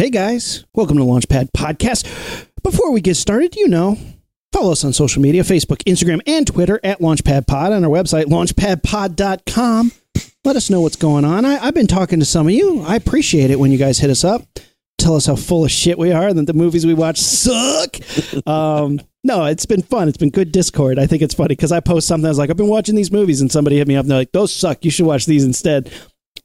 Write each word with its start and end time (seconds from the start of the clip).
Hey 0.00 0.08
guys, 0.08 0.64
welcome 0.74 0.96
to 0.96 1.02
Launchpad 1.02 1.50
Podcast. 1.54 2.06
Before 2.62 2.90
we 2.90 3.02
get 3.02 3.18
started, 3.18 3.54
you 3.54 3.68
know, 3.68 3.98
follow 4.50 4.72
us 4.72 4.82
on 4.82 4.94
social 4.94 5.20
media 5.20 5.42
Facebook, 5.42 5.84
Instagram, 5.84 6.22
and 6.26 6.46
Twitter 6.46 6.80
at 6.82 7.00
Launchpad 7.00 7.46
Pod 7.46 7.74
on 7.74 7.84
our 7.84 7.90
website, 7.90 8.24
launchpadpod.com. 8.24 9.92
Let 10.42 10.56
us 10.56 10.70
know 10.70 10.80
what's 10.80 10.96
going 10.96 11.26
on. 11.26 11.44
I, 11.44 11.58
I've 11.58 11.74
been 11.74 11.86
talking 11.86 12.18
to 12.18 12.24
some 12.24 12.46
of 12.46 12.54
you. 12.54 12.80
I 12.80 12.96
appreciate 12.96 13.50
it 13.50 13.60
when 13.60 13.72
you 13.72 13.76
guys 13.76 13.98
hit 13.98 14.08
us 14.08 14.24
up. 14.24 14.40
Tell 14.96 15.16
us 15.16 15.26
how 15.26 15.36
full 15.36 15.66
of 15.66 15.70
shit 15.70 15.98
we 15.98 16.12
are 16.12 16.28
and 16.28 16.38
that 16.38 16.46
the 16.46 16.54
movies 16.54 16.86
we 16.86 16.94
watch 16.94 17.18
suck. 17.18 17.96
Um, 18.46 19.02
no, 19.22 19.44
it's 19.44 19.66
been 19.66 19.82
fun. 19.82 20.08
It's 20.08 20.16
been 20.16 20.30
good 20.30 20.50
Discord. 20.50 20.98
I 20.98 21.06
think 21.06 21.20
it's 21.20 21.34
funny 21.34 21.48
because 21.48 21.72
I 21.72 21.80
post 21.80 22.08
something. 22.08 22.24
I 22.24 22.30
was 22.30 22.38
like, 22.38 22.48
I've 22.48 22.56
been 22.56 22.68
watching 22.68 22.94
these 22.94 23.12
movies, 23.12 23.42
and 23.42 23.52
somebody 23.52 23.76
hit 23.76 23.86
me 23.86 23.96
up 23.96 24.04
and 24.04 24.10
they're 24.10 24.20
like, 24.20 24.32
those 24.32 24.50
suck. 24.50 24.82
You 24.82 24.90
should 24.90 25.04
watch 25.04 25.26
these 25.26 25.44
instead. 25.44 25.92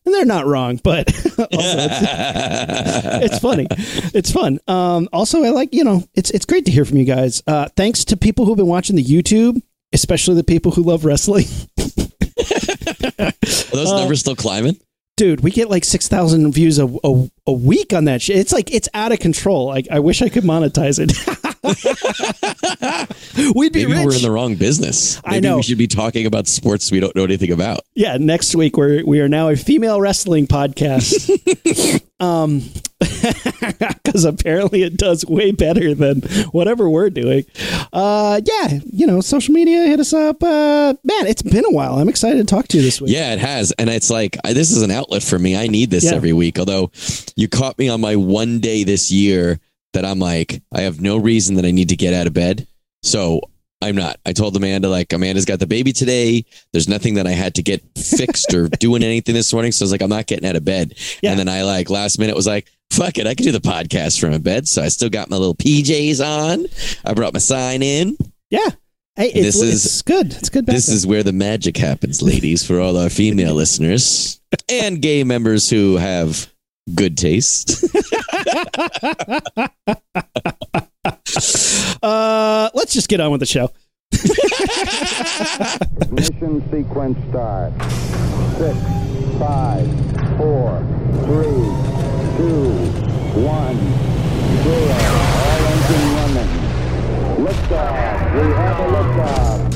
And 0.06 0.14
they're 0.14 0.26
not 0.26 0.46
wrong, 0.46 0.80
but 0.84 1.10
also 1.40 1.50
it's, 1.52 3.24
it's 3.32 3.40
funny. 3.40 3.66
It's 4.14 4.32
fun. 4.32 4.60
Um, 4.68 5.10
also, 5.12 5.44
I 5.44 5.50
like 5.50 5.74
you 5.74 5.84
know, 5.84 6.04
it's 6.14 6.30
it's 6.32 6.46
great 6.46 6.66
to 6.66 6.72
hear 6.72 6.86
from 6.86 6.98
you 6.98 7.06
guys. 7.06 7.42
Uh, 7.48 7.68
thanks 7.76 8.06
to 8.06 8.18
people 8.18 8.46
who've 8.46 8.58
been 8.58 8.68
watching 8.68 8.96
the 8.96 9.04
YouTube, 9.04 9.62
especially 9.94 10.36
the 10.36 10.44
people 10.44 10.72
who 10.72 10.84
love 10.84 11.06
wrestling. 11.06 11.46
Are 13.20 13.32
those 13.72 13.92
Uh, 13.92 13.98
numbers 14.00 14.20
still 14.20 14.36
climbing? 14.36 14.78
Dude, 15.18 15.40
we 15.42 15.52
get 15.52 15.70
like 15.70 15.86
six 15.86 16.10
thousand 16.10 16.52
views 16.52 16.78
a, 16.78 16.88
a 17.04 17.30
a 17.48 17.54
week 17.54 17.94
on 17.94 18.04
that 18.06 18.22
shit. 18.22 18.36
It's 18.38 18.52
like 18.52 18.74
it's 18.74 18.90
out 18.94 19.14
of 19.14 19.20
control. 19.20 19.68
Like 19.68 19.88
I 19.90 20.00
wish 20.00 20.22
I 20.22 20.28
could 20.28 20.44
monetize 20.44 21.00
it. 21.00 21.14
We'd 23.56 23.72
be 23.74 23.86
Maybe 23.86 23.94
rich. 23.98 24.06
we're 24.06 24.16
in 24.16 24.22
the 24.22 24.32
wrong 24.32 24.56
business. 24.56 25.22
I 25.24 25.32
Maybe 25.36 25.48
know. 25.48 25.56
we 25.58 25.64
should 25.64 25.78
be 25.78 25.88
talking 25.88 26.26
about 26.26 26.48
sports 26.48 26.92
we 26.92 27.00
don't 27.00 27.16
know 27.16 27.24
anything 27.24 27.52
about. 27.52 27.82
yeah, 27.96 28.18
next 28.18 28.56
week 28.56 28.76
we're 28.78 29.06
we 29.06 29.22
are 29.22 29.30
now 29.30 29.48
a 29.50 29.56
female 29.56 30.02
wrestling 30.02 30.48
podcast. 30.48 31.30
um, 32.20 32.62
because 33.00 34.26
apparently 34.26 34.84
it 34.84 34.98
does 34.98 35.26
way 35.26 35.52
better 35.52 35.94
than 35.94 36.22
whatever 36.52 36.90
we're 36.90 37.10
doing. 37.10 37.46
Uh, 37.92 38.40
yeah, 38.46 38.80
you 38.92 39.06
know, 39.08 39.22
social 39.22 39.54
media 39.54 39.84
hit 39.86 40.00
us 40.00 40.14
up. 40.14 40.42
Uh, 40.44 40.94
man, 41.04 41.28
it's 41.28 41.42
been 41.42 41.66
a 41.66 41.72
while. 41.72 41.98
I'm 42.00 42.10
excited 42.10 42.38
to 42.38 42.46
talk 42.46 42.68
to 42.70 42.78
you 42.78 42.84
this 42.84 43.02
week. 43.02 43.12
Yeah, 43.12 43.34
it 43.34 43.40
has. 43.40 43.72
And 43.74 43.90
it's 43.90 44.10
like, 44.10 44.38
I, 44.44 44.54
this 44.54 44.72
is 44.72 44.82
an 44.82 44.92
outlet 44.92 45.24
for 45.24 45.38
me. 45.40 45.56
I 45.58 45.68
need 45.68 45.90
this 45.92 46.06
Yeah. 46.06 46.14
every 46.14 46.34
week. 46.34 46.60
Although 46.60 46.92
you 47.36 47.48
caught 47.48 47.78
me 47.78 47.90
on 47.90 48.02
my 48.02 48.16
one 48.16 48.60
day 48.60 48.84
this 48.84 49.12
year 49.12 49.60
that 49.94 50.06
I'm 50.06 50.20
like, 50.20 50.62
I 50.74 50.82
have 50.82 51.02
no 51.02 51.18
reason 51.18 51.56
that 51.56 51.66
I 51.66 51.72
need 51.72 51.90
to 51.90 51.96
get 51.96 52.14
out 52.14 52.28
of 52.28 52.34
bed. 52.34 52.68
So 53.04 53.42
I'm 53.82 53.96
not. 53.96 54.20
I 54.26 54.34
told 54.34 54.56
Amanda, 54.56 54.88
like, 54.90 55.12
Amanda's 55.14 55.46
got 55.46 55.60
the 55.60 55.68
baby 55.68 55.92
today. 55.94 56.46
There's 56.72 56.88
nothing 56.88 57.16
that 57.16 57.28
I 57.28 57.32
had 57.32 57.56
to 57.56 57.62
get 57.64 57.84
fixed 57.98 58.54
or 58.54 58.68
doing 58.80 59.04
anything 59.04 59.36
this 59.36 59.52
morning. 59.54 59.72
So 59.72 59.84
I 59.84 59.86
was 59.86 59.92
like, 59.92 60.02
I'm 60.02 60.10
not 60.10 60.28
getting 60.28 60.48
out 60.50 60.56
of 60.56 60.64
bed. 60.66 60.94
Yeah. 61.22 61.32
And 61.32 61.40
then 61.40 61.50
I 61.50 61.64
like 61.64 61.90
last 61.90 62.18
minute 62.18 62.36
was 62.36 62.48
like, 62.48 62.72
fuck 62.92 63.18
it. 63.18 63.28
I 63.28 63.36
could 63.36 63.44
do 63.44 63.52
the 63.52 63.60
podcast 63.60 64.20
from 64.20 64.34
a 64.34 64.40
bed. 64.40 64.68
So 64.68 64.82
I 64.82 64.88
still 64.88 65.10
got 65.10 65.30
my 65.30 65.36
little 65.38 65.56
PJs 65.56 66.26
on. 66.26 66.66
I 67.04 67.14
brought 67.14 67.34
my 67.34 67.40
sign 67.40 67.84
in. 67.84 68.18
yeah. 68.50 68.70
Hey, 69.18 69.28
it's, 69.28 69.60
This 69.60 69.62
is- 69.62 69.86
it's 69.86 70.02
good. 70.02 70.34
It's 70.34 70.50
good. 70.50 70.66
This 70.66 70.90
is 70.90 71.06
where 71.08 71.24
the 71.24 71.32
magic 71.32 71.78
happens, 71.78 72.22
ladies, 72.22 72.66
for 72.68 72.82
all 72.82 72.98
our 72.98 73.10
female 73.10 73.54
listeners 73.56 74.42
and 74.68 75.02
gay 75.02 75.24
members 75.24 75.70
who 75.70 75.96
have 75.98 76.52
good 76.96 77.18
taste. 77.18 77.86
Uh, 82.04 82.70
let's 82.76 82.94
just 82.94 83.10
get 83.10 83.20
on 83.20 83.32
with 83.32 83.40
the 83.40 83.46
show. 83.48 83.72
Ignition 86.02 86.62
sequence 86.70 87.18
start. 87.30 87.74
Six, 88.58 88.78
five, 89.40 89.88
four, 90.38 90.84
three, 91.26 91.66
two, 92.38 92.70
one, 93.42 93.78
zero. 94.62 94.98
All 95.42 95.62
engine 95.72 96.08
running. 96.16 96.52
Liftoff. 97.44 98.18
We 98.36 98.46
have 98.54 98.80
a 98.80 98.88
liftoff. 98.92 99.75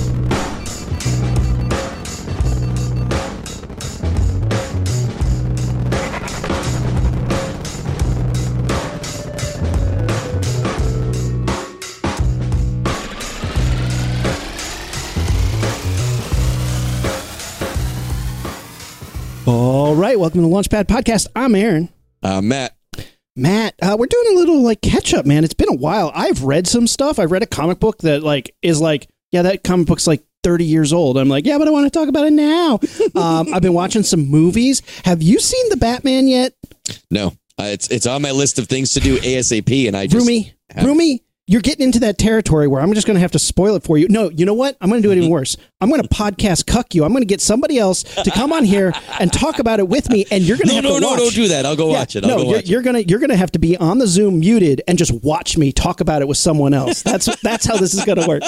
Right, 19.99 20.17
welcome 20.17 20.41
to 20.41 20.47
the 20.47 20.53
Launchpad 20.53 20.85
Podcast. 20.85 21.27
I'm 21.35 21.53
Aaron. 21.55 21.89
Uh, 22.23 22.41
Matt, 22.41 22.73
Matt, 23.35 23.75
uh, 23.81 23.97
we're 23.99 24.05
doing 24.05 24.27
a 24.33 24.39
little 24.39 24.61
like 24.63 24.81
catch 24.81 25.13
up, 25.13 25.25
man. 25.25 25.43
It's 25.43 25.53
been 25.53 25.69
a 25.69 25.75
while. 25.75 26.11
I've 26.15 26.43
read 26.43 26.67
some 26.67 26.87
stuff. 26.87 27.19
I've 27.19 27.31
read 27.31 27.43
a 27.43 27.47
comic 27.47 27.79
book 27.79 27.97
that 27.99 28.23
like 28.23 28.55
is 28.61 28.79
like, 28.79 29.09
yeah, 29.31 29.41
that 29.41 29.63
comic 29.63 29.87
book's 29.87 30.07
like 30.07 30.23
30 30.43 30.63
years 30.63 30.93
old. 30.93 31.17
I'm 31.17 31.27
like, 31.27 31.45
yeah, 31.45 31.57
but 31.57 31.67
I 31.67 31.71
want 31.71 31.85
to 31.85 31.89
talk 31.89 32.07
about 32.07 32.25
it 32.25 32.33
now. 32.33 32.79
um, 33.15 33.53
I've 33.53 33.61
been 33.61 33.73
watching 33.73 34.03
some 34.03 34.21
movies. 34.21 34.81
Have 35.03 35.21
you 35.21 35.37
seen 35.37 35.67
the 35.69 35.77
Batman 35.77 36.27
yet? 36.27 36.53
no, 37.11 37.33
uh, 37.59 37.65
it's 37.65 37.89
it's 37.89 38.07
on 38.07 38.21
my 38.21 38.31
list 38.31 38.57
of 38.57 38.67
things 38.69 38.91
to 38.93 39.01
do 39.01 39.17
ASAP, 39.17 39.87
and 39.87 39.97
I 39.97 40.07
just 40.07 40.25
Roomy, 40.25 40.53
Roomy, 40.81 41.23
you're 41.49 41.61
getting 41.61 41.83
into 41.83 41.99
that 42.01 42.19
territory 42.19 42.67
where 42.67 42.79
I'm 42.79 42.93
just 42.93 43.07
going 43.07 43.15
to 43.15 43.21
have 43.21 43.31
to 43.31 43.39
spoil 43.39 43.73
it 43.75 43.81
for 43.81 43.97
you. 43.97 44.07
No, 44.07 44.29
you 44.29 44.45
know 44.45 44.53
what? 44.53 44.77
I'm 44.79 44.87
going 44.87 45.01
to 45.01 45.07
do 45.07 45.11
it 45.11 45.17
even 45.17 45.31
worse. 45.31 45.57
I'm 45.81 45.89
going 45.89 45.99
to 45.99 46.07
podcast 46.07 46.67
cuck 46.67 46.93
you. 46.93 47.03
I'm 47.03 47.11
going 47.11 47.23
to 47.23 47.27
get 47.27 47.41
somebody 47.41 47.79
else 47.79 48.03
to 48.03 48.29
come 48.29 48.53
on 48.53 48.63
here 48.63 48.93
and 49.19 49.33
talk 49.33 49.57
about 49.57 49.79
it 49.79 49.87
with 49.87 50.11
me, 50.11 50.27
and 50.29 50.43
you're 50.43 50.57
going 50.57 50.67
to 50.67 50.73
no, 50.73 50.75
have 50.75 50.83
no, 50.83 50.95
to 50.95 51.01
no, 51.01 51.07
watch. 51.07 51.17
No, 51.17 51.23
don't 51.23 51.33
do 51.33 51.47
that. 51.47 51.65
I'll 51.65 51.75
go 51.75 51.89
Yeah, 51.89 51.97
watch 51.97 52.15
it. 52.15 52.23
I'll 52.23 52.37
no, 52.37 52.43
go 52.43 52.49
you're, 52.51 52.59
you're 52.59 52.81
gonna 52.83 52.99
you're 52.99 53.19
gonna 53.19 53.35
have 53.35 53.51
to 53.53 53.59
be 53.59 53.75
on 53.77 53.97
the 53.97 54.05
Zoom 54.05 54.39
muted 54.39 54.83
and 54.87 54.95
just 54.95 55.11
watch 55.23 55.57
me 55.57 55.71
talk 55.71 56.01
about 56.01 56.21
it 56.21 56.27
with 56.27 56.37
someone 56.37 56.75
else. 56.75 57.01
That's 57.01 57.25
that's 57.41 57.65
how 57.65 57.77
this 57.77 57.95
is 57.95 58.05
gonna 58.05 58.27
work. 58.27 58.43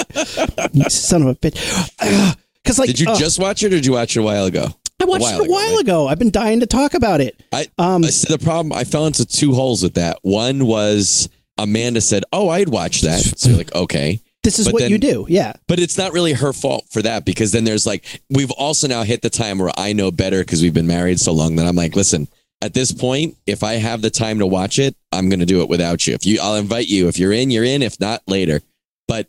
You 0.72 0.88
son 0.88 1.22
of 1.22 1.28
a 1.28 1.34
bitch. 1.34 2.38
Because 2.62 2.78
like. 2.78 2.86
Did 2.86 3.00
you 3.00 3.08
uh, 3.08 3.16
just 3.16 3.40
watch 3.40 3.64
it, 3.64 3.66
or 3.66 3.70
did 3.70 3.84
you 3.84 3.94
watch 3.94 4.16
it 4.16 4.20
a 4.20 4.22
while 4.22 4.44
ago? 4.44 4.68
I 5.00 5.04
watched 5.04 5.22
while 5.22 5.40
it 5.40 5.48
a 5.48 5.50
while 5.50 5.72
right? 5.72 5.80
ago. 5.80 6.06
I've 6.06 6.20
been 6.20 6.30
dying 6.30 6.60
to 6.60 6.66
talk 6.66 6.94
about 6.94 7.20
it. 7.20 7.42
I 7.52 7.66
Um, 7.76 7.86
um, 7.96 8.02
the 8.02 8.38
problem 8.40 8.72
I 8.72 8.84
fell 8.84 9.06
into 9.08 9.26
two 9.26 9.52
holes 9.52 9.82
with 9.82 9.94
that. 9.94 10.20
One 10.22 10.64
was 10.66 11.28
Amanda 11.58 12.00
said, 12.00 12.24
"Oh, 12.32 12.48
I'd 12.48 12.68
watch 12.68 13.02
that." 13.02 13.20
So 13.20 13.48
you're 13.50 13.58
like, 13.58 13.74
okay. 13.74 14.20
This 14.42 14.58
is 14.58 14.64
But 14.66 14.74
what 14.74 14.80
then- 14.82 14.90
you 14.90 14.98
do. 14.98 15.24
Yeah. 15.28 15.52
But 15.68 15.78
it's 15.78 15.96
not 15.96 16.12
really 16.12 16.32
her 16.32 16.52
fault 16.52 16.84
for 16.90 17.00
that 17.02 17.24
because 17.24 17.52
then 17.52 17.62
there's 17.64 17.86
like 17.86 18.04
we've 18.28 18.50
also 18.50 18.88
now 18.88 19.04
hit 19.04 19.22
the 19.22 19.30
time 19.30 19.58
where 19.58 19.70
I 19.76 19.92
know 19.92 20.10
better 20.10 20.40
because 20.40 20.60
we've 20.62 20.74
been 20.74 20.86
married 20.88 21.20
so 21.20 21.32
long 21.32 21.54
that 21.56 21.66
I'm 21.66 21.76
like, 21.76 21.94
listen, 21.94 22.26
at 22.60 22.74
this 22.74 22.90
point, 22.90 23.36
if 23.46 23.62
I 23.62 23.74
have 23.74 24.02
the 24.02 24.10
time 24.10 24.40
to 24.40 24.46
watch 24.46 24.78
it, 24.80 24.96
I'm 25.12 25.28
gonna 25.28 25.46
do 25.46 25.60
it 25.62 25.68
without 25.68 26.06
you. 26.08 26.14
If 26.14 26.26
you 26.26 26.40
I'll 26.42 26.56
invite 26.56 26.88
you. 26.88 27.06
If 27.06 27.18
you're 27.20 27.32
in, 27.32 27.50
you're 27.52 27.62
in. 27.64 27.82
If 27.82 28.00
not, 28.00 28.22
later. 28.26 28.62
But 29.06 29.28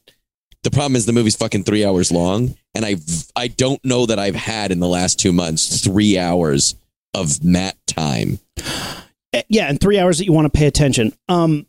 the 0.63 0.71
problem 0.71 0.95
is 0.95 1.05
the 1.05 1.13
movie's 1.13 1.35
fucking 1.35 1.63
three 1.65 1.85
hours 1.85 2.11
long, 2.11 2.55
and 2.73 2.83
I 2.83 2.95
I 3.35 3.49
don't 3.49 3.83
know 3.85 4.07
that 4.07 4.17
I've 4.17 4.33
had 4.35 4.71
in 4.71 4.79
the 4.79 4.87
last 4.87 5.19
two 5.19 5.33
months 5.33 5.81
three 5.83 6.17
hours 6.17 6.73
of 7.13 7.43
Matt 7.43 7.77
time. 7.85 8.39
Uh, 8.57 9.41
Yeah, 9.47 9.67
and 9.69 9.79
three 9.79 9.99
hours 9.99 10.17
that 10.17 10.25
you 10.25 10.33
want 10.33 10.51
to 10.51 10.57
pay 10.57 10.65
attention. 10.65 11.13
Um, 11.29 11.67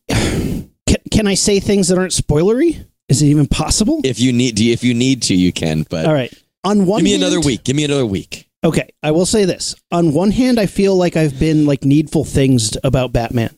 can, 0.08 0.98
can 1.10 1.26
I 1.26 1.34
say 1.34 1.60
things 1.60 1.88
that 1.88 1.98
aren't 1.98 2.12
spoilery? 2.12 2.84
Is 3.08 3.22
it 3.22 3.26
even 3.26 3.46
possible? 3.46 4.00
If 4.04 4.18
you 4.18 4.32
need 4.32 4.58
if 4.58 4.82
you 4.82 4.94
need 4.94 5.22
to, 5.24 5.34
you 5.34 5.52
can. 5.52 5.84
But 5.88 6.06
All 6.06 6.14
right. 6.14 6.32
On 6.64 6.86
one 6.86 7.00
give 7.00 7.04
me 7.04 7.10
hand- 7.12 7.22
another 7.22 7.40
week. 7.40 7.64
Give 7.64 7.76
me 7.76 7.84
another 7.84 8.06
week. 8.06 8.48
Okay, 8.64 8.88
I 9.02 9.10
will 9.10 9.26
say 9.26 9.44
this. 9.44 9.74
On 9.92 10.14
one 10.14 10.30
hand, 10.30 10.58
I 10.58 10.64
feel 10.64 10.96
like 10.96 11.16
I've 11.16 11.38
been 11.38 11.66
like 11.66 11.84
needful 11.84 12.24
things 12.24 12.76
about 12.82 13.12
Batman. 13.12 13.54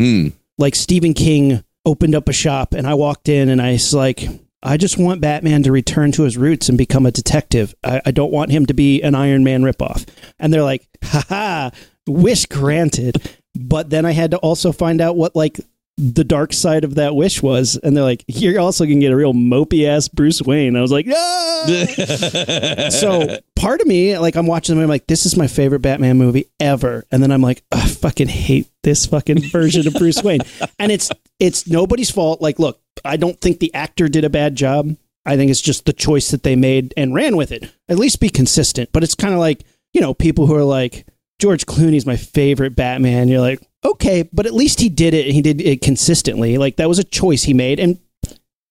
Mm. 0.00 0.32
like 0.58 0.74
Stephen 0.74 1.12
King 1.12 1.62
opened 1.84 2.14
up 2.14 2.28
a 2.28 2.32
shop 2.32 2.72
and 2.72 2.86
I 2.86 2.94
walked 2.94 3.28
in 3.28 3.48
and 3.50 3.60
I 3.60 3.72
was 3.72 3.92
like, 3.92 4.26
I 4.62 4.76
just 4.76 4.96
want 4.96 5.20
Batman 5.20 5.62
to 5.64 5.72
return 5.72 6.12
to 6.12 6.22
his 6.22 6.38
roots 6.38 6.68
and 6.68 6.78
become 6.78 7.04
a 7.04 7.10
detective. 7.10 7.74
I, 7.84 8.00
I 8.06 8.10
don't 8.10 8.32
want 8.32 8.52
him 8.52 8.64
to 8.66 8.74
be 8.74 9.02
an 9.02 9.14
Iron 9.14 9.42
Man 9.44 9.62
ripoff. 9.62 10.06
And 10.38 10.52
they're 10.52 10.62
like, 10.62 10.86
haha, 11.04 11.70
wish 12.06 12.46
granted. 12.46 13.16
But 13.54 13.90
then 13.90 14.06
I 14.06 14.12
had 14.12 14.30
to 14.30 14.38
also 14.38 14.72
find 14.72 15.00
out 15.00 15.16
what 15.16 15.34
like 15.36 15.60
the 15.98 16.24
dark 16.24 16.52
side 16.52 16.84
of 16.84 16.94
that 16.94 17.14
wish 17.14 17.42
was. 17.42 17.76
And 17.76 17.96
they're 17.96 18.04
like, 18.04 18.24
you're 18.26 18.60
also 18.60 18.84
going 18.84 18.98
to 18.98 19.06
get 19.06 19.12
a 19.12 19.16
real 19.16 19.34
mopey 19.34 19.86
ass 19.86 20.08
Bruce 20.08 20.40
Wayne. 20.40 20.76
I 20.76 20.80
was 20.80 20.92
like, 20.92 21.06
ah! 21.08 22.88
so 22.90 23.38
part 23.56 23.80
of 23.80 23.86
me, 23.86 24.16
like, 24.18 24.34
I'm 24.34 24.46
watching 24.46 24.74
them. 24.74 24.82
I'm 24.82 24.88
like, 24.88 25.06
this 25.06 25.26
is 25.26 25.36
my 25.36 25.46
favorite 25.46 25.80
Batman 25.80 26.16
movie 26.16 26.46
ever. 26.58 27.04
And 27.10 27.22
then 27.22 27.30
I'm 27.30 27.42
like, 27.42 27.62
I 27.70 27.86
fucking 27.86 28.28
hate 28.28 28.68
this 28.82 29.06
fucking 29.06 29.42
version 29.50 29.86
of 29.86 29.94
Bruce 29.94 30.22
Wayne. 30.22 30.40
And 30.78 30.90
it's 30.90 31.10
it's 31.38 31.68
nobody's 31.68 32.10
fault. 32.10 32.40
Like, 32.40 32.58
look, 32.58 32.80
I 33.04 33.16
don't 33.16 33.40
think 33.40 33.60
the 33.60 33.72
actor 33.72 34.08
did 34.08 34.24
a 34.24 34.30
bad 34.30 34.56
job. 34.56 34.96
I 35.24 35.36
think 35.36 35.50
it's 35.50 35.60
just 35.60 35.84
the 35.84 35.92
choice 35.92 36.32
that 36.32 36.42
they 36.42 36.56
made 36.56 36.92
and 36.96 37.14
ran 37.14 37.36
with 37.36 37.52
it. 37.52 37.72
At 37.88 37.98
least 37.98 38.18
be 38.18 38.28
consistent. 38.28 38.90
But 38.92 39.04
it's 39.04 39.14
kind 39.14 39.32
of 39.32 39.38
like 39.38 39.62
you 39.92 40.00
know 40.00 40.12
people 40.12 40.48
who 40.48 40.56
are 40.56 40.64
like 40.64 41.06
George 41.38 41.66
Clooney's 41.66 42.06
my 42.06 42.16
favorite 42.16 42.74
Batman. 42.74 43.28
You're 43.28 43.40
like, 43.40 43.60
okay, 43.84 44.28
but 44.32 44.46
at 44.46 44.54
least 44.54 44.80
he 44.80 44.88
did 44.88 45.14
it. 45.14 45.26
and 45.26 45.34
He 45.34 45.42
did 45.42 45.60
it 45.60 45.80
consistently. 45.82 46.58
Like 46.58 46.76
that 46.76 46.88
was 46.88 46.98
a 46.98 47.04
choice 47.04 47.42
he 47.44 47.54
made, 47.54 47.78
and 47.80 47.98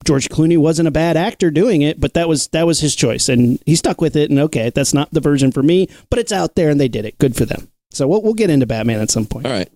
George 0.06 0.30
Clooney 0.30 0.58
wasn't 0.58 0.88
a 0.88 0.92
bad 0.92 1.16
actor 1.18 1.52
doing 1.52 1.82
it, 1.82 2.00
but 2.00 2.14
that 2.16 2.28
was 2.28 2.48
that 2.50 2.66
was 2.66 2.80
his 2.80 2.96
choice, 2.96 3.30
and 3.30 3.60
he 3.66 3.76
stuck 3.76 4.02
with 4.02 4.16
it. 4.16 4.30
And 4.30 4.40
okay, 4.40 4.70
that's 4.70 4.94
not 4.94 5.12
the 5.12 5.20
version 5.20 5.52
for 5.52 5.62
me, 5.64 5.88
but 6.10 6.20
it's 6.20 6.32
out 6.32 6.56
there, 6.56 6.70
and 6.70 6.80
they 6.80 6.88
did 6.88 7.06
it. 7.06 7.18
Good 7.18 7.36
for 7.36 7.46
them. 7.46 7.70
So 7.92 8.08
we'll 8.08 8.22
we'll 8.22 8.34
get 8.34 8.50
into 8.50 8.66
Batman 8.66 9.00
at 9.00 9.12
some 9.12 9.26
point. 9.26 9.46
All 9.46 9.52
right. 9.52 9.70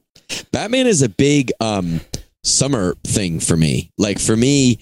Batman 0.51 0.87
is 0.87 1.01
a 1.01 1.09
big 1.09 1.51
um 1.59 2.01
summer 2.43 2.95
thing 3.03 3.39
for 3.39 3.55
me. 3.55 3.91
Like 3.97 4.19
for 4.19 4.35
me, 4.35 4.79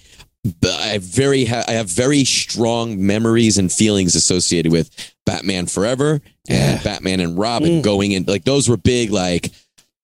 I 0.64 1.00
very 1.02 1.46
ha- 1.46 1.66
I 1.68 1.72
have 1.74 1.90
very 1.90 2.24
strong 2.24 3.06
memories 3.06 3.58
and 3.58 3.72
feelings 3.72 4.16
associated 4.16 4.72
with 4.72 4.90
Batman 5.26 5.66
Forever 5.66 6.22
and 6.48 6.82
Batman 6.84 7.20
and 7.20 7.38
Robin 7.38 7.82
going 7.82 8.12
in. 8.14 8.24
Like 8.26 8.44
those 8.46 8.70
were 8.70 8.78
big. 8.78 9.10
Like 9.12 9.52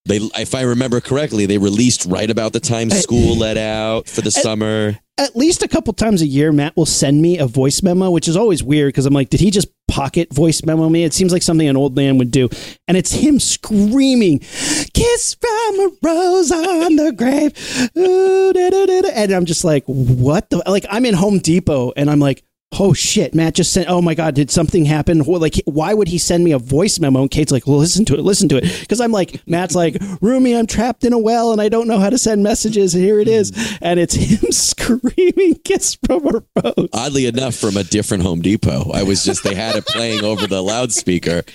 they, 0.10 0.18
if 0.36 0.56
I 0.56 0.62
remember 0.62 1.00
correctly, 1.00 1.46
they 1.46 1.58
released 1.58 2.06
right 2.06 2.30
about 2.30 2.54
the 2.54 2.60
time 2.60 2.92
uh, 2.92 2.96
school 2.96 3.38
let 3.38 3.58
out 3.58 4.08
for 4.08 4.22
the 4.22 4.32
summer. 4.32 4.98
At 5.18 5.36
least 5.36 5.64
a 5.64 5.68
couple 5.68 5.94
times 5.94 6.22
a 6.22 6.26
year, 6.26 6.52
Matt 6.52 6.76
will 6.78 6.86
send 6.86 7.22
me 7.22 7.38
a 7.38 7.46
voice 7.46 7.84
memo, 7.84 8.10
which 8.10 8.28
is 8.28 8.38
always 8.38 8.64
weird 8.64 8.90
because 8.90 9.06
I'm 9.06 9.14
like, 9.14 9.30
did 9.30 9.42
he 9.42 9.52
just 9.52 9.68
pocket 9.88 10.34
voice 10.34 10.64
memo 10.64 10.88
me? 10.88 11.04
It 11.04 11.14
seems 11.14 11.34
like 11.34 11.42
something 11.42 11.68
an 11.68 11.76
old 11.76 11.96
man 11.96 12.18
would 12.18 12.32
do. 12.32 12.50
And 12.88 12.96
it's 12.96 13.12
him 13.12 13.40
screaming, 13.40 14.40
Kiss 14.94 15.36
from 15.36 15.80
a 15.80 15.92
rose 16.02 16.52
on 16.52 16.96
the 16.96 17.12
grave. 17.12 17.54
Ooh, 17.98 18.54
da, 18.54 18.70
da, 18.70 18.86
da, 18.86 19.02
da." 19.02 19.10
And 19.10 19.32
I'm 19.32 19.46
just 19.46 19.64
like, 19.64 19.84
what 19.86 20.50
the? 20.50 20.64
Like, 20.66 20.86
I'm 20.90 21.06
in 21.06 21.16
Home 21.16 21.40
Depot 21.40 21.92
and 21.98 22.10
I'm 22.10 22.20
like, 22.20 22.44
Oh 22.77 22.94
shit! 22.94 23.33
Matt 23.33 23.56
just 23.56 23.74
sent. 23.74 23.89
Oh 23.89 24.01
my 24.01 24.13
god! 24.13 24.36
Did 24.36 24.51
something 24.51 24.86
happen? 24.86 25.25
Well, 25.25 25.42
Like, 25.42 25.56
why 25.66 25.94
would 25.94 26.07
he 26.07 26.19
send 26.19 26.44
me 26.44 26.51
a 26.51 26.60
voice 26.60 27.00
memo? 27.00 27.21
And 27.24 27.31
Kate's 27.31 27.51
like, 27.51 27.66
"Well, 27.66 27.77
listen 27.80 28.06
to 28.06 28.13
it. 28.13 28.21
Listen 28.21 28.48
to 28.50 28.57
it." 28.57 28.80
Because 28.81 29.01
I'm 29.01 29.12
like, 29.12 29.42
Matt's 29.48 29.74
like, 29.74 29.98
"Roomy, 30.21 30.56
I'm 30.56 30.68
trapped 30.68 31.04
in 31.04 31.12
a 31.12 31.18
well 31.18 31.51
and 31.51 31.60
I 31.60 31.68
don't 31.68 31.88
know 31.88 31.98
how 31.98 32.12
to 32.12 32.18
send 32.18 32.44
messages. 32.44 32.94
And 32.94 33.04
here 33.04 33.19
it 33.19 33.27
is, 33.27 33.51
hmm. 33.56 33.75
and 33.81 34.00
it's 34.00 34.13
him 34.13 34.51
screaming, 34.51 35.56
"Kiss 35.66 35.98
from 36.06 36.27
a 36.27 36.44
rose." 36.63 36.89
Oddly 36.94 37.25
enough, 37.25 37.56
from 37.56 37.75
a 37.75 37.83
different 37.83 38.21
Home 38.24 38.42
Depot. 38.42 38.92
I 38.94 39.01
was 39.01 39.25
just 39.25 39.44
they 39.44 39.56
had 39.56 39.75
it 39.75 39.88
playing 39.88 40.24
over 40.24 40.45
the 40.45 40.62
loudspeaker. 40.62 41.44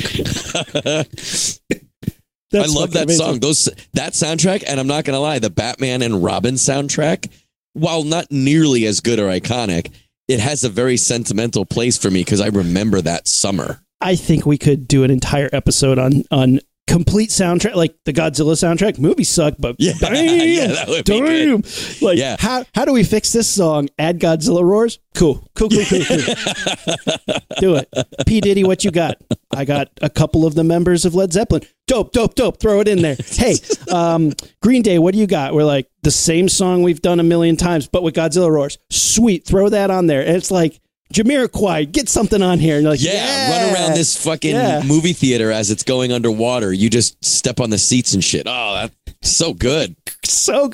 I 2.53 2.67
love 2.67 2.93
that 2.93 3.11
song. 3.11 3.39
Those 3.41 3.69
that 3.95 4.13
soundtrack, 4.15 4.65
and 4.67 4.81
I'm 4.81 4.89
not 4.89 5.05
gonna 5.05 5.21
lie, 5.21 5.39
the 5.39 5.51
Batman 5.51 6.03
and 6.03 6.23
Robin 6.23 6.55
soundtrack, 6.57 7.31
while 7.73 8.03
not 8.03 8.31
nearly 8.31 8.85
as 8.87 9.01
good 9.01 9.19
or 9.19 9.29
iconic, 9.29 9.91
it 10.29 10.41
has 10.41 10.65
a 10.65 10.69
very 10.69 10.97
sentimental 10.97 11.65
place 11.65 11.99
for 11.99 12.11
me 12.11 12.21
because 12.21 12.41
I 12.41 12.49
remember 12.49 13.01
that 13.01 13.29
summer. 13.29 13.81
I 14.01 14.17
think 14.17 14.45
we 14.45 14.59
could 14.59 14.87
do 14.87 15.05
an 15.05 15.11
entire 15.11 15.49
episode 15.53 15.99
on 15.99 16.25
on 16.31 16.61
complete 16.87 17.31
soundtrack, 17.31 17.75
like 17.75 17.95
the 18.05 18.13
Godzilla 18.13 18.53
soundtrack. 18.55 18.99
Movies 18.99 19.29
suck, 19.29 19.55
but 19.59 19.77
Yeah, 19.81 19.93
damn, 20.01 20.15
yeah, 20.49 20.67
that 20.69 20.89
would 20.89 21.05
be 21.05 21.21
damn. 21.21 21.63
Like, 22.01 22.19
Yeah. 22.19 22.37
how 22.39 22.65
how 22.75 22.85
do 22.85 22.93
we 22.93 23.05
fix 23.05 23.33
this 23.33 23.49
song? 23.49 23.89
Add 23.99 24.21
Godzilla 24.21 24.63
roars. 24.63 24.99
Cool, 25.15 25.49
cool, 25.55 25.69
cool, 25.71 25.85
cool, 25.89 26.05
cool. 26.05 26.35
do 27.61 27.75
it. 27.77 27.89
P 28.27 28.41
Diddy, 28.41 28.65
what 28.65 28.85
you 28.85 28.91
got? 28.91 29.17
I 29.55 29.65
got 29.65 29.89
a 30.03 30.11
couple 30.11 30.45
of 30.45 30.55
the 30.55 30.65
members 30.65 31.05
of 31.05 31.15
Led 31.15 31.33
Zeppelin. 31.33 31.63
Dope, 31.87 32.13
dope, 32.13 32.35
dope. 32.35 32.59
Throw 32.59 32.81
it 32.81 32.89
in 32.89 33.01
there. 33.03 33.17
Hey, 33.25 33.55
um, 33.93 34.33
Green 34.61 34.83
Day, 34.83 34.99
what 34.99 35.15
do 35.15 35.21
you 35.21 35.27
got? 35.27 35.55
We're 35.55 35.65
like 35.65 35.89
the 36.03 36.11
same 36.11 36.49
song 36.49 36.83
we've 36.83 37.01
done 37.03 37.21
a 37.21 37.23
million 37.23 37.57
times, 37.57 37.87
but 37.87 38.03
with 38.03 38.15
Godzilla 38.15 38.51
roars. 38.51 38.79
Sweet, 38.91 39.45
throw 39.47 39.69
that 39.69 39.91
on 39.91 40.07
there. 40.07 40.21
And 40.27 40.37
it's 40.37 40.51
like. 40.51 40.81
Jamiroquai, 41.15 41.91
get 41.93 42.09
something 42.09 42.43
on 42.43 42.59
here. 42.59 42.77
And 42.77 42.87
like, 42.87 43.03
Yeah, 43.03 43.13
yeah, 43.15 43.51
run 43.67 43.75
around 43.75 43.95
this 43.95 44.23
fucking 44.23 44.55
Yeah. 44.55 44.83
movie 44.85 45.13
theater 45.13 45.51
as 45.53 45.71
it's 45.71 45.83
going 45.83 46.13
underwater. 46.13 46.73
You 46.73 46.91
just 46.91 47.25
step 47.25 47.61
on 47.61 47.71
the 47.71 47.79
seats 47.79 48.13
and 48.15 48.23
shit. 48.23 48.47
Oh, 48.47 48.75
that's 48.75 48.95
so 49.39 49.55
good. 49.55 49.97
so 50.25 50.71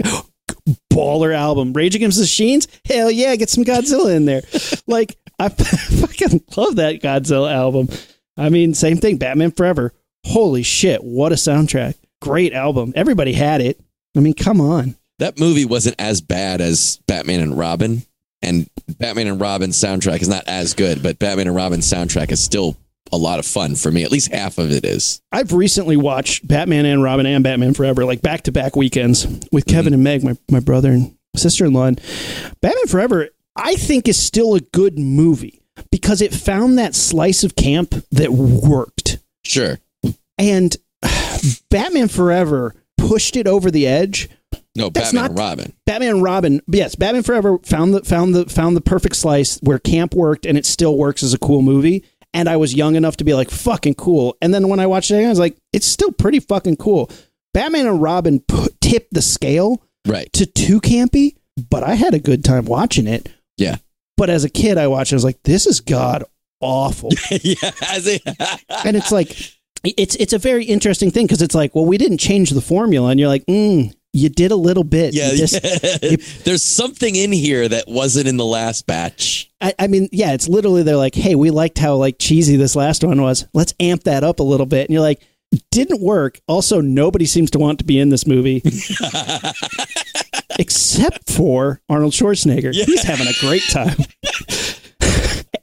baller 0.92 1.34
album. 1.34 1.72
Rage 1.72 1.94
Against 1.94 2.16
the 2.18 2.22
Machines, 2.22 2.66
hell 2.84 3.10
yeah, 3.10 3.36
get 3.36 3.50
some 3.50 3.64
Godzilla 3.64 4.14
in 4.16 4.24
there. 4.24 4.42
like 4.86 5.16
I 5.38 5.48
fucking 5.48 6.42
love 6.56 6.76
that 6.76 7.00
Godzilla 7.02 7.52
album. 7.52 7.88
I 8.36 8.48
mean, 8.48 8.74
same 8.74 8.96
thing. 8.96 9.16
Batman 9.18 9.50
Forever. 9.52 9.92
Holy 10.26 10.62
shit, 10.62 11.02
what 11.02 11.32
a 11.32 11.36
soundtrack! 11.36 11.94
Great 12.20 12.52
album. 12.52 12.92
Everybody 12.94 13.32
had 13.32 13.60
it. 13.60 13.80
I 14.16 14.20
mean, 14.20 14.34
come 14.34 14.60
on. 14.60 14.96
That 15.18 15.38
movie 15.38 15.64
wasn't 15.64 15.96
as 15.98 16.20
bad 16.20 16.60
as 16.60 16.98
Batman 17.06 17.40
and 17.40 17.58
Robin, 17.58 18.02
and 18.42 18.68
Batman 18.98 19.26
and 19.26 19.40
Robin 19.40 19.70
soundtrack 19.70 20.22
is 20.22 20.28
not 20.28 20.44
as 20.46 20.74
good, 20.74 21.02
but 21.02 21.18
Batman 21.18 21.46
and 21.48 21.56
Robin 21.56 21.80
soundtrack 21.80 22.30
is 22.32 22.42
still 22.42 22.76
a 23.12 23.16
lot 23.16 23.38
of 23.38 23.46
fun 23.46 23.74
for 23.74 23.90
me. 23.90 24.04
At 24.04 24.12
least 24.12 24.32
half 24.32 24.58
of 24.58 24.70
it 24.70 24.84
is. 24.84 25.20
I've 25.32 25.52
recently 25.52 25.96
watched 25.96 26.46
Batman 26.46 26.86
and 26.86 27.02
Robin 27.02 27.26
and 27.26 27.42
Batman 27.42 27.74
Forever, 27.74 28.04
like 28.04 28.22
back 28.22 28.42
to 28.42 28.52
back 28.52 28.76
weekends 28.76 29.26
with 29.50 29.64
mm-hmm. 29.64 29.76
Kevin 29.76 29.94
and 29.94 30.04
Meg, 30.04 30.22
my, 30.22 30.36
my 30.50 30.60
brother 30.60 30.90
and 30.90 31.16
sister 31.36 31.64
in 31.64 31.72
law. 31.72 31.86
And 31.86 32.00
Batman 32.60 32.86
Forever, 32.86 33.28
I 33.56 33.74
think, 33.74 34.08
is 34.08 34.18
still 34.18 34.54
a 34.54 34.60
good 34.60 34.98
movie 34.98 35.62
because 35.90 36.20
it 36.20 36.34
found 36.34 36.78
that 36.78 36.94
slice 36.94 37.44
of 37.44 37.56
camp 37.56 37.94
that 38.10 38.30
worked. 38.30 39.18
Sure. 39.44 39.78
And 40.38 40.76
Batman 41.70 42.08
Forever 42.08 42.74
pushed 42.96 43.36
it 43.36 43.46
over 43.46 43.70
the 43.70 43.86
edge. 43.86 44.28
No, 44.76 44.88
That's 44.88 45.08
Batman 45.12 45.22
not- 45.22 45.30
and 45.30 45.38
Robin. 45.38 45.72
Batman 45.86 46.08
and 46.10 46.22
Robin, 46.22 46.60
yes, 46.68 46.94
Batman 46.94 47.22
Forever 47.22 47.58
found 47.64 47.94
the 47.94 48.04
found 48.04 48.34
the 48.34 48.46
found 48.46 48.76
the 48.76 48.80
perfect 48.80 49.16
slice 49.16 49.58
where 49.62 49.78
camp 49.78 50.14
worked 50.14 50.46
and 50.46 50.56
it 50.56 50.64
still 50.66 50.96
works 50.96 51.22
as 51.22 51.34
a 51.34 51.38
cool 51.38 51.62
movie. 51.62 52.04
And 52.32 52.48
I 52.48 52.56
was 52.56 52.74
young 52.74 52.94
enough 52.94 53.16
to 53.16 53.24
be 53.24 53.34
like 53.34 53.50
fucking 53.50 53.94
cool. 53.94 54.36
And 54.40 54.54
then 54.54 54.68
when 54.68 54.78
I 54.78 54.86
watched 54.86 55.10
it, 55.10 55.14
again, 55.16 55.26
I 55.26 55.30
was 55.30 55.40
like, 55.40 55.56
it's 55.72 55.86
still 55.86 56.12
pretty 56.12 56.38
fucking 56.38 56.76
cool. 56.76 57.10
Batman 57.52 57.86
and 57.88 58.00
Robin 58.00 58.38
put, 58.38 58.80
tipped 58.80 59.12
the 59.12 59.22
scale 59.22 59.82
Right. 60.06 60.32
to 60.34 60.46
too 60.46 60.80
campy, 60.80 61.34
but 61.68 61.82
I 61.82 61.94
had 61.94 62.14
a 62.14 62.20
good 62.20 62.44
time 62.44 62.64
watching 62.66 63.08
it. 63.08 63.28
Yeah. 63.56 63.76
But 64.16 64.30
as 64.30 64.44
a 64.44 64.48
kid, 64.48 64.78
I 64.78 64.86
watched. 64.86 65.10
it, 65.12 65.16
I 65.16 65.16
was 65.16 65.24
like, 65.24 65.42
this 65.42 65.66
is 65.66 65.80
god 65.80 66.22
awful. 66.60 67.10
yeah. 67.42 67.54
And 68.84 68.96
it's 68.96 69.10
like 69.10 69.36
it's 69.82 70.14
it's 70.16 70.32
a 70.32 70.38
very 70.38 70.64
interesting 70.64 71.10
thing 71.10 71.26
because 71.26 71.42
it's 71.42 71.54
like 71.54 71.74
well 71.74 71.86
we 71.86 71.98
didn't 71.98 72.18
change 72.18 72.50
the 72.50 72.60
formula 72.60 73.08
and 73.10 73.18
you're 73.18 73.28
like 73.30 73.44
mm, 73.46 73.92
you 74.12 74.28
did 74.28 74.50
a 74.50 74.56
little 74.56 74.82
bit. 74.84 75.14
Yeah, 75.14 75.30
just- 75.34 75.54
yeah. 76.02 76.16
There's 76.44 76.64
something 76.64 77.14
in 77.14 77.32
here 77.32 77.68
that 77.68 77.86
wasn't 77.86 78.26
in 78.28 78.36
the 78.36 78.44
last 78.44 78.86
batch. 78.86 79.48
I, 79.60 79.74
I 79.78 79.86
mean 79.88 80.08
yeah 80.10 80.32
it's 80.32 80.48
literally 80.48 80.82
they're 80.82 80.96
like 80.96 81.14
hey 81.14 81.34
we 81.34 81.50
liked 81.50 81.76
how 81.78 81.94
like 81.96 82.16
cheesy 82.18 82.56
this 82.56 82.74
last 82.74 83.04
one 83.04 83.20
was. 83.22 83.46
Let's 83.52 83.74
amp 83.78 84.04
that 84.04 84.24
up 84.24 84.40
a 84.40 84.42
little 84.42 84.66
bit. 84.66 84.86
And 84.88 84.94
you're 84.94 85.02
like 85.02 85.20
didn't 85.70 86.00
work. 86.00 86.40
Also 86.48 86.80
nobody 86.80 87.26
seems 87.26 87.50
to 87.52 87.58
want 87.58 87.78
to 87.80 87.84
be 87.84 87.98
in 87.98 88.08
this 88.08 88.26
movie. 88.26 88.62
Except 90.58 91.30
for 91.30 91.80
arnold 91.88 92.12
schwarzenegger. 92.12 92.72
He's 92.74 93.02
having 93.02 93.26
a 93.26 93.32
great 93.40 93.62
time. 93.70 93.96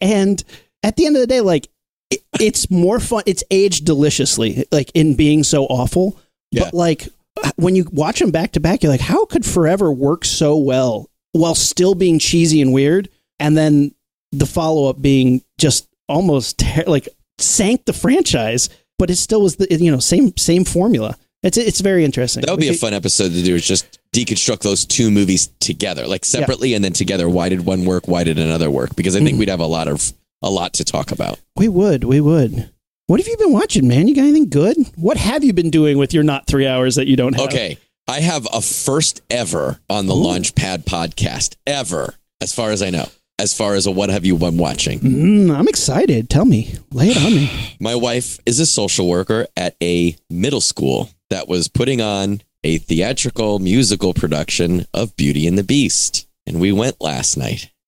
And 0.01 0.43
at 0.83 0.95
the 0.95 1.05
end 1.05 1.15
of 1.15 1.21
the 1.21 1.27
day 1.27 1.41
like 1.41 1.67
it, 2.09 2.21
it's 2.39 2.69
more 2.71 2.99
fun. 2.99 3.23
It's 3.25 3.43
aged 3.51 3.85
deliciously 3.85 4.65
like 4.71 4.91
in 4.93 5.15
being 5.15 5.43
so 5.43 5.65
awful. 5.65 6.17
Yeah. 6.51 6.65
but 6.65 6.73
like 6.73 7.07
when 7.55 7.75
you 7.75 7.85
watch 7.91 8.19
them 8.19 8.31
back 8.31 8.51
to 8.51 8.59
back 8.59 8.83
you're 8.83 8.91
like 8.91 9.01
how 9.01 9.25
could 9.25 9.45
forever 9.45 9.91
work 9.91 10.23
so 10.25 10.55
well 10.57 11.09
while 11.33 11.55
still 11.55 11.95
being 11.95 12.19
cheesy 12.19 12.61
and 12.61 12.73
weird 12.73 13.09
and 13.39 13.55
then 13.57 13.91
the 14.31 14.45
follow-up 14.45 15.01
being 15.01 15.41
just 15.57 15.87
almost 16.09 16.59
ter- 16.59 16.83
like 16.87 17.07
sank 17.39 17.85
the 17.85 17.93
franchise 17.93 18.69
but 18.99 19.09
it 19.09 19.15
still 19.17 19.41
was 19.41 19.55
the 19.57 19.67
you 19.69 19.91
know 19.91 19.99
same 19.99 20.35
same 20.37 20.63
formula 20.65 21.15
it's 21.43 21.57
it's 21.57 21.81
very 21.81 22.03
interesting 22.03 22.41
That 22.41 22.51
would 22.51 22.59
be 22.59 22.69
a 22.69 22.73
fun 22.73 22.93
episode 22.95 23.29
to 23.29 23.43
do. 23.43 23.53
Is 23.55 23.65
just 23.65 23.99
deconstruct 24.11 24.61
those 24.61 24.85
two 24.85 25.11
movies 25.11 25.47
together, 25.59 26.07
like 26.07 26.25
separately 26.25 26.73
and 26.73 26.83
then 26.83 26.93
together. 26.93 27.29
Why 27.29 27.47
did 27.47 27.63
one 27.63 27.85
work? 27.85 28.07
Why 28.07 28.23
did 28.23 28.39
another 28.39 28.71
work? 28.71 28.95
Because 28.95 29.15
I 29.15 29.19
think 29.19 29.29
Mm-hmm. 29.33 29.39
we'd 29.39 29.49
have 29.49 29.59
a 29.59 29.67
lot 29.67 29.87
of 29.87 30.13
a 30.41 30.49
lot 30.49 30.73
to 30.73 30.83
talk 30.83 31.11
about. 31.11 31.39
we 31.55 31.67
would 31.69 32.05
we 32.05 32.19
would 32.21 32.71
what 33.07 33.19
have 33.19 33.27
you 33.27 33.37
been 33.37 33.51
watching 33.51 33.87
man 33.87 34.07
you 34.07 34.15
got 34.15 34.21
anything 34.21 34.49
good 34.49 34.77
what 34.95 35.17
have 35.17 35.43
you 35.43 35.53
been 35.53 35.69
doing 35.69 35.97
with 35.97 36.13
your 36.13 36.23
not 36.23 36.45
three 36.47 36.67
hours 36.67 36.95
that 36.95 37.07
you 37.07 37.15
don't 37.15 37.33
have 37.33 37.47
Okay, 37.47 37.77
I 38.07 38.21
have 38.21 38.47
a 38.53 38.61
first 38.61 39.21
ever 39.29 39.79
on 39.89 40.07
the 40.07 40.13
Launchpad 40.13 40.85
podcast 40.85 41.55
ever, 41.65 42.15
as 42.39 42.53
far 42.53 42.71
as 42.71 42.81
I 42.81 42.89
know. 42.89 43.07
As 43.39 43.55
far 43.55 43.75
as 43.75 43.85
a 43.85 43.91
what 43.91 44.09
have 44.09 44.25
you 44.25 44.37
been 44.37 44.57
watching? 44.57 44.99
Mm, 44.99 45.55
I'm 45.55 45.67
excited. 45.67 46.27
Tell 46.29 46.45
me. 46.45 46.73
Lay 46.91 47.09
it 47.09 47.17
on 47.17 47.35
me. 47.35 47.75
My 47.79 47.95
wife 47.95 48.39
is 48.45 48.59
a 48.59 48.65
social 48.65 49.07
worker 49.07 49.45
at 49.55 49.75
a 49.83 50.15
middle 50.29 50.61
school 50.61 51.09
that 51.29 51.47
was 51.47 51.67
putting 51.67 52.01
on 52.01 52.41
a 52.63 52.77
theatrical 52.79 53.59
musical 53.59 54.13
production 54.13 54.85
of 54.93 55.15
Beauty 55.17 55.45
and 55.45 55.57
the 55.57 55.63
Beast. 55.63 56.27
And 56.47 56.59
we 56.59 56.71
went 56.71 57.01
last 57.01 57.37
night. 57.37 57.69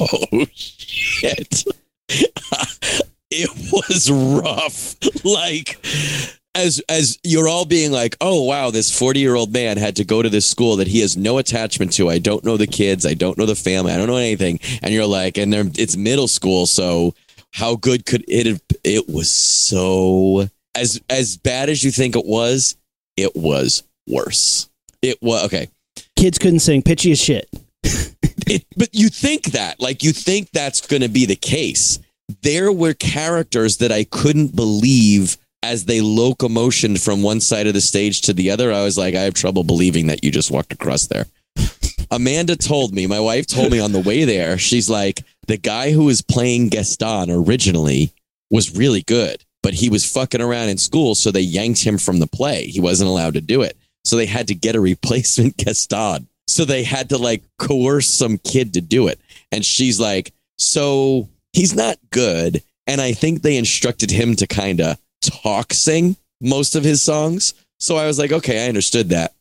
Oh, 0.00 0.46
shit. 0.54 1.64
it 3.34 3.72
was 3.72 4.10
rough. 4.10 4.96
Like, 5.24 5.82
as 6.54 6.82
as 6.88 7.18
you're 7.22 7.48
all 7.48 7.64
being 7.64 7.90
like, 7.90 8.16
oh 8.20 8.42
wow, 8.42 8.70
this 8.70 8.96
40 8.96 9.20
year 9.20 9.34
old 9.34 9.52
man 9.52 9.78
had 9.78 9.96
to 9.96 10.04
go 10.04 10.22
to 10.22 10.28
this 10.28 10.46
school 10.46 10.76
that 10.76 10.86
he 10.86 11.00
has 11.00 11.16
no 11.16 11.38
attachment 11.38 11.92
to. 11.94 12.10
I 12.10 12.18
don't 12.18 12.44
know 12.44 12.58
the 12.58 12.66
kids, 12.66 13.06
I 13.06 13.14
don't 13.14 13.38
know 13.38 13.46
the 13.46 13.54
family, 13.54 13.92
I 13.92 13.96
don't 13.96 14.06
know 14.06 14.16
anything. 14.16 14.60
And 14.82 14.92
you're 14.92 15.06
like, 15.06 15.38
and 15.38 15.52
they're 15.52 15.64
it's 15.78 15.96
middle 15.96 16.28
school, 16.28 16.66
so 16.66 17.14
how 17.52 17.76
good 17.76 18.04
could 18.04 18.24
it 18.28 18.46
have 18.46 18.60
it 18.82 19.08
was 19.08 19.30
so 19.30 20.48
as 20.74 21.00
as 21.08 21.38
bad 21.38 21.70
as 21.70 21.82
you 21.82 21.90
think 21.90 22.16
it 22.16 22.26
was, 22.26 22.76
it 23.16 23.34
was 23.34 23.82
worse. 24.06 24.68
It 25.00 25.22
was 25.22 25.44
okay. 25.46 25.68
Kids 26.16 26.38
couldn't 26.38 26.60
sing. 26.60 26.82
Pitchy 26.82 27.12
as 27.12 27.20
shit. 27.20 27.48
It, 28.46 28.66
but 28.76 28.90
you 28.92 29.08
think 29.08 29.52
that, 29.52 29.80
like, 29.80 30.02
you 30.02 30.12
think 30.12 30.50
that's 30.50 30.86
going 30.86 31.00
to 31.00 31.08
be 31.08 31.24
the 31.24 31.36
case. 31.36 31.98
There 32.42 32.72
were 32.72 32.94
characters 32.94 33.78
that 33.78 33.92
I 33.92 34.04
couldn't 34.04 34.56
believe 34.56 35.36
as 35.64 35.86
they 35.86 36.00
locomotioned 36.00 37.02
from 37.02 37.22
one 37.22 37.40
side 37.40 37.66
of 37.66 37.72
the 37.72 37.80
stage 37.80 38.20
to 38.22 38.34
the 38.34 38.50
other, 38.50 38.70
I 38.70 38.84
was 38.84 38.98
like, 38.98 39.14
I 39.14 39.22
have 39.22 39.32
trouble 39.32 39.64
believing 39.64 40.08
that 40.08 40.22
you 40.22 40.30
just 40.30 40.50
walked 40.50 40.74
across 40.74 41.06
there. 41.06 41.24
Amanda 42.10 42.54
told 42.54 42.94
me, 42.94 43.06
my 43.06 43.18
wife 43.18 43.46
told 43.46 43.72
me 43.72 43.80
on 43.80 43.92
the 43.92 44.00
way 44.00 44.24
there, 44.24 44.58
she's 44.58 44.90
like, 44.90 45.22
the 45.46 45.56
guy 45.56 45.90
who 45.90 46.04
was 46.04 46.20
playing 46.20 46.68
Gaston 46.68 47.30
originally 47.30 48.12
was 48.50 48.76
really 48.76 49.02
good, 49.02 49.42
but 49.62 49.72
he 49.72 49.88
was 49.88 50.04
fucking 50.04 50.42
around 50.42 50.68
in 50.68 50.76
school, 50.76 51.14
so 51.14 51.30
they 51.30 51.40
yanked 51.40 51.82
him 51.82 51.96
from 51.96 52.18
the 52.18 52.26
play. 52.26 52.66
He 52.66 52.80
wasn't 52.80 53.08
allowed 53.08 53.34
to 53.34 53.40
do 53.40 53.62
it. 53.62 53.76
So 54.04 54.16
they 54.16 54.26
had 54.26 54.48
to 54.48 54.54
get 54.54 54.76
a 54.76 54.80
replacement 54.80 55.56
Gaston. 55.64 56.28
So 56.46 56.66
they 56.66 56.82
had 56.84 57.08
to 57.08 57.16
like 57.16 57.42
coerce 57.58 58.08
some 58.08 58.36
kid 58.36 58.74
to 58.74 58.82
do 58.82 59.08
it. 59.08 59.18
And 59.50 59.64
she's 59.64 59.98
like, 59.98 60.34
so 60.58 61.30
he's 61.54 61.74
not 61.74 61.98
good. 62.10 62.62
And 62.86 63.00
I 63.00 63.12
think 63.12 63.40
they 63.40 63.56
instructed 63.56 64.10
him 64.10 64.36
to 64.36 64.46
kind 64.46 64.80
of 64.80 64.98
talk 65.22 65.72
sing 65.72 66.16
most 66.40 66.74
of 66.74 66.84
his 66.84 67.02
songs. 67.02 67.54
So 67.78 67.96
I 67.96 68.06
was 68.06 68.18
like, 68.18 68.32
okay, 68.32 68.64
I 68.64 68.68
understood 68.68 69.08
that. 69.10 69.34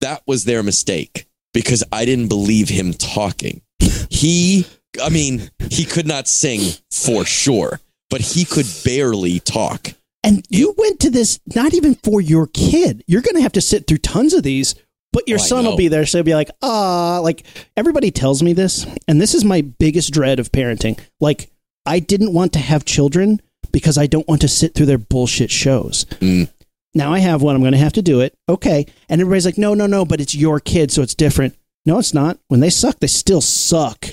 That 0.00 0.22
was 0.26 0.44
their 0.44 0.62
mistake 0.62 1.26
because 1.52 1.84
I 1.92 2.04
didn't 2.04 2.28
believe 2.28 2.68
him 2.68 2.94
talking. 2.94 3.60
He, 4.08 4.66
I 5.02 5.10
mean, 5.10 5.50
he 5.70 5.84
could 5.84 6.06
not 6.06 6.28
sing 6.28 6.60
for 6.90 7.24
sure, 7.24 7.80
but 8.08 8.20
he 8.20 8.44
could 8.44 8.66
barely 8.84 9.40
talk. 9.40 9.92
And 10.24 10.44
you 10.48 10.74
went 10.78 11.00
to 11.00 11.10
this 11.10 11.40
not 11.54 11.74
even 11.74 11.96
for 11.96 12.20
your 12.20 12.46
kid. 12.46 13.04
You're 13.06 13.22
going 13.22 13.36
to 13.36 13.42
have 13.42 13.52
to 13.52 13.60
sit 13.60 13.86
through 13.86 13.98
tons 13.98 14.32
of 14.32 14.44
these, 14.44 14.74
but 15.12 15.28
your 15.28 15.38
Oh, 15.38 15.42
son 15.42 15.64
will 15.64 15.76
be 15.76 15.88
there. 15.88 16.06
So 16.06 16.18
he'll 16.18 16.24
be 16.24 16.34
like, 16.34 16.50
ah, 16.62 17.20
like 17.22 17.44
everybody 17.76 18.10
tells 18.10 18.42
me 18.42 18.52
this. 18.52 18.86
And 19.06 19.20
this 19.20 19.34
is 19.34 19.44
my 19.44 19.60
biggest 19.60 20.12
dread 20.12 20.38
of 20.38 20.50
parenting. 20.52 20.98
Like, 21.20 21.50
I 21.86 21.98
didn't 21.98 22.32
want 22.32 22.52
to 22.54 22.58
have 22.58 22.84
children 22.84 23.40
because 23.72 23.98
I 23.98 24.06
don't 24.06 24.26
want 24.28 24.40
to 24.42 24.48
sit 24.48 24.74
through 24.74 24.86
their 24.86 24.98
bullshit 24.98 25.50
shows. 25.50 26.04
Mm. 26.20 26.48
Now 26.94 27.12
I 27.12 27.20
have 27.20 27.42
one. 27.42 27.54
I'm 27.56 27.62
going 27.62 27.72
to 27.72 27.78
have 27.78 27.94
to 27.94 28.02
do 28.02 28.20
it. 28.20 28.34
Okay. 28.48 28.86
And 29.08 29.20
everybody's 29.20 29.46
like, 29.46 29.58
no, 29.58 29.74
no, 29.74 29.86
no, 29.86 30.04
but 30.04 30.20
it's 30.20 30.34
your 30.34 30.60
kid. 30.60 30.90
So 30.92 31.02
it's 31.02 31.14
different. 31.14 31.56
No, 31.86 31.98
it's 31.98 32.14
not. 32.14 32.38
When 32.48 32.60
they 32.60 32.70
suck, 32.70 33.00
they 33.00 33.06
still 33.06 33.40
suck. 33.40 34.04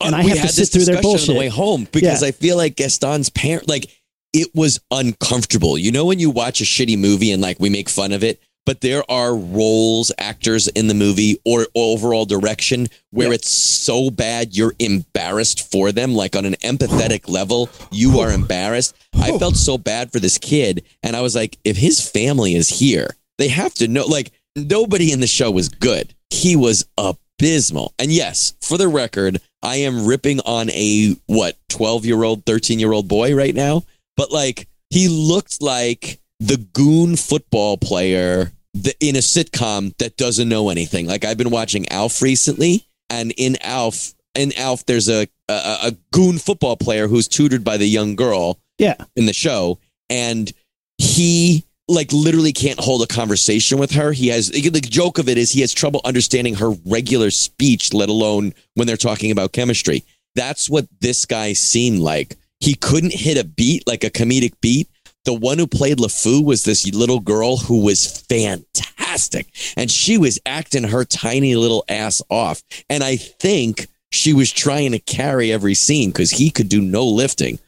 And 0.00 0.14
Uh, 0.14 0.18
I 0.18 0.22
have 0.24 0.42
to 0.42 0.48
sit 0.48 0.68
through 0.68 0.84
their 0.84 1.00
bullshit. 1.02 1.30
on 1.30 1.34
the 1.34 1.38
way 1.40 1.48
home 1.48 1.88
because 1.90 2.22
Yeah. 2.22 2.28
I 2.28 2.32
feel 2.32 2.56
like 2.56 2.76
Gaston's 2.76 3.30
parent, 3.30 3.68
like 3.68 3.90
it 4.32 4.48
was 4.54 4.80
uncomfortable. 4.90 5.78
You 5.78 5.92
know, 5.92 6.04
when 6.04 6.18
you 6.18 6.30
watch 6.30 6.60
a 6.60 6.64
shitty 6.64 6.98
movie 6.98 7.30
and 7.30 7.40
like 7.42 7.58
we 7.60 7.70
make 7.70 7.88
fun 7.88 8.12
of 8.12 8.22
it, 8.22 8.40
but 8.66 8.80
there 8.80 9.02
are 9.10 9.34
roles, 9.36 10.10
actors 10.18 10.68
in 10.68 10.86
the 10.88 10.94
movie 10.94 11.38
or 11.44 11.66
overall 11.74 12.24
direction 12.24 12.88
where 13.10 13.28
Yeah. 13.28 13.34
it's 13.34 13.50
so 13.50 14.10
bad 14.10 14.56
you're 14.56 14.74
embarrassed 14.78 15.70
for 15.70 15.92
them. 15.92 16.14
Like 16.14 16.34
on 16.36 16.44
an 16.44 16.56
empathetic 16.62 17.28
level, 17.28 17.68
you 17.90 18.20
are 18.20 18.32
embarrassed. 18.32 18.94
I 19.14 19.36
felt 19.38 19.56
so 19.56 19.76
bad 19.78 20.12
for 20.12 20.18
this 20.20 20.38
kid. 20.38 20.82
And 21.02 21.14
I 21.16 21.20
was 21.20 21.34
like, 21.34 21.58
if 21.64 21.76
his 21.76 22.00
family 22.00 22.54
is 22.54 22.68
here, 22.68 23.14
they 23.38 23.48
have 23.48 23.74
to 23.74 23.88
know, 23.88 24.06
like, 24.06 24.30
nobody 24.56 25.12
in 25.12 25.20
the 25.20 25.26
show 25.26 25.50
was 25.50 25.68
good. 25.68 26.14
He 26.30 26.56
was 26.56 26.86
abysmal. 26.96 27.92
And 27.98 28.10
yes, 28.12 28.54
for 28.60 28.78
the 28.78 28.88
record, 28.88 29.40
I 29.62 29.76
am 29.76 30.06
ripping 30.06 30.40
on 30.40 30.70
a 30.70 31.16
what, 31.26 31.56
12 31.68 32.04
year 32.06 32.22
old, 32.22 32.44
13 32.46 32.78
year 32.78 32.92
old 32.92 33.08
boy 33.08 33.34
right 33.34 33.54
now. 33.54 33.82
But 34.16 34.30
like, 34.30 34.68
he 34.90 35.08
looked 35.08 35.60
like 35.60 36.20
the 36.40 36.56
goon 36.56 37.16
football 37.16 37.76
player 37.76 38.52
th- 38.82 38.96
in 39.00 39.16
a 39.16 39.20
sitcom 39.20 39.96
that 39.98 40.16
doesn't 40.16 40.48
know 40.48 40.68
anything. 40.68 41.06
Like, 41.06 41.24
I've 41.24 41.38
been 41.38 41.50
watching 41.50 41.88
Alf 41.90 42.20
recently, 42.22 42.86
and 43.10 43.32
in 43.36 43.56
Alf, 43.62 44.14
in 44.34 44.52
Alf, 44.58 44.84
there's 44.86 45.08
a, 45.08 45.28
a, 45.48 45.76
a 45.84 45.92
goon 46.12 46.38
football 46.38 46.76
player 46.76 47.06
who's 47.08 47.28
tutored 47.28 47.64
by 47.64 47.76
the 47.76 47.86
young 47.86 48.16
girl 48.16 48.58
Yeah. 48.78 48.96
in 49.16 49.26
the 49.26 49.32
show 49.32 49.78
and 50.10 50.52
he 50.98 51.64
like 51.88 52.12
literally 52.12 52.52
can't 52.52 52.78
hold 52.80 53.02
a 53.02 53.06
conversation 53.06 53.78
with 53.78 53.90
her 53.92 54.12
he 54.12 54.28
has 54.28 54.48
the 54.48 54.80
joke 54.80 55.18
of 55.18 55.28
it 55.28 55.36
is 55.36 55.50
he 55.50 55.60
has 55.60 55.72
trouble 55.72 56.00
understanding 56.04 56.54
her 56.54 56.70
regular 56.86 57.30
speech 57.30 57.92
let 57.92 58.08
alone 58.08 58.54
when 58.74 58.86
they're 58.86 58.96
talking 58.96 59.30
about 59.30 59.52
chemistry 59.52 60.02
that's 60.34 60.68
what 60.70 60.86
this 61.00 61.26
guy 61.26 61.52
seemed 61.52 61.98
like 62.00 62.36
he 62.60 62.74
couldn't 62.74 63.12
hit 63.12 63.36
a 63.36 63.44
beat 63.44 63.86
like 63.86 64.02
a 64.04 64.10
comedic 64.10 64.54
beat 64.60 64.88
the 65.24 65.34
one 65.34 65.58
who 65.58 65.66
played 65.66 65.98
LeFou 65.98 66.44
was 66.44 66.64
this 66.64 66.86
little 66.94 67.20
girl 67.20 67.56
who 67.56 67.82
was 67.82 68.20
fantastic. 68.28 69.48
And 69.76 69.90
she 69.90 70.18
was 70.18 70.38
acting 70.46 70.84
her 70.84 71.04
tiny 71.04 71.54
little 71.56 71.84
ass 71.88 72.22
off. 72.30 72.62
And 72.88 73.02
i 73.02 73.16
think 73.16 73.88
she 74.10 74.32
was 74.32 74.52
trying 74.52 74.92
to 74.92 74.98
carry 75.00 75.50
every 75.50 75.74
scene 75.74 76.10
because 76.10 76.30
he 76.30 76.50
could 76.50 76.68
do 76.68 76.80
no 76.80 77.04
lifting. 77.04 77.58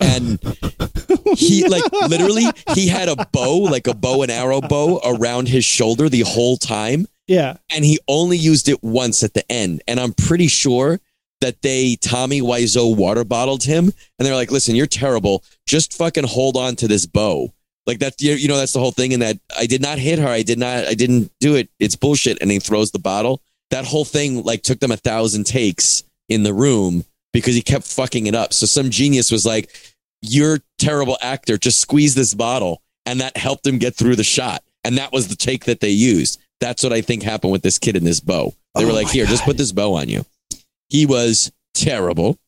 And 0.00 0.38
he 1.36 1.66
like 1.68 1.84
literally 2.08 2.44
he 2.74 2.88
had 2.88 3.08
a 3.08 3.16
bow 3.32 3.58
like 3.58 3.86
a 3.86 3.94
bow 3.94 4.22
and 4.22 4.32
arrow 4.32 4.60
bow 4.60 5.00
around 5.04 5.48
his 5.48 5.64
shoulder 5.64 6.08
the 6.08 6.22
whole 6.22 6.56
time. 6.56 7.06
Yeah. 7.26 7.58
and 7.72 7.84
he 7.84 8.00
only 8.08 8.36
used 8.36 8.68
it 8.68 8.82
once 8.82 9.22
at 9.22 9.34
the 9.34 9.44
end. 9.52 9.82
And 9.86 10.00
i'm 10.00 10.12
pretty 10.12 10.48
sure 10.48 11.00
that 11.40 11.62
they 11.62 11.96
tommy 12.00 12.40
wiseau 12.40 12.94
water 12.96 13.24
bottled 13.24 13.62
him 13.62 13.84
and 14.18 14.26
they're 14.26 14.34
like 14.34 14.50
listen 14.50 14.74
you're 14.74 14.86
terrible 14.86 15.44
just 15.66 15.94
fucking 15.94 16.26
hold 16.26 16.56
on 16.56 16.76
to 16.76 16.86
this 16.86 17.06
bow 17.06 17.52
like 17.86 17.98
that 17.98 18.20
you 18.20 18.48
know 18.48 18.56
that's 18.56 18.72
the 18.72 18.80
whole 18.80 18.92
thing 18.92 19.12
and 19.12 19.22
that 19.22 19.38
i 19.58 19.66
did 19.66 19.80
not 19.80 19.98
hit 19.98 20.18
her 20.18 20.28
i 20.28 20.42
did 20.42 20.58
not 20.58 20.86
i 20.86 20.94
didn't 20.94 21.30
do 21.40 21.56
it 21.56 21.68
it's 21.78 21.96
bullshit 21.96 22.40
and 22.40 22.50
he 22.50 22.58
throws 22.58 22.90
the 22.90 22.98
bottle 22.98 23.40
that 23.70 23.84
whole 23.84 24.04
thing 24.04 24.42
like 24.42 24.62
took 24.62 24.80
them 24.80 24.92
a 24.92 24.96
thousand 24.96 25.44
takes 25.44 26.02
in 26.28 26.42
the 26.42 26.52
room 26.54 27.04
because 27.32 27.54
he 27.54 27.62
kept 27.62 27.84
fucking 27.84 28.26
it 28.26 28.34
up 28.34 28.52
so 28.52 28.66
some 28.66 28.90
genius 28.90 29.30
was 29.30 29.46
like 29.46 29.70
you're 30.22 30.60
terrible 30.78 31.18
actor. 31.20 31.56
Just 31.56 31.80
squeeze 31.80 32.14
this 32.14 32.34
bottle. 32.34 32.82
And 33.06 33.20
that 33.20 33.36
helped 33.36 33.66
him 33.66 33.78
get 33.78 33.94
through 33.94 34.16
the 34.16 34.24
shot. 34.24 34.62
And 34.84 34.98
that 34.98 35.12
was 35.12 35.28
the 35.28 35.36
take 35.36 35.64
that 35.64 35.80
they 35.80 35.90
used. 35.90 36.40
That's 36.60 36.82
what 36.82 36.92
I 36.92 37.00
think 37.00 37.22
happened 37.22 37.52
with 37.52 37.62
this 37.62 37.78
kid 37.78 37.96
in 37.96 38.04
this 38.04 38.20
bow. 38.20 38.54
They 38.74 38.84
were 38.84 38.92
Oh 38.92 38.94
like, 38.94 39.08
here, 39.08 39.26
just 39.26 39.44
put 39.44 39.56
this 39.56 39.72
bow 39.72 39.94
on 39.94 40.08
you. 40.08 40.24
He 40.90 41.06
was 41.06 41.50
terrible. 41.74 42.38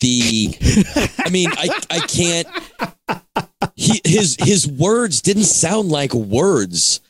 The, 0.00 0.56
I 1.18 1.28
mean, 1.28 1.50
I, 1.52 1.68
I 1.90 1.98
can't, 2.00 2.48
he, 3.76 4.00
his, 4.04 4.36
his 4.40 4.66
words 4.66 5.20
didn't 5.20 5.44
sound 5.44 5.90
like 5.90 6.14
words. 6.14 7.00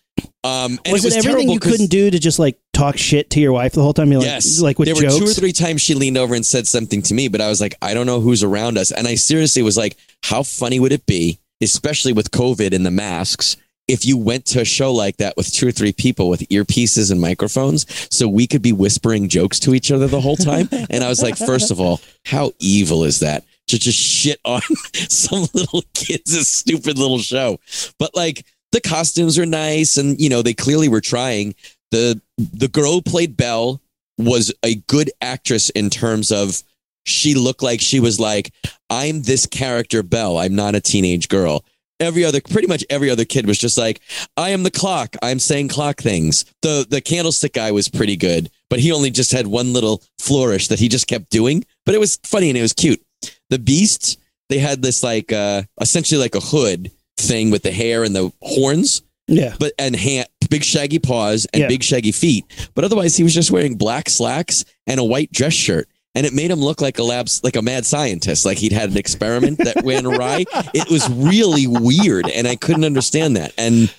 Um, 0.43 0.81
and 0.85 0.93
was 0.93 1.05
it 1.05 1.13
it, 1.13 1.17
was 1.17 1.27
everything 1.27 1.51
you 1.51 1.61
couldn't 1.61 1.87
do 1.87 2.11
to 2.11 2.19
just 2.19 2.39
like 2.39 2.59
talk 2.73 2.97
shit 2.97 3.31
to 3.31 3.41
your 3.41 3.53
wife 3.53 3.73
the 3.73 3.83
whole 3.83 3.93
time? 3.93 4.11
You're 4.11 4.21
like, 4.21 4.27
yes. 4.27 4.61
like 4.61 4.79
with 4.79 4.87
there 4.87 4.95
jokes. 4.95 5.15
were 5.15 5.21
two 5.21 5.31
or 5.31 5.35
three 5.35 5.53
times 5.53 5.83
she 5.83 5.95
leaned 5.95 6.19
over 6.19 6.35
and 6.35 6.45
said 6.45 6.67
something 6.67 7.03
to 7.03 7.15
me, 7.15 7.29
but 7.29 7.41
I 7.41 7.49
was 7.49 7.61
like, 7.61 7.77
I 7.81 7.95
don't 7.95 8.07
know 8.07 8.21
who's 8.21 8.43
around 8.43 8.77
us. 8.77 8.91
And 8.91 9.07
I 9.07 9.15
seriously 9.15 9.63
was 9.63 9.77
like, 9.77 9.97
how 10.25 10.43
funny 10.43 10.81
would 10.81 10.93
it 10.93 11.07
be, 11.07 11.39
especially 11.61 12.13
with 12.13 12.31
COVID 12.31 12.75
and 12.75 12.85
the 12.85 12.91
masks, 12.91 13.57
if 13.91 14.07
you 14.07 14.17
went 14.17 14.47
to 14.47 14.61
a 14.61 14.65
show 14.65 14.93
like 14.93 15.17
that 15.17 15.37
with 15.37 15.53
two 15.53 15.67
or 15.67 15.73
three 15.73 15.93
people 15.93 16.29
with 16.29 16.49
earpieces 16.49 17.11
and 17.11 17.21
microphones 17.21 17.87
so 18.15 18.29
we 18.29 18.47
could 18.47 18.63
be 18.63 18.73
whispering 18.73 19.29
jokes 19.29 19.59
to 19.61 19.75
each 19.75 19.91
other 19.91 20.07
the 20.07 20.21
whole 20.21 20.37
time? 20.37 20.69
And 20.91 21.05
I 21.05 21.09
was 21.09 21.23
like, 21.23 21.37
first 21.37 21.71
of 21.71 21.81
all, 21.81 22.01
how 22.25 22.53
evil 22.59 23.05
is 23.05 23.21
that? 23.21 23.45
To 23.69 23.79
just 23.79 23.99
shit 23.99 24.41
on 24.45 24.61
some 24.95 25.47
little 25.55 25.83
kids' 25.95 26.49
stupid 26.49 26.99
little 26.99 27.19
show. 27.19 27.59
But 27.99 28.15
like 28.15 28.45
the 28.73 28.81
costumes 28.81 29.39
are 29.39 29.47
nice 29.47 29.97
and 29.97 30.21
you 30.21 30.29
know, 30.29 30.43
they 30.43 30.55
clearly 30.55 30.89
were 30.89 31.01
trying. 31.01 31.55
The 31.91 32.21
the 32.39 32.69
girl 32.69 32.93
who 32.93 33.03
played 33.03 33.37
Belle 33.37 33.81
was 34.19 34.53
a 34.65 34.77
good 34.87 35.11
actress 35.21 35.71
in 35.71 35.91
terms 35.91 36.33
of 36.33 36.63
she 37.05 37.35
looked 37.35 37.63
like 37.63 37.81
she 37.81 38.01
was 38.01 38.21
like, 38.21 38.53
I'm 38.89 39.23
this 39.23 39.47
character 39.47 40.03
Belle. 40.03 40.39
I'm 40.39 40.55
not 40.55 40.75
a 40.75 40.81
teenage 40.81 41.29
girl. 41.29 41.65
Every 42.01 42.25
other, 42.25 42.41
pretty 42.41 42.67
much 42.67 42.85
every 42.91 43.11
other 43.11 43.25
kid 43.25 43.47
was 43.47 43.59
just 43.59 43.77
like, 43.79 44.01
I 44.37 44.51
am 44.51 44.63
the 44.63 44.71
clock. 44.71 45.17
I'm 45.23 45.39
saying 45.39 45.69
clock 45.69 46.01
things. 46.01 46.45
The 46.63 46.87
the 46.89 47.01
candlestick 47.01 47.53
guy 47.53 47.71
was 47.73 47.89
pretty 47.89 48.17
good, 48.17 48.51
but 48.71 48.81
he 48.81 48.91
only 48.91 49.11
just 49.11 49.33
had 49.33 49.47
one 49.47 49.73
little 49.73 50.03
flourish 50.19 50.69
that 50.69 50.79
he 50.79 50.89
just 50.89 51.07
kept 51.07 51.31
doing. 51.31 51.65
But 51.85 51.95
it 51.95 51.99
was 51.99 52.19
funny 52.25 52.49
and 52.49 52.57
it 52.59 52.63
was 52.63 52.73
cute. 52.73 53.03
The 53.51 53.59
beast, 53.59 54.19
they 54.49 54.59
had 54.59 54.81
this 54.83 55.03
like 55.03 55.31
uh 55.31 55.63
essentially 55.81 56.21
like 56.21 56.35
a 56.35 56.41
hood 56.41 56.91
thing 57.19 57.51
with 57.51 57.63
the 57.63 57.71
hair 57.71 58.03
and 58.03 58.17
the 58.17 58.33
horns 58.41 59.03
yeah. 59.29 59.55
but 59.61 59.73
and 59.79 59.95
hand, 59.95 60.27
big 60.49 60.65
shaggy 60.65 60.99
paws 60.99 61.47
and 61.53 61.61
Yeah. 61.63 61.69
big 61.69 61.83
shaggy 61.83 62.13
feet. 62.13 62.45
But 62.75 62.85
otherwise, 62.85 63.17
he 63.17 63.23
was 63.23 63.35
just 63.35 63.51
wearing 63.51 63.77
black 63.77 64.09
slacks 64.09 64.65
and 64.87 64.99
a 64.99 65.05
white 65.05 65.31
dress 65.33 65.53
shirt, 65.53 65.87
and 66.15 66.27
it 66.27 66.33
made 66.33 66.51
him 66.51 66.61
look 66.61 66.81
like 66.81 66.99
a 66.99 67.03
labs 67.03 67.41
like 67.45 67.57
a 67.57 67.63
mad 67.63 67.87
scientist, 67.87 68.45
like 68.45 68.59
he'd 68.59 68.73
had 68.73 68.91
an 68.91 68.97
experiment 68.97 69.59
that 69.59 69.85
went 69.85 70.07
awry. 70.07 70.45
It 70.75 70.91
was 70.91 71.09
really 71.11 71.67
weird, 71.67 72.29
and 72.29 72.49
I 72.49 72.57
couldn't 72.57 72.85
understand 72.85 73.37
that. 73.37 73.53
And 73.57 73.93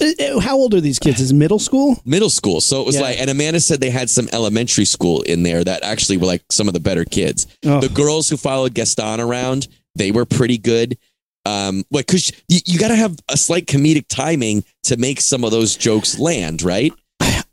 Uh, 0.00 0.36
uh, 0.36 0.40
How 0.40 0.56
old 0.56 0.74
are 0.74 0.80
these 0.80 0.98
kids? 0.98 1.20
Is 1.20 1.30
it 1.30 1.34
middle 1.34 1.58
school? 1.58 2.00
middle 2.04 2.30
school, 2.30 2.60
so 2.60 2.80
it 2.80 2.86
was 2.86 2.96
Yeah. 2.96 3.02
like, 3.02 3.20
and 3.20 3.30
Amanda 3.30 3.60
said 3.60 3.80
they 3.80 3.90
had 3.90 4.10
some 4.10 4.28
elementary 4.32 4.84
school 4.84 5.22
in 5.22 5.42
there 5.44 5.62
that 5.62 5.82
actually 5.84 6.16
were 6.16 6.26
like 6.26 6.42
some 6.50 6.66
of 6.68 6.74
the 6.74 6.80
better 6.80 7.04
kids. 7.04 7.46
Oh. 7.64 7.80
The 7.80 7.88
girls 7.88 8.28
who 8.28 8.36
followed 8.36 8.74
Gaston 8.74 9.20
around, 9.20 9.68
they 9.94 10.10
were 10.10 10.24
pretty 10.24 10.58
good. 10.58 10.98
Um, 11.44 11.84
like, 11.90 12.06
cause 12.06 12.30
you, 12.48 12.60
you 12.66 12.78
got 12.78 12.88
to 12.88 12.96
have 12.96 13.16
a 13.28 13.36
slight 13.36 13.66
comedic 13.66 14.06
timing 14.08 14.64
to 14.84 14.96
make 14.96 15.20
some 15.20 15.42
of 15.44 15.50
those 15.50 15.76
jokes 15.76 16.18
land, 16.18 16.62
right? 16.62 16.92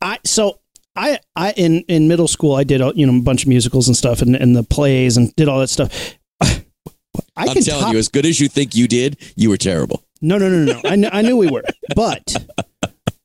I 0.01 0.20
so 0.24 0.60
I 1.00 1.20
I 1.36 1.53
in 1.56 1.82
in 1.88 2.08
middle 2.08 2.27
school 2.27 2.56
I 2.56 2.65
did 2.65 2.82
uh, 2.82 2.91
you 2.94 3.08
know 3.08 3.18
a 3.18 3.22
bunch 3.22 3.44
of 3.44 3.48
musicals 3.48 3.88
and 3.88 3.96
stuff 3.96 4.22
and, 4.22 4.36
and 4.36 4.56
the 4.56 4.63
plays 4.63 5.15
and 5.15 5.34
did 5.36 5.48
all 5.48 5.60
that 5.60 5.70
stuff. 5.70 6.18
I 6.41 6.63
I'm 7.38 7.56
telling 7.56 7.84
top, 7.84 7.94
you, 7.94 8.00
as 8.00 8.10
good 8.10 8.25
as 8.25 8.39
you 8.39 8.50
think 8.50 8.75
you 8.75 8.88
did, 8.88 9.18
you 9.36 9.50
were 9.50 9.58
terrible. 9.58 10.03
No, 10.22 10.38
no, 10.38 10.50
no, 10.50 10.74
no. 10.74 10.79
I, 10.79 10.96
kn- 10.98 11.10
I 11.13 11.22
knew 11.22 11.38
we 11.38 11.50
were, 11.50 11.63
but 11.96 12.36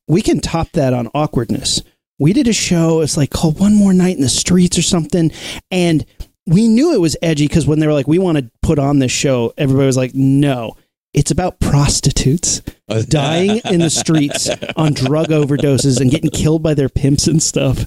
we 0.07 0.23
can 0.23 0.41
top 0.41 0.71
that 0.73 0.93
on 0.93 1.11
awkwardness. 1.15 1.83
We 2.21 2.33
did 2.33 2.47
a 2.47 2.53
show. 2.53 3.01
It's 3.01 3.17
like 3.17 3.31
called 3.31 3.59
One 3.59 3.75
More 3.75 3.93
Night 3.93 4.15
in 4.15 4.23
the 4.23 4.29
Streets 4.29 4.79
or 4.79 4.83
something, 4.83 5.33
and 5.73 6.07
we 6.47 6.69
knew 6.69 6.95
it 6.95 7.01
was 7.01 7.17
edgy 7.23 7.49
because 7.49 7.67
when 7.67 7.81
they 7.81 7.89
were 7.89 7.93
like, 7.93 8.07
"We 8.07 8.21
want 8.21 8.39
to 8.39 8.49
put 8.63 8.79
on 8.79 9.01
this 9.01 9.11
show," 9.11 9.53
everybody 9.59 9.87
was 9.87 9.97
like, 9.97 10.15
"No." 10.15 10.77
It's 11.15 11.31
about 11.31 11.61
prostitutes 11.61 12.61
dying 13.09 13.61
in 13.65 13.81
the 13.81 13.91
streets 13.91 14.51
on 14.77 14.93
drug 14.93 15.29
overdoses 15.29 16.01
and 16.01 16.11
getting 16.11 16.31
killed 16.31 16.63
by 16.63 16.75
their 16.75 16.89
pimps 16.89 17.27
and 17.27 17.43
stuff 17.43 17.87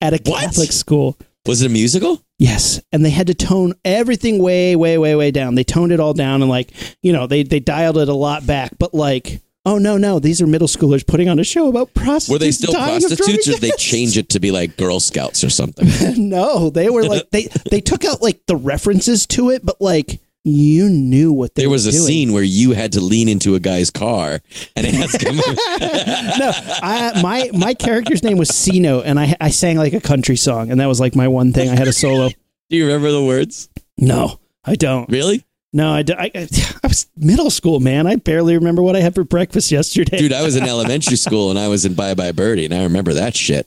at 0.00 0.12
a 0.12 0.20
What? 0.30 0.42
Catholic 0.42 0.72
school. 0.72 1.16
Was 1.46 1.62
it 1.62 1.66
a 1.66 1.68
musical? 1.68 2.22
Yes, 2.38 2.80
and 2.90 3.04
they 3.04 3.10
had 3.10 3.28
to 3.28 3.34
tone 3.34 3.74
everything 3.84 4.42
way, 4.42 4.74
way, 4.76 4.98
way, 4.98 5.14
way 5.14 5.30
down. 5.30 5.54
They 5.54 5.62
toned 5.62 5.92
it 5.92 6.00
all 6.00 6.14
down, 6.14 6.42
and 6.42 6.50
like 6.50 6.72
you 7.02 7.12
know, 7.12 7.26
they 7.26 7.42
they 7.42 7.60
dialed 7.60 7.98
it 7.98 8.08
a 8.08 8.14
lot 8.14 8.46
back. 8.46 8.72
But 8.78 8.92
like, 8.92 9.40
oh 9.64 9.78
no, 9.78 9.96
no, 9.96 10.18
these 10.18 10.42
are 10.42 10.46
middle 10.46 10.66
schoolers 10.66 11.06
putting 11.06 11.28
on 11.28 11.38
a 11.38 11.44
show 11.44 11.68
about 11.68 11.94
prostitutes. 11.94 12.28
Were 12.30 12.38
they 12.38 12.50
still 12.50 12.72
dying 12.72 12.96
of 12.96 13.02
drug 13.02 13.18
prostitutes, 13.18 13.48
or 13.48 13.52
did 13.52 13.60
they 13.60 13.76
change 13.76 14.16
it 14.16 14.30
to 14.30 14.40
be 14.40 14.50
like 14.50 14.76
Girl 14.76 14.98
Scouts 14.98 15.44
or 15.44 15.50
something? 15.50 15.86
no, 16.28 16.70
they 16.70 16.88
were 16.90 17.04
like 17.04 17.30
they 17.30 17.48
they 17.70 17.80
took 17.80 18.04
out 18.04 18.20
like 18.20 18.40
the 18.46 18.56
references 18.56 19.26
to 19.28 19.50
it, 19.50 19.64
but 19.64 19.80
like 19.80 20.20
you 20.44 20.90
knew 20.90 21.32
what 21.32 21.54
they 21.54 21.62
There 21.62 21.70
was 21.70 21.86
a 21.86 21.90
doing. 21.90 22.02
scene 22.02 22.32
where 22.34 22.42
you 22.42 22.72
had 22.72 22.92
to 22.92 23.00
lean 23.00 23.28
into 23.28 23.54
a 23.54 23.60
guy's 23.60 23.90
car 23.90 24.40
and 24.76 24.86
ask 24.96 25.20
him. 25.20 25.36
no, 25.36 26.52
I, 26.82 27.20
my 27.22 27.50
my 27.54 27.74
character's 27.74 28.22
name 28.22 28.36
was 28.38 28.50
Sino, 28.50 29.00
and 29.00 29.18
I 29.18 29.34
I 29.40 29.50
sang 29.50 29.76
like 29.78 29.94
a 29.94 30.00
country 30.00 30.36
song, 30.36 30.70
and 30.70 30.80
that 30.80 30.86
was 30.86 31.00
like 31.00 31.16
my 31.16 31.28
one 31.28 31.52
thing. 31.52 31.70
I 31.70 31.76
had 31.76 31.88
a 31.88 31.92
solo. 31.92 32.28
Do 32.70 32.76
you 32.76 32.86
remember 32.86 33.10
the 33.10 33.24
words? 33.24 33.68
No, 33.96 34.38
I 34.64 34.74
don't. 34.74 35.08
Really? 35.10 35.44
No, 35.72 35.92
I 35.92 36.04
I 36.34 36.48
was 36.84 37.06
middle 37.16 37.50
school, 37.50 37.80
man. 37.80 38.06
I 38.06 38.16
barely 38.16 38.54
remember 38.54 38.82
what 38.82 38.94
I 38.96 39.00
had 39.00 39.14
for 39.14 39.24
breakfast 39.24 39.72
yesterday. 39.72 40.18
Dude, 40.18 40.32
I 40.32 40.42
was 40.42 40.56
in 40.56 40.64
elementary 40.64 41.16
school 41.16 41.50
and 41.50 41.58
I 41.58 41.68
was 41.68 41.84
in 41.84 41.94
Bye 41.94 42.14
Bye 42.14 42.32
Birdie, 42.32 42.64
and 42.66 42.74
I 42.74 42.82
remember 42.84 43.14
that 43.14 43.34
shit. 43.34 43.66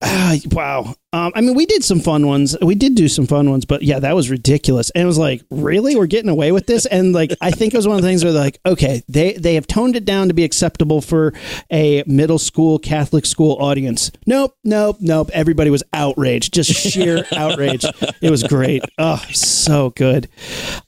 Ah, 0.00 0.36
wow. 0.52 0.94
Um, 1.12 1.32
I 1.34 1.40
mean, 1.40 1.54
we 1.54 1.64
did 1.64 1.82
some 1.82 2.00
fun 2.00 2.26
ones. 2.26 2.56
We 2.60 2.74
did 2.74 2.94
do 2.94 3.08
some 3.08 3.26
fun 3.26 3.50
ones, 3.50 3.64
but 3.64 3.82
yeah, 3.82 3.98
that 3.98 4.14
was 4.14 4.28
ridiculous. 4.30 4.90
And 4.90 5.02
it 5.02 5.06
was 5.06 5.18
like, 5.18 5.42
really, 5.50 5.96
we're 5.96 6.06
getting 6.06 6.28
away 6.28 6.52
with 6.52 6.66
this? 6.66 6.84
And 6.86 7.14
like, 7.14 7.32
I 7.40 7.50
think 7.50 7.72
it 7.72 7.76
was 7.76 7.88
one 7.88 7.96
of 7.96 8.02
the 8.02 8.08
things 8.08 8.22
where 8.22 8.32
like, 8.32 8.58
okay, 8.66 9.02
they 9.08 9.32
they 9.32 9.54
have 9.54 9.66
toned 9.66 9.96
it 9.96 10.04
down 10.04 10.28
to 10.28 10.34
be 10.34 10.44
acceptable 10.44 11.00
for 11.00 11.32
a 11.72 12.04
middle 12.06 12.38
school 12.38 12.78
Catholic 12.78 13.24
school 13.24 13.56
audience. 13.58 14.10
Nope, 14.26 14.54
nope, 14.64 14.98
nope. 15.00 15.30
Everybody 15.32 15.70
was 15.70 15.82
outraged, 15.92 16.52
just 16.52 16.70
sheer 16.70 17.24
outrage. 17.32 17.84
It 18.20 18.30
was 18.30 18.42
great. 18.42 18.82
Oh, 18.98 19.24
so 19.32 19.90
good. 19.90 20.28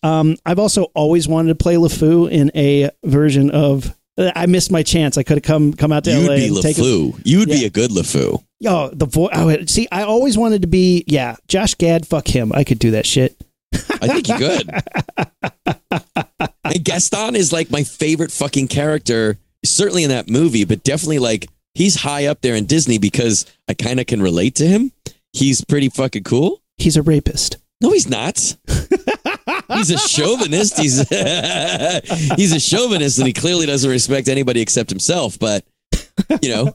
Um, 0.03 0.37
I've 0.45 0.59
also 0.59 0.85
always 0.95 1.27
wanted 1.27 1.49
to 1.49 1.55
play 1.55 1.77
LeFou 1.77 2.31
in 2.31 2.51
a 2.55 2.91
version 3.05 3.51
of. 3.51 3.97
I 4.19 4.45
missed 4.45 4.71
my 4.71 4.83
chance. 4.83 5.17
I 5.17 5.23
could 5.23 5.39
have 5.39 5.45
come 5.45 5.73
come 5.73 5.93
out 5.93 6.05
to 6.05 6.11
You'd 6.11 6.29
LA 6.29 6.35
be 6.35 6.61
take 6.61 6.77
a, 6.77 6.81
LeFou. 6.83 7.23
You'd 7.25 7.49
be 7.49 7.65
a 7.65 7.71
good 7.71 7.91
LeFou. 7.91 8.45
Oh, 8.67 8.91
the 8.93 9.07
voice. 9.07 9.31
Oh, 9.33 9.65
see, 9.67 9.89
I 9.91 10.03
always 10.03 10.37
wanted 10.37 10.63
to 10.63 10.69
be. 10.69 11.05
Yeah, 11.07 11.37
Josh 11.49 11.75
Gad. 11.75 12.07
Fuck 12.07 12.29
him. 12.29 12.53
I 12.55 12.65
could 12.65 12.79
do 12.79 12.93
that 12.93 13.07
shit. 13.07 13.37
I 13.73 14.09
think 14.09 14.29
you 14.29 14.37
could. 14.37 14.71
and 16.65 16.85
Gaston 16.85 17.37
is 17.37 17.53
like 17.53 17.71
my 17.71 17.85
favorite 17.85 18.33
fucking 18.33 18.69
character, 18.69 19.39
certainly 19.65 20.05
in 20.05 20.11
that 20.11 20.29
movie, 20.29 20.65
but 20.65 20.83
definitely 20.83 21.19
like 21.19 21.49
he's 21.75 22.03
high 22.03 22.27
up 22.27 22.41
there 22.41 22.55
in 22.55 22.67
Disney 22.67 22.99
because 22.99 23.47
I 23.69 23.75
kind 23.75 24.01
of 24.01 24.07
can 24.07 24.21
relate 24.23 24.57
to 24.57 24.67
him. 24.67 24.93
He's 25.33 25.65
pretty 25.65 25.89
fucking 25.89 26.25
cool. 26.25 26.61
He's 26.77 26.97
a 26.97 27.03
rapist. 27.03 27.57
No, 27.81 27.93
he's 27.93 28.09
not. 28.09 28.37
he's 29.69 29.91
a 29.91 29.99
chauvinist. 29.99 30.79
He's 30.79 30.99
he's 32.37 32.53
a 32.53 32.61
chauvinist, 32.61 33.19
and 33.19 33.27
he 33.27 33.33
clearly 33.33 33.67
doesn't 33.67 33.91
respect 33.91 34.29
anybody 34.29 34.61
except 34.61 34.91
himself. 34.91 35.39
But 35.39 35.65
you 36.43 36.51
know, 36.51 36.73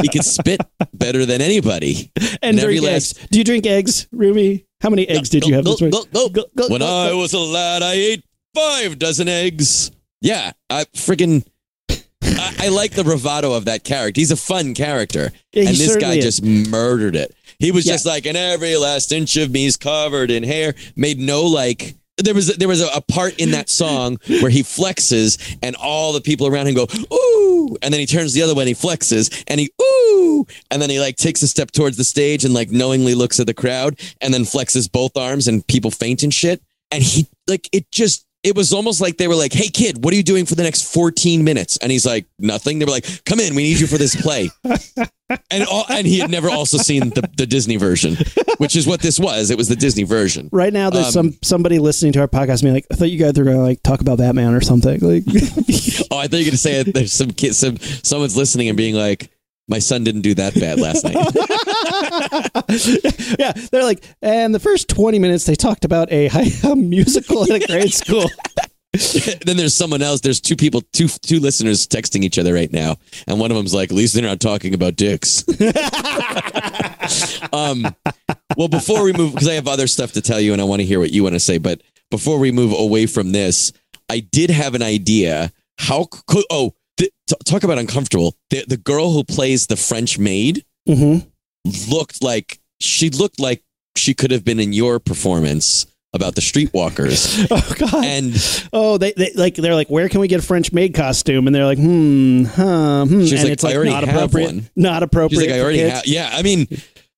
he 0.00 0.08
can 0.08 0.22
spit 0.22 0.60
better 0.92 1.24
than 1.26 1.40
anybody. 1.40 2.10
And, 2.42 2.56
And 2.56 2.60
every 2.60 2.78
drink 2.78 2.92
eggs. 2.92 3.12
Do 3.30 3.38
you 3.38 3.44
drink 3.44 3.66
eggs, 3.66 4.08
Ruby? 4.10 4.66
How 4.80 4.90
many 4.90 5.08
eggs 5.08 5.28
did 5.28 5.46
you 5.46 5.54
have 5.54 5.64
this 5.64 5.80
week? 5.80 5.92
no, 5.92 6.04
no. 6.12 6.28
Go- 6.28 6.46
go- 6.56 6.68
When 6.68 6.82
I 6.82 7.12
was 7.12 7.32
a 7.34 7.38
lad, 7.38 7.82
I 7.82 7.92
ate 7.92 8.24
five 8.54 8.98
dozen 8.98 9.28
eggs. 9.28 9.90
Yeah, 10.20 10.52
I 10.68 10.84
freaking. 10.94 11.44
I, 12.22 12.54
I 12.60 12.68
like 12.68 12.92
the 12.92 13.04
bravado 13.04 13.52
of 13.52 13.66
that 13.66 13.84
character. 13.84 14.20
He's 14.20 14.30
a 14.32 14.36
fun 14.36 14.74
character, 14.74 15.30
Yeah, 15.52 15.68
and 15.68 15.76
this 15.76 15.96
guy 15.96 16.14
is. 16.14 16.24
just 16.24 16.42
murdered 16.42 17.14
it. 17.16 17.34
He 17.58 17.70
was 17.70 17.86
Yeah. 17.86 17.92
just 17.94 18.06
like, 18.06 18.26
and 18.26 18.36
every 18.36 18.76
last 18.76 19.12
inch 19.12 19.36
of 19.36 19.50
me's 19.52 19.76
covered 19.76 20.30
in 20.30 20.42
hair. 20.42 20.74
Made 20.96 21.18
no 21.20 21.44
like. 21.44 21.94
There 22.18 22.34
was 22.34 22.56
there 22.56 22.68
was 22.68 22.82
a, 22.82 22.88
a 22.94 23.00
part 23.00 23.40
in 23.40 23.52
that 23.52 23.68
song 23.70 24.18
where 24.26 24.50
he 24.50 24.62
flexes, 24.62 25.56
and 25.62 25.74
all 25.76 26.12
the 26.12 26.20
people 26.20 26.46
around 26.46 26.68
him 26.68 26.74
go 26.74 26.86
ooh, 27.12 27.76
and 27.82 27.92
then 27.92 28.00
he 28.00 28.06
turns 28.06 28.34
the 28.34 28.42
other 28.42 28.54
way 28.54 28.62
and 28.62 28.68
he 28.68 28.74
flexes, 28.74 29.42
and 29.48 29.58
he 29.58 29.70
ooh, 29.80 30.46
and 30.70 30.80
then 30.80 30.90
he 30.90 31.00
like 31.00 31.16
takes 31.16 31.42
a 31.42 31.48
step 31.48 31.70
towards 31.70 31.96
the 31.96 32.04
stage 32.04 32.44
and 32.44 32.52
like 32.52 32.70
knowingly 32.70 33.14
looks 33.14 33.40
at 33.40 33.46
the 33.46 33.54
crowd, 33.54 33.98
and 34.20 34.32
then 34.32 34.42
flexes 34.42 34.90
both 34.90 35.16
arms, 35.16 35.48
and 35.48 35.66
people 35.66 35.90
faint 35.90 36.22
and 36.22 36.34
shit. 36.34 36.62
And 36.90 37.02
he 37.02 37.26
like 37.48 37.68
it 37.72 37.90
just 37.90 38.26
it 38.42 38.56
was 38.56 38.72
almost 38.72 39.00
like 39.00 39.16
they 39.18 39.28
were 39.28 39.34
like, 39.36 39.52
"Hey 39.52 39.68
kid, 39.68 40.02
what 40.04 40.12
are 40.12 40.16
you 40.16 40.22
doing 40.22 40.46
for 40.46 40.54
the 40.54 40.62
next 40.62 40.92
14 40.92 41.44
minutes?" 41.44 41.76
And 41.78 41.90
he's 41.92 42.06
like, 42.06 42.26
"Nothing." 42.38 42.78
They 42.78 42.84
were 42.84 42.90
like, 42.90 43.24
"Come 43.24 43.40
in, 43.40 43.54
we 43.54 43.62
need 43.62 43.80
you 43.80 43.86
for 43.86 43.98
this 43.98 44.14
play." 44.20 44.50
and 45.50 45.64
all, 45.70 45.84
and 45.88 46.06
he 46.06 46.18
had 46.18 46.30
never 46.30 46.50
also 46.50 46.76
seen 46.78 47.10
the, 47.10 47.28
the 47.36 47.46
Disney 47.46 47.76
version, 47.76 48.16
which 48.58 48.76
is 48.76 48.86
what 48.86 49.00
this 49.00 49.18
was. 49.18 49.50
It 49.50 49.56
was 49.56 49.68
the 49.68 49.76
Disney 49.76 50.02
version. 50.02 50.48
Right 50.52 50.72
now, 50.72 50.90
there's 50.90 51.16
Um, 51.16 51.30
some 51.32 51.38
somebody 51.42 51.78
listening 51.78 52.12
to 52.14 52.20
our 52.20 52.28
podcast 52.28 52.62
being 52.62 52.74
like, 52.74 52.86
I 52.90 52.94
thought 52.96 53.10
you 53.10 53.18
guys 53.18 53.32
were 53.38 53.44
going 53.44 53.56
to 53.56 53.62
like 53.62 53.82
talk 53.82 54.00
about 54.00 54.18
Batman 54.18 54.54
or 54.54 54.60
something. 54.60 55.00
Like, 55.00 55.24
Oh, 56.10 56.18
I 56.18 56.26
thought 56.26 56.38
you 56.38 56.44
were 56.44 56.50
going 56.50 56.50
to 56.50 56.56
say 56.58 56.80
it. 56.80 56.92
There's 56.94 57.12
some 57.12 57.30
kid, 57.30 57.54
some 57.54 57.78
someone's 57.78 58.36
listening 58.36 58.68
and 58.68 58.76
being 58.76 58.94
like, 58.94 59.30
"My 59.68 59.78
son 59.78 60.04
didn't 60.04 60.22
do 60.22 60.34
that 60.34 60.54
bad 60.54 60.80
last 60.80 61.04
night." 61.04 61.14
yeah, 63.38 63.52
they're 63.70 63.84
like, 63.84 64.04
and 64.20 64.54
the 64.54 64.60
first 64.60 64.88
20 64.88 65.18
minutes 65.18 65.44
they 65.44 65.54
talked 65.54 65.84
about 65.84 66.10
a, 66.10 66.28
a 66.64 66.76
musical 66.76 67.44
at 67.44 67.62
a 67.62 67.66
grade 67.66 67.92
school. 67.92 68.28
then 69.46 69.56
there's 69.56 69.74
someone 69.74 70.02
else. 70.02 70.20
There's 70.20 70.40
two 70.40 70.56
people, 70.56 70.82
two 70.92 71.08
two 71.08 71.40
listeners 71.40 71.86
texting 71.86 72.24
each 72.24 72.38
other 72.38 72.52
right 72.52 72.70
now, 72.70 72.96
and 73.26 73.40
one 73.40 73.50
of 73.50 73.56
them's 73.56 73.72
like, 73.72 73.90
"At 73.90 73.96
least 73.96 74.12
they're 74.12 74.22
not 74.22 74.38
talking 74.38 74.74
about 74.74 74.96
dicks." 74.96 75.44
um, 77.54 77.86
well, 78.56 78.68
before 78.68 79.02
we 79.02 79.14
move, 79.14 79.32
because 79.32 79.48
I 79.48 79.54
have 79.54 79.66
other 79.66 79.86
stuff 79.86 80.12
to 80.12 80.20
tell 80.20 80.40
you, 80.40 80.52
and 80.52 80.60
I 80.60 80.66
want 80.66 80.80
to 80.80 80.86
hear 80.86 80.98
what 80.98 81.10
you 81.10 81.22
want 81.22 81.34
to 81.34 81.40
say. 81.40 81.56
But 81.56 81.80
before 82.10 82.38
we 82.38 82.52
move 82.52 82.78
away 82.78 83.06
from 83.06 83.32
this, 83.32 83.72
I 84.10 84.20
did 84.20 84.50
have 84.50 84.74
an 84.74 84.82
idea. 84.82 85.52
How 85.78 86.04
could 86.04 86.44
oh, 86.50 86.74
th- 87.02 87.12
t- 87.28 87.36
talk 87.44 87.62
about 87.64 87.78
uncomfortable. 87.78 88.34
The 88.50 88.64
the 88.66 88.76
girl 88.76 89.12
who 89.12 89.24
plays 89.24 89.66
the 89.66 89.76
French 89.76 90.18
maid 90.18 90.64
hmm 90.86 91.18
looked 91.88 92.22
like 92.24 92.58
she 92.80 93.08
looked 93.10 93.38
like 93.38 93.62
she 93.96 94.14
could 94.14 94.30
have 94.32 94.44
been 94.44 94.58
in 94.58 94.72
your 94.72 94.98
performance 94.98 95.86
about 96.14 96.34
the 96.34 96.40
streetwalkers, 96.40 97.46
Oh 97.50 97.74
God. 97.78 98.04
and 98.04 98.68
oh, 98.72 98.98
they, 98.98 99.12
they 99.12 99.32
like 99.34 99.54
they're 99.54 99.74
like, 99.74 99.88
where 99.88 100.08
can 100.08 100.20
we 100.20 100.28
get 100.28 100.40
a 100.40 100.42
French 100.42 100.72
maid 100.72 100.94
costume? 100.94 101.46
And 101.46 101.54
they're 101.54 101.64
like, 101.64 101.78
hmm, 101.78 102.44
huh, 102.44 103.06
hmm. 103.06 103.20
She's 103.22 103.32
and 103.32 103.44
like, 103.44 103.52
it's 103.52 103.64
"I 103.64 103.68
like 103.68 103.76
already 103.76 103.90
not 103.92 104.04
have 104.04 104.14
appropriate. 104.16 104.46
one." 104.46 104.70
Not 104.76 105.02
appropriate. 105.02 105.40
She's 105.40 105.50
like, 105.50 105.56
I 105.56 105.62
already 105.62 105.78
have. 105.78 106.06
Yeah, 106.06 106.28
I 106.32 106.42
mean, 106.42 106.66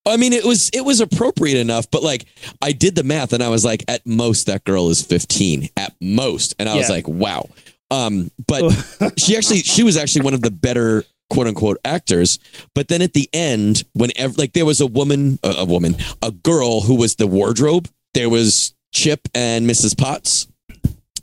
I 0.06 0.16
mean, 0.16 0.32
it 0.32 0.44
was 0.44 0.70
it 0.74 0.84
was 0.84 1.00
appropriate 1.00 1.58
enough, 1.58 1.90
but 1.90 2.02
like, 2.02 2.26
I 2.62 2.72
did 2.72 2.94
the 2.94 3.02
math, 3.02 3.32
and 3.32 3.42
I 3.42 3.48
was 3.48 3.64
like, 3.64 3.82
at 3.88 4.06
most, 4.06 4.46
that 4.46 4.62
girl 4.64 4.90
is 4.90 5.02
fifteen, 5.02 5.70
at 5.76 5.92
most, 6.00 6.54
and 6.58 6.68
I 6.68 6.76
was 6.76 6.88
like, 6.90 7.08
wow. 7.08 7.48
Um, 7.94 8.30
but 8.46 8.70
she 9.16 9.36
actually, 9.36 9.60
she 9.60 9.82
was 9.82 9.96
actually 9.96 10.22
one 10.22 10.34
of 10.34 10.42
the 10.42 10.50
better 10.50 11.04
quote 11.30 11.46
unquote 11.46 11.78
actors. 11.84 12.38
But 12.74 12.88
then 12.88 13.02
at 13.02 13.12
the 13.12 13.28
end, 13.32 13.84
whenever 13.92 14.34
like 14.34 14.52
there 14.52 14.66
was 14.66 14.80
a 14.80 14.86
woman, 14.86 15.38
a, 15.42 15.50
a 15.58 15.64
woman, 15.64 15.96
a 16.22 16.30
girl 16.30 16.80
who 16.80 16.96
was 16.96 17.16
the 17.16 17.26
wardrobe. 17.26 17.88
There 18.14 18.30
was 18.30 18.74
Chip 18.92 19.28
and 19.34 19.68
Mrs. 19.68 19.96
Potts. 19.96 20.46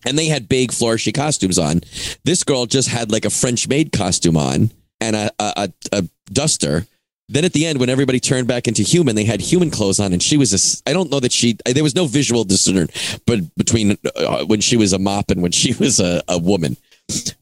And 0.03 0.17
they 0.17 0.25
had 0.25 0.49
big 0.49 0.71
flourishy 0.71 1.13
costumes 1.13 1.59
on. 1.59 1.81
This 2.23 2.43
girl 2.43 2.65
just 2.65 2.87
had 2.87 3.11
like 3.11 3.23
a 3.23 3.29
French 3.29 3.67
maid 3.67 3.91
costume 3.91 4.35
on 4.35 4.71
and 4.99 5.15
a, 5.15 5.31
a, 5.39 5.53
a, 5.55 5.97
a 5.99 6.09
duster. 6.31 6.87
Then 7.31 7.45
at 7.45 7.53
the 7.53 7.65
end, 7.65 7.79
when 7.79 7.89
everybody 7.89 8.19
turned 8.19 8.47
back 8.47 8.67
into 8.67 8.83
human, 8.83 9.15
they 9.15 9.23
had 9.23 9.39
human 9.39 9.71
clothes 9.71 9.99
on, 10.01 10.11
and 10.11 10.21
she 10.21 10.35
was 10.35 10.51
a. 10.51 10.55
s- 10.55 10.83
I 10.85 10.91
don't 10.91 11.09
know 11.09 11.21
that 11.21 11.31
she. 11.31 11.57
There 11.65 11.83
was 11.83 11.95
no 11.95 12.05
visual 12.05 12.43
discern, 12.43 12.89
but 13.25 13.39
between 13.55 13.97
uh, 14.15 14.43
when 14.45 14.59
she 14.59 14.75
was 14.75 14.91
a 14.91 14.99
mop 14.99 15.31
and 15.31 15.41
when 15.41 15.51
she 15.61 15.73
was 15.73 15.99
a, 15.99 16.21
a 16.27 16.37
woman. 16.37 16.75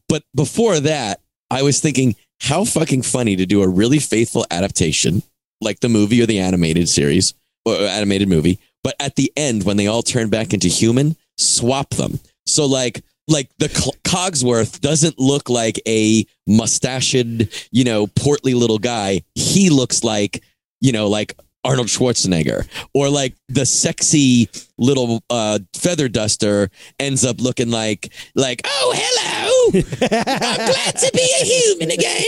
But 0.08 0.22
before 0.34 0.78
that, 0.80 1.20
I 1.50 1.62
was 1.62 1.80
thinking, 1.80 2.14
how 2.40 2.64
fucking 2.64 3.02
funny 3.02 3.36
to 3.36 3.46
do 3.46 3.62
a 3.62 3.68
really 3.68 3.98
faithful 3.98 4.46
adaptation, 4.50 5.22
like 5.60 5.80
the 5.80 5.88
movie 5.88 6.22
or 6.22 6.26
the 6.26 6.38
animated 6.38 6.88
series 6.88 7.34
or 7.66 7.74
animated 7.74 8.28
movie. 8.28 8.58
But 8.82 8.94
at 9.00 9.16
the 9.16 9.32
end, 9.36 9.64
when 9.64 9.76
they 9.76 9.88
all 9.88 10.02
turn 10.02 10.30
back 10.30 10.54
into 10.54 10.68
human, 10.68 11.16
swap 11.36 11.90
them. 11.90 12.20
So 12.46 12.64
like 12.64 13.02
like 13.30 13.48
the 13.58 13.68
Cogsworth 14.04 14.80
doesn't 14.80 15.18
look 15.18 15.48
like 15.48 15.80
a 15.86 16.26
mustached, 16.46 17.68
you 17.70 17.84
know, 17.84 18.06
portly 18.08 18.54
little 18.54 18.78
guy. 18.78 19.22
He 19.34 19.70
looks 19.70 20.04
like, 20.04 20.42
you 20.80 20.92
know, 20.92 21.08
like 21.08 21.36
Arnold 21.62 21.88
Schwarzenegger, 21.88 22.66
or 22.94 23.10
like 23.10 23.34
the 23.48 23.66
sexy 23.66 24.48
little 24.78 25.22
uh, 25.28 25.58
feather 25.74 26.08
duster 26.08 26.70
ends 26.98 27.24
up 27.24 27.40
looking 27.40 27.70
like 27.70 28.12
like 28.34 28.62
oh 28.64 28.92
hello, 28.96 29.80
I'm 30.02 30.56
glad 30.56 30.96
to 30.96 31.10
be 31.14 31.28
a 31.40 31.44
human 31.44 31.90
again. 31.90 32.24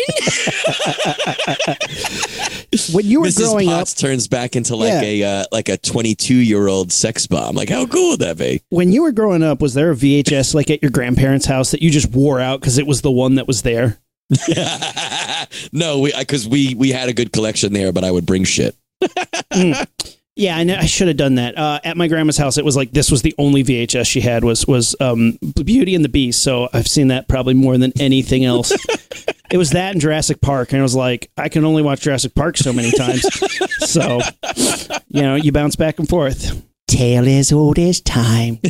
When 2.92 3.04
you 3.04 3.20
were 3.20 3.26
Mrs. 3.26 3.38
growing 3.50 3.68
Potts 3.68 3.92
turns 3.94 4.28
back 4.28 4.56
into 4.56 4.76
like 4.76 4.88
Yeah. 4.88 5.02
a 5.02 5.22
uh, 5.40 5.44
like 5.52 5.68
a 5.68 5.76
22 5.76 6.34
year 6.34 6.68
old 6.68 6.90
sex 6.90 7.26
bomb. 7.26 7.54
Like 7.54 7.68
how 7.68 7.86
cool 7.86 8.10
would 8.12 8.20
that 8.20 8.38
be? 8.38 8.62
when 8.70 8.92
you 8.92 9.02
were 9.02 9.12
growing 9.12 9.42
up, 9.42 9.60
was 9.60 9.74
there 9.74 9.90
a 9.90 9.94
VHS 9.94 10.54
like 10.54 10.70
at 10.70 10.80
your 10.82 10.90
grandparents' 10.90 11.44
house 11.46 11.70
that 11.72 11.82
you 11.82 11.90
just 11.90 12.10
wore 12.12 12.40
out 12.40 12.60
because 12.60 12.78
it 12.78 12.86
was 12.86 13.02
the 13.02 13.10
one 13.10 13.34
that 13.34 13.46
was 13.46 13.60
there? 13.62 13.98
no, 15.72 15.98
we 16.00 16.12
because 16.18 16.48
we 16.48 16.74
we 16.74 16.90
had 16.90 17.08
a 17.10 17.12
good 17.12 17.32
collection 17.32 17.72
there, 17.74 17.92
but 17.92 18.04
I 18.04 18.10
would 18.10 18.24
bring 18.24 18.44
shit. 18.44 18.74
Yeah, 20.34 20.56
I 20.56 20.64
know. 20.64 20.76
I 20.76 20.86
should 20.86 21.08
have 21.08 21.18
done 21.18 21.34
that. 21.34 21.58
Uh, 21.58 21.78
at 21.84 21.96
my 21.96 22.08
grandma's 22.08 22.38
house, 22.38 22.56
it 22.56 22.64
was 22.64 22.74
like 22.74 22.90
this 22.92 23.10
was 23.10 23.20
the 23.20 23.34
only 23.36 23.62
VHS 23.62 24.06
she 24.06 24.22
had 24.22 24.44
was 24.44 24.66
was 24.66 24.96
um, 24.98 25.38
Beauty 25.62 25.94
and 25.94 26.02
the 26.02 26.08
Beast. 26.08 26.42
So 26.42 26.70
I've 26.72 26.88
seen 26.88 27.08
that 27.08 27.28
probably 27.28 27.52
more 27.52 27.76
than 27.76 27.92
anything 28.00 28.44
else. 28.44 28.72
it 29.50 29.58
was 29.58 29.70
that 29.70 29.92
and 29.92 30.00
Jurassic 30.00 30.40
Park, 30.40 30.72
and 30.72 30.80
I 30.80 30.82
was 30.82 30.94
like, 30.94 31.30
I 31.36 31.50
can 31.50 31.66
only 31.66 31.82
watch 31.82 32.00
Jurassic 32.00 32.34
Park 32.34 32.56
so 32.56 32.72
many 32.72 32.92
times. 32.92 33.22
so 33.90 34.20
you 35.08 35.20
know, 35.22 35.34
you 35.34 35.52
bounce 35.52 35.76
back 35.76 35.98
and 35.98 36.08
forth. 36.08 36.62
Tale 36.88 37.28
as 37.28 37.52
old 37.52 37.78
as 37.78 38.00
time. 38.00 38.58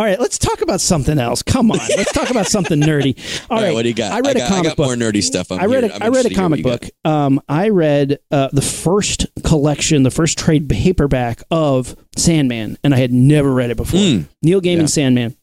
All 0.00 0.06
right, 0.06 0.18
let's 0.18 0.38
talk 0.38 0.62
about 0.62 0.80
something 0.80 1.18
else. 1.18 1.42
Come 1.42 1.70
on, 1.70 1.76
let's 1.98 2.10
talk 2.14 2.30
about 2.30 2.46
something 2.46 2.80
nerdy. 2.80 3.18
All 3.50 3.58
All 3.58 3.62
right, 3.62 3.68
right, 3.68 3.74
what 3.74 3.82
do 3.82 3.88
you 3.90 3.94
got? 3.94 4.12
I 4.12 4.20
read 4.20 4.38
got, 4.38 4.46
a 4.46 4.48
comic 4.48 4.64
I 4.64 4.68
got 4.70 4.76
book. 4.78 4.86
more 4.86 4.94
nerdy 4.96 5.22
stuff. 5.22 5.52
I'm 5.52 5.60
I 5.60 5.66
read 5.66 5.84
here- 5.84 5.92
a, 5.92 6.04
I 6.04 6.08
read 6.08 6.24
a 6.24 6.28
interested 6.28 6.28
to 6.30 6.34
hear 6.36 6.38
what 6.38 6.42
comic 6.42 6.62
book. 6.62 6.90
Um, 7.04 7.42
I 7.50 7.68
read 7.68 8.18
uh, 8.30 8.48
the 8.50 8.62
first 8.62 9.26
collection, 9.44 10.02
the 10.02 10.10
first 10.10 10.38
trade 10.38 10.70
paperback 10.70 11.42
of 11.50 11.94
Sandman, 12.16 12.78
and 12.82 12.94
I 12.94 12.96
had 12.96 13.12
never 13.12 13.52
read 13.52 13.68
it 13.68 13.76
before. 13.76 14.00
Mm. 14.00 14.26
Neil 14.42 14.62
Gaiman's 14.62 14.96
Yeah. 14.96 15.02
Sandman, 15.04 15.36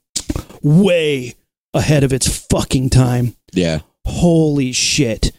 way 0.63 1.36
ahead 1.76 2.04
of 2.04 2.12
its 2.12 2.48
fucking 2.48 2.89
time. 2.89 3.36
Yeah, 3.54 3.82
Holy 4.08 4.72
shit! 4.72 5.34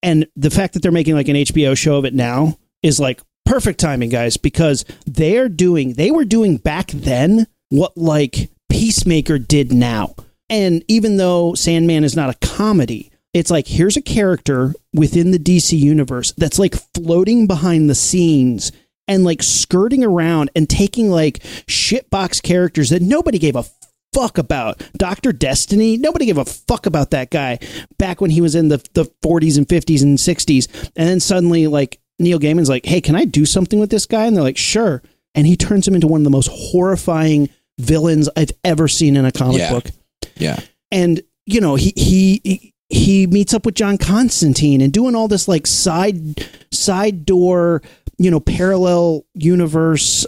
And 0.00 0.28
the 0.36 0.50
fact 0.50 0.74
that 0.74 0.82
they're 0.84 0.92
making 0.92 1.16
like 1.16 1.26
an 1.26 1.34
HBO 1.34 1.76
show 1.76 1.96
of 1.96 2.04
it 2.04 2.14
now 2.14 2.56
is 2.84 3.00
like 3.00 3.20
perfect 3.44 3.80
timing, 3.80 4.10
guys, 4.10 4.36
because 4.36 4.84
they're 5.06 5.48
doing 5.48 5.94
they 5.94 6.12
were 6.12 6.24
doing 6.24 6.56
back 6.56 6.86
then 6.92 7.48
what 7.76 7.96
like 7.96 8.50
Peacemaker 8.70 9.38
did 9.38 9.72
now. 9.72 10.14
And 10.50 10.84
even 10.88 11.16
though 11.16 11.54
Sandman 11.54 12.04
is 12.04 12.16
not 12.16 12.30
a 12.30 12.46
comedy, 12.46 13.10
it's 13.32 13.50
like 13.50 13.66
here's 13.66 13.96
a 13.96 14.02
character 14.02 14.74
within 14.92 15.30
the 15.30 15.38
DC 15.38 15.78
universe 15.78 16.32
that's 16.36 16.58
like 16.58 16.74
floating 16.94 17.46
behind 17.46 17.90
the 17.90 17.94
scenes 17.94 18.70
and 19.08 19.24
like 19.24 19.42
skirting 19.42 20.04
around 20.04 20.50
and 20.54 20.68
taking 20.68 21.10
like 21.10 21.38
shitbox 21.66 22.42
characters 22.42 22.90
that 22.90 23.02
nobody 23.02 23.38
gave 23.38 23.56
a 23.56 23.64
fuck 24.14 24.38
about. 24.38 24.88
Dr. 24.96 25.32
Destiny, 25.32 25.96
nobody 25.96 26.26
gave 26.26 26.38
a 26.38 26.44
fuck 26.44 26.86
about 26.86 27.10
that 27.10 27.30
guy 27.30 27.58
back 27.98 28.20
when 28.20 28.30
he 28.30 28.40
was 28.40 28.54
in 28.54 28.68
the, 28.68 28.78
the 28.94 29.04
40s 29.22 29.58
and 29.58 29.66
50s 29.66 30.02
and 30.02 30.16
60s. 30.16 30.90
And 30.96 31.08
then 31.08 31.20
suddenly, 31.20 31.66
like, 31.66 32.00
Neil 32.20 32.38
Gaiman's 32.38 32.68
like, 32.68 32.86
hey, 32.86 33.00
can 33.00 33.16
I 33.16 33.24
do 33.24 33.44
something 33.44 33.80
with 33.80 33.90
this 33.90 34.06
guy? 34.06 34.24
And 34.24 34.36
they're 34.36 34.44
like, 34.44 34.56
sure. 34.56 35.02
And 35.34 35.46
he 35.46 35.56
turns 35.56 35.86
him 35.86 35.96
into 35.96 36.06
one 36.06 36.20
of 36.20 36.24
the 36.24 36.30
most 36.30 36.48
horrifying 36.52 37.50
villains 37.78 38.28
I've 38.36 38.52
ever 38.64 38.88
seen 38.88 39.16
in 39.16 39.24
a 39.24 39.32
comic 39.32 39.58
Yeah. 39.58 39.70
book. 39.70 39.86
yeah. 40.36 40.60
And, 40.90 41.22
you 41.46 41.60
know, 41.60 41.74
he, 41.74 41.92
he, 41.96 42.72
he 42.88 43.26
meets 43.26 43.52
up 43.54 43.66
with 43.66 43.74
John 43.74 43.98
Constantine 43.98 44.80
and 44.80 44.92
doing 44.92 45.14
all 45.16 45.26
this 45.28 45.48
like 45.48 45.66
side 45.66 46.46
side 46.70 47.26
door, 47.26 47.82
you 48.18 48.30
know, 48.30 48.40
parallel 48.40 49.24
universe 49.34 50.24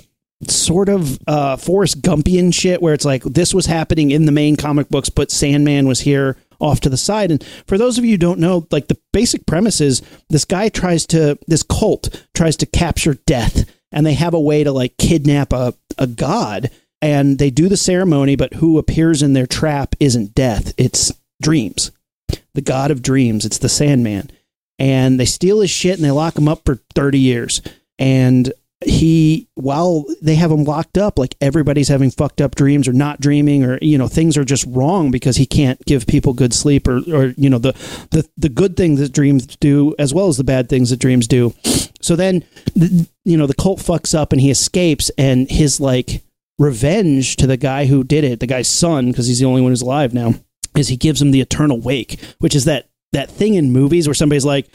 sort 0.48 0.88
of 0.90 1.18
uh 1.26 1.56
Forrest 1.56 2.02
Gumpian 2.02 2.52
shit 2.52 2.82
where 2.82 2.92
it's 2.92 3.06
like 3.06 3.22
this 3.24 3.54
was 3.54 3.64
happening 3.66 4.10
in 4.10 4.26
the 4.26 4.32
main 4.32 4.56
comic 4.56 4.88
books, 4.88 5.08
but 5.08 5.30
Sandman 5.30 5.86
was 5.88 6.00
here 6.00 6.36
off 6.60 6.80
to 6.80 6.88
the 6.90 6.96
side. 6.96 7.30
And 7.30 7.44
for 7.66 7.78
those 7.78 7.96
of 7.98 8.04
you 8.04 8.12
who 8.12 8.16
don't 8.18 8.40
know, 8.40 8.66
like 8.70 8.88
the 8.88 8.98
basic 9.12 9.46
premise 9.46 9.80
is 9.80 10.02
this 10.28 10.44
guy 10.44 10.68
tries 10.68 11.06
to 11.08 11.38
this 11.46 11.62
cult 11.62 12.26
tries 12.34 12.56
to 12.56 12.66
capture 12.66 13.14
death 13.26 13.64
and 13.92 14.04
they 14.04 14.14
have 14.14 14.34
a 14.34 14.40
way 14.40 14.64
to 14.64 14.72
like 14.72 14.96
kidnap 14.98 15.52
a, 15.52 15.72
a 15.98 16.06
god 16.06 16.70
and 17.06 17.38
they 17.38 17.50
do 17.50 17.68
the 17.68 17.76
ceremony, 17.76 18.34
but 18.34 18.54
who 18.54 18.78
appears 18.78 19.22
in 19.22 19.32
their 19.32 19.46
trap 19.46 19.94
isn't 20.00 20.34
death, 20.34 20.74
it's 20.76 21.12
dreams. 21.40 21.92
The 22.54 22.62
god 22.62 22.90
of 22.90 23.00
dreams. 23.00 23.44
It's 23.44 23.58
the 23.58 23.68
Sandman. 23.68 24.28
And 24.76 25.20
they 25.20 25.24
steal 25.24 25.60
his 25.60 25.70
shit 25.70 25.94
and 25.94 26.04
they 26.04 26.10
lock 26.10 26.36
him 26.36 26.48
up 26.48 26.62
for 26.64 26.80
30 26.96 27.20
years. 27.20 27.62
And 27.96 28.52
he 28.84 29.48
while 29.54 30.04
they 30.20 30.34
have 30.34 30.50
him 30.50 30.64
locked 30.64 30.98
up 30.98 31.18
like 31.18 31.34
everybody's 31.40 31.88
having 31.88 32.10
fucked 32.10 32.42
up 32.42 32.54
dreams 32.54 32.86
or 32.86 32.92
not 32.92 33.18
dreaming 33.20 33.64
or 33.64 33.78
you 33.80 33.96
know 33.96 34.06
things 34.06 34.36
are 34.36 34.44
just 34.44 34.66
wrong 34.68 35.10
because 35.10 35.36
he 35.36 35.46
can't 35.46 35.82
give 35.86 36.06
people 36.06 36.34
good 36.34 36.52
sleep 36.52 36.86
or 36.86 36.98
or 37.10 37.32
you 37.38 37.48
know 37.48 37.56
the 37.56 37.72
the 38.10 38.28
the 38.36 38.50
good 38.50 38.76
things 38.76 39.00
that 39.00 39.12
dreams 39.12 39.46
do 39.46 39.94
as 39.98 40.12
well 40.12 40.28
as 40.28 40.36
the 40.36 40.44
bad 40.44 40.68
things 40.68 40.90
that 40.90 40.98
dreams 40.98 41.26
do 41.26 41.54
so 42.02 42.14
then 42.16 42.44
th- 42.78 43.08
you 43.24 43.38
know 43.38 43.46
the 43.46 43.54
cult 43.54 43.78
fucks 43.78 44.14
up 44.14 44.30
and 44.30 44.42
he 44.42 44.50
escapes 44.50 45.10
and 45.16 45.50
his 45.50 45.80
like 45.80 46.22
revenge 46.58 47.36
to 47.36 47.46
the 47.46 47.56
guy 47.56 47.86
who 47.86 48.02
did 48.02 48.24
it 48.24 48.40
the 48.40 48.46
guy's 48.46 48.68
son 48.68 49.08
because 49.08 49.26
he's 49.26 49.40
the 49.40 49.46
only 49.46 49.60
one 49.60 49.72
who's 49.72 49.82
alive 49.82 50.14
now 50.14 50.34
is 50.76 50.88
he 50.88 50.96
gives 50.96 51.20
him 51.20 51.30
the 51.30 51.40
eternal 51.40 51.80
wake 51.80 52.18
which 52.38 52.54
is 52.54 52.64
that 52.64 52.88
that 53.12 53.30
thing 53.30 53.54
in 53.54 53.72
movies 53.72 54.06
where 54.06 54.14
somebody's 54.14 54.44
like 54.44 54.68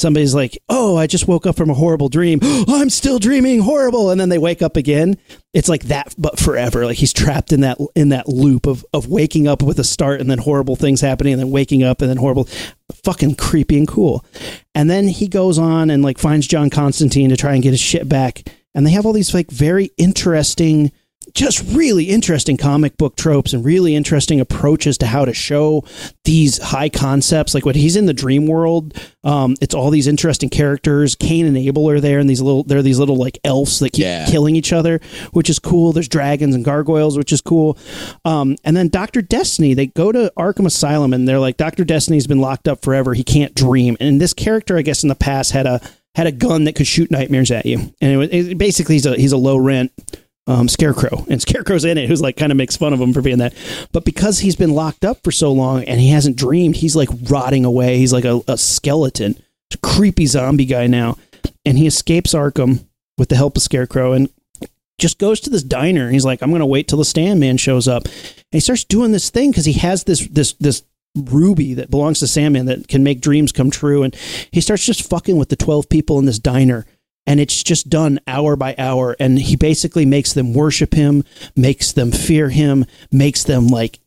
somebody's 0.00 0.34
like, 0.34 0.58
"Oh, 0.68 0.96
I 0.96 1.06
just 1.06 1.28
woke 1.28 1.46
up 1.46 1.56
from 1.56 1.70
a 1.70 1.74
horrible 1.74 2.08
dream. 2.08 2.40
I'm 2.42 2.90
still 2.90 3.18
dreaming 3.18 3.60
horrible," 3.60 4.10
and 4.10 4.20
then 4.20 4.28
they 4.28 4.38
wake 4.38 4.62
up 4.62 4.76
again. 4.76 5.16
It's 5.52 5.68
like 5.68 5.84
that, 5.84 6.14
but 6.18 6.38
forever. 6.38 6.86
Like 6.86 6.96
he's 6.96 7.12
trapped 7.12 7.52
in 7.52 7.60
that 7.60 7.78
in 7.94 8.08
that 8.08 8.28
loop 8.28 8.66
of 8.66 8.84
of 8.92 9.06
waking 9.06 9.46
up 9.46 9.62
with 9.62 9.78
a 9.78 9.84
start 9.84 10.20
and 10.20 10.30
then 10.30 10.38
horrible 10.38 10.76
things 10.76 11.00
happening, 11.00 11.34
and 11.34 11.40
then 11.40 11.50
waking 11.50 11.82
up 11.82 12.00
and 12.00 12.10
then 12.10 12.16
horrible, 12.16 12.48
fucking 13.04 13.36
creepy 13.36 13.78
and 13.78 13.86
cool. 13.86 14.24
And 14.74 14.90
then 14.90 15.06
he 15.06 15.28
goes 15.28 15.58
on 15.58 15.90
and 15.90 16.02
like 16.02 16.18
finds 16.18 16.46
John 16.46 16.70
Constantine 16.70 17.30
to 17.30 17.36
try 17.36 17.54
and 17.54 17.62
get 17.62 17.70
his 17.70 17.80
shit 17.80 18.08
back, 18.08 18.48
and 18.74 18.86
they 18.86 18.90
have 18.90 19.06
all 19.06 19.12
these 19.12 19.34
like 19.34 19.50
very 19.50 19.90
interesting 19.96 20.90
just 21.34 21.62
really 21.74 22.04
interesting 22.04 22.56
comic 22.56 22.96
book 22.96 23.16
tropes 23.16 23.52
and 23.52 23.64
really 23.64 23.94
interesting 23.94 24.40
approaches 24.40 24.98
to 24.98 25.06
how 25.06 25.24
to 25.24 25.32
show 25.34 25.84
these 26.24 26.58
high 26.58 26.88
concepts. 26.88 27.54
Like 27.54 27.64
when 27.64 27.74
he's 27.74 27.96
in 27.96 28.06
the 28.06 28.12
dream 28.14 28.46
world, 28.46 28.94
um, 29.24 29.54
it's 29.60 29.74
all 29.74 29.90
these 29.90 30.06
interesting 30.06 30.48
characters. 30.48 31.14
Cain 31.14 31.46
and 31.46 31.56
Abel 31.56 31.88
are 31.90 32.00
there, 32.00 32.18
and 32.18 32.28
these 32.28 32.40
little 32.40 32.62
they're 32.64 32.82
these 32.82 32.98
little 32.98 33.16
like 33.16 33.38
elves 33.44 33.78
that 33.80 33.90
keep 33.92 34.02
Yeah. 34.04 34.26
killing 34.28 34.56
each 34.56 34.72
other, 34.72 35.00
which 35.32 35.50
is 35.50 35.58
cool. 35.58 35.92
There's 35.92 36.08
dragons 36.08 36.54
and 36.54 36.64
gargoyles, 36.64 37.16
which 37.18 37.32
is 37.32 37.40
cool. 37.40 37.76
Um, 38.24 38.56
and 38.64 38.76
then 38.76 38.88
Doctor 38.88 39.22
Destiny, 39.22 39.74
they 39.74 39.86
go 39.86 40.12
to 40.12 40.32
Arkham 40.38 40.66
Asylum, 40.66 41.12
and 41.12 41.26
they're 41.28 41.38
like, 41.38 41.56
Doctor 41.56 41.84
Destiny's 41.84 42.26
been 42.26 42.40
locked 42.40 42.68
up 42.68 42.82
forever. 42.82 43.14
He 43.14 43.24
can't 43.24 43.54
dream. 43.54 43.96
And 44.00 44.20
this 44.20 44.32
character, 44.34 44.76
I 44.78 44.82
guess, 44.82 45.02
in 45.02 45.08
the 45.08 45.14
past 45.14 45.52
had 45.52 45.66
a 45.66 45.80
had 46.16 46.26
a 46.26 46.32
gun 46.32 46.64
that 46.64 46.74
could 46.74 46.88
shoot 46.88 47.08
nightmares 47.10 47.52
at 47.52 47.66
you, 47.66 47.78
and 48.00 48.12
it 48.12 48.16
was 48.16 48.28
it, 48.30 48.58
basically 48.58 48.96
he's 48.96 49.06
a 49.06 49.14
he's 49.14 49.30
a 49.32 49.36
low 49.36 49.56
rent 49.56 49.92
um, 50.50 50.68
Scarecrow, 50.68 51.24
and 51.30 51.40
Scarecrow's 51.40 51.84
in 51.84 51.96
it, 51.96 52.08
who's 52.08 52.20
like 52.20 52.36
kind 52.36 52.50
of 52.50 52.58
makes 52.58 52.76
fun 52.76 52.92
of 52.92 53.00
him 53.00 53.12
for 53.12 53.22
being 53.22 53.38
that. 53.38 53.54
But 53.92 54.04
because 54.04 54.40
he's 54.40 54.56
been 54.56 54.74
locked 54.74 55.04
up 55.04 55.22
for 55.22 55.30
so 55.30 55.52
long 55.52 55.84
and 55.84 56.00
he 56.00 56.10
hasn't 56.10 56.36
dreamed, 56.36 56.76
he's 56.76 56.96
like 56.96 57.08
rotting 57.30 57.64
away. 57.64 57.98
He's 57.98 58.12
like 58.12 58.24
a, 58.24 58.40
a 58.48 58.58
skeleton, 58.58 59.40
a 59.72 59.78
creepy 59.78 60.26
zombie 60.26 60.66
guy 60.66 60.88
now, 60.88 61.16
and 61.64 61.78
he 61.78 61.86
escapes 61.86 62.34
Arkham 62.34 62.84
with 63.16 63.28
the 63.28 63.36
help 63.36 63.56
of 63.56 63.62
Scarecrow 63.62 64.12
and 64.12 64.28
just 64.98 65.18
goes 65.18 65.38
to 65.40 65.50
this 65.50 65.62
diner. 65.62 66.10
He's 66.10 66.24
like, 66.24 66.42
I'm 66.42 66.50
going 66.50 66.60
to 66.60 66.66
wait 66.66 66.88
till 66.88 66.98
the 66.98 67.04
Sandman 67.04 67.56
shows 67.56 67.86
up, 67.86 68.04
and 68.04 68.50
he 68.50 68.60
starts 68.60 68.82
doing 68.82 69.12
this 69.12 69.30
thing 69.30 69.52
because 69.52 69.66
he 69.66 69.74
has 69.74 70.02
this 70.02 70.26
this 70.26 70.54
this 70.54 70.82
ruby 71.16 71.74
that 71.74 71.90
belongs 71.90 72.20
to 72.20 72.26
Sandman 72.26 72.66
that 72.66 72.88
can 72.88 73.04
make 73.04 73.20
dreams 73.20 73.52
come 73.52 73.70
true, 73.70 74.02
and 74.02 74.16
he 74.50 74.60
starts 74.60 74.84
just 74.84 75.08
fucking 75.08 75.36
with 75.36 75.48
the 75.48 75.56
twelve 75.56 75.88
people 75.88 76.18
in 76.18 76.24
this 76.24 76.40
diner 76.40 76.86
and 77.26 77.40
it's 77.40 77.62
just 77.62 77.88
done 77.88 78.18
hour 78.26 78.56
by 78.56 78.74
hour. 78.78 79.16
And 79.20 79.38
he 79.38 79.56
basically 79.56 80.06
makes 80.06 80.32
them 80.32 80.52
worship 80.52 80.94
him 80.94 81.24
makes 81.56 81.92
them 81.92 82.12
fear 82.12 82.48
him 82.48 82.84
makes 83.12 83.44
them 83.44 83.68
like 83.68 83.98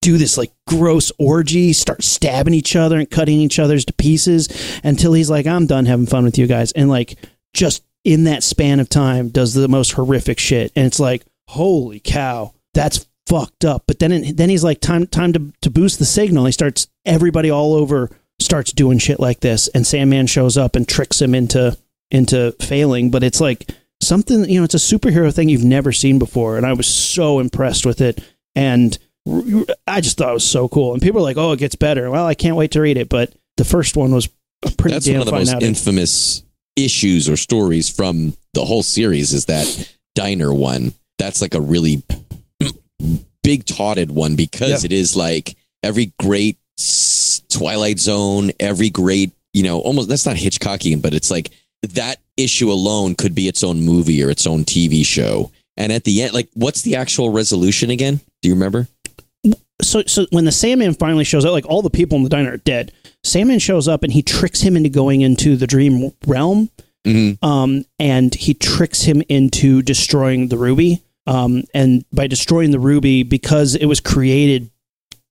do 0.00 0.18
this 0.18 0.36
like 0.36 0.52
gross 0.66 1.10
orgy 1.18 1.72
start 1.72 2.04
stabbing 2.04 2.52
each 2.52 2.76
other 2.76 2.98
and 2.98 3.10
cutting 3.10 3.40
each 3.40 3.58
other's 3.58 3.86
to 3.86 3.92
pieces 3.94 4.48
until 4.84 5.14
he's 5.14 5.30
like 5.30 5.46
i'm 5.46 5.66
done 5.66 5.86
having 5.86 6.06
fun 6.06 6.24
with 6.24 6.38
you 6.38 6.46
guys. 6.46 6.72
And 6.72 6.88
like 6.88 7.16
just 7.54 7.82
in 8.04 8.24
that 8.24 8.42
span 8.42 8.80
of 8.80 8.88
time 8.88 9.30
does 9.30 9.54
the 9.54 9.68
most 9.68 9.92
horrific 9.92 10.38
shit. 10.38 10.72
And 10.76 10.86
it's 10.86 11.00
like 11.00 11.24
holy 11.48 12.00
cow 12.00 12.52
that's 12.74 13.06
fucked 13.26 13.64
up. 13.64 13.84
But 13.86 13.98
then 13.98 14.36
then 14.36 14.50
he's 14.50 14.64
like 14.64 14.80
time 14.80 15.06
time 15.06 15.32
to, 15.32 15.52
to 15.62 15.70
boost 15.70 15.98
the 15.98 16.04
signal. 16.04 16.44
He 16.44 16.52
starts 16.52 16.88
everybody 17.04 17.50
all 17.50 17.74
over 17.74 18.10
starts 18.40 18.72
doing 18.72 18.98
shit 18.98 19.20
like 19.20 19.40
this. 19.40 19.68
And 19.68 19.86
sandman 19.86 20.26
shows 20.26 20.58
up 20.58 20.76
and 20.76 20.86
tricks 20.86 21.22
him 21.22 21.34
into 21.34 21.76
into 22.10 22.52
failing, 22.60 23.10
but 23.10 23.22
it's 23.22 23.40
like 23.40 23.68
something, 24.02 24.48
you 24.48 24.58
know, 24.60 24.64
it's 24.64 24.74
a 24.74 24.78
superhero 24.78 25.34
thing 25.34 25.48
you've 25.48 25.64
never 25.64 25.92
seen 25.92 26.18
before. 26.18 26.56
And 26.56 26.66
I 26.66 26.72
was 26.74 26.86
so 26.86 27.38
impressed 27.40 27.86
with 27.86 28.00
it. 28.00 28.20
And 28.54 28.96
I 29.86 30.00
just 30.00 30.18
thought 30.18 30.30
it 30.30 30.34
was 30.34 30.48
so 30.48 30.68
cool. 30.68 30.92
And 30.92 31.02
people 31.02 31.20
are 31.20 31.24
like, 31.24 31.36
oh, 31.38 31.52
it 31.52 31.58
gets 31.58 31.74
better. 31.74 32.10
Well, 32.10 32.26
I 32.26 32.34
can't 32.34 32.56
wait 32.56 32.72
to 32.72 32.80
read 32.80 32.96
it. 32.98 33.08
But 33.08 33.32
the 33.56 33.64
first 33.64 33.96
one 33.96 34.12
was 34.12 34.28
pretty 34.78 34.94
That's 34.94 35.06
damn 35.06 35.14
one 35.18 35.20
of 35.22 35.26
the 35.26 35.38
most 35.38 35.54
outing. 35.54 35.68
infamous 35.68 36.42
issues 36.76 37.28
or 37.28 37.36
stories 37.36 37.88
from 37.88 38.36
the 38.52 38.64
whole 38.64 38.82
series 38.82 39.32
is 39.32 39.46
that 39.46 39.96
diner 40.14 40.52
one. 40.52 40.92
That's 41.18 41.40
like 41.40 41.54
a 41.54 41.60
really 41.60 42.02
big 43.42 43.64
tauted 43.66 44.10
one 44.10 44.36
because 44.36 44.82
Yeah. 44.82 44.86
it 44.86 44.92
is 44.92 45.16
like 45.16 45.56
every 45.82 46.12
great 46.18 46.58
Twilight 47.48 47.98
Zone, 48.00 48.50
every 48.58 48.90
great, 48.90 49.32
you 49.52 49.62
know, 49.62 49.78
almost 49.80 50.08
that's 50.08 50.26
not 50.26 50.36
Hitchcockian, 50.36 51.00
but 51.00 51.14
it's 51.14 51.30
like 51.30 51.50
that 51.86 52.20
issue 52.36 52.70
alone 52.70 53.14
could 53.14 53.34
be 53.34 53.48
its 53.48 53.62
own 53.62 53.82
movie 53.82 54.22
or 54.22 54.30
its 54.30 54.46
own 54.46 54.64
TV 54.64 55.04
show. 55.04 55.50
And 55.76 55.92
at 55.92 56.04
the 56.04 56.22
end, 56.22 56.34
like, 56.34 56.48
what's 56.54 56.82
the 56.82 56.96
actual 56.96 57.30
resolution 57.30 57.90
again? 57.90 58.20
Do 58.42 58.48
you 58.48 58.54
remember? 58.54 58.88
so 59.82 60.02
so 60.06 60.26
when 60.30 60.44
the 60.44 60.52
Sandman 60.52 60.94
finally 60.94 61.24
shows 61.24 61.44
up, 61.44 61.52
like 61.52 61.66
all 61.66 61.82
the 61.82 61.90
people 61.90 62.16
in 62.16 62.24
the 62.24 62.30
diner 62.30 62.52
are 62.52 62.58
dead. 62.58 62.92
Sandman 63.22 63.58
shows 63.58 63.88
up 63.88 64.02
and 64.02 64.12
he 64.12 64.22
tricks 64.22 64.60
him 64.60 64.76
into 64.76 64.88
going 64.88 65.22
into 65.22 65.56
the 65.56 65.66
dream 65.66 66.12
realm. 66.26 66.70
Mm-hmm. 67.04 67.44
Um, 67.44 67.84
and 67.98 68.34
he 68.34 68.54
tricks 68.54 69.02
him 69.02 69.22
into 69.28 69.82
destroying 69.82 70.48
the 70.48 70.56
ruby. 70.56 71.02
Um, 71.26 71.64
and 71.74 72.04
by 72.12 72.26
destroying 72.26 72.70
the 72.70 72.78
ruby, 72.78 73.22
because 73.22 73.74
it 73.74 73.86
was 73.86 74.00
created 74.00 74.70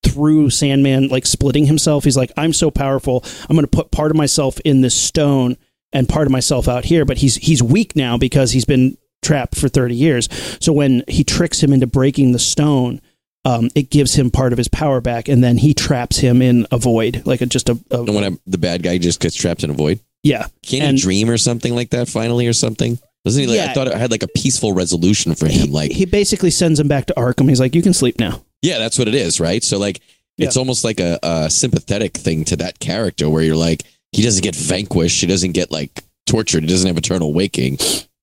through 0.04 0.50
Sandman 0.50 1.08
like 1.08 1.26
splitting 1.26 1.66
himself, 1.66 2.04
he's 2.04 2.18
like, 2.18 2.32
I'm 2.38 2.54
so 2.54 2.70
powerful, 2.70 3.24
I'm 3.50 3.56
gonna 3.56 3.68
put 3.68 3.92
part 3.92 4.12
of 4.12 4.18
myself 4.18 4.60
in 4.62 4.82
this 4.82 4.96
stone 4.96 5.58
and 5.94 6.10
part 6.10 6.28
of 6.28 6.32
myself 6.32 6.68
out 6.68 6.86
here. 6.86 7.06
But 7.06 7.18
he's 7.20 7.36
he's 7.36 7.62
weak 7.64 7.96
now 7.96 8.18
because 8.18 8.52
he's 8.52 8.66
been 8.66 8.98
trapped 9.22 9.56
for 9.56 9.70
30 9.70 9.96
years. 9.96 10.28
So 10.60 10.74
when 10.74 11.04
he 11.08 11.24
tricks 11.24 11.62
him 11.64 11.72
into 11.72 11.88
breaking 11.88 12.34
the 12.34 12.40
stone, 12.40 13.00
um, 13.46 13.70
it 13.76 13.90
gives 13.90 14.14
him 14.16 14.32
part 14.32 14.52
of 14.52 14.58
his 14.58 14.68
power 14.68 15.00
back, 15.02 15.28
and 15.30 15.44
then 15.44 15.58
he 15.58 15.74
traps 15.74 16.18
him 16.18 16.42
in 16.42 16.66
a 16.72 16.78
void, 16.78 17.24
like 17.26 17.42
a, 17.42 17.46
just 17.46 17.70
a, 17.70 17.80
a 17.92 18.00
And 18.00 18.16
when 18.16 18.24
I, 18.24 18.38
the 18.46 18.58
bad 18.58 18.84
guy 18.84 18.98
just 18.98 19.20
gets 19.20 19.36
trapped 19.36 19.64
in 19.64 19.70
a 19.70 19.74
void, 19.74 20.00
yeah. 20.24 20.48
can't 20.66 20.84
And- 20.84 20.98
he 20.98 21.02
dream 21.04 21.30
or 21.30 21.38
something 21.38 21.74
like 21.76 21.92
that 21.92 22.10
finally 22.10 22.48
or 22.48 22.54
something? 22.54 23.00
Doesn't 23.26 23.42
he? 23.42 23.48
Like, 23.48 23.70
I 23.70 23.74
thought 23.74 23.88
it 23.88 23.96
had 23.96 24.12
like 24.12 24.24
a 24.24 24.28
peaceful 24.28 24.74
resolution 24.74 25.34
for 25.36 25.46
him. 25.46 25.68
He, 25.68 25.68
Like, 25.70 25.92
he 25.92 26.04
basically 26.06 26.52
sends 26.52 26.78
him 26.78 26.90
back 26.90 27.06
to 27.06 27.14
Arkham. 27.14 27.48
He's 27.48 27.60
like, 27.62 27.74
"You 27.74 27.82
can 27.82 27.94
sleep 27.94 28.20
now." 28.20 28.44
yeah, 28.62 28.80
that's 28.80 29.00
what 29.00 29.08
it 29.08 29.16
is, 29.16 29.40
right? 29.40 29.64
So 29.64 29.78
like, 29.80 30.02
it's 30.38 30.58
almost 30.58 30.84
like 30.84 31.00
a, 31.00 31.20
a 31.24 31.50
sympathetic 31.50 32.18
thing 32.18 32.44
to 32.46 32.58
that 32.58 32.80
character 32.80 33.30
where 33.30 33.44
you're 33.44 33.56
like, 33.56 33.84
he 34.14 34.22
doesn't 34.22 34.44
get 34.44 34.56
vanquished, 34.56 35.20
he 35.22 35.28
doesn't 35.28 35.52
get 35.52 35.72
like 35.72 36.04
tortured, 36.26 36.64
he 36.64 36.70
doesn't 36.70 36.88
have 36.88 36.98
eternal 36.98 37.34
waking. 37.34 37.78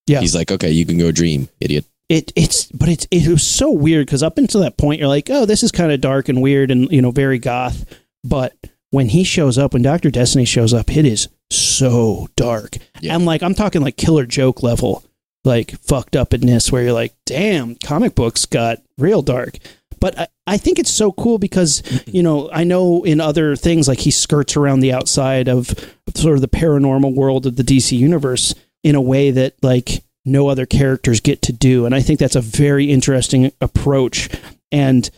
Yeah. 0.07 0.20
he's 0.20 0.35
like, 0.35 0.50
okay, 0.50 0.70
you 0.70 0.87
can 0.87 0.98
go 0.98 1.12
dream, 1.12 1.48
idiot. 1.61 1.85
it 2.09 2.33
it's 2.35 2.66
but 2.72 2.88
it's 2.88 3.07
it 3.11 3.29
was 3.29 3.46
so 3.46 3.70
weird 3.70 4.07
because 4.07 4.22
up 4.22 4.38
until 4.38 4.62
that 4.62 4.76
point 4.76 4.98
you're 4.98 5.07
like 5.09 5.29
oh 5.31 5.44
this 5.46 5.62
is 5.62 5.70
kind 5.70 5.92
of 5.92 6.00
dark 6.00 6.29
and 6.29 6.42
weird 6.42 6.70
and 6.72 6.90
you 6.90 7.00
know 7.00 7.12
very 7.12 7.38
goth 7.38 7.85
but 8.24 8.53
when 8.90 9.09
he 9.11 9.22
shows 9.22 9.57
up 9.59 9.72
when 9.72 9.83
dr 9.83 10.11
destiny 10.11 10.44
shows 10.44 10.74
up 10.74 10.90
it 10.96 11.05
is 11.07 11.29
so 11.53 12.26
dark 12.35 12.76
Yeah. 13.00 13.14
and 13.14 13.24
like 13.26 13.42
i'm 13.44 13.55
talking 13.55 13.83
like 13.83 13.96
Killing 13.96 14.26
Joke 14.29 14.64
level 14.64 15.05
like 15.44 15.70
fucked 15.83 16.16
upness 16.16 16.72
where 16.72 16.83
you're 16.83 16.92
like 16.92 17.14
damn 17.26 17.76
comic 17.76 18.16
books 18.16 18.44
got 18.46 18.79
real 18.98 19.22
dark 19.22 19.59
but 20.00 20.18
I, 20.18 20.28
I 20.46 20.56
think 20.56 20.78
it's 20.78 20.90
so 20.90 21.12
cool 21.12 21.38
because 21.38 21.82
you 22.06 22.22
know 22.22 22.50
i 22.52 22.64
know 22.64 23.04
in 23.04 23.20
other 23.20 23.56
things 23.56 23.88
like 23.88 24.00
he 24.00 24.10
skirts 24.10 24.56
around 24.56 24.80
the 24.80 24.92
outside 24.92 25.48
of 25.48 25.68
sort 26.14 26.34
of 26.34 26.40
the 26.40 26.48
paranormal 26.48 27.14
world 27.14 27.46
of 27.46 27.56
the 27.56 27.62
dc 27.62 27.96
universe 27.96 28.54
in 28.82 28.94
a 28.94 29.00
way 29.00 29.30
that 29.30 29.54
like 29.62 30.02
no 30.24 30.48
other 30.48 30.66
characters 30.66 31.20
get 31.20 31.42
to 31.42 31.52
do. 31.52 31.86
And 31.86 31.94
i 31.94 32.00
think 32.00 32.18
that's 32.18 32.36
a 32.36 32.40
very 32.40 32.90
interesting 32.90 33.52
approach. 33.60 34.28
And 34.72 35.10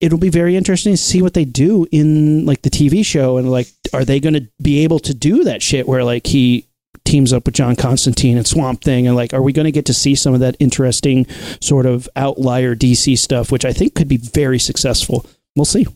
it'll 0.00 0.18
be 0.18 0.30
very 0.30 0.56
interesting 0.56 0.92
to 0.92 0.96
see 0.96 1.22
what 1.22 1.34
they 1.34 1.44
do 1.44 1.86
in 1.90 2.44
like 2.46 2.62
the 2.62 2.70
tv 2.70 3.04
show 3.04 3.36
and 3.36 3.50
like 3.50 3.68
are 3.92 4.04
they 4.04 4.18
going 4.18 4.34
to 4.34 4.48
be 4.60 4.82
able 4.82 4.98
to 4.98 5.14
do 5.14 5.44
that 5.44 5.62
shit 5.62 5.86
where 5.86 6.02
like 6.02 6.26
he 6.26 6.66
teams 7.04 7.32
up 7.32 7.44
with 7.46 7.54
john 7.54 7.76
constantine 7.76 8.36
and 8.36 8.46
swamp 8.46 8.82
thing 8.82 9.06
and 9.06 9.16
like 9.16 9.34
are 9.34 9.42
we 9.42 9.52
going 9.52 9.64
to 9.64 9.72
get 9.72 9.86
to 9.86 9.94
see 9.94 10.14
some 10.14 10.34
of 10.34 10.40
that 10.40 10.56
interesting 10.58 11.26
sort 11.60 11.86
of 11.86 12.08
outlier 12.16 12.74
dc 12.74 13.18
stuff 13.18 13.50
which 13.52 13.64
i 13.64 13.72
think 13.72 13.94
could 13.94 14.08
be 14.08 14.16
very 14.16 14.58
successful 14.58 15.26
we'll 15.56 15.64
see 15.64 15.86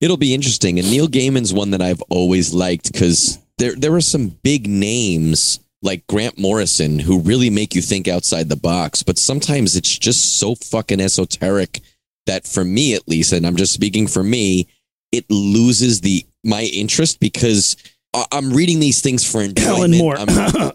It'll 0.00 0.16
be 0.16 0.34
interesting. 0.34 0.78
And 0.78 0.90
Neil 0.90 1.08
Gaiman's 1.08 1.52
one 1.52 1.70
that 1.72 1.82
I've 1.82 2.02
always 2.08 2.54
liked 2.54 2.92
because 2.92 3.38
there 3.58 3.74
there 3.74 3.94
are 3.94 4.00
some 4.00 4.28
big 4.42 4.66
names 4.66 5.60
like 5.82 6.06
Grant 6.06 6.38
Morrison 6.38 6.98
who 6.98 7.20
really 7.20 7.50
make 7.50 7.74
you 7.74 7.82
think 7.82 8.08
outside 8.08 8.48
the 8.48 8.56
box, 8.56 9.02
but 9.02 9.18
sometimes 9.18 9.76
it's 9.76 9.96
just 9.96 10.38
so 10.38 10.54
fucking 10.54 11.00
esoteric 11.00 11.80
that 12.26 12.46
for 12.46 12.64
me 12.64 12.94
at 12.94 13.08
least, 13.08 13.32
and 13.32 13.46
I'm 13.46 13.56
just 13.56 13.72
speaking 13.72 14.06
for 14.06 14.22
me, 14.22 14.68
it 15.12 15.24
loses 15.30 16.00
the 16.00 16.26
my 16.44 16.62
interest 16.62 17.20
because 17.20 17.76
I'm 18.12 18.52
reading 18.52 18.80
these 18.80 19.00
things 19.00 19.30
for 19.30 19.40
enjoyment. 19.40 19.94
alan 19.94 19.98
moore 19.98 20.16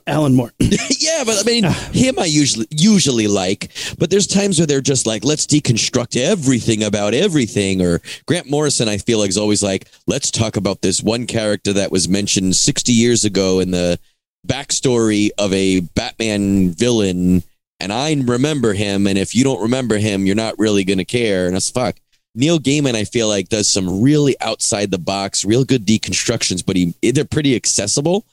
alan 0.07 0.35
moore 0.35 0.51
yeah, 0.59 1.23
but 1.25 1.37
I 1.37 1.43
mean, 1.43 1.65
uh. 1.65 1.73
him 1.91 2.17
I 2.17 2.25
usually 2.25 2.67
usually 2.69 3.27
like, 3.27 3.71
but 3.97 4.09
there's 4.09 4.27
times 4.27 4.57
where 4.57 4.65
they're 4.65 4.81
just 4.81 5.05
like, 5.05 5.23
let's 5.25 5.45
deconstruct 5.45 6.17
everything 6.17 6.83
about 6.83 7.13
everything. 7.13 7.81
Or 7.81 8.01
Grant 8.25 8.49
Morrison, 8.49 8.87
I 8.87 8.97
feel 8.97 9.19
like 9.19 9.29
is 9.29 9.37
always 9.37 9.61
like, 9.61 9.89
let's 10.07 10.31
talk 10.31 10.55
about 10.55 10.81
this 10.81 11.01
one 11.01 11.27
character 11.27 11.73
that 11.73 11.91
was 11.91 12.07
mentioned 12.07 12.55
60 12.55 12.93
years 12.93 13.25
ago 13.25 13.59
in 13.59 13.71
the 13.71 13.99
backstory 14.47 15.29
of 15.37 15.51
a 15.53 15.81
Batman 15.81 16.69
villain, 16.69 17.43
and 17.79 17.91
I 17.91 18.13
remember 18.13 18.73
him. 18.73 19.07
And 19.07 19.17
if 19.17 19.35
you 19.35 19.43
don't 19.43 19.61
remember 19.61 19.97
him, 19.97 20.25
you're 20.25 20.35
not 20.35 20.57
really 20.57 20.83
gonna 20.83 21.05
care. 21.05 21.47
And 21.47 21.55
that's 21.55 21.69
fuck. 21.69 21.95
Neil 22.35 22.59
Gaiman, 22.59 22.95
I 22.95 23.05
feel 23.05 23.27
like, 23.27 23.49
does 23.49 23.67
some 23.67 24.01
really 24.01 24.35
outside 24.41 24.91
the 24.91 24.97
box, 24.97 25.45
real 25.45 25.63
good 25.63 25.85
deconstructions, 25.85 26.65
but 26.65 26.75
he 26.75 26.93
they're 27.11 27.25
pretty 27.25 27.55
accessible. 27.55 28.25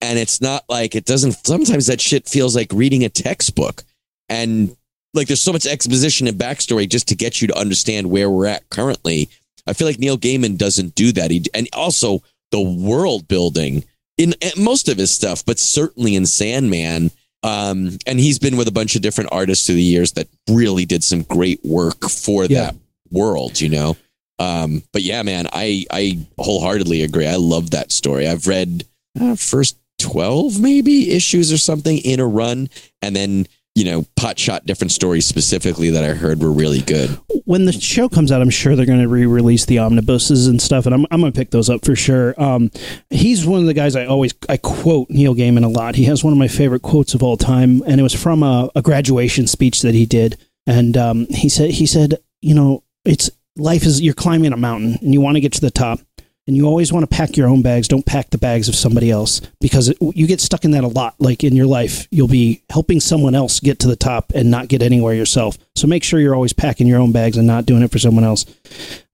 And 0.00 0.18
it's 0.18 0.40
not 0.40 0.64
like 0.68 0.94
it 0.94 1.04
doesn't 1.04 1.46
sometimes 1.46 1.86
that 1.86 2.00
shit 2.00 2.28
feels 2.28 2.56
like 2.56 2.72
reading 2.72 3.04
a 3.04 3.08
textbook. 3.08 3.84
And 4.28 4.76
like 5.14 5.26
there's 5.28 5.42
so 5.42 5.52
much 5.52 5.66
exposition 5.66 6.26
and 6.26 6.38
backstory 6.38 6.88
just 6.88 7.08
to 7.08 7.14
get 7.14 7.40
you 7.40 7.48
to 7.48 7.58
understand 7.58 8.10
where 8.10 8.30
we're 8.30 8.46
at 8.46 8.68
currently. 8.70 9.28
I 9.66 9.72
feel 9.74 9.86
like 9.86 9.98
neil 9.98 10.16
gaiman 10.18 10.56
doesn't 10.56 10.94
do 10.94 11.12
that. 11.12 11.30
He, 11.30 11.44
and 11.54 11.68
also 11.72 12.22
the 12.50 12.60
world 12.60 13.28
building 13.28 13.84
in, 14.16 14.34
in 14.40 14.50
most 14.62 14.88
of 14.88 14.96
his 14.98 15.10
stuff 15.10 15.44
but 15.44 15.58
certainly 15.58 16.16
in 16.16 16.24
sandman 16.26 17.10
um, 17.42 17.98
and 18.06 18.18
he's 18.18 18.38
been 18.38 18.56
with 18.56 18.66
a 18.68 18.72
bunch 18.72 18.96
of 18.96 19.02
different 19.02 19.30
artists 19.32 19.66
through 19.66 19.76
the 19.76 19.82
years 19.82 20.12
that 20.12 20.28
really 20.50 20.84
did 20.86 21.04
some 21.04 21.22
great 21.22 21.60
work 21.64 22.08
for 22.08 22.44
Yeah. 22.44 22.72
that 22.72 22.74
world 23.10 23.60
you 23.60 23.68
know? 23.68 23.96
Um, 24.38 24.82
but 24.92 25.02
yeah 25.02 25.22
man 25.22 25.48
i 25.52 25.84
i 25.90 26.18
wholeheartedly 26.38 27.02
agree. 27.02 27.26
I 27.26 27.36
love 27.36 27.70
that 27.70 27.92
story. 27.92 28.28
I've 28.28 28.46
read 28.46 28.84
uh, 29.20 29.34
first 29.36 29.78
12 29.98 30.60
maybe 30.60 31.10
issues 31.10 31.52
or 31.52 31.58
something 31.58 31.98
in 31.98 32.20
a 32.20 32.26
run 32.26 32.70
and 33.02 33.16
then 33.16 33.46
you 33.78 33.84
know 33.84 34.04
pot 34.16 34.38
shot 34.38 34.66
different 34.66 34.90
stories 34.90 35.24
specifically 35.24 35.90
that 35.90 36.02
i 36.02 36.08
heard 36.08 36.40
were 36.40 36.50
really 36.50 36.80
good. 36.80 37.10
When 37.44 37.64
the 37.64 37.72
show 37.72 38.08
comes 38.08 38.32
out, 38.32 38.42
I'm 38.42 38.50
sure 38.50 38.74
they're 38.74 38.84
going 38.84 39.00
to 39.00 39.08
re-release 39.08 39.64
the 39.64 39.78
omnibuses 39.78 40.48
and 40.48 40.60
stuff, 40.60 40.84
and 40.84 40.94
I'm, 40.94 41.06
I'm 41.10 41.20
going 41.20 41.32
to 41.32 41.38
pick 41.38 41.50
those 41.50 41.70
up 41.70 41.84
for 41.84 41.96
sure. 41.96 42.34
Um, 42.42 42.70
he's 43.08 43.46
one 43.46 43.60
of 43.60 43.66
the 43.66 43.74
guys 43.74 43.96
I 43.96 44.04
always 44.04 44.34
I 44.48 44.56
quote 44.58 45.08
Neil 45.08 45.34
Gaiman 45.34 45.64
a 45.64 45.68
lot. 45.68 45.94
He 45.94 46.04
has 46.04 46.22
one 46.22 46.32
of 46.32 46.38
my 46.38 46.48
favorite 46.48 46.82
quotes 46.82 47.14
of 47.14 47.22
all 47.22 47.36
time, 47.36 47.82
and 47.86 48.00
it 48.00 48.02
was 48.02 48.14
from 48.14 48.42
a, 48.42 48.68
a 48.74 48.82
graduation 48.82 49.46
speech 49.46 49.82
that 49.82 49.94
he 49.94 50.04
did, 50.04 50.36
and 50.66 50.96
um, 50.96 51.26
he 51.30 51.48
said 51.48 51.70
he 51.70 51.86
said 51.86 52.18
you 52.42 52.54
know 52.54 52.82
it's 53.08 53.30
life 53.56 53.84
is 53.84 54.00
you're 54.00 54.14
climbing 54.14 54.52
a 54.52 54.56
mountain 54.56 54.98
and 55.00 55.12
you 55.12 55.20
want 55.20 55.36
to 55.36 55.40
get 55.40 55.52
to 55.54 55.60
the 55.60 55.70
top. 55.70 56.00
And 56.46 56.56
you 56.56 56.64
always 56.64 56.90
want 56.90 57.02
to 57.02 57.14
pack 57.14 57.36
your 57.36 57.46
own 57.46 57.60
bags. 57.60 57.88
Don't 57.88 58.06
pack 58.06 58.30
the 58.30 58.38
bags 58.38 58.70
of 58.70 58.74
somebody 58.74 59.10
else 59.10 59.42
because 59.60 59.90
it, 59.90 59.98
you 60.00 60.26
get 60.26 60.40
stuck 60.40 60.64
in 60.64 60.70
that 60.70 60.82
a 60.82 60.88
lot. 60.88 61.14
Like 61.18 61.44
in 61.44 61.54
your 61.54 61.66
life, 61.66 62.08
you'll 62.10 62.26
be 62.26 62.62
helping 62.70 63.00
someone 63.00 63.34
else 63.34 63.60
get 63.60 63.80
to 63.80 63.86
the 63.86 63.96
top 63.96 64.32
and 64.34 64.50
not 64.50 64.68
get 64.68 64.80
anywhere 64.80 65.12
yourself. 65.12 65.58
So 65.76 65.86
make 65.86 66.02
sure 66.02 66.20
you're 66.20 66.34
always 66.34 66.54
packing 66.54 66.86
your 66.86 67.00
own 67.00 67.12
bags 67.12 67.36
and 67.36 67.46
not 67.46 67.66
doing 67.66 67.82
it 67.82 67.90
for 67.90 67.98
someone 67.98 68.24
else. 68.24 68.46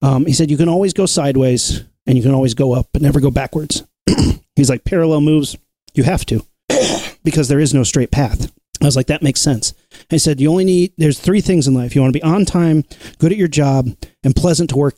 Um, 0.01 0.27
he 0.27 0.33
said 0.33 0.49
you 0.49 0.57
can 0.57 0.69
always 0.69 0.93
go 0.93 1.07
sideways 1.07 1.83
and 2.07 2.17
you 2.17 2.23
can 2.23 2.35
always 2.35 2.55
go 2.55 2.73
up, 2.73 2.91
but 2.93 3.03
never 3.03 3.19
go 3.19 3.33
backwards. 3.33 3.83
He's 4.55 4.71
like 4.71 4.85
parallel 4.85 5.21
moves. 5.21 5.57
You 5.95 6.05
have 6.05 6.25
to 6.27 6.47
because 7.25 7.49
there 7.49 7.59
is 7.59 7.75
no 7.75 7.83
straight 7.83 8.13
path. 8.13 8.53
I 8.81 8.85
was 8.85 8.95
like, 8.95 9.07
that 9.09 9.23
makes 9.23 9.41
sense. 9.41 9.75
I 10.13 10.17
said, 10.19 10.41
you 10.41 10.51
only 10.51 10.65
need, 10.65 10.93
there's 10.97 11.19
three 11.19 11.41
things 11.41 11.67
in 11.67 11.75
life. 11.75 11.95
You 11.95 12.01
want 12.01 12.15
to 12.15 12.19
be 12.19 12.23
on 12.23 12.45
time, 12.45 12.85
good 13.19 13.33
at 13.33 13.39
your 13.39 13.49
job, 13.49 13.89
and 14.23 14.37
pleasant 14.37 14.71
to 14.71 14.77
work, 14.77 14.97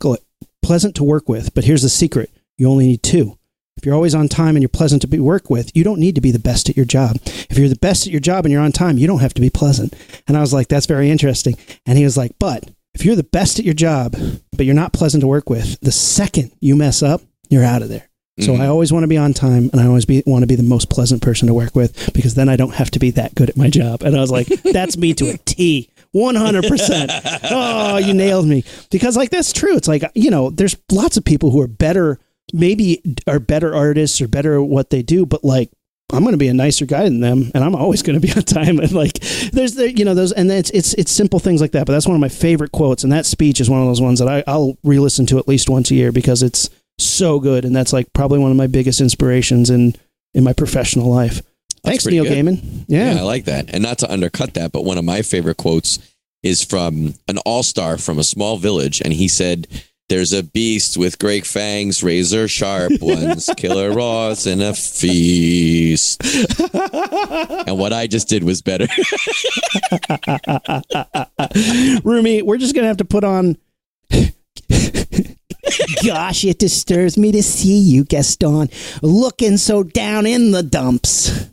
pleasant 0.63 0.95
to 0.97 1.05
work 1.05 1.29
with. 1.29 1.55
But 1.55 1.65
here's 1.65 1.83
the 1.83 1.89
secret. 1.89 2.31
You 2.59 2.69
only 2.69 2.87
need 2.87 3.03
two. 3.03 3.39
If 3.77 3.85
you're 3.85 3.95
always 3.95 4.15
on 4.15 4.29
time 4.29 4.57
and 4.57 4.63
you're 4.63 4.71
pleasant 4.71 5.03
to 5.03 5.09
be 5.09 5.19
work 5.19 5.51
with, 5.51 5.71
you 5.77 5.85
don't 5.85 6.01
need 6.01 6.15
to 6.15 6.23
be 6.23 6.31
the 6.31 6.39
best 6.39 6.71
at 6.71 6.77
your 6.77 6.87
job. 6.87 7.17
If 7.25 7.59
you're 7.59 7.69
the 7.69 7.77
best 7.77 8.07
at 8.07 8.13
your 8.13 8.21
job 8.21 8.45
and 8.45 8.53
you're 8.53 8.63
on 8.63 8.73
time, 8.73 8.97
you 8.97 9.07
don't 9.07 9.21
have 9.21 9.35
to 9.35 9.43
be 9.43 9.51
pleasant. 9.51 9.95
And 10.27 10.37
I 10.37 10.41
was 10.41 10.55
like, 10.55 10.69
that's 10.69 10.87
very 10.87 11.11
interesting. 11.11 11.57
And 11.85 11.99
he 11.99 12.05
was 12.05 12.17
like, 12.17 12.33
but 12.39 12.71
if 12.95 13.05
you're 13.05 13.17
the 13.17 13.23
best 13.23 13.59
at 13.59 13.67
your 13.67 13.75
job, 13.75 14.17
but 14.57 14.65
you're 14.65 14.75
not 14.75 14.95
pleasant 14.95 15.21
to 15.21 15.27
work 15.27 15.51
with, 15.51 15.79
the 15.81 15.93
second 15.93 16.53
you 16.61 16.75
mess 16.75 17.03
up, 17.03 17.21
you're 17.51 17.65
out 17.65 17.83
of 17.83 17.91
there. 17.91 18.09
So 18.39 18.53
Mhm. 18.53 18.61
I 18.61 18.67
always 18.67 18.93
want 18.93 19.05
to 19.05 19.09
be 19.09 19.17
on 19.17 19.33
time 19.33 19.71
and 19.73 19.81
I 19.81 19.87
always 19.87 20.05
be, 20.05 20.23
want 20.27 20.43
to 20.43 20.47
be 20.47 20.57
the 20.57 20.63
most 20.63 20.91
pleasant 20.91 21.23
person 21.23 21.49
to 21.49 21.55
work 21.55 21.75
with 21.75 22.13
because 22.13 22.35
then 22.35 22.49
I 22.51 22.57
don't 22.57 22.75
have 22.75 22.91
to 22.93 22.99
be 22.99 23.11
that 23.13 23.35
good 23.35 23.49
at 23.49 23.57
my 23.57 23.71
job. 23.71 24.03
And 24.03 24.15
I 24.17 24.21
was 24.21 24.31
like, 24.31 24.47
that's 24.73 24.97
me 24.99 25.15
to 25.15 25.31
a 25.31 25.39
T. 25.39 25.89
100%. 26.15 27.41
Oh, 27.51 27.97
you 27.99 28.15
nailed 28.15 28.47
me. 28.47 28.65
Because 28.91 29.17
like 29.17 29.31
that's 29.31 29.53
true. 29.53 29.77
It's 29.77 29.89
like, 29.89 30.05
you 30.15 30.31
know, 30.31 30.51
there's 30.51 30.77
lots 30.91 31.17
of 31.17 31.25
people 31.25 31.51
who 31.51 31.61
are 31.61 31.67
better 31.69 32.19
maybe 32.53 33.03
are 33.27 33.41
better 33.41 33.75
artists 33.75 34.21
or 34.21 34.29
better 34.29 34.57
at 34.57 34.69
what 34.69 34.91
they 34.91 35.03
do, 35.03 35.27
but 35.27 35.43
like 35.45 35.71
I'm 36.13 36.21
going 36.23 36.35
to 36.35 36.39
be 36.39 36.47
a 36.47 36.55
nicer 36.55 36.87
guy 36.87 37.03
than 37.03 37.19
them, 37.19 37.51
and 37.53 37.65
I'm 37.65 37.75
always 37.75 38.03
going 38.03 38.19
to 38.21 38.25
be 38.25 38.33
on 38.37 38.43
time. 38.45 38.79
And 38.79 38.93
like, 38.93 39.15
there's 39.53 39.75
the 39.75 39.93
you 39.93 40.05
know 40.05 40.15
those, 40.15 40.31
and 40.31 40.49
it's 40.53 40.71
it's 40.71 40.95
it's 40.95 41.11
simple 41.11 41.41
things 41.41 41.61
like 41.61 41.73
that. 41.73 41.85
But 41.87 41.95
that's 41.95 42.07
one 42.07 42.15
of 42.15 42.21
my 42.21 42.29
favorite 42.29 42.71
quotes, 42.71 43.03
and 43.03 43.13
that 43.13 43.27
speech 43.27 43.61
is 43.61 43.69
one 43.69 43.81
of 43.81 43.89
those 43.89 44.01
ones 44.01 44.21
that 44.21 44.29
I, 44.29 44.45
I'll 44.47 44.79
re-listen 44.85 45.27
to 45.27 45.39
at 45.39 45.49
least 45.49 45.69
once 45.69 45.91
a 45.91 45.97
year 45.97 46.13
because 46.13 46.45
it's 46.45 46.71
so 46.99 47.41
good, 47.41 47.65
and 47.65 47.75
that's 47.75 47.93
like 47.93 48.13
probably 48.13 48.39
one 48.39 48.51
of 48.51 48.57
my 48.57 48.67
biggest 48.67 49.01
inspirations 49.01 49.71
in 49.71 49.95
in 50.35 50.45
my 50.45 50.53
professional 50.53 51.11
life. 51.11 51.43
Thanks, 51.85 52.05
Neil 52.07 52.25
good. 52.25 52.33
Gaiman. 52.33 52.85
Yeah, 52.89 53.15
Yeah. 53.15 53.21
I 53.21 53.23
like 53.23 53.45
that. 53.45 53.71
And 53.73 53.83
not 53.83 53.99
to 53.99 54.13
undercut 54.13 54.55
that, 54.55 54.73
but 54.73 54.85
one 54.85 54.99
of 54.99 55.05
my 55.05 55.23
favorite 55.23 55.57
quotes 55.57 55.99
is 56.43 56.65
from 56.65 57.15
an 57.29 57.39
all 57.39 57.63
star 57.63 57.97
from 57.97 58.19
a 58.19 58.25
small 58.25 58.57
village. 58.57 59.01
And 59.01 59.13
he 59.13 59.29
said, 59.29 59.69
There's 60.09 60.33
a 60.33 60.43
beast 60.43 60.97
with 60.97 61.19
great 61.21 61.47
fangs, 61.47 62.03
razor 62.03 62.49
sharp 62.49 62.93
ones, 63.01 63.49
killer 63.57 63.93
raws, 63.93 64.47
and 64.47 64.63
a 64.63 64.75
feast. 64.75 66.21
and 66.75 67.79
what 67.79 67.93
I 67.93 68.09
just 68.09 68.29
did 68.29 68.43
was 68.43 68.63
better. 68.63 68.87
Rumi, 72.05 72.43
we're 72.43 72.59
just 72.59 72.75
gonna 72.75 72.87
have 72.89 72.97
to 72.99 73.05
put 73.05 73.25
on. 73.25 73.57
Gosh, 76.05 76.45
it 76.45 76.59
disturbs 76.59 77.19
me 77.19 77.33
to 77.33 77.43
see 77.43 77.79
you, 77.79 78.05
Gaston, 78.05 78.69
looking 79.03 79.57
so 79.57 79.83
down 79.83 80.27
in 80.27 80.53
the 80.53 80.63
dumps. 80.63 81.49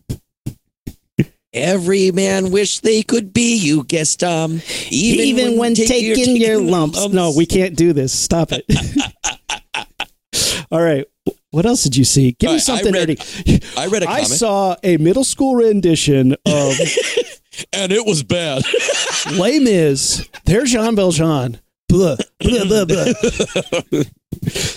Every 1.54 2.12
man 2.12 2.52
wish 2.52 2.80
they 2.80 3.04
could 3.04 3.32
be 3.32 3.56
you, 3.56 3.84
Gaston. 3.84 4.62
Even, 4.90 5.58
when, 5.58 5.76
taking, 5.76 6.36
your 6.36 6.60
lumps. 6.60 7.08
No, 7.10 7.32
we 7.36 7.46
can't 7.46 7.76
do 7.76 7.94
this. 7.94 8.12
Stop 8.12 8.50
it. 8.52 8.66
All 10.72 10.82
right. 10.82 11.06
What 11.52 11.68
else 11.68 11.84
did 11.84 11.96
you 11.96 12.04
see? 12.04 12.32
Give 12.32 12.48
All 12.50 12.56
me 12.56 12.58
right, 12.58 12.70
I 12.70 12.82
something 12.82 12.94
read- 12.94 13.10
nerdy. 13.10 13.78
I 13.78 13.86
read 13.86 14.02
a 14.02 14.10
I 14.10 14.22
comic 14.22 14.38
saw 14.38 14.76
a 14.84 14.98
middle 14.98 15.24
school 15.24 15.56
rendition 15.56 16.32
of 16.48 16.48
and 17.74 17.92
it 17.92 18.08
was 18.08 18.24
bad. 18.24 18.64
Les 19.34 19.60
Mis. 19.60 20.28
There's 20.46 20.72
Jean 20.72 20.96
Valjean. 20.96 21.60
Blah, 21.94 22.16
blah, 22.40 22.66
blah, 22.66 22.86
blah. 22.86 23.06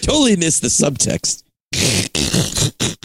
totally 0.02 0.36
missed 0.36 0.60
the 0.60 0.68
subtext. 0.68 1.44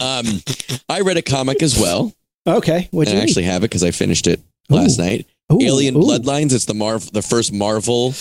um, 0.00 0.42
I 0.88 1.00
read 1.00 1.16
a 1.16 1.22
comic 1.22 1.62
as 1.62 1.78
well. 1.78 2.12
Okay. 2.46 2.88
What 2.90 3.08
and 3.08 3.14
you 3.16 3.20
I 3.20 3.22
actually 3.22 3.44
have 3.44 3.62
it 3.64 3.70
because 3.70 3.82
I 3.82 3.90
finished 3.90 4.26
it 4.26 4.40
last 4.68 4.98
night. 4.98 5.26
Ooh, 5.50 5.60
Alien 5.62 5.96
ooh. 5.96 6.00
Bloodlines. 6.00 6.52
It's 6.52 6.66
the 6.66 6.74
Marv, 6.74 7.10
the 7.12 7.22
first 7.22 7.52
Marvel. 7.54 8.12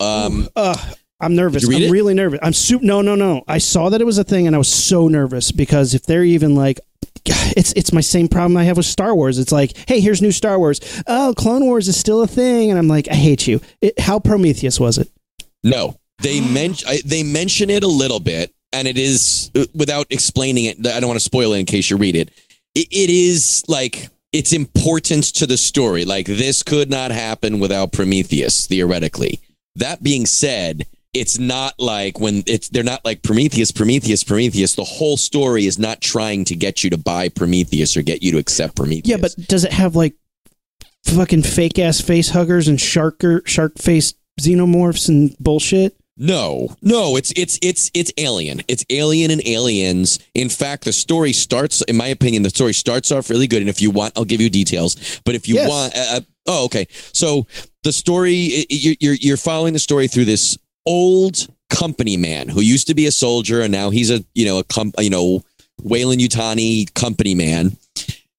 Um, 0.00 0.48
Uh, 0.56 0.76
I'm 1.20 1.34
nervous. 1.34 1.62
Did 1.62 1.68
you 1.72 1.76
read 1.76 1.82
I'm 1.84 1.88
it? 1.88 1.92
really 1.92 2.14
nervous. 2.14 2.40
I'm 2.42 2.52
super. 2.54 2.84
No, 2.84 3.02
no, 3.02 3.14
no. 3.14 3.42
I 3.48 3.58
saw 3.58 3.90
that 3.90 4.00
it 4.00 4.04
was 4.04 4.16
a 4.18 4.24
thing, 4.24 4.46
and 4.46 4.54
I 4.54 4.58
was 4.58 4.68
so 4.72 5.08
nervous 5.08 5.52
because 5.52 5.92
if 5.92 6.04
they're 6.04 6.24
even 6.24 6.54
like, 6.54 6.80
it's 7.26 7.72
it's 7.72 7.92
my 7.92 8.00
same 8.00 8.28
problem 8.28 8.56
I 8.56 8.64
have 8.64 8.76
with 8.76 8.86
Star 8.86 9.14
Wars. 9.14 9.38
It's 9.38 9.52
like, 9.52 9.76
hey, 9.88 10.00
here's 10.00 10.22
new 10.22 10.32
Star 10.32 10.58
Wars. 10.58 10.80
Oh, 11.06 11.34
Clone 11.36 11.64
Wars 11.64 11.88
is 11.88 11.98
still 11.98 12.22
a 12.22 12.26
thing, 12.28 12.70
and 12.70 12.78
I'm 12.78 12.88
like, 12.88 13.08
I 13.10 13.14
hate 13.14 13.46
you. 13.46 13.60
It, 13.82 13.98
how 13.98 14.20
Prometheus 14.20 14.78
was 14.78 14.96
it? 14.98 15.10
No, 15.62 15.98
they 16.20 16.40
mention 16.40 16.88
they 17.04 17.22
mention 17.22 17.70
it 17.70 17.84
a 17.84 17.88
little 17.88 18.20
bit, 18.20 18.52
and 18.72 18.88
it 18.88 18.98
is 18.98 19.50
uh, 19.54 19.64
without 19.74 20.06
explaining 20.10 20.66
it. 20.66 20.86
I 20.86 21.00
don't 21.00 21.08
want 21.08 21.20
to 21.20 21.24
spoil 21.24 21.52
it 21.52 21.60
in 21.60 21.66
case 21.66 21.90
you 21.90 21.96
read 21.96 22.16
it. 22.16 22.30
It, 22.74 22.88
it 22.90 23.10
is 23.10 23.64
like 23.68 24.08
its 24.32 24.52
importance 24.52 25.32
to 25.32 25.46
the 25.46 25.56
story. 25.56 26.04
Like 26.04 26.26
this 26.26 26.62
could 26.62 26.90
not 26.90 27.10
happen 27.10 27.60
without 27.60 27.92
Prometheus, 27.92 28.66
theoretically. 28.66 29.40
That 29.76 30.02
being 30.02 30.26
said, 30.26 30.86
it's 31.14 31.38
not 31.38 31.74
like 31.78 32.20
when 32.20 32.42
it's 32.46 32.68
they're 32.68 32.82
not 32.82 33.04
like 33.04 33.22
Prometheus, 33.22 33.70
Prometheus, 33.70 34.24
Prometheus. 34.24 34.74
The 34.74 34.84
whole 34.84 35.16
story 35.16 35.66
is 35.66 35.78
not 35.78 36.00
trying 36.00 36.44
to 36.46 36.56
get 36.56 36.84
you 36.84 36.90
to 36.90 36.98
buy 36.98 37.28
Prometheus 37.28 37.96
or 37.96 38.02
get 38.02 38.22
you 38.22 38.32
to 38.32 38.38
accept 38.38 38.76
Prometheus. 38.76 39.08
Yeah, 39.08 39.16
but 39.16 39.34
does 39.48 39.64
it 39.64 39.72
have 39.72 39.96
like 39.96 40.14
fucking 41.04 41.42
fake 41.42 41.78
ass 41.78 42.00
face 42.00 42.30
huggers 42.30 42.68
and 42.68 42.80
shark 42.80 43.22
shark 43.46 43.78
face 43.78 44.14
xenomorphs 44.38 45.08
and 45.08 45.36
bullshit? 45.38 45.94
No, 46.20 46.74
no, 46.82 47.16
it's 47.16 47.32
it's 47.36 47.60
it's 47.62 47.92
it's 47.94 48.12
alien. 48.18 48.60
It's 48.66 48.84
alien 48.90 49.30
and 49.30 49.46
aliens. 49.46 50.18
In 50.34 50.48
fact, 50.48 50.84
the 50.84 50.92
story 50.92 51.32
starts, 51.32 51.80
in 51.82 51.96
my 51.96 52.08
opinion, 52.08 52.42
the 52.42 52.50
story 52.50 52.72
starts 52.74 53.12
off 53.12 53.30
really 53.30 53.46
good. 53.46 53.60
And 53.60 53.68
if 53.68 53.80
you 53.80 53.92
want, 53.92 54.18
I'll 54.18 54.24
give 54.24 54.40
you 54.40 54.50
details. 54.50 55.20
But 55.24 55.36
if 55.36 55.46
you 55.48 55.54
Yes. 55.56 55.68
want, 55.68 55.94
uh, 55.96 56.16
uh, 56.16 56.20
oh, 56.48 56.64
okay. 56.64 56.88
So 57.12 57.46
the 57.84 57.92
story, 57.92 58.66
you're 58.68 58.96
you're 58.98 59.14
you're 59.14 59.36
following 59.36 59.74
the 59.74 59.78
story 59.78 60.08
through 60.08 60.24
this 60.24 60.58
old 60.86 61.46
company 61.70 62.16
man 62.16 62.48
who 62.48 62.62
used 62.62 62.88
to 62.88 62.94
be 62.94 63.06
a 63.06 63.12
soldier 63.12 63.60
and 63.60 63.70
now 63.70 63.90
he's 63.90 64.10
a 64.10 64.24
you 64.34 64.44
know 64.44 64.58
a 64.58 64.64
com- 64.64 64.94
you 64.98 65.10
know 65.10 65.44
Weyland 65.84 66.20
Yutani 66.20 66.92
company 66.94 67.36
man. 67.36 67.76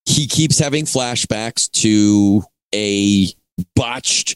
He 0.05 0.27
keeps 0.27 0.59
having 0.59 0.83
flashbacks 0.83 1.71
to 1.83 2.43
a 2.75 3.27
botched 3.75 4.35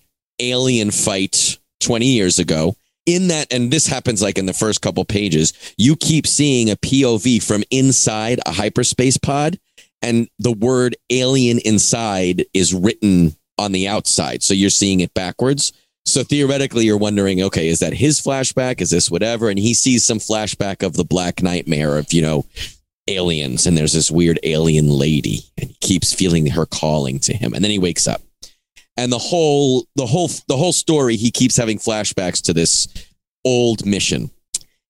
alien 0.51 0.91
fight 0.91 1.57
20 1.79 2.05
years 2.05 2.39
ago. 2.39 2.75
In 3.05 3.27
that 3.27 3.51
and 3.51 3.69
this 3.69 3.85
happens 3.85 4.21
like 4.21 4.37
in 4.37 4.45
the 4.45 4.53
first 4.53 4.81
couple 4.81 5.03
pages 5.03 5.51
you 5.77 5.97
keep 5.97 6.25
seeing 6.25 6.69
a 6.69 6.77
pov 6.77 7.43
from 7.43 7.63
inside 7.69 8.39
a 8.45 8.53
hyperspace 8.53 9.17
pod 9.17 9.59
and 10.01 10.29
the 10.39 10.53
word 10.53 10.95
alien 11.09 11.59
inside 11.59 12.45
is 12.53 12.73
written 12.73 13.35
on 13.57 13.73
the 13.73 13.89
outside. 13.89 14.41
So 14.41 14.53
you're 14.53 14.69
seeing 14.69 15.01
it 15.01 15.13
backwards. 15.13 15.73
So 16.05 16.23
theoretically 16.23 16.85
you're 16.85 16.97
wondering 16.97 17.41
okay 17.43 17.67
is 17.67 17.79
that 17.79 17.93
his 17.93 18.21
flashback? 18.21 18.79
Is 18.79 18.89
this 18.89 19.11
whatever? 19.11 19.49
And 19.49 19.59
he 19.59 19.73
sees 19.73 20.05
some 20.05 20.19
flashback 20.19 20.81
of 20.81 20.93
the 20.93 21.05
black 21.05 21.43
nightmare 21.43 21.97
of 21.97 22.13
you 22.13 22.21
know 22.21 22.45
aliens 23.09 23.67
and 23.67 23.77
there's 23.77 23.91
this 23.91 24.09
weird 24.09 24.39
alien 24.43 24.89
lady 24.89 25.43
and 25.57 25.71
he 25.71 25.77
keeps 25.81 26.13
feeling 26.13 26.47
her 26.47 26.65
calling 26.65 27.19
to 27.19 27.33
him. 27.33 27.53
And 27.53 27.61
then 27.61 27.71
he 27.71 27.79
wakes 27.79 28.07
up 28.07 28.21
and 28.97 29.11
the 29.11 29.17
whole 29.17 29.87
the 29.95 30.05
whole 30.05 30.29
the 30.47 30.57
whole 30.57 30.73
story 30.73 31.15
he 31.15 31.31
keeps 31.31 31.57
having 31.57 31.77
flashbacks 31.77 32.41
to 32.43 32.53
this 32.53 32.87
old 33.45 33.85
mission. 33.85 34.31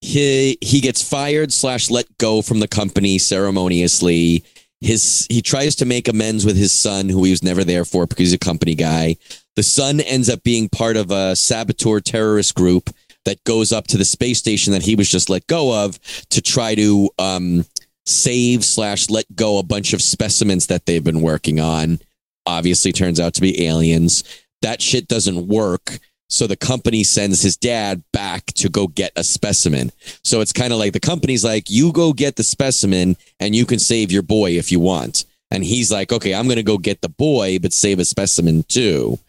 He 0.01 0.57
he 0.61 0.81
gets 0.81 1.07
fired 1.07 1.53
slash 1.53 1.89
let 1.89 2.17
go 2.17 2.41
from 2.41 2.59
the 2.59 2.67
company 2.67 3.17
ceremoniously. 3.17 4.43
His 4.81 5.25
he 5.29 5.41
tries 5.41 5.75
to 5.77 5.85
make 5.85 6.07
amends 6.07 6.45
with 6.45 6.57
his 6.57 6.73
son 6.73 7.07
who 7.07 7.23
he 7.23 7.31
was 7.31 7.43
never 7.43 7.63
there 7.63 7.85
for 7.85 8.05
because 8.05 8.19
he's 8.19 8.33
a 8.33 8.37
company 8.37 8.75
guy. 8.75 9.15
The 9.55 9.63
son 9.63 10.01
ends 10.01 10.29
up 10.29 10.43
being 10.43 10.67
part 10.67 10.97
of 10.97 11.11
a 11.11 11.35
saboteur 11.35 12.01
terrorist 12.01 12.55
group 12.55 12.89
that 13.25 13.41
goes 13.45 13.71
up 13.71 13.87
to 13.87 13.97
the 13.97 14.03
space 14.03 14.39
station 14.39 14.73
that 14.73 14.81
he 14.81 14.95
was 14.95 15.09
just 15.09 15.29
let 15.29 15.47
go 15.47 15.85
of 15.85 15.97
to 16.31 16.41
try 16.41 16.75
to 16.75 17.09
um 17.17 17.65
save 18.05 18.65
slash 18.65 19.09
let 19.09 19.33
go 19.33 19.57
a 19.57 19.63
bunch 19.63 19.93
of 19.93 20.01
specimens 20.01 20.67
that 20.67 20.85
they've 20.85 21.05
been 21.05 21.21
working 21.21 21.61
on 21.61 21.99
obviously 22.45 22.91
turns 22.91 23.19
out 23.19 23.33
to 23.35 23.41
be 23.41 23.65
aliens. 23.65 24.23
That 24.61 24.81
shit 24.81 25.07
doesn't 25.07 25.47
work. 25.47 25.99
So 26.29 26.47
the 26.47 26.55
company 26.55 27.03
sends 27.03 27.41
his 27.41 27.57
dad 27.57 28.03
back 28.11 28.45
to 28.53 28.69
go 28.69 28.87
get 28.87 29.11
a 29.15 29.23
specimen. 29.23 29.91
So 30.23 30.41
it's 30.41 30.53
kind 30.53 30.73
of 30.73 30.79
like 30.79 30.93
the 30.93 30.99
company's 30.99 31.43
like, 31.43 31.69
you 31.69 31.91
go 31.91 32.11
get 32.11 32.37
the 32.37 32.43
specimen 32.43 33.17
and 33.39 33.55
you 33.55 33.65
can 33.65 33.79
save 33.79 34.11
your 34.11 34.23
boy 34.23 34.51
if 34.51 34.71
you 34.71 34.79
want. 34.79 35.25
And 35.51 35.63
he's 35.63 35.91
like, 35.91 36.11
okay, 36.11 36.33
I'm 36.33 36.45
going 36.45 36.57
to 36.57 36.63
go 36.63 36.79
get 36.79 37.01
the 37.01 37.09
boy, 37.09 37.59
but 37.59 37.73
save 37.73 37.99
a 37.99 38.05
specimen 38.05 38.63
too. 38.67 39.19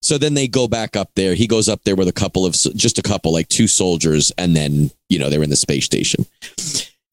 So 0.00 0.16
then 0.16 0.34
they 0.34 0.48
go 0.48 0.68
back 0.68 0.96
up 0.96 1.10
there. 1.16 1.34
He 1.34 1.46
goes 1.46 1.68
up 1.68 1.82
there 1.84 1.96
with 1.96 2.08
a 2.08 2.12
couple 2.12 2.46
of, 2.46 2.54
just 2.54 2.98
a 2.98 3.02
couple, 3.02 3.32
like 3.32 3.48
two 3.48 3.66
soldiers. 3.66 4.32
And 4.38 4.56
then, 4.56 4.90
you 5.10 5.18
know, 5.18 5.28
they're 5.28 5.42
in 5.42 5.50
the 5.50 5.56
space 5.56 5.84
station 5.84 6.24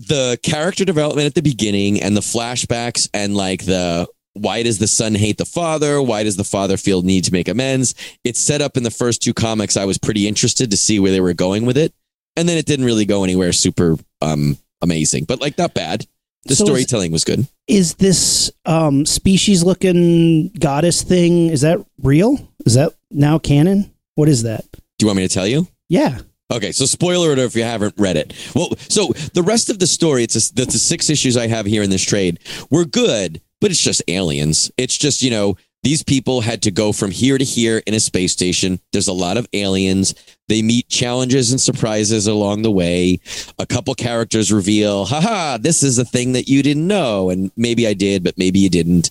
the 0.08 0.40
character 0.42 0.84
development 0.84 1.28
at 1.28 1.36
the 1.36 1.42
beginning 1.42 2.02
and 2.02 2.18
the 2.18 2.22
flashbacks 2.22 3.08
and 3.14 3.36
like 3.36 3.66
the 3.66 4.08
why 4.34 4.64
does 4.64 4.80
the 4.80 4.88
son 4.88 5.16
hate 5.16 5.38
the 5.38 5.46
father? 5.46 6.02
Why 6.02 6.24
does 6.24 6.38
the 6.38 6.44
father 6.44 6.78
feel 6.78 7.02
need 7.02 7.24
to 7.26 7.34
make 7.34 7.48
amends? 7.48 7.96
It's 8.24 8.40
set 8.40 8.62
up 8.62 8.78
in 8.78 8.84
the 8.84 8.92
first 8.92 9.22
two 9.22 9.34
comics. 9.34 9.76
I 9.78 9.86
was 9.86 9.98
pretty 9.98 10.28
interested 10.28 10.72
to 10.72 10.78
see 10.78 11.00
where 11.00 11.12
they 11.12 11.22
were 11.22 11.34
going 11.34 11.66
with 11.66 11.78
it. 11.78 11.94
And 12.38 12.48
then 12.48 12.58
it 12.58 12.66
didn't 12.66 12.86
really 12.86 13.06
go 13.06 13.24
anywhere 13.24 13.52
super 13.52 13.98
um 14.22 14.58
amazing, 14.82 15.26
but 15.26 15.42
like 15.42 15.58
not 15.58 15.74
bad. 15.74 16.06
The 16.46 16.56
So 16.56 16.64
is- 16.64 16.70
storytelling 16.70 17.12
was 17.12 17.24
good. 17.24 17.46
Is 17.68 17.94
this 17.96 18.52
um, 18.66 19.06
species 19.06 19.64
looking 19.64 20.50
goddess 20.60 21.04
thing? 21.04 21.48
Is 21.50 21.62
that 21.62 21.80
real? 22.02 22.38
Is 22.66 22.74
that 22.74 22.94
now 23.12 23.38
canon? 23.40 23.94
What 24.16 24.28
is 24.28 24.44
that? 24.44 24.66
Do 24.72 24.80
you 25.04 25.08
want 25.08 25.18
me 25.18 25.28
to 25.28 25.34
tell 25.34 25.48
you? 25.48 25.68
Yeah. 25.88 26.20
Okay, 26.52 26.72
so 26.74 26.86
spoiler 26.86 27.28
alert 27.28 27.40
if 27.40 27.56
you 27.56 27.64
haven't 27.64 27.94
read 27.98 28.18
it. 28.18 28.34
Well, 28.56 28.72
so 28.90 29.08
the 29.34 29.44
rest 29.44 29.70
of 29.70 29.80
the 29.80 29.88
story, 29.88 30.24
it's 30.24 30.36
a, 30.36 30.54
the, 30.54 30.66
the 30.66 30.80
six 30.80 31.10
issues 31.10 31.38
I 31.38 31.48
have 31.48 31.66
here 31.66 31.82
in 31.84 31.90
this 31.90 32.04
trade, 32.04 32.40
were 32.70 32.84
good, 32.84 33.40
but 33.62 33.72
it's 33.72 33.82
just 33.82 34.04
aliens. 34.10 34.70
It's 34.78 34.98
just, 34.98 35.22
you 35.22 35.30
know, 35.30 35.56
these 35.84 36.04
people 36.04 36.42
had 36.42 36.62
to 36.64 36.72
go 36.72 36.92
from 36.92 37.10
here 37.10 37.38
to 37.38 37.44
here 37.44 37.82
in 37.88 37.94
a 37.94 38.00
space 38.00 38.32
station. 38.32 38.80
There's 38.92 39.08
a 39.08 39.14
lot 39.14 39.38
of 39.38 39.48
aliens. 39.54 40.14
They 40.48 40.62
meet 40.62 40.90
challenges 40.90 41.52
and 41.52 41.60
surprises 41.60 42.28
along 42.28 42.62
the 42.62 42.72
way. 42.72 43.20
A 43.58 43.66
couple 43.66 43.96
characters 43.96 44.52
reveal, 44.52 45.06
haha, 45.06 45.58
this 45.58 45.82
is 45.82 45.98
a 45.98 46.06
thing 46.06 46.34
that 46.34 46.48
you 46.48 46.62
didn't 46.62 46.86
know. 46.86 47.30
And 47.30 47.52
maybe 47.58 47.88
I 47.88 47.94
did, 47.94 48.24
but 48.24 48.38
maybe 48.38 48.60
you 48.60 48.70
didn't. 48.70 49.10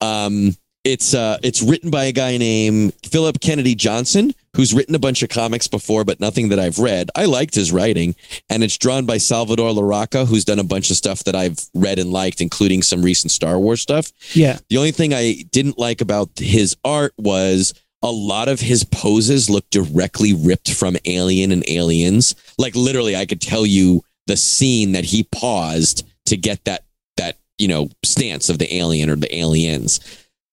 Um, 0.00 0.56
it's 0.84 1.14
uh, 1.14 1.38
it's 1.42 1.62
written 1.62 1.90
by 1.90 2.06
a 2.06 2.12
guy 2.12 2.36
named 2.36 2.92
Philip 3.04 3.40
Kennedy 3.40 3.74
Johnson, 3.74 4.34
who's 4.54 4.74
written 4.74 4.94
a 4.94 4.98
bunch 4.98 5.22
of 5.22 5.28
comics 5.28 5.66
before, 5.66 6.04
but 6.04 6.20
nothing 6.20 6.50
that 6.50 6.58
I've 6.58 6.78
read. 6.78 7.10
I 7.16 7.24
liked 7.24 7.54
his 7.54 7.72
writing, 7.72 8.14
and 8.50 8.62
it's 8.62 8.76
drawn 8.76 9.06
by 9.06 9.18
Salvador 9.18 9.70
Larroca, 9.70 10.26
who's 10.26 10.44
done 10.44 10.58
a 10.58 10.64
bunch 10.64 10.90
of 10.90 10.96
stuff 10.96 11.24
that 11.24 11.34
I've 11.34 11.58
read 11.74 11.98
and 11.98 12.12
liked, 12.12 12.40
including 12.40 12.82
some 12.82 13.02
recent 13.02 13.30
Star 13.30 13.58
Wars 13.58 13.80
stuff. 13.80 14.12
Yeah. 14.34 14.58
The 14.68 14.76
only 14.76 14.92
thing 14.92 15.14
I 15.14 15.44
didn't 15.50 15.78
like 15.78 16.00
about 16.00 16.30
his 16.36 16.76
art 16.84 17.14
was 17.16 17.72
a 18.02 18.10
lot 18.10 18.48
of 18.48 18.60
his 18.60 18.84
poses 18.84 19.48
look 19.48 19.68
directly 19.70 20.34
ripped 20.34 20.72
from 20.72 20.96
Alien 21.04 21.52
and 21.52 21.64
Aliens. 21.68 22.34
Like 22.58 22.74
literally, 22.74 23.16
I 23.16 23.26
could 23.26 23.40
tell 23.40 23.64
you 23.64 24.02
the 24.26 24.36
scene 24.36 24.92
that 24.92 25.04
he 25.04 25.24
paused 25.24 26.06
to 26.26 26.36
get 26.36 26.64
that 26.64 26.84
that 27.16 27.36
you 27.58 27.68
know 27.68 27.88
stance 28.04 28.48
of 28.48 28.58
the 28.58 28.74
alien 28.74 29.08
or 29.08 29.16
the 29.16 29.34
aliens. 29.34 30.00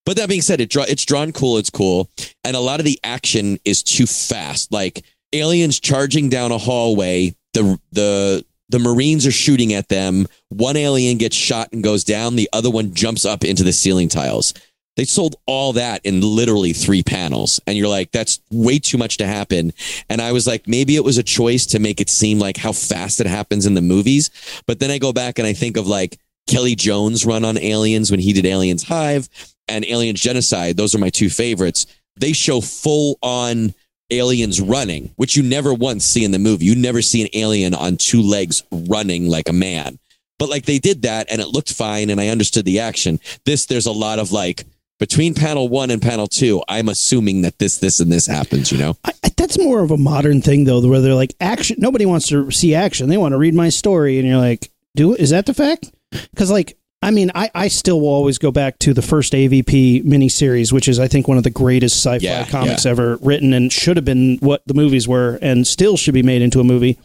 But 0.10 0.18
that 0.18 0.28
being 0.28 0.42
said, 0.42 0.60
it 0.60 0.72
draw, 0.72 0.86
it's 0.90 1.06
drawn 1.06 1.32
cool. 1.32 1.60
It's 1.60 1.70
cool, 1.70 2.10
and 2.44 2.56
a 2.56 2.60
lot 2.60 2.80
of 2.80 2.84
the 2.84 3.00
action 3.04 3.60
is 3.64 3.84
too 3.84 4.08
fast. 4.08 4.72
Like 4.72 5.06
aliens 5.34 5.80
charging 5.80 6.30
down 6.30 6.52
a 6.52 6.58
hallway. 6.58 7.36
The 7.54 7.80
the 7.92 8.44
the 8.70 8.80
Marines 8.80 9.28
are 9.28 9.32
shooting 9.32 9.72
at 9.72 9.88
them. 9.88 10.26
One 10.48 10.78
alien 10.78 11.20
gets 11.20 11.36
shot 11.36 11.72
and 11.74 11.84
goes 11.84 12.04
down. 12.04 12.38
The 12.38 12.50
other 12.52 12.72
one 12.72 12.96
jumps 12.96 13.24
up 13.24 13.44
into 13.44 13.64
the 13.64 13.72
ceiling 13.72 14.10
tiles. 14.10 14.56
They 14.98 15.06
sold 15.06 15.36
all 15.46 15.74
that 15.74 16.04
in 16.04 16.22
literally 16.22 16.74
three 16.74 17.04
panels. 17.04 17.60
And 17.68 17.78
you're 17.78 17.88
like, 17.88 18.12
that's 18.12 18.40
way 18.50 18.80
too 18.80 18.98
much 18.98 19.18
to 19.18 19.28
happen. 19.28 19.74
And 20.10 20.24
I 20.24 20.32
was 20.32 20.48
like, 20.48 20.68
maybe 20.68 20.96
it 20.96 21.04
was 21.04 21.20
a 21.20 21.24
choice 21.24 21.68
to 21.68 21.80
make 21.80 22.02
it 22.02 22.10
seem 22.10 22.40
like 22.40 22.58
how 22.58 22.72
fast 22.72 23.22
it 23.22 23.28
happens 23.28 23.68
in 23.68 23.76
the 23.76 23.82
movies. 23.82 24.32
But 24.66 24.80
then 24.80 24.90
I 24.90 24.98
go 24.98 25.14
back 25.14 25.38
and 25.38 25.48
I 25.48 25.54
think 25.54 25.78
of 25.78 25.86
like 25.86 26.18
Kelley 26.50 26.76
Jones 26.76 27.26
run 27.26 27.46
on 27.46 27.58
Aliens 27.60 28.10
when 28.10 28.20
he 28.20 28.34
did 28.34 28.46
Aliens 28.46 28.84
Hive 28.84 29.30
and 29.68 29.86
Aliens 29.86 30.20
Genocide. 30.20 30.78
Those 30.78 30.96
are 30.96 31.00
my 31.00 31.12
two 31.12 31.30
favorites. 31.30 31.86
They 32.18 32.34
show 32.34 32.60
full 32.60 33.20
on 33.22 33.74
aliens 34.10 34.60
running, 34.60 35.12
which 35.16 35.38
you 35.38 35.44
never 35.44 35.74
once 35.74 36.04
see 36.04 36.26
in 36.26 36.32
the 36.32 36.40
movie. 36.40 36.66
You 36.66 36.76
never 36.76 37.04
see 37.04 37.22
an 37.22 37.30
alien 37.34 37.76
on 37.76 37.98
two 37.98 38.24
legs 38.24 38.64
running 38.72 39.30
like 39.30 39.48
a 39.48 39.54
man. 39.54 40.00
But 40.40 40.50
like 40.50 40.66
they 40.66 40.80
did 40.80 41.04
that 41.04 41.28
and 41.30 41.40
it 41.40 41.50
looked 41.50 41.72
fine 41.72 42.10
and 42.10 42.20
I 42.20 42.30
understood 42.30 42.66
the 42.66 42.80
action. 42.80 43.20
This, 43.46 43.68
there's 43.68 43.86
a 43.86 43.92
lot 43.92 44.18
of 44.18 44.32
like, 44.32 44.66
between 44.98 45.36
panel 45.36 45.70
one 45.70 45.92
and 45.92 46.02
panel 46.02 46.26
two, 46.28 46.64
I'm 46.68 46.90
assuming 46.90 47.44
that 47.44 47.60
this, 47.60 47.78
this, 47.78 48.00
and 48.00 48.12
this 48.12 48.26
happens, 48.26 48.72
you 48.72 48.80
know? 48.80 48.98
I, 49.06 49.14
that's 49.38 49.60
more 49.60 49.82
of 49.82 49.92
a 49.92 49.98
modern 49.98 50.42
thing, 50.42 50.66
though, 50.66 50.86
where 50.86 51.00
they're 51.00 51.14
like, 51.14 51.36
action. 51.40 51.78
Nobody 51.80 52.06
wants 52.06 52.28
to 52.30 52.50
see 52.52 52.74
action. 52.74 53.08
They 53.08 53.18
want 53.18 53.34
to 53.34 53.38
read 53.38 53.54
my 53.54 53.70
story. 53.70 54.18
And 54.18 54.28
you're 54.28 54.38
like, 54.38 54.72
do 54.96 55.14
is 55.14 55.30
that 55.30 55.46
the 55.46 55.54
fact? 55.54 55.92
Because, 56.12 56.52
like, 56.52 56.78
I 57.02 57.12
mean, 57.12 57.32
I, 57.34 57.50
I 57.56 57.68
still 57.70 58.02
will 58.02 58.10
always 58.10 58.38
go 58.38 58.52
back 58.52 58.78
to 58.80 58.94
the 58.94 59.02
first 59.02 59.34
AVP 59.34 60.04
miniseries, 60.04 60.74
which 60.74 60.88
is, 60.88 61.00
I 61.00 61.08
think, 61.08 61.28
one 61.28 61.38
of 61.38 61.44
the 61.44 61.50
greatest 61.50 61.98
sci 61.98 62.20
fi 62.20 62.24
Yeah, 62.24 62.46
comics 62.46 62.86
ever 62.86 63.18
written 63.18 63.54
and 63.54 63.72
should 63.72 63.96
have 63.96 64.06
been 64.06 64.38
what 64.42 64.64
the 64.66 64.74
movies 64.74 65.08
were 65.08 65.40
and 65.42 65.66
still 65.66 65.96
should 65.96 66.14
be 66.14 66.24
made 66.24 66.42
into 66.42 66.60
a 66.60 66.64
movie. 66.64 67.00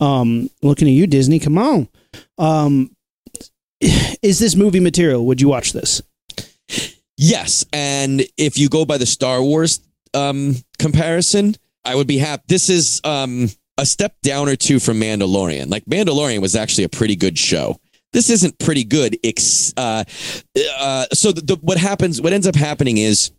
Um, 0.00 0.48
looking 0.62 0.88
at 0.88 0.92
you, 0.92 1.06
Disney, 1.06 1.38
come 1.40 1.58
on. 1.58 1.88
Um, 2.38 2.90
is 3.80 4.38
this 4.38 4.56
movie 4.56 4.80
material? 4.80 5.26
Would 5.26 5.40
you 5.40 5.48
watch 5.48 5.72
this? 5.72 6.02
Yes, 7.16 7.66
and 7.72 8.22
if 8.36 8.58
you 8.58 8.68
go 8.68 8.84
by 8.84 8.96
the 8.96 9.06
Star 9.06 9.42
Wars 9.42 9.80
um, 10.14 10.54
comparison, 10.78 11.56
I 11.84 11.96
would 11.96 12.06
be 12.06 12.18
happy. 12.18 12.44
This 12.46 12.70
is 12.70 13.00
um, 13.02 13.48
a 13.76 13.84
step 13.84 14.14
down 14.22 14.48
or 14.48 14.56
two 14.56 14.78
from 14.78 15.00
Mandalorian. 15.00 15.68
Like 15.68 15.84
Mandalorian 15.86 16.40
was 16.40 16.54
actually 16.54 16.84
a 16.84 16.88
pretty 16.88 17.16
good 17.16 17.36
show. 17.36 17.80
This 18.12 18.30
isn't 18.30 18.58
pretty 18.58 18.84
good. 18.84 19.18
Ex- 19.22 19.72
uh, 19.76 20.04
uh, 20.78 21.06
so 21.12 21.32
the, 21.32 21.42
the, 21.42 21.56
what 21.56 21.78
happens? 21.78 22.20
What 22.20 22.32
ends 22.32 22.46
up 22.46 22.54
happening 22.54 22.96
is 22.98 23.30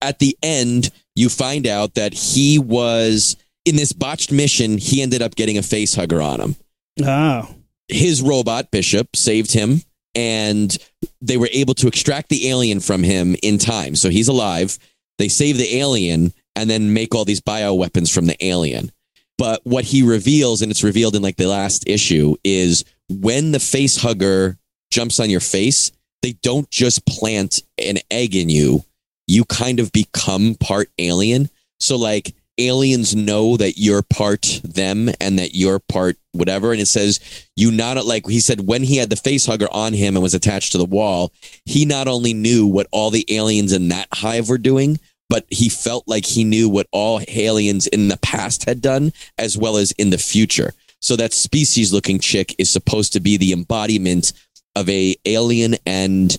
at 0.00 0.18
the 0.18 0.36
end 0.42 0.90
you 1.14 1.28
find 1.28 1.66
out 1.66 1.94
that 1.94 2.14
he 2.14 2.58
was 2.58 3.36
in 3.64 3.76
this 3.76 3.92
botched 3.92 4.32
mission. 4.32 4.78
He 4.78 5.02
ended 5.02 5.20
up 5.22 5.34
getting 5.34 5.58
a 5.58 5.62
face 5.62 5.94
hugger 5.94 6.22
on 6.22 6.40
him 6.40 6.56
Oh, 7.04 7.54
his 7.88 8.22
robot 8.22 8.70
bishop 8.70 9.14
saved 9.14 9.52
him 9.52 9.82
and 10.14 10.76
they 11.20 11.36
were 11.36 11.48
able 11.52 11.74
to 11.74 11.86
extract 11.86 12.28
the 12.28 12.48
alien 12.48 12.80
from 12.80 13.02
him 13.02 13.36
in 13.42 13.58
time 13.58 13.94
so 13.94 14.08
he's 14.08 14.28
alive 14.28 14.78
they 15.18 15.28
save 15.28 15.58
the 15.58 15.76
alien 15.76 16.32
and 16.56 16.68
then 16.68 16.92
make 16.92 17.14
all 17.14 17.24
these 17.24 17.40
bioweapons 17.40 18.12
from 18.12 18.26
the 18.26 18.36
alien 18.44 18.90
but 19.38 19.60
what 19.64 19.84
he 19.84 20.02
reveals 20.02 20.60
and 20.60 20.70
it's 20.70 20.84
revealed 20.84 21.16
in 21.16 21.22
like 21.22 21.36
the 21.36 21.46
last 21.46 21.84
issue 21.86 22.34
is 22.44 22.84
when 23.08 23.52
the 23.52 23.60
face 23.60 23.96
hugger 23.96 24.58
jumps 24.90 25.18
on 25.20 25.30
your 25.30 25.40
face 25.40 25.92
they 26.22 26.32
don't 26.42 26.70
just 26.70 27.06
plant 27.06 27.62
an 27.78 27.98
egg 28.10 28.34
in 28.34 28.48
you 28.48 28.84
you 29.26 29.44
kind 29.44 29.80
of 29.80 29.92
become 29.92 30.54
part 30.54 30.90
alien 30.98 31.48
so 31.78 31.96
like 31.96 32.34
aliens 32.58 33.14
know 33.14 33.56
that 33.56 33.78
you're 33.78 34.02
part 34.02 34.60
them 34.64 35.08
and 35.20 35.38
that 35.38 35.54
you're 35.54 35.78
part 35.78 36.18
whatever. 36.32 36.72
And 36.72 36.80
it 36.80 36.86
says 36.86 37.20
you 37.56 37.70
not 37.70 38.04
like 38.04 38.26
he 38.26 38.40
said 38.40 38.66
when 38.66 38.82
he 38.82 38.96
had 38.96 39.10
the 39.10 39.16
face 39.16 39.46
hugger 39.46 39.68
on 39.70 39.92
him 39.92 40.16
and 40.16 40.22
was 40.22 40.34
attached 40.34 40.72
to 40.72 40.78
the 40.78 40.84
wall, 40.84 41.32
he 41.64 41.84
not 41.84 42.08
only 42.08 42.34
knew 42.34 42.66
what 42.66 42.88
all 42.90 43.10
the 43.10 43.26
aliens 43.34 43.72
in 43.72 43.88
that 43.88 44.08
hive 44.12 44.48
were 44.48 44.58
doing, 44.58 44.98
but 45.28 45.44
he 45.50 45.68
felt 45.68 46.04
like 46.06 46.24
he 46.24 46.44
knew 46.44 46.68
what 46.68 46.86
all 46.92 47.20
aliens 47.28 47.86
in 47.86 48.08
the 48.08 48.16
past 48.18 48.64
had 48.64 48.80
done 48.80 49.12
as 49.36 49.56
well 49.58 49.76
as 49.76 49.92
in 49.92 50.10
the 50.10 50.18
future. 50.18 50.72
So 51.00 51.16
that 51.16 51.32
species 51.32 51.92
looking 51.92 52.18
chick 52.18 52.54
is 52.58 52.70
supposed 52.70 53.12
to 53.12 53.20
be 53.20 53.36
the 53.36 53.52
embodiment 53.52 54.32
of 54.74 54.88
a 54.88 55.16
alien 55.24 55.76
and 55.86 56.36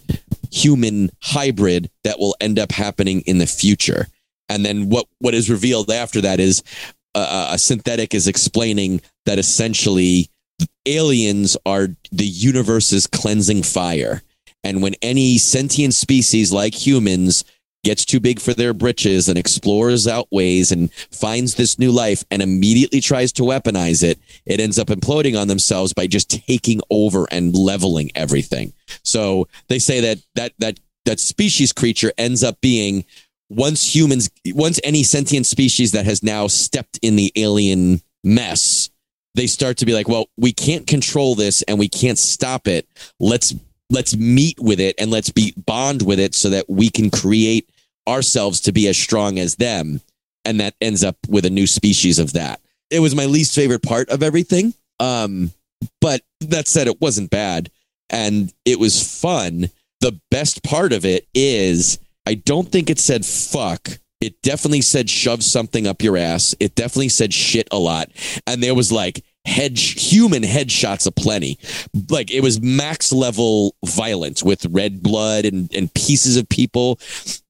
human 0.52 1.12
hybrid 1.22 1.90
that 2.04 2.20
will 2.20 2.36
end 2.42 2.60
up 2.60 2.72
happening 2.72 3.22
in 3.22 3.38
the 3.38 3.48
future. 3.48 4.08
And 4.48 4.66
then 4.66 4.90
what 4.90 5.08
what 5.20 5.34
is 5.34 5.50
revealed 5.50 5.92
after 5.92 6.22
that 6.22 6.40
is 6.40 6.64
uh, 7.16 7.50
a 7.52 7.58
synthetic 7.58 8.14
is 8.14 8.28
explaining 8.28 9.02
that 9.26 9.40
essentially 9.40 10.30
aliens 10.86 11.56
are 11.66 11.90
the 12.12 12.26
universe's 12.26 13.08
cleansing 13.08 13.64
fire. 13.64 14.22
And 14.64 14.82
when 14.82 14.96
any 15.02 15.38
sentient 15.38 15.94
species 15.94 16.52
like 16.52 16.74
humans 16.74 17.46
gets 17.84 18.06
too 18.06 18.20
big 18.20 18.40
for 18.40 18.54
their 18.54 18.74
britches 18.74 19.30
and 19.30 19.38
explores 19.38 20.06
outways 20.06 20.72
and 20.72 20.94
finds 21.12 21.56
this 21.56 21.80
new 21.80 21.92
life 21.92 22.24
and 22.30 22.42
immediately 22.42 23.00
tries 23.00 23.32
to 23.32 23.44
weaponize 23.44 24.04
it, 24.04 24.20
it 24.46 24.60
ends 24.60 24.78
up 24.78 24.88
imploding 24.88 25.40
on 25.40 25.48
themselves 25.48 25.94
by 25.94 26.06
just 26.06 26.30
taking 26.30 26.82
over 26.90 27.28
and 27.32 27.56
leveling 27.56 28.12
everything. 28.16 28.74
So 29.04 29.48
they 29.68 29.80
say 29.80 30.02
that 30.02 30.20
that 30.36 30.54
that 30.60 30.80
that 31.06 31.20
species 31.20 31.72
creature 31.72 32.12
ends 32.18 32.44
up 32.44 32.60
being 32.62 33.06
once 33.50 33.96
humans 33.96 34.30
once 34.48 34.80
any 34.84 35.04
sentient 35.04 35.46
species 35.46 35.92
that 35.92 36.06
has 36.06 36.22
now 36.22 36.48
stepped 36.48 37.00
in 37.02 37.16
the 37.16 37.32
alien 37.36 38.02
mess 38.24 38.90
they 39.34 39.48
start 39.48 39.78
to 39.78 39.86
be 39.86 39.94
like 39.94 40.08
well 40.08 40.28
we 40.38 40.52
can't 40.52 40.86
control 40.86 41.34
this 41.34 41.64
and 41.64 41.80
we 41.80 41.88
can't 41.90 42.20
stop 42.20 42.68
it 42.68 42.88
let's 43.20 43.56
let's 43.90 44.16
meet 44.16 44.60
with 44.60 44.80
it 44.80 44.96
and 45.00 45.12
let's 45.12 45.30
be 45.30 45.54
bond 45.58 46.02
with 46.06 46.20
it 46.20 46.36
so 46.36 46.50
that 46.50 46.70
we 46.70 46.90
can 46.90 47.10
create 47.10 47.70
ourselves 48.08 48.62
to 48.62 48.72
be 48.72 48.88
as 48.88 48.98
strong 48.98 49.40
as 49.40 49.56
them 49.56 50.02
and 50.46 50.60
that 50.60 50.76
ends 50.82 51.04
up 51.04 51.18
with 51.28 51.46
a 51.46 51.50
new 51.50 51.68
species 51.68 52.20
of 52.20 52.34
that 52.34 52.62
it 52.90 53.00
was 53.00 53.16
my 53.16 53.26
least 53.26 53.54
favorite 53.54 53.84
part 53.84 54.10
of 54.10 54.24
everything 54.24 54.74
um 55.00 55.52
but 56.02 56.22
that 56.42 56.68
said 56.68 56.88
it 56.88 57.02
wasn't 57.02 57.30
bad 57.30 57.70
and 58.10 58.54
it 58.66 58.80
was 58.80 59.22
fun 59.22 59.70
the 60.02 60.20
best 60.32 60.64
part 60.64 60.94
of 60.94 61.06
it 61.06 61.28
is 61.34 62.00
I 62.26 62.36
don't 62.36 62.72
think 62.72 62.90
it 62.90 63.00
said 63.00 63.26
fuck. 63.26 63.90
It 64.22 64.42
definitely 64.42 64.82
said 64.82 65.10
shove 65.10 65.44
something 65.44 65.88
up 65.88 66.02
your 66.02 66.18
ass. 66.18 66.54
It 66.60 66.76
definitely 66.76 67.10
said 67.10 67.34
shit 67.34 67.68
a 67.72 67.80
lot. 67.80 68.10
And 68.46 68.62
there 68.62 68.76
was 68.76 68.92
like 68.92 69.24
head 69.46 69.78
human 69.78 70.44
headshots 70.44 71.08
aplenty. 71.08 71.58
Like 72.10 72.32
it 72.32 72.42
was 72.42 72.62
max 72.62 73.12
level 73.12 73.76
violence 73.86 74.44
with 74.44 74.66
red 74.68 75.02
blood 75.02 75.46
and, 75.46 75.74
and 75.74 75.94
pieces 75.94 76.38
of 76.38 76.48
people. 76.50 77.00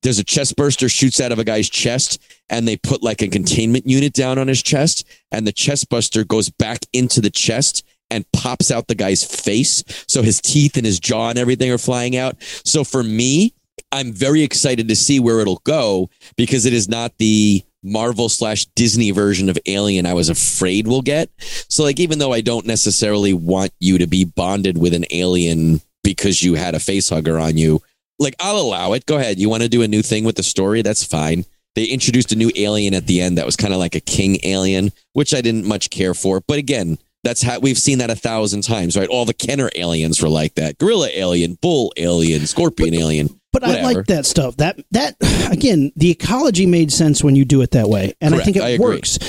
There's 0.02 0.20
a 0.20 0.24
chest 0.24 0.56
burster 0.56 0.90
shoots 0.90 1.20
out 1.20 1.32
of 1.32 1.40
a 1.40 1.44
guy's 1.44 1.70
chest 1.70 2.22
and 2.50 2.68
they 2.68 2.78
put 2.78 3.04
like 3.04 3.22
a 3.22 3.28
containment 3.28 3.88
unit 3.88 4.14
down 4.14 4.38
on 4.38 4.48
his 4.48 4.64
chest 4.64 5.08
and 5.32 5.46
the 5.46 5.52
chest 5.52 5.90
buster 5.90 6.24
goes 6.24 6.50
back 6.50 6.80
into 6.94 7.22
the 7.22 7.30
chest 7.30 7.86
and 8.10 8.32
pops 8.32 8.72
out 8.72 8.88
the 8.88 8.96
guy's 8.96 9.24
face. 9.24 9.84
So 10.08 10.22
his 10.22 10.42
teeth 10.42 10.78
and 10.78 10.86
his 10.86 11.00
jaw 11.00 11.30
and 11.30 11.40
everything 11.40 11.72
are 11.72 11.78
flying 11.78 12.16
out. 12.16 12.42
So 12.42 12.84
for 12.84 13.04
me, 13.04 13.54
I'm 13.92 14.14
very 14.14 14.42
excited 14.44 14.88
to 14.88 14.96
see 14.96 15.20
where 15.20 15.40
it'll 15.40 15.62
go 15.64 16.10
because 16.38 16.66
it 16.66 16.74
is 16.74 16.90
not 16.90 17.18
the 17.18 17.64
Marvel 17.84 18.30
slash 18.30 18.66
Disney 18.76 19.12
version 19.12 19.50
of 19.50 19.58
Alien 19.66 20.06
I 20.06 20.14
was 20.14 20.30
afraid 20.30 20.88
we'll 20.88 21.02
get. 21.02 21.30
So, 21.70 21.84
like, 21.84 22.00
even 22.00 22.20
though 22.20 22.34
I 22.34 22.42
don't 22.42 22.66
necessarily 22.66 23.34
want 23.34 23.72
you 23.80 23.98
to 23.98 24.08
be 24.08 24.26
bonded 24.26 24.78
with 24.78 24.94
an 24.94 25.06
alien 25.12 25.82
because 26.04 26.44
you 26.44 26.56
had 26.56 26.76
a 26.76 26.80
face 26.80 27.10
hugger 27.10 27.40
on 27.40 27.58
you, 27.58 27.82
like, 28.20 28.36
I'll 28.40 28.58
allow 28.58 28.94
it. 28.94 29.06
Go 29.06 29.18
ahead. 29.18 29.40
You 29.40 29.50
want 29.50 29.64
to 29.64 29.70
do 29.70 29.82
a 29.82 29.88
new 29.88 30.02
thing 30.02 30.26
with 30.26 30.36
the 30.36 30.44
story? 30.44 30.82
That's 30.82 31.04
fine. 31.04 31.46
They 31.76 31.86
introduced 31.86 32.32
a 32.32 32.36
new 32.36 32.52
alien 32.56 32.94
at 32.94 33.08
the 33.08 33.22
end 33.22 33.38
that 33.38 33.46
was 33.46 33.56
kind 33.56 33.74
of 33.74 33.80
like 33.80 33.96
a 33.96 34.02
king 34.02 34.40
alien, 34.44 34.92
which 35.14 35.34
I 35.34 35.42
didn't 35.42 35.66
much 35.66 35.90
care 35.90 36.14
for. 36.14 36.42
But 36.42 36.58
again, 36.58 36.98
That's 37.24 37.42
how 37.42 37.60
we've 37.60 37.78
seen 37.78 37.98
that 37.98 38.10
a 38.10 38.16
thousand 38.16 38.62
times, 38.62 38.96
right? 38.96 39.10
All 39.10 39.26
the 39.26 39.34
Kenner 39.34 39.70
aliens 39.76 40.22
were 40.22 40.30
like 40.30 40.56
that. 40.56 40.78
Gorilla 40.78 41.10
alien, 41.12 41.56
bull 41.56 41.92
alien, 41.98 42.46
scorpion 42.46 42.94
alien. 42.94 43.40
But 43.52 43.64
I 43.64 43.82
like 43.82 44.06
that 44.06 44.26
stuff. 44.26 44.58
That 44.58 44.80
that 44.92 45.16
again, 45.52 45.92
the 45.96 46.12
ecology 46.12 46.66
made 46.66 46.92
sense 46.92 47.24
when 47.24 47.36
you 47.36 47.46
do 47.46 47.62
it 47.62 47.72
that 47.72 47.90
way, 47.90 48.14
and 48.22 48.36
I 48.36 48.44
think 48.44 48.58
it 48.58 48.64
I 48.64 48.78
works. 48.78 49.20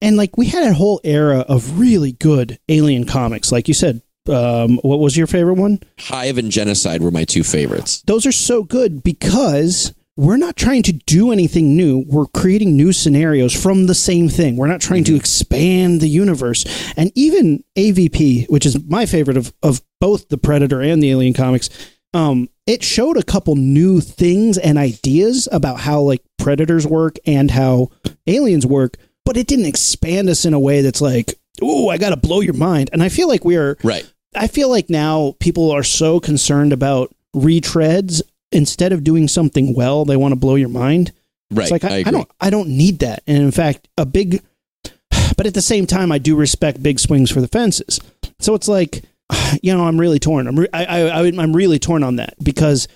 And 0.00 0.16
like 0.16 0.36
we 0.36 0.46
had 0.46 0.64
a 0.64 0.74
whole 0.74 1.00
era 1.02 1.40
of 1.40 1.78
really 1.78 2.12
good 2.12 2.58
alien 2.68 3.04
comics, 3.06 3.50
like 3.50 3.68
you 3.68 3.74
said. 3.74 4.02
Um, 4.26 4.78
what 4.78 5.00
was 5.00 5.18
your 5.18 5.26
favorite 5.26 5.54
one? 5.54 5.80
Hive 5.98 6.38
and 6.38 6.50
Genocide 6.50 7.02
were 7.02 7.10
my 7.10 7.24
two 7.24 7.42
favorites. 7.42 8.00
Those 8.06 8.24
are 8.24 8.32
so 8.32 8.62
good 8.62 9.02
because 9.02 9.92
we're 10.16 10.36
not 10.36 10.56
trying 10.56 10.82
to 10.84 10.92
do 10.92 11.32
anything 11.32 11.76
new. 11.76 12.04
We're 12.06 12.26
creating 12.26 12.76
new 12.76 12.92
scenarios 12.92 13.52
from 13.52 13.86
the 13.86 13.94
same 13.94 14.28
thing. 14.28 14.56
We're 14.56 14.68
not 14.68 14.80
trying 14.80 15.04
to 15.04 15.16
expand 15.16 16.00
the 16.00 16.08
universe. 16.08 16.64
And 16.96 17.10
even 17.16 17.64
AVP, 17.76 18.48
which 18.48 18.64
is 18.64 18.82
my 18.84 19.06
favorite 19.06 19.36
of, 19.36 19.52
of 19.62 19.82
both 20.00 20.28
the 20.28 20.38
Predator 20.38 20.80
and 20.80 21.02
the 21.02 21.10
Alien 21.10 21.34
comics, 21.34 21.68
um, 22.12 22.48
it 22.66 22.84
showed 22.84 23.16
a 23.16 23.24
couple 23.24 23.56
new 23.56 24.00
things 24.00 24.56
and 24.56 24.78
ideas 24.78 25.48
about 25.50 25.80
how 25.80 26.00
like 26.00 26.22
predators 26.38 26.86
work 26.86 27.16
and 27.26 27.50
how 27.50 27.90
aliens 28.28 28.64
work, 28.64 28.96
but 29.24 29.36
it 29.36 29.48
didn't 29.48 29.66
expand 29.66 30.28
us 30.28 30.44
in 30.44 30.54
a 30.54 30.60
way 30.60 30.80
that's 30.80 31.00
like, 31.00 31.34
oh, 31.60 31.88
I 31.88 31.98
got 31.98 32.10
to 32.10 32.16
blow 32.16 32.40
your 32.40 32.54
mind. 32.54 32.88
And 32.92 33.02
I 33.02 33.08
feel 33.08 33.26
like 33.26 33.44
we 33.44 33.56
are 33.56 33.76
Right. 33.82 34.08
I 34.36 34.46
feel 34.46 34.68
like 34.68 34.88
now 34.90 35.34
people 35.40 35.70
are 35.72 35.82
so 35.82 36.20
concerned 36.20 36.72
about 36.72 37.14
retreads 37.34 38.22
instead 38.54 38.92
of 38.92 39.04
doing 39.04 39.28
something 39.28 39.74
well, 39.74 40.04
they 40.04 40.16
want 40.16 40.32
to 40.32 40.36
blow 40.36 40.54
your 40.54 40.68
mind. 40.68 41.12
Right. 41.50 41.64
It's 41.64 41.72
like 41.72 41.84
I, 41.84 41.98
I, 41.98 42.02
I, 42.06 42.10
don't 42.10 42.30
I 42.40 42.50
don't 42.50 42.68
need 42.68 43.00
that. 43.00 43.22
And 43.26 43.38
in 43.38 43.50
fact, 43.50 43.88
a 43.98 44.06
big 44.06 44.42
but 45.36 45.46
at 45.46 45.54
the 45.54 45.62
same 45.62 45.86
time 45.86 46.12
I 46.12 46.18
do 46.18 46.36
respect 46.36 46.82
big 46.82 46.98
swings 46.98 47.30
for 47.30 47.40
the 47.40 47.48
fences. 47.48 48.00
So 48.40 48.54
it's 48.54 48.68
like 48.68 49.04
you 49.62 49.74
know, 49.74 49.84
I'm 49.84 49.98
really 49.98 50.18
torn. 50.18 50.46
I'm 50.46 50.58
re- 50.58 50.68
I, 50.72 50.84
I, 50.84 51.00
I 51.00 51.26
I'm 51.26 51.54
really 51.54 51.78
torn 51.78 52.02
on 52.02 52.16
that 52.16 52.34
because 52.42 52.88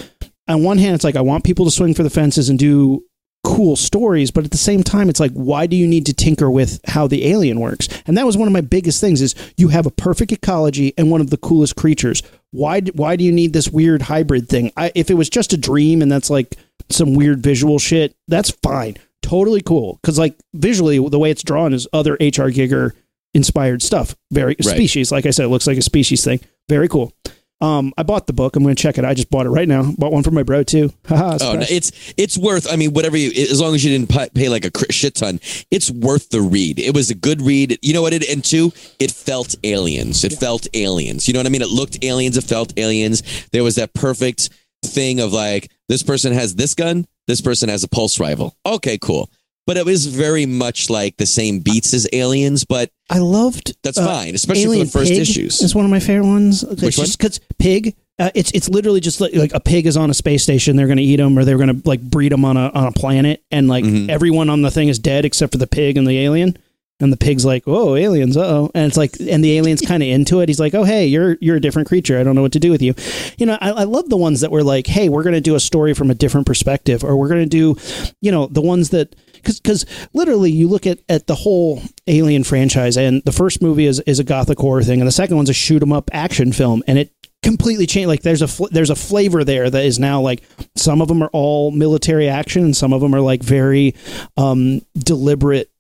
on 0.47 0.63
one 0.63 0.79
hand 0.79 0.95
it's 0.95 1.05
like 1.05 1.17
I 1.17 1.21
want 1.21 1.45
people 1.45 1.65
to 1.65 1.71
swing 1.71 1.95
for 1.95 2.03
the 2.03 2.11
fences 2.11 2.49
and 2.49 2.59
do 2.59 3.05
cool 3.45 3.77
stories 3.77 4.31
but 4.31 4.45
at 4.45 4.51
the 4.51 4.57
same 4.57 4.83
time 4.83 5.09
it's 5.09 5.21
like 5.21 5.33
why 5.33 5.67
do 5.67 5.77
you 5.77 5.87
need 5.87 6.05
to 6.07 6.13
tinker 6.13 6.51
with 6.51 6.81
how 6.87 7.07
the 7.07 7.27
alien 7.27 7.61
works? 7.61 7.89
And 8.07 8.17
that 8.19 8.27
was 8.27 8.37
one 8.37 8.49
of 8.49 8.53
my 8.53 8.61
biggest 8.61 9.01
things 9.01 9.23
is 9.23 9.35
you 9.57 9.69
have 9.69 9.87
a 9.87 9.91
perfect 9.91 10.33
ecology 10.33 10.93
and 10.99 11.11
one 11.11 11.21
of 11.21 11.31
the 11.31 11.37
coolest 11.37 11.77
creatures. 11.77 12.23
Why 12.51 12.81
why 12.81 13.17
do 13.17 13.25
you 13.25 13.33
need 13.33 13.53
this 13.53 13.69
weird 13.71 14.03
hybrid 14.03 14.49
thing? 14.49 14.73
I, 14.77 14.93
if 14.95 15.11
it 15.11 15.15
was 15.15 15.29
just 15.31 15.53
a 15.53 15.57
dream 15.57 16.03
and 16.03 16.11
that's 16.11 16.31
like 16.31 16.57
some 16.91 17.15
weird 17.15 17.41
visual 17.43 17.79
shit 17.79 18.15
that's 18.27 18.51
fine. 18.51 18.97
Totally 19.23 19.61
cool. 19.63 19.99
Because 20.03 20.19
like 20.19 20.37
visually 20.55 20.99
the 21.09 21.19
way 21.19 21.31
it's 21.31 21.43
drawn 21.43 21.73
is 21.73 21.87
other 21.93 22.15
hr 22.15 22.51
giger 22.51 22.93
inspired 23.35 23.83
stuff. 23.83 24.17
Very 24.33 24.57
Right. 24.65 24.65
species 24.65 25.13
like 25.13 25.27
i 25.27 25.31
said 25.31 25.45
it 25.45 25.49
looks 25.49 25.67
like 25.67 25.79
a 25.79 25.83
species 25.83 26.25
thing. 26.25 26.41
Very 26.69 26.89
cool 26.89 27.13
um, 27.61 27.93
I 27.99 28.05
bought 28.05 28.27
the 28.27 28.33
book. 28.33 28.55
I'm 28.55 28.63
going 28.63 28.75
to 28.75 28.81
check 28.83 28.99
it. 28.99 29.05
I 29.05 29.15
just 29.15 29.31
bought 29.31 29.47
it 29.47 29.51
right 29.51 29.67
now. 29.67 29.91
Bought 29.99 30.13
one 30.13 30.23
for 30.23 30.31
my 30.31 30.43
bro 30.45 30.63
too. 30.63 30.93
Haha, 31.07 31.39
Oh, 31.41 31.53
no, 31.55 31.67
it's 31.69 32.15
it's 32.17 32.39
worth. 32.39 32.71
I 32.73 32.77
mean, 32.77 32.93
whatever 32.93 33.17
you, 33.17 33.31
as 33.51 33.61
long 33.61 33.75
as 33.75 33.85
you 33.85 33.91
didn't 33.91 34.11
pay, 34.11 34.29
pay 34.35 34.49
like 34.49 34.65
a 34.65 34.93
shit 34.93 35.17
ton, 35.17 35.41
it's 35.71 35.91
worth 35.91 36.31
the 36.31 36.41
read. 36.41 36.79
It 36.79 36.95
was 36.95 37.11
a 37.11 37.15
good 37.15 37.43
read. 37.43 37.79
You 37.83 37.95
know 37.95 38.03
what? 38.03 38.13
It 38.13 38.29
and 38.29 38.45
two, 38.45 38.73
it 38.99 39.11
felt 39.11 39.57
aliens. 39.65 40.23
It 40.25 40.35
felt 40.35 40.67
aliens. 40.75 41.27
You 41.27 41.35
know 41.35 41.41
what 41.41 41.47
I 41.47 41.51
mean? 41.51 41.63
It 41.63 41.69
looked 41.71 42.05
aliens. 42.05 42.37
It 42.37 42.45
felt 42.45 42.79
aliens. 42.79 43.23
There 43.53 43.65
was 43.65 43.75
that 43.75 43.93
perfect 43.93 44.51
thing 44.85 45.19
of 45.19 45.33
like 45.33 45.71
this 45.89 46.03
person 46.05 46.33
has 46.33 46.55
this 46.55 46.75
gun, 46.75 47.07
this 47.27 47.41
person 47.41 47.69
has 47.69 47.83
a 47.83 47.89
pulse 47.89 48.21
rifle. 48.21 48.55
Okay, 48.65 48.99
cool. 48.99 49.31
But 49.67 49.77
it 49.77 49.85
was 49.85 50.07
very 50.07 50.47
much 50.47 50.89
like 50.89 51.17
the 51.17 51.27
same 51.27 51.59
beats 51.59 51.93
as 51.93 52.09
aliens, 52.13 52.65
but 52.65 52.91
I 53.11 53.19
loved 53.19 53.77
that's 53.83 53.99
uh, 53.99 54.05
fine, 54.07 54.35
especially 54.35 54.63
Alien 54.65 54.87
for 54.87 54.99
the 54.99 55.05
first 55.07 55.13
Pig 55.13 55.21
issues. 55.23 55.63
It's 55.63 55.75
one 55.75 55.85
of 55.85 55.91
my 55.91 56.01
favorite 56.01 56.27
ones. 56.27 56.63
It's 56.63 56.83
Which 56.83 56.99
one? 56.99 57.07
because 57.11 57.41
pig. 57.59 57.97
Uh, 58.21 58.31
it's 58.35 58.51
it's 58.53 58.69
literally 58.69 59.01
just 59.01 59.21
like, 59.21 59.33
like 59.35 59.55
a 59.55 59.61
pig 59.61 59.87
is 59.87 59.97
on 59.97 60.11
a 60.11 60.15
space 60.15 60.43
station. 60.43 60.75
They're 60.77 60.89
going 60.89 60.97
to 60.99 61.05
eat 61.05 61.17
them, 61.17 61.39
or 61.39 61.45
they're 61.45 61.57
going 61.57 61.81
to 61.83 61.89
like 61.89 62.01
breed 62.03 62.33
them 62.33 62.45
on 62.45 62.57
a 62.57 62.69
on 62.71 62.87
a 62.89 62.93
planet, 62.93 63.43
and 63.51 63.69
like 63.69 63.85
Mhm. 63.85 64.09
everyone 64.09 64.51
on 64.51 64.63
the 64.63 64.71
thing 64.73 64.89
is 64.89 64.99
dead 64.99 65.25
except 65.25 65.53
for 65.53 65.59
the 65.59 65.69
pig 65.69 65.97
and 65.97 66.07
the 66.07 66.19
alien. 66.19 66.57
And 67.01 67.13
the 67.13 67.17
pig's 67.17 67.45
like, 67.45 67.63
"Oh, 67.69 67.95
aliens! 67.95 68.37
Uh 68.37 68.41
oh!" 68.45 68.71
And 68.75 68.87
it's 68.89 68.97
like, 68.97 69.15
and 69.21 69.45
the 69.45 69.57
alien's 69.57 69.81
kind 69.83 70.03
of 70.03 70.09
into 70.09 70.41
it. 70.41 70.49
He's 70.49 70.59
like, 70.59 70.75
"Oh, 70.75 70.83
hey, 70.83 71.07
you're 71.07 71.39
you're 71.41 71.55
a 71.55 71.61
different 71.61 71.87
creature. 71.87 72.19
I 72.19 72.25
don't 72.25 72.35
know 72.35 72.43
what 72.43 72.51
to 72.53 72.59
do 72.59 72.73
with 72.73 72.83
you." 72.83 72.93
You 73.39 73.47
know, 73.47 73.57
I, 73.61 73.71
I 73.71 73.85
love 73.85 74.09
the 74.09 74.17
ones 74.17 74.41
that 74.41 74.51
were 74.51 74.65
like, 74.65 74.89
"Hey, 74.89 75.09
we're 75.09 75.23
going 75.23 75.37
to 75.37 75.41
do 75.41 75.55
a 75.55 75.61
story 75.61 75.95
from 75.95 76.11
a 76.11 76.15
different 76.17 76.49
perspective," 76.49 77.05
or 77.05 77.17
we're 77.17 77.29
going 77.29 77.45
to 77.45 77.47
do, 77.49 77.77
you 78.21 78.33
know, 78.33 78.49
the 78.49 78.61
ones 78.61 78.89
that 78.91 79.15
because 79.43 79.61
because 79.61 79.87
literally 80.13 80.51
you 80.51 80.69
look 80.69 80.87
at 80.87 80.99
at 81.09 81.27
the 81.27 81.35
whole 81.35 81.83
Alien 82.07 82.45
franchise, 82.45 82.97
and 82.97 83.23
the 83.25 83.33
first 83.33 83.63
movie 83.63 83.87
is 83.87 84.01
is 84.01 84.19
a 84.19 84.25
gothic 84.25 84.59
horror 84.59 84.83
thing, 84.83 85.01
and 85.01 85.09
the 85.09 85.13
second 85.13 85.37
one's 85.37 85.51
a 85.51 85.55
shoot 85.55 85.83
'em 85.83 85.93
up 85.93 86.11
action 86.13 86.53
film, 86.53 86.83
and 86.87 86.99
it 86.99 87.13
completely 87.43 87.87
changed. 87.87 88.09
Like 88.09 88.23
there's 88.23 88.43
a 88.43 88.49
fl- 88.49 88.67
there's 88.71 88.91
a 88.91 88.97
flavor 88.97 89.45
there 89.45 89.69
that 89.71 89.85
is 89.85 89.99
now 89.99 90.21
like 90.21 90.43
some 90.77 91.01
of 91.01 91.09
them 91.09 91.23
are 91.23 91.31
all 91.33 91.71
military 91.71 92.29
action, 92.29 92.65
and 92.65 92.77
some 92.77 92.93
of 92.93 93.01
them 93.01 93.15
are 93.15 93.21
like 93.21 93.43
very 93.43 93.95
um, 94.37 94.83
deliberate 94.97 95.71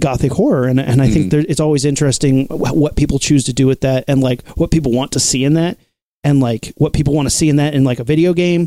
gothic 0.00 0.32
horror 0.32 0.66
and 0.66 0.80
and 0.80 1.00
I 1.00 1.08
think 1.08 1.30
there, 1.30 1.44
it's 1.48 1.60
always 1.60 1.84
interesting 1.84 2.46
what 2.48 2.96
people 2.96 3.20
choose 3.20 3.44
to 3.44 3.52
do 3.52 3.68
with 3.68 3.82
that 3.82 4.04
and 4.08 4.20
like 4.20 4.44
what 4.56 4.72
people 4.72 4.90
want 4.90 5.12
to 5.12 5.20
see 5.20 5.44
in 5.44 5.54
that 5.54 5.78
and 6.24 6.40
like 6.40 6.72
what 6.76 6.92
people 6.92 7.14
want 7.14 7.26
to 7.26 7.30
see 7.34 7.48
in 7.48 7.56
that 7.56 7.74
in 7.74 7.84
like 7.84 8.00
a 8.00 8.04
video 8.04 8.32
game. 8.34 8.66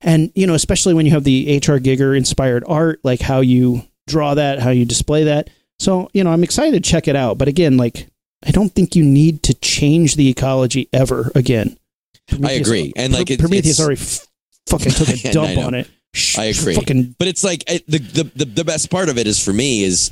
And 0.00 0.30
you 0.34 0.46
know 0.46 0.54
especially 0.54 0.94
when 0.94 1.06
you 1.06 1.12
have 1.12 1.24
the 1.24 1.56
HR 1.56 1.78
Giger 1.80 2.16
inspired 2.16 2.62
art 2.68 3.00
like 3.02 3.20
how 3.20 3.40
you 3.40 3.82
draw 4.06 4.34
that 4.34 4.60
how 4.60 4.70
you 4.70 4.84
display 4.84 5.24
that. 5.24 5.50
So 5.80 6.08
you 6.12 6.22
know 6.22 6.30
I'm 6.30 6.44
excited 6.44 6.82
to 6.82 6.90
check 6.90 7.08
it 7.08 7.16
out. 7.16 7.38
But 7.38 7.48
again 7.48 7.76
like 7.76 8.08
I 8.46 8.52
don't 8.52 8.72
think 8.72 8.94
you 8.94 9.04
need 9.04 9.42
to 9.44 9.54
change 9.54 10.14
the 10.14 10.28
ecology 10.28 10.88
ever 10.92 11.32
again. 11.34 11.76
Prometheus- 12.28 12.68
agree. 12.68 12.92
And, 12.94 13.12
like, 13.12 13.30
it's- 13.30 13.40
Prometheus 13.40 13.80
it's- 13.80 13.84
already 13.84 14.00
f- 14.00 14.26
fucking 14.68 14.92
took 14.92 15.08
a 15.24 15.32
dump 15.32 15.58
on 15.58 15.74
it. 15.74 15.88
Sh- 16.14 16.38
I 16.38 16.44
agree. 16.44 16.74
fucking 16.74 17.16
But 17.18 17.26
it's 17.28 17.42
like 17.42 17.64
I, 17.68 17.80
the, 17.88 17.98
the 17.98 18.22
the 18.36 18.44
the 18.44 18.64
best 18.64 18.90
part 18.90 19.08
of 19.08 19.18
it 19.18 19.26
is 19.26 19.42
for 19.44 19.52
me 19.52 19.82
is 19.82 20.10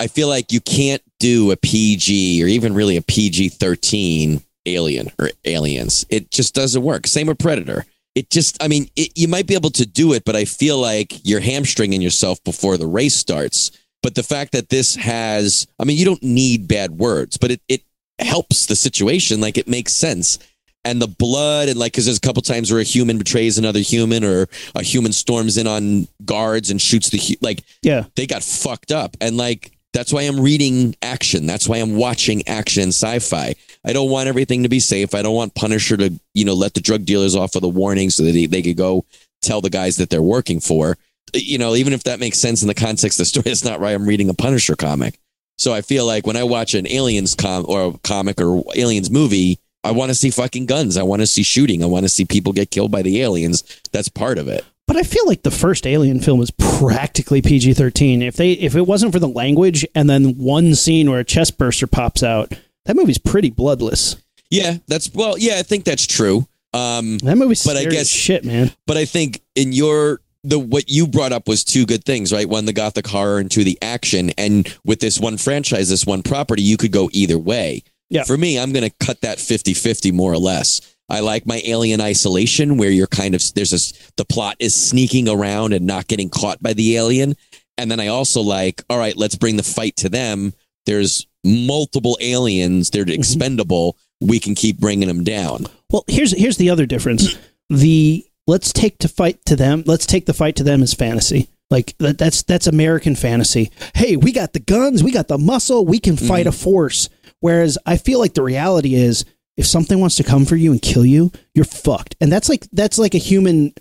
I 0.00 0.06
feel 0.06 0.28
like 0.28 0.50
you 0.50 0.60
can't 0.60 1.02
do 1.20 1.50
a 1.52 1.56
PG 1.56 2.42
or 2.42 2.46
even 2.48 2.74
really 2.74 2.96
a 2.96 3.02
PG 3.02 3.50
thirteen 3.50 4.42
alien 4.66 5.10
or 5.18 5.30
aliens. 5.44 6.04
It 6.10 6.30
just 6.30 6.54
doesn't 6.54 6.82
work. 6.82 7.06
Same 7.06 7.26
with 7.26 7.38
Predator. 7.38 7.84
It 8.14 8.30
just 8.30 8.62
I 8.62 8.68
mean 8.68 8.88
it, 8.96 9.12
you 9.16 9.28
might 9.28 9.46
be 9.46 9.54
able 9.54 9.70
to 9.70 9.86
do 9.86 10.12
it, 10.12 10.24
but 10.24 10.36
I 10.36 10.44
feel 10.44 10.78
like 10.78 11.24
you're 11.24 11.40
hamstringing 11.40 12.02
yourself 12.02 12.42
before 12.44 12.76
the 12.76 12.86
race 12.86 13.14
starts. 13.14 13.70
But 14.02 14.14
the 14.14 14.22
fact 14.22 14.52
that 14.52 14.68
this 14.68 14.96
has 14.96 15.66
I 15.80 15.84
mean 15.84 15.96
you 15.96 16.04
don't 16.04 16.22
need 16.22 16.68
bad 16.68 16.92
words, 16.92 17.36
but 17.36 17.50
it 17.50 17.62
it 17.68 17.82
helps 18.18 18.66
the 18.66 18.76
situation. 18.76 19.40
Like 19.40 19.56
it 19.56 19.68
makes 19.68 19.94
sense. 19.94 20.38
And 20.84 21.00
the 21.00 21.06
blood 21.06 21.68
and 21.68 21.78
like 21.78 21.92
because 21.92 22.06
there's 22.06 22.18
a 22.18 22.20
couple 22.20 22.42
times 22.42 22.70
where 22.70 22.80
a 22.80 22.84
human 22.84 23.16
betrays 23.16 23.56
another 23.56 23.78
human 23.78 24.24
or 24.24 24.48
a 24.74 24.82
human 24.82 25.12
storms 25.12 25.56
in 25.56 25.66
on 25.66 26.08
guards 26.24 26.70
and 26.70 26.82
shoots 26.82 27.08
the 27.08 27.18
hu- 27.18 27.36
like 27.40 27.62
yeah 27.82 28.06
they 28.16 28.26
got 28.26 28.42
fucked 28.42 28.90
up 28.90 29.16
and 29.20 29.36
like 29.36 29.70
that's 29.92 30.12
why 30.12 30.22
I'm 30.22 30.40
reading 30.40 30.96
action. 31.02 31.46
That's 31.46 31.68
why 31.68 31.78
I'm 31.78 31.96
watching 31.96 32.46
action 32.48 32.88
sci-fi. 32.88 33.54
I 33.84 33.92
don't 33.92 34.10
want 34.10 34.28
everything 34.28 34.62
to 34.62 34.68
be 34.68 34.80
safe. 34.80 35.14
I 35.14 35.22
don't 35.22 35.34
want 35.34 35.54
Punisher 35.54 35.96
to, 35.98 36.18
you 36.34 36.44
know, 36.44 36.54
let 36.54 36.74
the 36.74 36.80
drug 36.80 37.04
dealers 37.04 37.36
off 37.36 37.54
with 37.54 37.64
a 37.64 37.68
warning 37.68 38.10
so 38.10 38.22
that 38.24 38.32
they, 38.32 38.46
they 38.46 38.62
could 38.62 38.76
go 38.76 39.04
tell 39.42 39.60
the 39.60 39.70
guys 39.70 39.96
that 39.96 40.08
they're 40.08 40.22
working 40.22 40.60
for. 40.60 40.96
You 41.34 41.58
know, 41.58 41.74
even 41.74 41.92
if 41.92 42.04
that 42.04 42.20
makes 42.20 42.38
sense 42.38 42.62
in 42.62 42.68
the 42.68 42.74
context 42.74 43.18
of 43.18 43.22
the 43.22 43.26
story, 43.26 43.44
it's 43.50 43.64
not 43.64 43.80
right. 43.80 43.94
I'm 43.94 44.06
reading 44.06 44.28
a 44.28 44.34
Punisher 44.34 44.76
comic. 44.76 45.18
So 45.58 45.74
I 45.74 45.82
feel 45.82 46.06
like 46.06 46.26
when 46.26 46.36
I 46.36 46.44
watch 46.44 46.74
an 46.74 46.88
Aliens 46.88 47.34
com 47.34 47.66
or 47.68 47.98
comic 48.02 48.40
or 48.40 48.62
Aliens 48.74 49.10
movie, 49.10 49.58
I 49.84 49.90
want 49.90 50.10
to 50.10 50.14
see 50.14 50.30
fucking 50.30 50.66
guns. 50.66 50.96
I 50.96 51.02
want 51.02 51.20
to 51.20 51.26
see 51.26 51.42
shooting. 51.42 51.82
I 51.82 51.86
want 51.86 52.04
to 52.04 52.08
see 52.08 52.24
people 52.24 52.52
get 52.52 52.70
killed 52.70 52.90
by 52.90 53.02
the 53.02 53.20
aliens. 53.20 53.80
That's 53.90 54.08
part 54.08 54.38
of 54.38 54.48
it. 54.48 54.64
But 54.92 54.98
I 55.00 55.04
feel 55.04 55.26
like 55.26 55.42
the 55.42 55.50
first 55.50 55.86
Alien 55.86 56.20
film 56.20 56.42
is 56.42 56.50
practically 56.50 57.40
PG 57.40 57.72
thirteen. 57.72 58.20
If 58.20 58.36
they 58.36 58.52
if 58.52 58.76
it 58.76 58.82
wasn't 58.86 59.14
for 59.14 59.18
the 59.18 59.26
language 59.28 59.86
and 59.94 60.10
then 60.10 60.34
one 60.36 60.74
scene 60.74 61.10
where 61.10 61.20
a 61.20 61.24
chest 61.24 61.56
burster 61.56 61.86
pops 61.86 62.22
out, 62.22 62.52
that 62.84 62.94
movie's 62.94 63.16
pretty 63.16 63.48
bloodless. 63.48 64.16
Yeah, 64.50 64.76
that's 64.86 65.10
well, 65.14 65.38
yeah, 65.38 65.54
I 65.56 65.62
think 65.62 65.84
that's 65.84 66.06
true. 66.06 66.46
Um, 66.74 67.16
That 67.20 67.36
movie's 67.38 67.64
But 67.64 67.78
I 67.78 67.86
guess- 67.86 68.08
shit, 68.08 68.44
man. 68.44 68.70
but 68.86 68.98
I 68.98 69.06
think 69.06 69.40
in 69.54 69.72
your 69.72 70.20
the 70.44 70.58
what 70.58 70.90
you 70.90 71.06
brought 71.06 71.32
up 71.32 71.48
was 71.48 71.64
two 71.64 71.86
good 71.86 72.04
things, 72.04 72.30
right? 72.30 72.46
One 72.46 72.66
the 72.66 72.74
gothic 72.74 73.06
horror 73.06 73.38
and 73.38 73.50
two 73.50 73.64
the 73.64 73.78
action. 73.80 74.28
And 74.36 74.70
with 74.84 75.00
this 75.00 75.18
one 75.18 75.38
franchise, 75.38 75.88
this 75.88 76.04
one 76.04 76.22
property, 76.22 76.60
you 76.60 76.76
could 76.76 76.92
go 76.92 77.08
either 77.14 77.38
way. 77.38 77.82
Yeah. 78.10 78.24
For 78.24 78.36
me, 78.36 78.58
I'm 78.58 78.72
going 78.74 78.86
to 78.86 78.94
cut 79.00 79.22
that 79.22 79.38
50-50 79.38 80.12
more 80.12 80.30
or 80.34 80.36
less. 80.36 80.82
I 81.12 81.20
like 81.20 81.46
my 81.46 81.60
alien 81.66 82.00
isolation 82.00 82.78
where 82.78 82.90
you're 82.90 83.06
kind 83.06 83.34
of 83.34 83.42
there's 83.54 83.72
a 83.74 84.12
the 84.16 84.24
plot 84.24 84.56
is 84.58 84.74
sneaking 84.74 85.28
around 85.28 85.74
and 85.74 85.86
not 85.86 86.08
getting 86.08 86.30
caught 86.30 86.62
by 86.62 86.72
the 86.72 86.96
alien. 86.96 87.36
And 87.76 87.90
then 87.90 88.00
I 88.00 88.06
also 88.06 88.40
like, 88.40 88.82
all 88.88 88.98
right, 88.98 89.14
let's 89.14 89.34
bring 89.34 89.58
the 89.58 89.62
fight 89.62 89.94
to 89.96 90.08
them. 90.08 90.54
There's 90.86 91.26
multiple 91.44 92.16
aliens, 92.22 92.88
they're 92.88 93.04
mm-hmm. 93.04 93.12
expendable. 93.12 93.98
We 94.22 94.40
can 94.40 94.54
keep 94.54 94.78
bringing 94.78 95.08
them 95.08 95.22
down. 95.22 95.66
Well, 95.90 96.04
here's 96.08 96.32
here's 96.32 96.56
the 96.56 96.70
other 96.70 96.86
difference. 96.86 97.36
The 97.68 98.24
let's 98.46 98.72
take 98.72 98.98
to 98.98 99.08
fight 99.08 99.44
to 99.46 99.56
them. 99.56 99.82
Let's 99.84 100.06
take 100.06 100.24
the 100.24 100.34
fight 100.34 100.56
to 100.56 100.64
them 100.64 100.82
as 100.82 100.94
fantasy. 100.94 101.50
Like 101.70 101.94
that, 101.98 102.16
that's 102.16 102.42
that's 102.42 102.66
American 102.66 103.16
fantasy. 103.16 103.70
Hey, 103.94 104.16
we 104.16 104.32
got 104.32 104.54
the 104.54 104.60
guns, 104.60 105.02
we 105.02 105.12
got 105.12 105.28
the 105.28 105.38
muscle, 105.38 105.84
we 105.84 105.98
can 105.98 106.16
fight 106.16 106.46
mm-hmm. 106.46 106.48
a 106.48 106.52
force. 106.52 107.10
Whereas 107.40 107.76
I 107.84 107.98
feel 107.98 108.18
like 108.18 108.34
the 108.34 108.42
reality 108.42 108.94
is 108.94 109.26
if 109.56 109.66
something 109.66 109.98
wants 110.00 110.16
to 110.16 110.24
come 110.24 110.44
for 110.44 110.56
you 110.56 110.72
and 110.72 110.80
kill 110.80 111.04
you, 111.04 111.30
you're 111.54 111.64
fucked. 111.64 112.16
And 112.20 112.32
that's 112.32 112.48
like 112.48 112.66
that's 112.72 112.98
like 112.98 113.14
a 113.14 113.18
human 113.18 113.72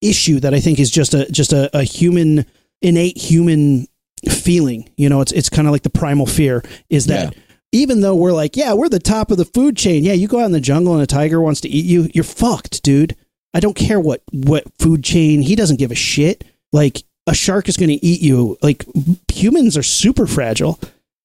issue 0.00 0.38
that 0.40 0.54
I 0.54 0.60
think 0.60 0.78
is 0.78 0.90
just 0.90 1.14
a 1.14 1.30
just 1.30 1.52
a, 1.52 1.76
a 1.76 1.82
human 1.82 2.46
innate 2.82 3.16
human 3.18 3.86
feeling. 4.30 4.88
You 4.96 5.08
know, 5.08 5.20
it's 5.20 5.32
it's 5.32 5.48
kind 5.48 5.66
of 5.68 5.72
like 5.72 5.82
the 5.82 5.90
primal 5.90 6.26
fear 6.26 6.62
is 6.88 7.06
that 7.06 7.34
Yeah. 7.34 7.40
even 7.72 8.00
though 8.00 8.14
we're 8.14 8.32
like, 8.32 8.56
yeah, 8.56 8.74
we're 8.74 8.88
the 8.88 8.98
top 9.00 9.30
of 9.30 9.36
the 9.38 9.44
food 9.44 9.76
chain. 9.76 10.04
Yeah, 10.04 10.12
you 10.12 10.28
go 10.28 10.40
out 10.40 10.46
in 10.46 10.52
the 10.52 10.60
jungle 10.60 10.94
and 10.94 11.02
a 11.02 11.06
tiger 11.06 11.40
wants 11.40 11.60
to 11.62 11.68
eat 11.68 11.84
you, 11.84 12.08
you're 12.14 12.24
fucked, 12.24 12.82
dude. 12.82 13.16
I 13.54 13.60
don't 13.60 13.74
care 13.76 13.98
what 13.98 14.22
what 14.32 14.64
food 14.78 15.02
chain. 15.02 15.42
He 15.42 15.56
doesn't 15.56 15.78
give 15.78 15.90
a 15.90 15.96
shit. 15.96 16.44
Like 16.72 17.02
a 17.26 17.34
shark 17.34 17.68
is 17.68 17.76
going 17.76 17.90
to 17.90 18.04
eat 18.06 18.20
you. 18.20 18.56
Like 18.62 18.84
humans 19.32 19.76
are 19.76 19.82
super 19.82 20.26
fragile. 20.26 20.78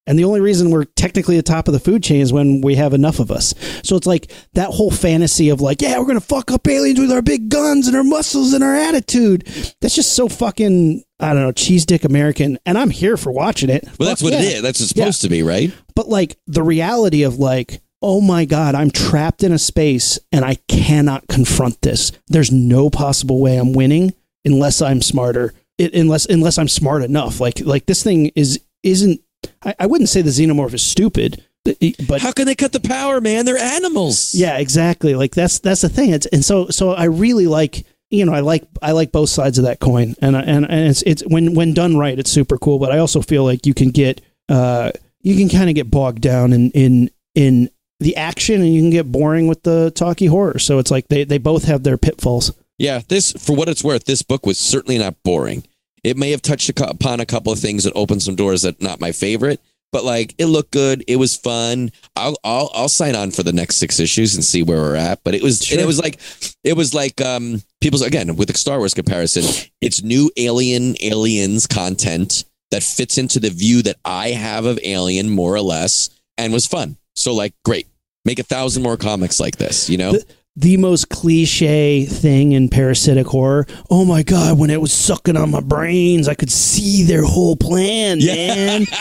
And 0.05 0.19
the 0.19 0.25
only 0.25 0.41
reason 0.41 0.69
we're 0.69 0.83
technically 0.83 1.37
the 1.37 1.43
top 1.43 1.67
of 1.67 1.73
the 1.73 1.79
food 1.79 2.03
chain 2.03 2.19
is 2.19 2.33
when 2.33 2.61
we 2.61 2.75
have 2.75 2.93
enough 2.93 3.19
of 3.19 3.31
us. 3.31 3.53
So 3.83 3.95
it's 3.95 4.07
like 4.07 4.31
that 4.53 4.69
whole 4.69 4.91
fantasy 4.91 5.49
of 5.49 5.61
like, 5.61 5.81
yeah, 5.81 5.97
we're 5.97 6.05
going 6.05 6.19
to 6.19 6.25
fuck 6.25 6.51
up 6.51 6.67
aliens 6.67 6.99
with 6.99 7.11
our 7.11 7.21
big 7.21 7.49
guns 7.49 7.87
and 7.87 7.95
our 7.95 8.03
muscles 8.03 8.53
and 8.53 8.63
our 8.63 8.75
attitude. 8.75 9.45
That's 9.79 9.95
just 9.95 10.13
so 10.13 10.27
fucking, 10.27 11.03
I 11.19 11.33
don't 11.33 11.43
know, 11.43 11.51
cheese 11.53 11.85
dick 11.85 12.03
American. 12.03 12.59
And 12.65 12.77
I'm 12.77 12.89
here 12.89 13.15
for 13.15 13.31
watching 13.31 13.69
it. 13.69 13.87
Well, 13.97 14.09
that's 14.09 14.21
what 14.21 14.33
it 14.33 14.41
yeah. 14.41 14.57
is. 14.57 14.61
That's 14.61 14.79
what 14.79 14.85
it's 14.85 14.89
supposed 14.89 15.21
to 15.21 15.29
be, 15.29 15.41
right? 15.41 15.73
But 15.95 16.09
like 16.09 16.37
the 16.47 16.63
reality 16.63 17.23
of 17.23 17.39
like, 17.39 17.81
oh 18.01 18.19
my 18.19 18.43
God, 18.43 18.75
I'm 18.75 18.91
trapped 18.91 19.43
in 19.43 19.53
a 19.53 19.59
space 19.59 20.19
and 20.33 20.43
I 20.43 20.55
cannot 20.67 21.29
confront 21.29 21.81
this. 21.81 22.11
There's 22.27 22.51
no 22.51 22.89
possible 22.89 23.39
way 23.39 23.55
I'm 23.55 23.71
winning 23.71 24.13
unless 24.43 24.81
I'm 24.81 25.01
smarter. 25.01 25.53
It, 25.77 25.95
unless 25.95 26.27
unless 26.27 26.59
I'm 26.59 26.67
smart 26.67 27.01
enough. 27.01 27.39
Like 27.39 27.61
like 27.61 27.87
this 27.87 28.03
thing 28.03 28.27
is 28.35 28.59
isn't 28.83 29.21
I, 29.63 29.75
I 29.79 29.85
wouldn't 29.85 30.09
say 30.09 30.21
the 30.21 30.29
xenomorph 30.29 30.73
is 30.73 30.83
stupid, 30.83 31.43
but 31.63 32.21
How 32.21 32.31
can 32.31 32.45
they 32.45 32.55
cut 32.55 32.73
the 32.73 32.79
power, 32.79 33.21
man? 33.21 33.45
They're 33.45 33.57
animals. 33.57 34.35
yeah, 34.35 34.57
exactly. 34.57 35.15
Like 35.15 35.33
that's 35.33 35.59
that's 35.59 35.81
the 35.81 35.89
thing. 35.89 36.09
It's, 36.11 36.25
and 36.27 36.43
so 36.43 36.67
so 36.69 36.91
I 36.91 37.05
really 37.05 37.47
like 37.47 37.85
you 38.09 38.25
know 38.25 38.33
I 38.33 38.41
like 38.41 38.63
I 38.81 38.91
like 38.91 39.11
both 39.11 39.29
sides 39.29 39.57
of 39.57 39.63
that 39.65 39.79
coin, 39.79 40.15
and 40.21 40.35
and 40.35 40.69
and 40.69 40.89
it's 40.89 41.01
it's 41.03 41.23
when 41.25 41.53
when 41.53 41.73
done 41.73 41.97
right, 41.97 42.19
it's 42.19 42.29
super 42.31 42.57
cool. 42.57 42.79
But 42.79 42.91
I 42.91 42.97
also 42.97 43.21
feel 43.21 43.43
like 43.43 43.65
you 43.65 43.73
can 43.73 43.91
get 43.91 44.21
uh 44.49 44.91
you 45.21 45.37
can 45.37 45.47
kind 45.47 45.69
of 45.69 45.75
get 45.75 45.89
bogged 45.89 46.21
down 46.21 46.51
in 46.51 46.69
in 46.71 47.09
in 47.33 47.69
the 47.99 48.17
action, 48.17 48.61
and 48.61 48.73
you 48.73 48.81
can 48.81 48.89
get 48.89 49.09
boring 49.09 49.47
with 49.47 49.63
the 49.63 49.91
talky 49.95 50.25
horror. 50.25 50.59
So 50.59 50.79
it's 50.79 50.91
like 50.91 51.07
they 51.07 51.23
they 51.23 51.37
both 51.37 51.63
have 51.63 51.83
their 51.83 51.97
pitfalls. 51.97 52.51
Yeah, 52.77 53.01
this, 53.07 53.31
for 53.33 53.55
what 53.55 53.69
it's 53.69 53.83
worth, 53.83 54.05
this 54.05 54.23
book 54.23 54.45
was 54.45 54.59
certainly 54.59 54.97
not 54.97 55.15
boring. 55.23 55.63
It 56.03 56.17
may 56.17 56.31
have 56.31 56.41
touched 56.41 56.69
upon 56.69 57.19
a 57.19 57.25
couple 57.25 57.51
of 57.53 57.59
things 57.59 57.83
that 57.83 57.93
opened 57.93 58.23
some 58.23 58.35
doors 58.35 58.63
that 58.63 58.81
not 58.81 58.99
my 58.99 59.11
favorite, 59.11 59.61
but 59.91 60.03
like 60.03 60.35
it 60.37 60.47
looked 60.47 60.71
good. 60.71 61.03
It 61.07 61.15
was 61.15 61.35
fun. 61.37 61.91
I'll 62.15 62.35
I'll, 62.43 62.71
I'll 62.73 62.89
sign 62.89 63.15
on 63.15 63.31
for 63.31 63.43
the 63.43 63.53
next 63.53 63.77
six 63.77 63.99
issues 63.99 64.35
and 64.35 64.43
see 64.43 64.63
where 64.63 64.79
we're 64.79 64.95
at. 64.95 65.23
But 65.23 65.35
it 65.35 65.43
was 65.43 65.61
and 65.61 65.67
Sure. 65.67 65.79
it 65.79 65.85
was 65.87 65.99
like 65.99 66.19
it 66.63 66.75
was 66.75 66.93
like 66.93 67.21
um 67.21 67.61
people's 67.79 68.01
again 68.01 68.35
with 68.35 68.49
the 68.49 68.57
Star 68.57 68.79
Wars 68.79 68.93
comparison. 68.93 69.43
It's 69.81 70.03
new 70.03 70.29
Alien 70.37 70.95
aliens 71.01 71.67
content 71.67 72.43
that 72.71 72.83
fits 72.83 73.17
into 73.17 73.39
the 73.39 73.49
view 73.51 73.81
that 73.83 73.97
I 74.03 74.29
have 74.29 74.65
of 74.65 74.79
Alien 74.83 75.29
more 75.29 75.53
or 75.55 75.61
less, 75.61 76.09
and 76.37 76.51
was 76.51 76.65
fun. 76.65 76.97
So 77.15 77.33
like 77.33 77.53
great, 77.63 77.87
make 78.25 78.39
a 78.39 78.43
thousand 78.43 78.81
more 78.83 78.97
comics 78.97 79.39
like 79.39 79.57
this. 79.57 79.89
You 79.89 79.97
know. 79.97 80.11
The, 80.13 80.25
the 80.55 80.77
most 80.77 81.09
cliche 81.09 82.05
thing 82.05 82.51
in 82.51 82.69
parasitic 82.69 83.27
horror. 83.27 83.65
Oh 83.89 84.05
my 84.05 84.23
god, 84.23 84.59
when 84.59 84.69
it 84.69 84.79
was 84.79 84.93
sucking 84.93 85.37
on 85.37 85.51
my 85.51 85.61
brains, 85.61 86.27
I 86.27 86.35
could 86.35 86.51
see 86.51 87.03
their 87.03 87.23
whole 87.23 87.55
plan, 87.55 88.19
man. 88.19 88.85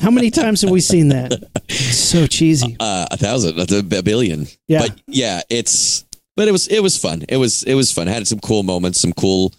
How 0.00 0.10
many 0.10 0.30
times 0.30 0.62
have 0.62 0.70
we 0.70 0.80
seen 0.80 1.08
that? 1.08 1.32
It's 1.68 1.98
so 1.98 2.26
cheesy. 2.26 2.76
uh, 2.80 3.06
a 3.10 3.16
thousand, 3.16 3.58
a, 3.58 3.98
a 3.98 4.02
billion. 4.02 4.46
Yeah. 4.66 4.80
But 4.82 5.00
yeah, 5.06 5.42
it's 5.50 6.04
but 6.36 6.48
it 6.48 6.52
was 6.52 6.68
it 6.68 6.80
was 6.80 6.96
fun. 6.96 7.24
It 7.28 7.36
was 7.36 7.62
it 7.64 7.74
was 7.74 7.92
fun. 7.92 8.08
It 8.08 8.12
had 8.12 8.26
some 8.26 8.40
cool 8.40 8.62
moments, 8.62 9.00
some 9.00 9.12
cool 9.12 9.52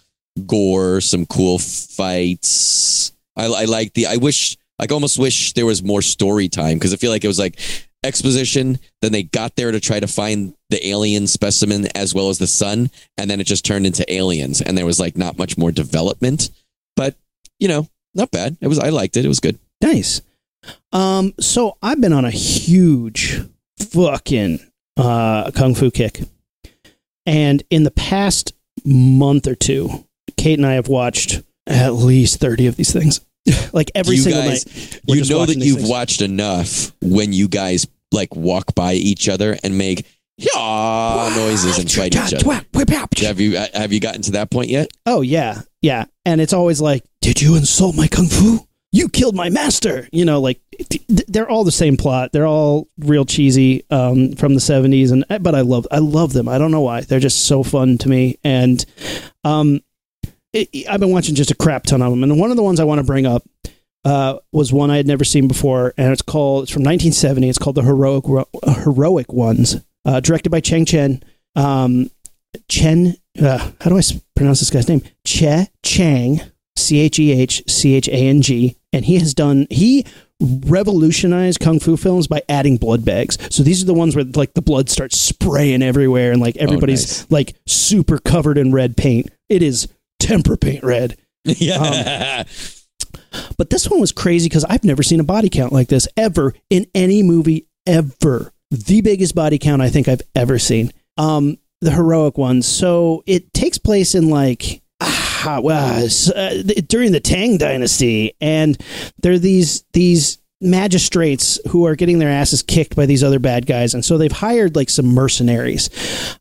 gore, 0.46 1.00
some 1.00 1.26
cool 1.26 1.58
fights. 1.58 3.12
I 3.36 3.46
I 3.46 3.64
like 3.66 3.94
the. 3.94 4.06
I 4.06 4.16
wish 4.16 4.56
I 4.78 4.86
almost 4.90 5.18
wish 5.18 5.52
there 5.52 5.66
was 5.66 5.82
more 5.82 6.02
story 6.02 6.48
time 6.48 6.74
because 6.74 6.92
I 6.92 6.96
feel 6.96 7.10
like 7.12 7.24
it 7.24 7.28
was 7.28 7.38
like 7.38 7.58
exposition. 8.04 8.78
Then 9.00 9.12
they 9.12 9.22
got 9.22 9.56
there 9.56 9.72
to 9.72 9.80
try 9.80 10.00
to 10.00 10.06
find 10.06 10.54
the 10.70 10.86
alien 10.86 11.26
specimen 11.26 11.86
as 11.94 12.14
well 12.14 12.28
as 12.28 12.38
the 12.38 12.46
sun, 12.46 12.90
and 13.16 13.30
then 13.30 13.40
it 13.40 13.44
just 13.44 13.64
turned 13.64 13.86
into 13.86 14.10
aliens, 14.12 14.60
and 14.60 14.76
there 14.76 14.86
was 14.86 15.00
like 15.00 15.16
not 15.16 15.38
much 15.38 15.56
more 15.58 15.72
development. 15.72 16.50
But 16.96 17.16
you 17.58 17.68
know, 17.68 17.88
not 18.14 18.30
bad. 18.30 18.56
It 18.60 18.68
was. 18.68 18.78
I 18.78 18.88
liked 18.90 19.16
it. 19.16 19.24
It 19.24 19.28
was 19.28 19.40
good. 19.40 19.58
Nice. 19.82 20.22
Um, 20.92 21.34
so 21.40 21.76
I've 21.82 22.00
been 22.00 22.12
on 22.12 22.24
a 22.24 22.30
huge 22.30 23.40
fucking 23.78 24.60
uh 24.96 25.50
kung 25.52 25.74
fu 25.74 25.90
kick. 25.90 26.20
And 27.26 27.62
in 27.70 27.84
the 27.84 27.90
past 27.92 28.52
month 28.84 29.46
or 29.46 29.54
two, 29.54 30.06
Kate 30.36 30.58
and 30.58 30.66
I 30.66 30.74
have 30.74 30.88
watched 30.88 31.42
at 31.66 31.94
least 31.94 32.40
30 32.40 32.66
of 32.66 32.76
these 32.76 32.92
things. 32.92 33.20
like 33.72 33.90
every 33.94 34.16
you 34.16 34.22
single 34.22 34.42
guys, 34.42 34.66
night. 34.66 35.00
you 35.06 35.24
know 35.24 35.46
that 35.46 35.56
you've 35.56 35.78
things. 35.78 35.88
watched 35.88 36.22
enough 36.22 36.92
when 37.00 37.32
you 37.32 37.48
guys 37.48 37.86
like 38.12 38.34
walk 38.34 38.74
by 38.74 38.94
each 38.94 39.28
other 39.28 39.56
and 39.62 39.76
make 39.78 40.06
yeah 40.36 40.48
noises 41.36 41.78
and 41.78 41.90
fight 41.90 42.14
each 42.14 42.34
other. 42.34 42.44
Have 43.20 43.40
you 43.40 43.56
uh, 43.58 43.66
have 43.74 43.92
you 43.92 44.00
gotten 44.00 44.22
to 44.22 44.32
that 44.32 44.50
point 44.50 44.70
yet? 44.70 44.88
Oh 45.06 45.20
yeah, 45.20 45.62
yeah, 45.80 46.04
and 46.24 46.40
it's 46.40 46.52
always 46.52 46.80
like, 46.80 47.04
"Did 47.20 47.40
you 47.40 47.56
insult 47.56 47.96
my 47.96 48.08
kung 48.08 48.26
fu? 48.26 48.66
You 48.90 49.08
killed 49.08 49.34
my 49.34 49.50
master." 49.50 50.08
You 50.12 50.24
know, 50.24 50.40
like 50.40 50.60
th- 50.78 51.02
they're 51.28 51.48
all 51.48 51.64
the 51.64 51.72
same 51.72 51.96
plot. 51.96 52.32
They're 52.32 52.46
all 52.46 52.88
real 52.98 53.24
cheesy 53.24 53.84
um, 53.90 54.34
from 54.34 54.54
the 54.54 54.60
seventies, 54.60 55.10
and 55.10 55.24
but 55.40 55.54
I 55.54 55.60
love 55.60 55.86
I 55.90 55.98
love 55.98 56.32
them. 56.32 56.48
I 56.48 56.58
don't 56.58 56.70
know 56.70 56.80
why 56.80 57.02
they're 57.02 57.20
just 57.20 57.46
so 57.46 57.62
fun 57.62 57.98
to 57.98 58.08
me, 58.08 58.38
and 58.42 58.84
um, 59.44 59.80
it, 60.52 60.68
I've 60.88 61.00
been 61.00 61.12
watching 61.12 61.34
just 61.34 61.50
a 61.50 61.54
crap 61.56 61.84
ton 61.84 62.02
of 62.02 62.10
them. 62.10 62.22
And 62.22 62.38
one 62.38 62.50
of 62.50 62.56
the 62.56 62.62
ones 62.62 62.80
I 62.80 62.84
want 62.84 62.98
to 62.98 63.06
bring 63.06 63.26
up 63.26 63.44
uh, 64.04 64.38
was 64.52 64.72
one 64.72 64.90
I 64.90 64.96
had 64.96 65.06
never 65.06 65.24
seen 65.24 65.48
before, 65.48 65.94
and 65.96 66.12
it's 66.12 66.22
called 66.22 66.64
it's 66.64 66.72
from 66.72 66.82
1970. 66.82 67.48
It's 67.48 67.58
called 67.58 67.76
the 67.76 67.82
heroic 67.82 68.24
heroic 68.84 69.32
ones, 69.32 69.76
uh, 70.04 70.20
directed 70.20 70.50
by 70.50 70.60
Cheng 70.60 70.84
Chen. 70.84 71.22
Um, 71.54 72.10
Chen, 72.68 73.16
uh, 73.40 73.70
how 73.80 73.90
do 73.90 73.96
I 73.96 74.02
pronounce 74.34 74.60
this 74.60 74.70
guy's 74.70 74.88
name? 74.88 75.02
Cheh 75.24 75.66
Chang, 75.82 76.40
C 76.76 77.00
H 77.00 77.18
E 77.18 77.32
H 77.32 77.62
C 77.68 77.94
H 77.94 78.08
A 78.08 78.28
N 78.28 78.42
G, 78.42 78.76
and 78.92 79.04
he 79.04 79.18
has 79.18 79.34
done 79.34 79.66
he 79.70 80.04
revolutionized 80.40 81.60
kung 81.60 81.78
fu 81.78 81.96
films 81.96 82.26
by 82.26 82.42
adding 82.48 82.76
blood 82.76 83.04
bags. 83.04 83.38
So 83.54 83.62
these 83.62 83.82
are 83.82 83.86
the 83.86 83.94
ones 83.94 84.16
where 84.16 84.24
like 84.24 84.54
the 84.54 84.62
blood 84.62 84.90
starts 84.90 85.18
spraying 85.18 85.82
everywhere, 85.82 86.32
and 86.32 86.40
like 86.40 86.56
everybody's 86.56 87.20
nice. 87.20 87.30
like 87.30 87.56
super 87.66 88.18
covered 88.18 88.58
in 88.58 88.72
red 88.72 88.96
paint. 88.96 89.30
It 89.48 89.62
is 89.62 89.88
tempera 90.18 90.56
paint 90.56 90.82
red. 90.82 91.16
yeah. 91.44 92.44
But 93.56 93.70
this 93.70 93.88
one 93.88 94.00
was 94.00 94.12
crazy 94.12 94.48
because 94.48 94.64
I've 94.64 94.84
never 94.84 95.02
seen 95.02 95.20
a 95.20 95.24
body 95.24 95.48
count 95.48 95.72
like 95.72 95.88
this 95.88 96.08
ever 96.16 96.54
in 96.70 96.86
any 96.94 97.22
movie 97.22 97.66
ever. 97.86 98.52
The 98.70 99.00
biggest 99.00 99.34
body 99.34 99.58
count 99.58 99.82
I 99.82 99.90
think 99.90 100.08
I've 100.08 100.22
ever 100.34 100.58
seen. 100.58 100.92
Um, 101.18 101.58
the 101.80 101.90
heroic 101.90 102.38
ones. 102.38 102.66
So 102.66 103.22
it 103.26 103.52
takes 103.52 103.78
place 103.78 104.14
in 104.14 104.30
like 104.30 104.82
ah, 105.44 105.60
well, 105.62 106.08
uh, 106.34 106.54
during 106.86 107.12
the 107.12 107.20
Tang 107.20 107.58
Dynasty, 107.58 108.34
and 108.40 108.80
there 109.18 109.32
are 109.32 109.38
these 109.38 109.84
these 109.92 110.38
magistrates 110.62 111.58
who 111.68 111.86
are 111.86 111.96
getting 111.96 112.18
their 112.18 112.28
asses 112.30 112.62
kicked 112.62 112.96
by 112.96 113.06
these 113.06 113.22
other 113.24 113.38
bad 113.38 113.66
guys, 113.66 113.94
and 113.94 114.04
so 114.04 114.16
they've 114.16 114.32
hired 114.32 114.76
like 114.76 114.88
some 114.90 115.06
mercenaries, 115.06 115.90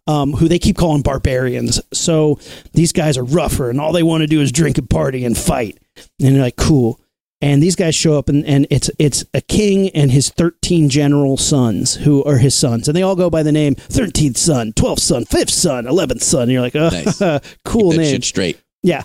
um, 0.07 0.34
who 0.34 0.47
they 0.47 0.59
keep 0.59 0.78
calling 0.78 1.01
barbarians. 1.01 1.82
So 1.93 2.39
these 2.74 2.91
guys 2.91 3.17
are 3.17 3.24
rougher, 3.24 3.69
and 3.69 3.82
all 3.82 3.91
they 3.91 4.03
want 4.03 4.22
to 4.22 4.28
do 4.28 4.41
is 4.41 4.51
drink 4.51 4.78
and 4.78 4.89
party 4.89 5.26
and 5.26 5.38
fight. 5.38 5.78
And 6.22 6.36
they're 6.36 6.41
like, 6.41 6.55
cool. 6.55 6.99
And 7.43 7.61
these 7.63 7.76
guys 7.76 7.95
show 7.95 8.19
up, 8.19 8.30
and, 8.30 8.45
and 8.45 8.67
it's 8.69 8.91
it's 8.99 9.26
a 9.34 9.41
king 9.41 9.89
and 9.89 10.11
his 10.11 10.30
thirteen 10.30 10.89
general 10.89 11.38
sons 11.38 11.95
who 11.95 12.24
are 12.24 12.38
his 12.38 12.53
sons, 12.53 12.88
and 12.88 12.95
they 12.95 13.01
all 13.01 13.15
go 13.15 13.32
by 13.32 13.41
the 13.41 13.51
name 13.51 13.74
thirteenth 13.74 14.38
son, 14.38 14.74
twelfth 14.74 15.01
son, 15.01 15.26
fifth 15.26 15.49
son, 15.49 15.88
eleventh 15.88 16.22
son. 16.22 16.43
And 16.43 16.51
you're 16.51 16.61
like, 16.61 16.76
oh, 16.76 16.89
Nice. 16.89 17.19
cool 17.65 17.93
name. 17.93 18.22
straight. 18.22 18.61
Yeah. 18.84 19.03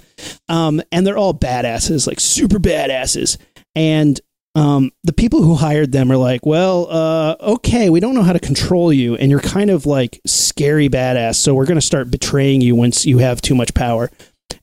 Um, 0.50 0.82
and 0.92 1.06
they're 1.06 1.16
all 1.16 1.32
badasses, 1.32 2.06
like 2.06 2.20
super 2.20 2.58
badasses. 2.58 3.38
And 3.74 4.20
um, 4.56 4.90
the 5.04 5.12
people 5.12 5.42
who 5.42 5.54
hired 5.54 5.92
them 5.92 6.10
are 6.10 6.16
like, 6.16 6.46
well, 6.46 6.90
uh, 6.90 7.36
okay, 7.40 7.90
we 7.90 8.00
don't 8.00 8.14
know 8.14 8.22
how 8.22 8.32
to 8.32 8.40
control 8.40 8.90
you, 8.90 9.14
and 9.14 9.30
you're 9.30 9.38
kind 9.38 9.68
of 9.68 9.84
like 9.84 10.18
scary 10.26 10.88
badass, 10.88 11.36
so 11.36 11.54
we're 11.54 11.66
going 11.66 11.78
to 11.78 11.86
start 11.86 12.10
betraying 12.10 12.62
you 12.62 12.74
once 12.74 13.04
you 13.04 13.18
have 13.18 13.42
too 13.42 13.54
much 13.54 13.74
power. 13.74 14.10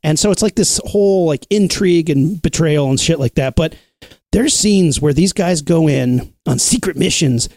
And 0.01 0.17
so 0.17 0.31
it's 0.31 0.41
like 0.41 0.55
this 0.55 0.81
whole 0.83 1.27
like 1.27 1.45
intrigue 1.51 2.09
and 2.09 2.41
betrayal 2.41 2.89
and 2.89 2.99
shit 2.99 3.19
like 3.19 3.35
that. 3.35 3.55
But 3.55 3.75
there's 4.31 4.55
scenes 4.55 4.99
where 4.99 5.13
these 5.13 5.31
guys 5.31 5.61
go 5.61 5.87
in 5.87 6.33
on 6.47 6.57
secret 6.57 6.97
missions 6.97 7.47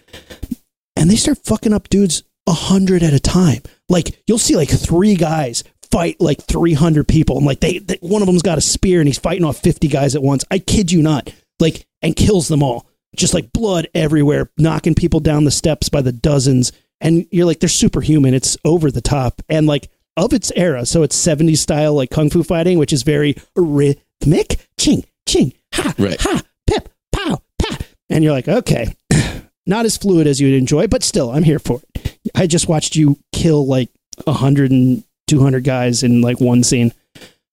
and 0.95 1.11
they 1.11 1.17
start 1.17 1.39
fucking 1.39 1.73
up 1.73 1.89
dudes 1.89 2.23
a 2.47 2.53
hundred 2.53 3.03
at 3.03 3.15
a 3.15 3.19
time. 3.19 3.63
Like 3.89 4.23
you'll 4.27 4.39
see 4.39 4.57
like 4.57 4.69
three 4.69 5.15
guys 5.15 5.65
fight 5.91 6.21
like 6.21 6.43
300 6.43 7.07
people 7.07 7.37
and 7.37 7.47
like 7.47 7.61
they, 7.61 7.79
they 7.79 7.97
one 8.01 8.21
of 8.21 8.27
them's 8.27 8.43
got 8.43 8.59
a 8.59 8.61
spear 8.61 9.01
and 9.01 9.09
he's 9.09 9.19
fighting 9.19 9.45
off 9.45 9.59
50 9.59 9.87
guys 9.87 10.17
at 10.17 10.23
once 10.23 10.45
i 10.51 10.59
kid 10.59 10.91
you 10.91 11.01
not 11.01 11.33
like 11.61 11.87
and 12.07 12.17
kills 12.17 12.49
them 12.49 12.63
all. 12.63 12.87
Just 13.15 13.35
like 13.35 13.53
blood 13.53 13.89
everywhere 13.95 14.51
knocking 14.59 14.95
people 14.95 15.21
down 15.21 15.45
the 15.45 15.51
steps 15.51 15.89
by 15.89 16.01
the 16.03 16.13
dozens. 16.13 16.73
And 17.01 17.27
you're 17.31 17.47
like 17.47 17.61
they're 17.61 17.69
superhuman. 17.69 18.35
It's 18.35 18.57
over 18.65 18.91
the 18.91 19.01
top. 19.01 19.43
And 19.49 19.67
like 19.67 19.91
of 20.17 20.33
its 20.33 20.51
era 20.57 20.87
so 20.87 21.03
it's 21.03 21.17
70s 21.17 21.59
style 21.59 21.93
like 21.95 22.11
kung 22.11 22.31
fu 22.31 22.43
fighting 22.43 22.79
which 22.79 22.93
is 22.93 23.03
very 23.03 23.37
rhythmic. 23.55 24.67
Ching 24.79 25.05
ching 25.29 25.53
ha 25.75 25.93
Right. 25.99 26.21
ha 26.21 26.43
pip 26.67 26.89
pow 27.13 27.43
pa. 27.61 27.79
And 28.09 28.25
you're 28.25 28.33
like 28.33 28.49
okay 28.49 28.95
not 29.67 29.85
as 29.85 29.97
fluid 29.97 30.27
as 30.27 30.41
you'd 30.41 30.57
enjoy 30.57 30.87
but 30.87 31.03
still 31.03 31.31
i'm 31.31 31.43
here 31.43 31.59
for 31.59 31.81
it. 31.95 32.19
I 32.35 32.47
just 32.47 32.69
watched 32.69 32.97
you 32.97 33.19
kill 33.33 33.67
like 33.67 33.91
100 34.25 34.71
and 34.71 35.05
200 35.27 35.65
guys 35.65 36.03
in 36.03 36.21
like 36.23 36.41
one 36.41 36.63
scene. 36.63 36.93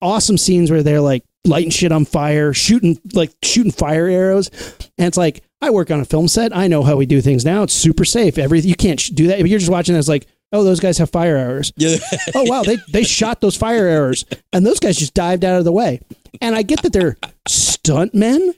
Awesome 0.01 0.37
scenes 0.37 0.71
where 0.71 0.83
they're 0.83 1.01
like 1.01 1.23
lighting 1.45 1.69
shit 1.71 1.91
on 1.91 2.05
fire 2.05 2.53
shooting 2.53 2.99
like 3.13 3.31
shooting 3.43 3.71
fire 3.71 4.07
arrows. 4.07 4.49
And 4.97 5.07
it's 5.07 5.17
like 5.17 5.43
i 5.61 5.69
work 5.69 5.91
on 5.91 5.99
a 5.99 6.05
film 6.05 6.27
set. 6.27 6.55
I 6.55 6.67
know 6.67 6.83
how 6.83 6.95
we 6.95 7.05
do 7.05 7.21
things 7.21 7.45
now. 7.45 7.63
It's 7.63 7.73
super 7.73 8.05
safe. 8.05 8.37
Everything 8.37 8.69
you 8.69 8.75
can't 8.75 8.99
sh- 8.99 9.09
do 9.09 9.27
that. 9.27 9.39
If 9.39 9.47
you're 9.47 9.59
just 9.59 9.71
watching 9.71 9.95
this 9.95 10.07
like 10.07 10.27
oh 10.51 10.63
those 10.63 10.79
guys 10.79 10.97
have 10.99 11.09
fire 11.09 11.35
arrows. 11.35 11.71
Yeah. 11.75 11.97
oh 12.35 12.43
wow. 12.43 12.63
They 12.63 12.77
they 12.91 13.03
shot 13.03 13.41
those 13.41 13.55
fire 13.57 13.85
arrows. 13.87 14.25
And 14.51 14.65
those 14.65 14.79
guys 14.79 14.97
just 14.97 15.13
dived 15.13 15.43
out 15.43 15.57
of 15.59 15.65
the 15.65 15.71
way. 15.71 15.99
And 16.41 16.55
i 16.55 16.61
get 16.63 16.81
that 16.83 16.93
they're 16.93 17.17
stunt 17.47 18.13
men 18.15 18.53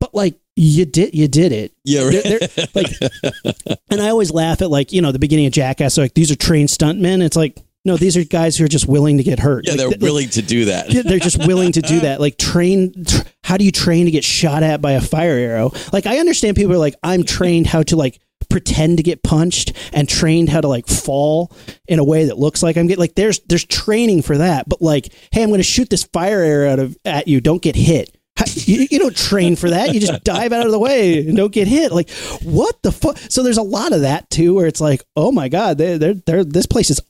but 0.00 0.14
like 0.14 0.38
you 0.54 0.84
did 0.84 1.14
you 1.14 1.28
did 1.28 1.52
it. 1.52 1.72
Yeah, 1.84 2.04
right. 2.04 2.22
They're- 2.22 2.38
they're, 2.38 2.66
like 2.74 3.78
and 3.90 4.00
i 4.00 4.08
always 4.10 4.30
laugh 4.32 4.62
at 4.62 4.70
like 4.70 4.92
you 4.92 5.02
know 5.02 5.12
the 5.12 5.18
beginning 5.18 5.46
of 5.46 5.52
jackass 5.52 5.96
like 5.98 6.14
these 6.14 6.30
are 6.30 6.36
trained 6.36 6.70
stunt 6.70 7.00
men 7.00 7.22
it's 7.22 7.36
like 7.36 7.56
no 7.84 7.96
these 7.96 8.16
are 8.16 8.24
guys 8.24 8.56
who 8.56 8.64
are 8.64 8.68
just 8.68 8.86
willing 8.88 9.18
to 9.18 9.22
get 9.22 9.38
hurt 9.38 9.64
Yeah, 9.66 9.72
Like, 9.72 9.78
they're 9.78 9.88
th- 9.90 10.00
willing 10.02 10.28
to 10.30 10.42
do 10.42 10.64
that. 10.66 10.88
they're 10.90 11.18
just 11.18 11.46
willing 11.46 11.72
to 11.72 11.80
do 11.82 12.00
that. 12.00 12.20
Like 12.20 12.36
train. 12.38 13.04
Tr- 13.04 13.22
how 13.44 13.56
do 13.56 13.64
you 13.64 13.72
train 13.72 14.04
to 14.06 14.10
get 14.10 14.24
shot 14.24 14.62
at 14.62 14.80
by 14.82 14.92
a 14.92 15.00
fire 15.00 15.32
arrow? 15.36 15.72
Like 15.92 16.06
I 16.06 16.18
understand 16.18 16.56
people 16.56 16.72
are 16.74 16.78
like, 16.78 16.96
I'm 17.02 17.24
trained 17.24 17.66
how 17.66 17.82
to 17.84 17.96
like 17.96 18.20
pretend 18.50 18.96
to 18.96 19.02
get 19.02 19.22
punched 19.22 19.72
and 19.92 20.08
trained 20.08 20.48
how 20.48 20.60
to 20.60 20.68
like 20.68 20.86
fall 20.86 21.52
in 21.86 21.98
a 21.98 22.04
way 22.04 22.26
that 22.26 22.38
looks 22.38 22.62
like 22.62 22.76
I'm 22.76 22.86
getting 22.86 23.00
like 23.00 23.14
there's 23.14 23.40
there's 23.40 23.64
training 23.64 24.22
for 24.22 24.38
that. 24.38 24.68
But 24.68 24.82
like, 24.82 25.12
hey, 25.32 25.42
I'm 25.42 25.48
going 25.48 25.58
to 25.58 25.64
shoot 25.64 25.88
this 25.90 26.04
fire 26.04 26.40
arrow 26.40 26.72
out 26.72 26.78
of 26.78 26.96
at 27.04 27.28
you. 27.28 27.40
Don't 27.40 27.62
get 27.62 27.76
hit. 27.76 28.14
You, 28.54 28.86
you 28.88 28.98
don't 29.00 29.16
train 29.16 29.56
for 29.56 29.70
that. 29.70 29.92
You 29.92 29.98
just 30.00 30.22
dive 30.22 30.52
out 30.52 30.64
of 30.64 30.70
the 30.70 30.78
way 30.78 31.26
and 31.26 31.36
don't 31.36 31.52
get 31.52 31.66
hit. 31.66 31.90
Like 31.90 32.08
what 32.44 32.80
the 32.82 32.92
fuck? 32.92 33.18
So 33.28 33.42
there's 33.42 33.58
a 33.58 33.62
lot 33.62 33.92
of 33.92 34.02
that 34.02 34.30
too, 34.30 34.54
where 34.54 34.66
it's 34.68 34.80
like, 34.80 35.02
oh 35.16 35.32
my 35.32 35.48
god, 35.48 35.76
they're, 35.76 35.98
they're, 35.98 36.14
they're, 36.14 36.44
this 36.44 36.66
place 36.66 36.88
is 36.90 37.00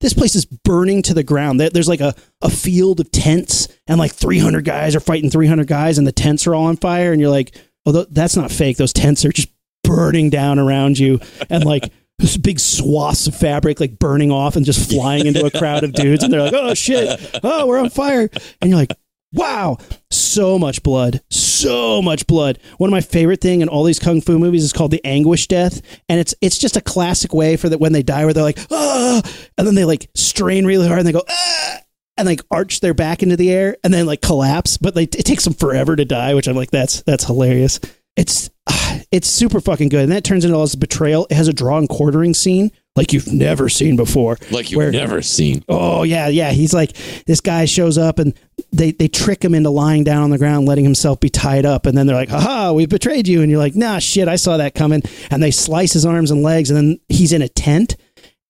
this 0.00 0.12
place 0.12 0.34
is 0.34 0.44
burning 0.44 1.02
to 1.02 1.14
the 1.14 1.22
ground. 1.22 1.60
There's 1.60 1.88
like 1.88 2.00
a, 2.00 2.14
a 2.42 2.50
field 2.50 3.00
of 3.00 3.10
tents, 3.10 3.68
and 3.86 3.98
like 3.98 4.12
300 4.12 4.64
guys 4.64 4.94
are 4.94 5.00
fighting 5.00 5.30
300 5.30 5.66
guys, 5.66 5.98
and 5.98 6.06
the 6.06 6.12
tents 6.12 6.46
are 6.46 6.54
all 6.54 6.66
on 6.66 6.76
fire. 6.76 7.12
And 7.12 7.20
you're 7.20 7.30
like, 7.30 7.56
oh, 7.86 7.92
th- 7.92 8.08
that's 8.10 8.36
not 8.36 8.50
fake. 8.50 8.76
Those 8.76 8.92
tents 8.92 9.24
are 9.24 9.32
just 9.32 9.48
burning 9.84 10.30
down 10.30 10.58
around 10.58 10.98
you, 10.98 11.20
and 11.48 11.64
like 11.64 11.92
this 12.18 12.36
big 12.36 12.58
swaths 12.58 13.26
of 13.26 13.34
fabric 13.34 13.78
like 13.80 13.98
burning 13.98 14.30
off 14.30 14.56
and 14.56 14.64
just 14.64 14.90
flying 14.90 15.26
into 15.26 15.44
a 15.44 15.50
crowd 15.50 15.84
of 15.84 15.92
dudes. 15.92 16.22
And 16.22 16.32
they're 16.32 16.42
like, 16.42 16.54
oh 16.54 16.74
shit, 16.74 17.40
oh, 17.42 17.66
we're 17.66 17.78
on 17.78 17.90
fire. 17.90 18.28
And 18.60 18.70
you're 18.70 18.78
like, 18.78 18.92
wow, 19.32 19.78
so 20.10 20.58
much 20.58 20.82
blood, 20.82 21.20
so 21.60 22.02
much 22.02 22.26
blood. 22.26 22.58
One 22.78 22.88
of 22.88 22.92
my 22.92 23.00
favorite 23.00 23.40
thing 23.40 23.60
in 23.60 23.68
all 23.68 23.84
these 23.84 23.98
kung 23.98 24.20
fu 24.20 24.38
movies 24.38 24.64
is 24.64 24.72
called 24.72 24.90
the 24.90 25.04
anguish 25.04 25.46
death, 25.48 25.80
and 26.08 26.20
it's 26.20 26.34
it's 26.40 26.58
just 26.58 26.76
a 26.76 26.80
classic 26.80 27.32
way 27.32 27.56
for 27.56 27.68
that 27.68 27.80
when 27.80 27.92
they 27.92 28.02
die, 28.02 28.24
where 28.24 28.34
they're 28.34 28.42
like 28.42 28.58
ah, 28.70 29.22
and 29.58 29.66
then 29.66 29.74
they 29.74 29.84
like 29.84 30.08
strain 30.14 30.64
really 30.64 30.86
hard 30.86 30.98
and 30.98 31.08
they 31.08 31.12
go 31.12 31.24
ah, 31.28 31.78
and 32.16 32.26
like 32.26 32.42
arch 32.50 32.80
their 32.80 32.94
back 32.94 33.22
into 33.22 33.36
the 33.36 33.50
air 33.50 33.76
and 33.84 33.92
then 33.92 34.06
like 34.06 34.22
collapse, 34.22 34.76
but 34.76 34.96
like 34.96 35.14
it 35.14 35.24
takes 35.24 35.44
them 35.44 35.54
forever 35.54 35.96
to 35.96 36.04
die, 36.04 36.34
which 36.34 36.48
I'm 36.48 36.56
like 36.56 36.70
that's 36.70 37.02
that's 37.02 37.24
hilarious. 37.24 37.80
It's 38.16 38.50
ah, 38.68 39.00
it's 39.10 39.28
super 39.28 39.60
fucking 39.60 39.88
good, 39.88 40.02
and 40.02 40.12
that 40.12 40.24
turns 40.24 40.44
into 40.44 40.56
all 40.56 40.62
this 40.62 40.74
betrayal. 40.74 41.26
It 41.30 41.34
has 41.34 41.48
a 41.48 41.52
draw 41.52 41.78
and 41.78 41.88
quartering 41.88 42.34
scene 42.34 42.70
like 42.96 43.12
you've 43.12 43.32
never 43.32 43.68
seen 43.68 43.96
before. 43.96 44.38
Like 44.50 44.70
you've 44.70 44.78
Where- 44.78 44.90
never 44.90 45.22
seen. 45.22 45.64
Oh 45.68 46.02
yeah, 46.02 46.28
yeah. 46.28 46.52
He's 46.52 46.72
like 46.74 46.96
this 47.26 47.40
guy 47.40 47.64
shows 47.66 47.98
up 47.98 48.18
and 48.18 48.34
they 48.72 48.90
they 48.92 49.08
trick 49.08 49.44
him 49.44 49.54
into 49.54 49.70
lying 49.70 50.04
down 50.04 50.22
on 50.22 50.30
the 50.30 50.38
ground, 50.38 50.66
letting 50.66 50.84
himself 50.84 51.20
be 51.20 51.28
tied 51.28 51.66
up, 51.66 51.86
and 51.86 51.96
then 51.96 52.06
they're 52.06 52.16
like, 52.16 52.30
"Haha, 52.30 52.72
we've 52.72 52.88
betrayed 52.88 53.28
you." 53.28 53.42
And 53.42 53.50
you're 53.50 53.60
like, 53.60 53.76
"Nah, 53.76 53.98
shit, 53.98 54.28
I 54.28 54.36
saw 54.36 54.56
that 54.56 54.74
coming." 54.74 55.02
And 55.30 55.42
they 55.42 55.50
slice 55.50 55.92
his 55.92 56.06
arms 56.06 56.30
and 56.30 56.42
legs, 56.42 56.70
and 56.70 56.76
then 56.76 56.98
he's 57.08 57.32
in 57.32 57.42
a 57.42 57.48
tent, 57.48 57.96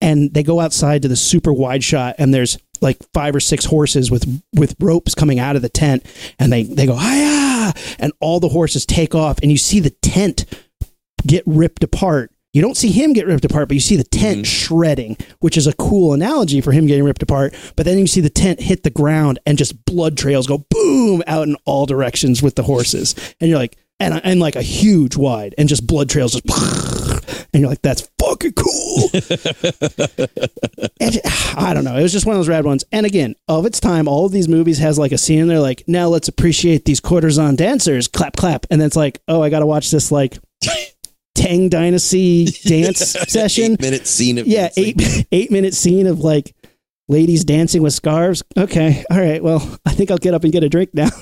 and 0.01 0.33
they 0.33 0.43
go 0.43 0.61
outside 0.61 1.03
to 1.03 1.09
the 1.09 1.17
super 1.17 1.53
wide 1.53 1.83
shot, 1.85 2.17
and 2.19 2.33
there's 2.33 2.59
like 2.81 2.99
five 3.13 3.35
or 3.35 3.41
six 3.41 3.65
horses 3.65 4.11
with 4.11 4.43
with 4.55 4.77
ropes 4.81 5.15
coming 5.15 5.39
out 5.39 5.57
of 5.57 5.63
the 5.63 5.69
tent, 5.69 6.05
and 6.39 6.53
they 6.53 6.63
they 6.63 6.87
go, 6.87 6.97
"Hiya!" 6.97 7.75
and 7.99 8.13
all 8.21 8.39
the 8.41 8.49
horses 8.51 8.87
take 8.87 9.15
off, 9.15 9.39
and 9.43 9.51
you 9.51 9.59
see 9.59 9.81
the 9.81 9.91
tent 9.91 10.45
get 11.27 11.43
ripped 11.47 11.83
apart. 11.83 12.31
You 12.57 12.63
don't 12.63 12.75
see 12.75 12.91
him 12.91 13.13
get 13.13 13.27
ripped 13.27 13.45
apart, 13.45 13.69
but 13.69 13.75
you 13.75 13.81
see 13.81 13.97
the 13.97 14.03
tent 14.03 14.39
mm-hmm. 14.39 14.45
shredding, 14.45 15.19
which 15.41 15.59
is 15.59 15.67
a 15.67 15.75
cool 15.75 16.15
analogy 16.15 16.63
for 16.63 16.73
him 16.73 16.87
getting 16.87 17.05
ripped 17.05 17.23
apart. 17.23 17.55
But 17.77 17.85
then 17.85 17.99
you 17.99 18.07
see 18.07 18.23
the 18.23 18.31
tent 18.31 18.63
hit 18.63 18.83
the 18.83 18.89
ground 18.89 19.39
and 19.45 19.59
just 19.59 19.85
blood 19.85 20.17
trails 20.17 20.47
go 20.47 20.65
boom 20.71 21.23
out 21.27 21.47
in 21.47 21.57
all 21.67 21.85
directions 21.85 22.43
with 22.43 22.55
the 22.55 22.63
horses. 22.63 23.15
And 23.43 23.51
you're 23.51 23.59
like, 23.59 23.77
and, 24.01 24.23
and 24.25 24.41
like 24.41 24.57
a 24.57 24.63
huge 24.63 25.19
wide, 25.19 25.55
and 25.59 25.69
just 25.69 25.87
blood 25.87 26.09
trails 26.09 26.33
just, 26.33 27.47
and 27.53 27.61
you're 27.61 27.69
like, 27.69 27.83
that's 27.83 28.09
fucking 28.19 28.53
cool. 28.53 29.11
and 30.99 31.21
I 31.59 31.75
don't 31.75 31.85
know. 31.85 31.97
It 31.97 32.05
was 32.05 32.13
just 32.13 32.25
one 32.25 32.37
of 32.37 32.39
those 32.39 32.49
rad 32.49 32.65
ones. 32.65 32.85
And 32.91 33.05
again, 33.05 33.35
of 33.49 33.67
its 33.67 33.81
time, 33.81 34.09
all 34.09 34.25
of 34.25 34.33
these 34.33 34.49
movies 34.49 34.79
has 34.79 34.99
like 34.99 35.13
a 35.13 35.19
scene 35.19 35.43
and 35.43 35.51
they're 35.51 35.61
like, 35.61 35.85
now 35.87 36.09
let's 36.09 36.29
appreciate 36.29 36.87
these 36.87 37.01
courtesan 37.01 37.57
dancers. 37.57 38.09
Clap, 38.09 38.35
clap. 38.35 38.65
And 38.71 38.81
then 38.81 38.87
it's 38.87 38.97
like, 38.97 39.21
oh, 39.29 39.43
I 39.43 39.51
got 39.51 39.59
to 39.59 39.67
watch 39.67 39.91
this 39.91 40.11
like 40.11 40.39
Tang 41.37 41.69
Dynasty 41.69 42.47
dance 42.65 42.99
session. 43.29 43.73
Eight 43.75 43.81
minute 43.81 44.07
scene 44.07 44.39
of 44.39 44.47
Yeah, 44.47 44.69
dancing. 44.69 44.85
eight 45.01 45.27
eight 45.33 45.51
minute 45.51 45.75
scene 45.75 46.07
of 46.07 46.21
like 46.21 46.55
ladies 47.09 47.45
dancing 47.45 47.83
with 47.83 47.93
scarves. 47.93 48.43
Okay, 48.57 49.05
all 49.11 49.21
right. 49.21 49.43
Well, 49.43 49.79
I 49.87 49.93
think 49.93 50.11
I'll 50.11 50.19
get 50.19 50.35
up 50.35 50.43
and 50.45 50.53
get 50.53 50.65
a 50.65 50.69
drink 50.69 50.91
now. 50.93 51.09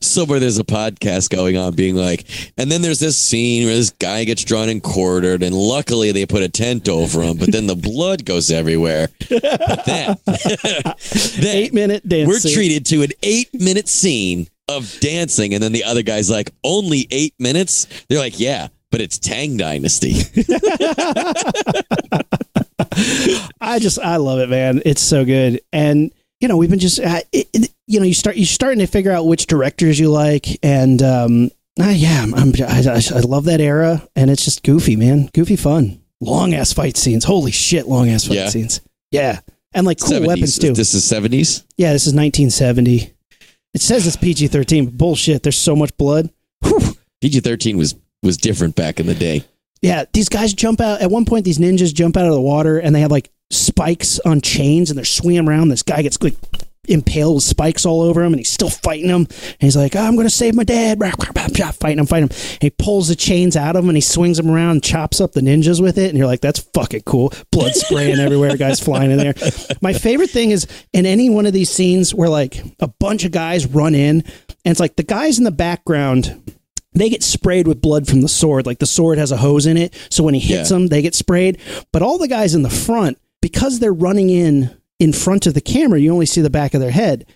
somewhere 0.00 0.40
there's 0.40 0.58
a 0.58 0.64
podcast 0.64 1.30
going 1.30 1.56
on 1.56 1.74
being 1.74 1.94
like, 1.94 2.24
and 2.56 2.70
then 2.70 2.82
there's 2.82 3.00
this 3.00 3.16
scene 3.18 3.66
where 3.66 3.74
this 3.76 3.90
guy 3.90 4.24
gets 4.24 4.44
drawn 4.44 4.68
and 4.68 4.82
quartered, 4.82 5.42
and 5.42 5.54
luckily 5.54 6.12
they 6.12 6.26
put 6.26 6.42
a 6.42 6.48
tent 6.48 6.88
over 6.88 7.22
him, 7.22 7.36
but 7.36 7.52
then 7.52 7.66
the 7.66 7.76
blood 7.76 8.24
goes 8.24 8.50
everywhere. 8.50 9.08
But 9.28 9.84
then, 9.86 10.16
then 10.24 11.56
eight 11.56 11.74
minute 11.74 12.08
dance. 12.08 12.28
we're 12.28 12.40
treated 12.52 12.86
to 12.86 13.02
an 13.02 13.10
eight 13.22 13.48
minute 13.52 13.88
scene 13.88 14.48
of 14.70 14.98
dancing, 15.00 15.54
and 15.54 15.62
then 15.62 15.72
the 15.72 15.84
other 15.84 16.02
guy's 16.02 16.30
like, 16.30 16.50
only 16.64 17.06
eight 17.10 17.34
minutes? 17.38 17.86
They're 18.08 18.18
like, 18.18 18.38
yeah. 18.40 18.68
But 18.90 19.00
it's 19.00 19.18
Tang 19.18 19.56
Dynasty. 19.56 20.14
I 23.60 23.78
just 23.78 23.98
I 24.00 24.16
love 24.16 24.38
it, 24.40 24.48
man. 24.48 24.82
It's 24.84 25.00
so 25.02 25.24
good, 25.24 25.60
and 25.72 26.12
you 26.40 26.48
know 26.48 26.56
we've 26.56 26.70
been 26.70 26.78
just 26.78 26.98
uh, 27.00 27.20
it, 27.32 27.48
it- 27.52 27.70
you 27.86 27.98
know 28.00 28.06
you 28.06 28.14
start 28.14 28.36
you're 28.36 28.46
starting 28.46 28.78
to 28.80 28.86
figure 28.86 29.10
out 29.12 29.26
which 29.26 29.46
directors 29.46 29.98
you 29.98 30.10
like, 30.10 30.46
and 30.64 31.02
um, 31.02 31.50
ah, 31.80 31.90
yeah, 31.90 32.22
I'm, 32.22 32.34
I'm 32.34 32.52
I, 32.60 32.82
I 32.88 33.00
I 33.16 33.20
love 33.20 33.44
that 33.46 33.60
era, 33.60 34.06
and 34.16 34.30
it's 34.30 34.44
just 34.44 34.62
goofy, 34.62 34.96
man, 34.96 35.28
goofy 35.34 35.56
fun, 35.56 36.00
long 36.20 36.54
ass 36.54 36.72
fight 36.72 36.96
scenes. 36.96 37.24
Holy 37.24 37.50
shit, 37.52 37.86
long 37.86 38.08
ass 38.08 38.26
fight 38.26 38.34
Yeah. 38.36 38.48
scenes. 38.48 38.80
Yeah, 39.10 39.40
and 39.72 39.86
like 39.86 39.98
cool 40.00 40.20
70s. 40.20 40.26
weapons 40.26 40.58
too. 40.58 40.72
This 40.72 40.94
is 40.94 41.04
70s. 41.04 41.64
Yeah, 41.76 41.92
this 41.92 42.06
is 42.06 42.14
1970. 42.14 43.12
It 43.74 43.80
says 43.80 44.06
it's 44.06 44.16
PG 44.16 44.48
13, 44.48 44.86
bullshit. 44.90 45.42
There's 45.42 45.58
so 45.58 45.76
much 45.76 45.96
blood. 45.96 46.30
PG 47.20 47.40
13 47.40 47.76
was, 47.76 47.94
was 48.22 48.36
different 48.36 48.74
back 48.76 48.98
in 48.98 49.06
the 49.06 49.14
day. 49.14 49.44
Yeah, 49.82 50.04
these 50.12 50.28
guys 50.28 50.52
jump 50.52 50.80
out. 50.80 51.00
At 51.00 51.10
one 51.10 51.24
point, 51.24 51.44
these 51.44 51.58
ninjas 51.58 51.94
jump 51.94 52.16
out 52.16 52.26
of 52.26 52.32
the 52.32 52.40
water 52.40 52.78
and 52.78 52.94
they 52.94 53.00
have 53.00 53.10
like 53.10 53.30
spikes 53.50 54.18
on 54.20 54.40
chains 54.40 54.90
and 54.90 54.98
they're 54.98 55.04
swinging 55.04 55.48
around. 55.48 55.68
This 55.68 55.82
guy 55.82 56.02
gets 56.02 56.20
like 56.22 56.34
impaled 56.88 57.36
with 57.36 57.44
spikes 57.44 57.84
all 57.86 58.00
over 58.02 58.22
him 58.22 58.32
and 58.32 58.40
he's 58.40 58.50
still 58.50 58.70
fighting 58.70 59.08
him. 59.08 59.26
And 59.30 59.56
he's 59.60 59.76
like, 59.76 59.94
oh, 59.94 60.00
I'm 60.00 60.14
going 60.16 60.26
to 60.26 60.30
save 60.34 60.54
my 60.54 60.64
dad. 60.64 60.98
Fighting 60.98 61.98
him, 61.98 62.06
fighting 62.06 62.24
him. 62.28 62.32
And 62.32 62.58
he 62.62 62.70
pulls 62.70 63.08
the 63.08 63.14
chains 63.14 63.56
out 63.56 63.76
of 63.76 63.84
him 63.84 63.90
and 63.90 63.96
he 63.96 64.00
swings 64.00 64.38
them 64.38 64.50
around 64.50 64.70
and 64.70 64.82
chops 64.82 65.20
up 65.20 65.32
the 65.32 65.40
ninjas 65.40 65.80
with 65.80 65.98
it. 65.98 66.08
And 66.08 66.18
you're 66.18 66.26
like, 66.26 66.40
that's 66.40 66.60
fucking 66.74 67.02
cool. 67.02 67.32
Blood 67.52 67.74
spraying 67.74 68.18
everywhere, 68.20 68.56
guys 68.56 68.80
flying 68.80 69.10
in 69.10 69.18
there. 69.18 69.34
My 69.82 69.92
favorite 69.92 70.30
thing 70.30 70.50
is 70.50 70.66
in 70.92 71.06
any 71.06 71.30
one 71.30 71.46
of 71.46 71.52
these 71.52 71.70
scenes 71.70 72.14
where 72.14 72.28
like 72.28 72.62
a 72.80 72.88
bunch 72.88 73.24
of 73.24 73.32
guys 73.32 73.66
run 73.66 73.94
in 73.94 74.20
and 74.20 74.72
it's 74.72 74.80
like 74.80 74.96
the 74.96 75.02
guys 75.02 75.38
in 75.38 75.44
the 75.44 75.50
background 75.50 76.54
they 76.92 77.08
get 77.08 77.22
sprayed 77.22 77.68
with 77.68 77.80
blood 77.80 78.08
from 78.08 78.20
the 78.20 78.28
sword. 78.28 78.66
Like 78.66 78.80
the 78.80 78.86
sword 78.86 79.18
has 79.18 79.30
a 79.30 79.36
hose 79.36 79.64
in 79.66 79.76
it. 79.76 79.94
So 80.10 80.24
when 80.24 80.34
he 80.34 80.40
hits 80.40 80.70
Yeah. 80.70 80.76
them, 80.76 80.86
they 80.88 81.02
get 81.02 81.14
sprayed. 81.14 81.58
But 81.92 82.02
all 82.02 82.18
the 82.18 82.26
guys 82.26 82.52
in 82.52 82.62
the 82.62 82.68
front, 82.70 83.16
because 83.40 83.78
they're 83.78 83.92
running 83.92 84.28
in 84.28 84.76
in 85.00 85.12
front 85.12 85.46
of 85.48 85.54
the 85.54 85.60
camera, 85.60 85.98
you 85.98 86.12
only 86.12 86.26
see 86.26 86.40
the 86.42 86.50
back 86.50 86.74
of 86.74 86.80
their 86.80 86.92
head. 86.92 87.26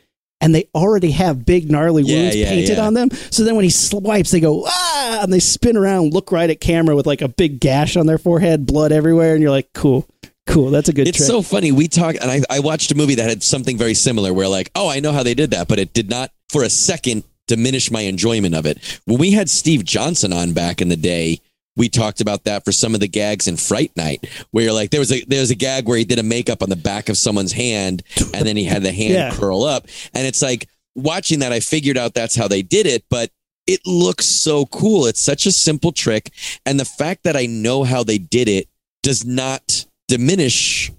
And 0.41 0.55
they 0.55 0.69
already 0.75 1.13
have 1.13 1.47
big 1.47 1.71
gnarly 1.71 2.03
Yeah, 2.03 2.21
wounds 2.21 2.37
yeah, 2.37 2.49
painted 2.51 2.77
yeah. 2.77 2.87
on 2.87 2.93
them. 2.95 3.11
So 3.31 3.45
then 3.45 3.55
when 3.57 3.65
he 3.65 3.71
swipes, 3.71 4.31
they 4.31 4.41
go, 4.41 4.65
ah, 4.67 5.21
and 5.23 5.33
they 5.33 5.41
spin 5.41 5.77
around, 5.77 6.13
look 6.13 6.31
right 6.31 6.51
at 6.51 6.61
camera 6.61 6.95
with 6.95 7.07
like 7.07 7.23
a 7.23 7.29
big 7.29 7.61
gash 7.61 7.97
on 7.97 8.07
their 8.07 8.19
forehead, 8.19 8.67
blood 8.67 8.93
everywhere. 8.93 9.33
And 9.35 9.41
you're 9.43 9.51
like, 9.51 9.73
cool, 9.73 10.07
Cool. 10.47 10.71
That's 10.71 10.91
a 10.91 10.93
good 10.93 11.09
It's 11.09 11.17
trick. 11.17 11.27
so 11.27 11.41
funny. 11.41 11.73
We 11.73 11.89
talk, 11.89 12.17
and 12.21 12.31
I, 12.31 12.43
I 12.51 12.61
watched 12.61 12.93
a 12.93 12.95
movie 12.95 13.15
that 13.15 13.27
had 13.27 13.43
something 13.43 13.79
very 13.79 13.95
similar 13.95 14.35
where, 14.35 14.47
like, 14.47 14.71
oh, 14.75 14.91
I 14.91 15.01
know 15.01 15.11
how 15.11 15.23
they 15.23 15.33
did 15.33 15.53
that, 15.53 15.69
but 15.69 15.79
it 15.79 15.95
did 15.95 16.11
not 16.11 16.31
for 16.51 16.63
a 16.63 16.69
second 16.69 17.25
diminish 17.47 17.91
my 17.91 18.03
enjoyment 18.03 18.55
of 18.55 18.67
it. 18.67 19.01
When 19.07 19.19
we 19.19 19.31
had 19.31 19.49
Steve 19.49 19.85
Johnson 19.87 20.35
on 20.35 20.53
back 20.53 20.83
in 20.83 20.91
the 20.91 20.97
day, 20.99 21.41
we 21.77 21.89
talked 21.89 22.21
about 22.21 22.45
that 22.45 22.65
for 22.65 22.73
some 22.73 22.95
of 22.95 23.01
the 23.01 23.09
gags 23.09 23.49
in 23.49 23.57
Fright 23.57 23.91
Night, 23.97 24.27
where 24.53 24.65
you're 24.65 24.73
like, 24.73 24.91
there 24.91 25.01
was 25.01 25.13
a 25.13 25.25
there's 25.27 25.51
a 25.51 25.55
gag 25.57 25.87
where 25.89 25.99
he 25.99 26.05
did 26.05 26.19
a 26.19 26.23
makeup 26.23 26.63
on 26.63 26.69
the 26.71 26.77
back 26.77 27.09
of 27.09 27.17
someone's 27.17 27.53
hand, 27.53 28.03
and 28.33 28.47
then 28.47 28.57
he 28.57 28.65
had 28.65 28.83
the 28.83 28.93
hand 28.93 29.13
Yeah. 29.15 29.31
curl 29.33 29.65
up, 29.65 29.87
and 30.15 30.27
it's 30.27 30.43
like 30.43 30.69
watching 30.95 31.41
that, 31.41 31.53
I 31.53 31.61
figured 31.61 31.99
out 31.99 32.15
that's 32.15 32.37
how 32.37 32.47
they 32.49 32.63
did 32.63 32.87
it, 32.87 33.05
but 33.11 33.31
it 33.67 33.81
looks 33.87 34.27
so 34.27 34.67
cool. 34.67 35.07
It's 35.07 35.21
such 35.21 35.47
a 35.47 35.53
simple 35.53 35.91
trick, 35.91 36.31
and 36.67 36.79
the 36.79 36.85
fact 36.85 37.25
that 37.25 37.37
I 37.37 37.47
know 37.47 37.83
how 37.83 38.05
they 38.05 38.19
did 38.19 38.49
it 38.49 38.69
does 39.03 39.25
not 39.25 39.85
diminish 40.09 40.93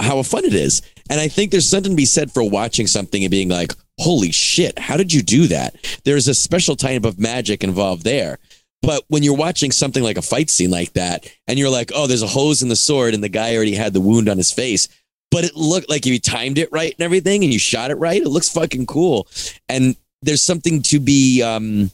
how 0.00 0.22
fun 0.22 0.44
it 0.44 0.52
is. 0.54 0.82
And 1.08 1.18
I 1.18 1.28
think 1.28 1.50
there's 1.50 1.68
something 1.68 1.92
to 1.92 1.96
be 1.96 2.04
said 2.04 2.30
for 2.30 2.48
watching 2.48 2.86
something 2.86 3.24
and 3.24 3.30
being 3.30 3.48
like, 3.48 3.72
holy 3.98 4.30
shit, 4.30 4.78
how 4.78 4.96
did 4.98 5.10
you 5.12 5.22
do 5.22 5.46
that? 5.46 5.74
There's 6.04 6.28
a 6.28 6.34
special 6.34 6.76
type 6.76 7.04
of 7.06 7.18
magic 7.18 7.64
involved 7.64 8.04
there. 8.04 8.38
But 8.82 9.04
when 9.08 9.22
you're 9.22 9.36
watching 9.36 9.72
something 9.72 10.02
like 10.02 10.16
a 10.16 10.22
fight 10.22 10.48
scene 10.48 10.70
like 10.70 10.94
that, 10.94 11.30
and 11.46 11.58
you're 11.58 11.70
like, 11.70 11.90
oh, 11.94 12.06
there's 12.06 12.22
a 12.22 12.26
hose 12.26 12.62
in 12.62 12.68
the 12.68 12.76
sword, 12.76 13.14
and 13.14 13.22
the 13.22 13.28
guy 13.28 13.54
already 13.54 13.74
had 13.74 13.92
the 13.92 14.00
wound 14.00 14.28
on 14.28 14.38
his 14.38 14.52
face, 14.52 14.88
but 15.30 15.44
it 15.44 15.54
looked 15.54 15.88
like 15.88 16.06
if 16.06 16.12
you 16.12 16.18
timed 16.18 16.58
it 16.58 16.72
right 16.72 16.92
and 16.92 17.02
everything, 17.02 17.44
and 17.44 17.52
you 17.52 17.58
shot 17.58 17.90
it 17.90 17.96
right, 17.96 18.22
it 18.22 18.28
looks 18.28 18.48
fucking 18.48 18.86
cool. 18.86 19.28
And 19.68 19.96
there's 20.22 20.42
something 20.42 20.82
to 20.82 20.98
be, 20.98 21.42
um, 21.42 21.90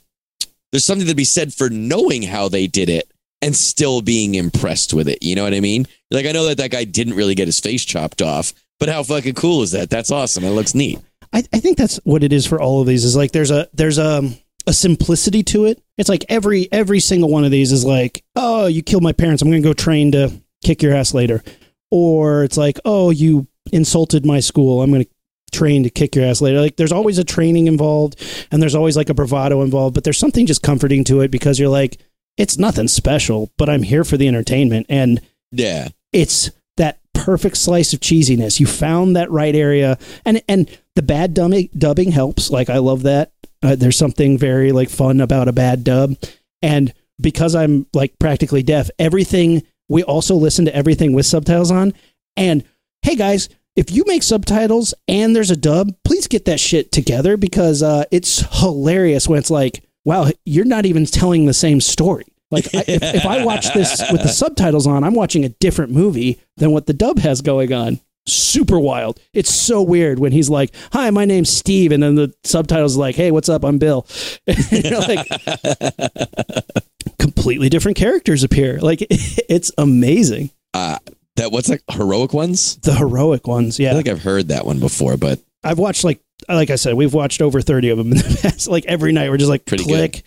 there's 0.72 0.84
something 0.84 1.08
to 1.08 1.14
be 1.14 1.24
said 1.24 1.52
for 1.52 1.68
knowing 1.68 2.22
how 2.22 2.48
they 2.48 2.66
did 2.66 2.88
it 2.88 3.10
and 3.42 3.54
still 3.54 4.00
being 4.00 4.34
impressed 4.34 4.94
with 4.94 5.08
it. 5.08 5.22
You 5.22 5.34
know 5.34 5.44
what 5.44 5.54
I 5.54 5.60
mean? 5.60 5.86
Like, 6.10 6.26
I 6.26 6.32
know 6.32 6.46
that 6.46 6.56
that 6.58 6.70
guy 6.70 6.84
didn't 6.84 7.14
really 7.14 7.34
get 7.34 7.46
his 7.48 7.60
face 7.60 7.84
chopped 7.84 8.22
off, 8.22 8.52
but 8.78 8.88
how 8.88 9.02
fucking 9.02 9.34
cool 9.34 9.62
is 9.62 9.72
that? 9.72 9.90
That's 9.90 10.10
awesome. 10.10 10.44
It 10.44 10.50
looks 10.50 10.74
neat. 10.74 11.00
I, 11.32 11.44
I 11.52 11.60
think 11.60 11.76
that's 11.76 12.00
what 12.04 12.22
it 12.22 12.32
is 12.32 12.46
for 12.46 12.60
all 12.60 12.80
of 12.80 12.86
these. 12.86 13.04
Is 13.04 13.16
like 13.16 13.32
there's 13.32 13.50
a 13.50 13.68
there's 13.74 13.98
a 13.98 14.22
a 14.66 14.72
simplicity 14.72 15.42
to 15.44 15.64
it. 15.66 15.82
It's 15.98 16.08
like 16.08 16.24
every 16.28 16.68
every 16.72 17.00
single 17.00 17.30
one 17.30 17.44
of 17.44 17.50
these 17.50 17.72
is 17.72 17.84
like, 17.84 18.24
oh, 18.34 18.66
you 18.66 18.82
killed 18.82 19.02
my 19.02 19.12
parents. 19.12 19.42
I'm 19.42 19.50
going 19.50 19.62
to 19.62 19.68
go 19.68 19.72
train 19.72 20.12
to 20.12 20.32
kick 20.64 20.82
your 20.82 20.94
ass 20.94 21.14
later. 21.14 21.42
Or 21.90 22.42
it's 22.44 22.56
like, 22.56 22.78
oh, 22.84 23.10
you 23.10 23.46
insulted 23.72 24.26
my 24.26 24.40
school. 24.40 24.82
I'm 24.82 24.90
going 24.90 25.04
to 25.04 25.10
train 25.52 25.84
to 25.84 25.90
kick 25.90 26.16
your 26.16 26.24
ass 26.24 26.40
later. 26.40 26.60
Like 26.60 26.76
there's 26.76 26.92
always 26.92 27.18
a 27.18 27.24
training 27.24 27.66
involved, 27.68 28.20
and 28.50 28.60
there's 28.60 28.74
always 28.74 28.96
like 28.96 29.08
a 29.08 29.14
bravado 29.14 29.62
involved. 29.62 29.94
But 29.94 30.04
there's 30.04 30.18
something 30.18 30.46
just 30.46 30.62
comforting 30.62 31.04
to 31.04 31.20
it 31.20 31.30
because 31.30 31.58
you're 31.58 31.68
like, 31.68 31.98
it's 32.36 32.58
nothing 32.58 32.88
special, 32.88 33.50
but 33.56 33.70
I'm 33.70 33.82
here 33.82 34.04
for 34.04 34.16
the 34.18 34.28
entertainment 34.28 34.86
and 34.90 35.20
Yeah. 35.52 35.88
it's 36.12 36.50
that 36.76 36.98
perfect 37.14 37.56
slice 37.56 37.94
of 37.94 38.00
cheesiness. 38.00 38.60
You 38.60 38.66
found 38.66 39.16
that 39.16 39.30
right 39.30 39.54
area, 39.54 39.96
and 40.26 40.42
and 40.48 40.68
the 40.96 41.02
bad 41.02 41.32
dubbing 41.32 41.70
dubbing 41.78 42.10
helps. 42.12 42.50
Like 42.50 42.68
I 42.68 42.78
love 42.78 43.04
that. 43.04 43.32
Uh, 43.62 43.76
there's 43.76 43.96
something 43.96 44.38
very 44.38 44.72
like 44.72 44.90
fun 44.90 45.20
about 45.20 45.48
a 45.48 45.52
bad 45.52 45.84
dub, 45.84 46.14
and 46.62 46.92
because 47.20 47.54
I'm 47.54 47.86
like 47.94 48.18
practically 48.18 48.62
deaf, 48.62 48.90
everything 48.98 49.62
we 49.88 50.02
also 50.02 50.34
listen 50.34 50.64
to 50.64 50.74
everything 50.74 51.12
with 51.12 51.26
subtitles 51.26 51.70
on. 51.70 51.94
And 52.36 52.64
hey 53.02 53.16
guys, 53.16 53.48
if 53.76 53.90
you 53.90 54.04
make 54.06 54.22
subtitles 54.22 54.94
and 55.06 55.36
there's 55.36 55.50
a 55.50 55.56
dub, 55.56 55.94
please 56.04 56.26
get 56.26 56.46
that 56.46 56.60
shit 56.60 56.92
together 56.92 57.36
because 57.36 57.82
uh, 57.82 58.04
it's 58.10 58.40
hilarious 58.60 59.28
when 59.28 59.38
it's 59.38 59.50
like, 59.50 59.84
wow, 60.04 60.30
you're 60.44 60.64
not 60.64 60.86
even 60.86 61.06
telling 61.06 61.46
the 61.46 61.54
same 61.54 61.80
story. 61.80 62.24
Like 62.50 62.66
I, 62.74 62.84
if, 62.86 63.02
if 63.02 63.26
I 63.26 63.44
watch 63.44 63.72
this 63.74 64.02
with 64.10 64.22
the 64.22 64.28
subtitles 64.42 64.86
on, 64.86 65.04
I'm 65.04 65.14
watching 65.14 65.44
a 65.44 65.48
different 65.48 65.92
movie 65.92 66.40
than 66.56 66.70
what 66.70 66.86
the 66.86 66.92
dub 66.94 67.18
has 67.18 67.42
going 67.42 67.72
on. 67.72 68.00
Super 68.26 68.78
wild. 68.80 69.20
It's 69.32 69.54
so 69.54 69.82
weird 69.82 70.18
when 70.18 70.32
he's 70.32 70.50
like, 70.50 70.74
"Hi, 70.92 71.10
my 71.10 71.24
name's 71.24 71.50
Steve," 71.50 71.92
and 71.92 72.02
then 72.02 72.14
the 72.16 72.34
subtitles 72.44 72.96
like, 72.96 73.14
"Hey, 73.14 73.30
what's 73.30 73.48
up? 73.48 73.64
I'm 73.64 73.78
Bill." 73.78 74.06
You're 74.70 75.00
like, 75.00 75.26
completely 77.18 77.68
different 77.68 77.96
characters 77.96 78.42
appear. 78.42 78.78
Like 78.80 78.98
it's 79.10 79.72
amazing. 79.78 80.50
Uh, 80.74 80.98
that 81.36 81.52
what's 81.52 81.68
that? 81.68 81.82
Heroic 81.90 82.32
ones? 82.32 82.76
The 82.78 82.94
heroic 82.94 83.46
ones, 83.46 83.78
Yeah, 83.78 83.90
I 83.90 83.94
think 83.94 84.08
I've 84.08 84.22
heard 84.22 84.48
that 84.48 84.66
one 84.66 84.80
before, 84.80 85.16
but 85.16 85.40
I've 85.62 85.78
watched 85.78 86.04
like 86.04 86.20
like 86.48 86.70
I 86.70 86.76
said, 86.76 86.94
we've 86.94 87.14
watched 87.14 87.40
over 87.42 87.60
thirty 87.60 87.90
of 87.90 87.98
them 87.98 88.12
in 88.12 88.18
the 88.18 88.38
past. 88.42 88.68
Like 88.68 88.84
every 88.86 89.12
night, 89.12 89.30
we're 89.30 89.36
just 89.36 89.50
like 89.50 89.66
Pretty 89.66 89.84
click. 89.84 90.22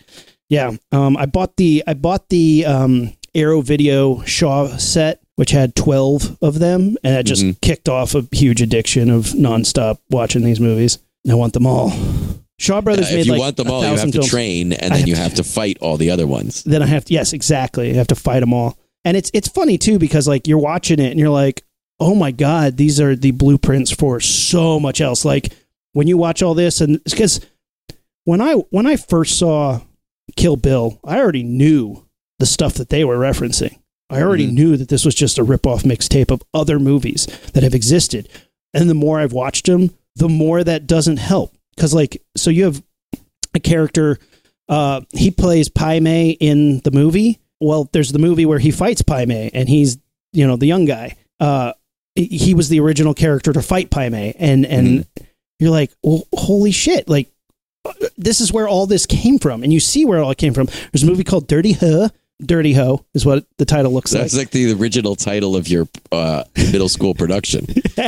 Yeah. 0.49 0.71
Um, 0.91 1.17
I 1.17 1.25
bought 1.25 1.55
the 1.57 1.83
I 1.85 1.93
bought 1.93 2.29
the 2.29 2.65
um 2.65 3.13
Arrow 3.35 3.61
Video 3.61 4.23
Shaw 4.23 4.75
set, 4.77 5.21
which 5.39 5.51
had 5.51 5.73
twelve 5.73 6.37
of 6.41 6.59
them, 6.59 6.97
and 7.01 7.15
it 7.15 7.25
just 7.25 7.43
Mhm. 7.45 7.61
kicked 7.61 7.87
off 7.87 8.13
a 8.13 8.27
huge 8.33 8.61
addiction 8.61 9.09
of 9.09 9.27
nonstop 9.27 9.99
watching 10.09 10.43
these 10.43 10.59
movies. 10.59 10.97
I 11.29 11.33
want 11.35 11.53
them 11.53 11.65
all. 11.65 11.93
Shaw 12.59 12.81
Brothers 12.81 13.07
uh, 13.07 13.11
made 13.13 13.19
if 13.21 13.25
you 13.27 13.31
like 13.31 13.39
want 13.39 13.55
them 13.55 13.71
all, 13.71 13.81
you 13.81 13.87
have 13.95 14.05
to 14.07 14.11
films. 14.11 14.27
train 14.27 14.73
and 14.73 14.91
then 14.91 14.99
have 14.99 15.07
you 15.07 15.15
to- 15.15 15.21
have 15.21 15.33
to 15.35 15.43
fight 15.45 15.77
all 15.79 15.95
the 15.95 16.09
other 16.11 16.27
ones. 16.27 16.61
then 16.65 16.83
I 16.83 16.87
have 16.87 17.05
to 17.05 17.13
yes, 17.13 17.31
exactly. 17.31 17.91
I 17.91 17.93
have 17.93 18.07
to 18.07 18.15
fight 18.15 18.41
them 18.41 18.53
all. 18.53 18.77
And 19.05 19.15
it's 19.15 19.31
it's 19.33 19.47
funny 19.47 19.77
too 19.77 19.97
because 19.97 20.27
like 20.27 20.45
you're 20.45 20.57
watching 20.57 20.99
it 20.99 21.09
and 21.11 21.17
you're 21.17 21.29
like, 21.29 21.63
"Oh 22.01 22.15
my 22.15 22.31
god, 22.31 22.75
these 22.75 22.99
are 22.99 23.15
the 23.15 23.31
blueprints 23.31 23.91
for 23.91 24.19
so 24.19 24.77
much 24.77 24.99
else." 24.99 25.23
Like 25.23 25.53
when 25.93 26.07
you 26.07 26.17
watch 26.17 26.43
all 26.43 26.53
this 26.53 26.81
and 26.81 26.99
cuz 27.15 27.39
when 28.25 28.41
I 28.41 28.55
when 28.71 28.85
I 28.85 28.97
first 28.97 29.37
saw 29.37 29.79
Kill 30.35 30.57
Bill, 30.57 30.99
I 31.05 31.17
already 31.17 31.43
knew 31.43 32.03
the 32.39 32.45
stuff 32.45 32.73
that 32.73 32.89
they 32.89 33.05
were 33.05 33.17
referencing. 33.17 33.77
I 34.09 34.21
already 34.21 34.47
Mhm. 34.47 34.53
knew 34.53 34.77
that 34.77 34.87
this 34.89 35.05
was 35.05 35.15
just 35.15 35.37
a 35.37 35.43
rip-off 35.43 35.83
mixtape 35.83 36.31
of 36.31 36.41
other 36.53 36.79
movies 36.79 37.27
that 37.53 37.63
have 37.63 37.75
existed. 37.75 38.27
And 38.73 38.89
the 38.89 38.93
more 38.95 39.19
I've 39.19 39.33
watched 39.33 39.65
them, 39.67 39.91
the 40.15 40.29
more 40.29 40.63
that 40.63 40.87
doesn't 40.87 41.17
help. 41.17 41.53
Cuz 41.77 41.93
like 41.93 42.21
so 42.35 42.49
you 42.49 42.63
have 42.65 42.81
a 43.53 43.59
character 43.59 44.19
uh, 44.67 45.01
he 45.13 45.31
plays 45.31 45.67
Pai 45.67 45.99
Mei 45.99 46.29
in 46.39 46.79
the 46.83 46.91
movie. 46.91 47.39
Well, 47.59 47.89
there's 47.91 48.11
the 48.11 48.19
movie 48.19 48.45
where 48.45 48.59
he 48.59 48.69
fights 48.69 49.01
Pai 49.01 49.25
Mei, 49.25 49.49
and 49.53 49.67
he's 49.67 49.97
you 50.31 50.45
know 50.45 50.55
the 50.57 50.67
young 50.67 50.85
guy. 50.85 51.15
Uh, 51.39 51.73
he- 52.15 52.53
was 52.53 52.69
the 52.69 52.79
original 52.79 53.13
character 53.15 53.51
to 53.51 53.61
fight 53.63 53.89
Pai 53.89 54.09
Mei, 54.09 54.35
and 54.37 54.65
and 54.67 55.05
you're 55.59 55.71
like, 55.71 55.91
well, 56.03 56.27
holy 56.35 56.71
shit! 56.71 57.09
Like 57.09 57.31
uh, 57.85 57.93
this 58.17 58.39
is 58.41 58.53
where 58.53 58.67
all 58.67 58.85
this 58.85 59.05
came 59.07 59.39
from, 59.39 59.63
and 59.63 59.73
you 59.73 59.79
see 59.79 60.05
where 60.05 60.19
it 60.19 60.23
all 60.23 60.35
came 60.35 60.53
from. 60.53 60.67
There's 60.91 61.01
a 61.03 61.07
movie 61.07 61.23
called 61.23 61.47
Dirty 61.47 61.71
Ho. 61.73 62.09
Dirty 62.41 62.73
Ho 62.73 63.05
is 63.13 63.25
what 63.25 63.45
the 63.57 63.65
title 63.65 63.91
looks 63.93 64.11
That's 64.11 64.33
like. 64.33 64.49
That's 64.49 64.55
like 64.55 64.75
the 64.75 64.81
original 64.81 65.15
title 65.15 65.55
of 65.55 65.67
your 65.67 65.87
uh, 66.11 66.43
middle 66.55 66.87
school 66.89 67.13
production. 67.13 67.65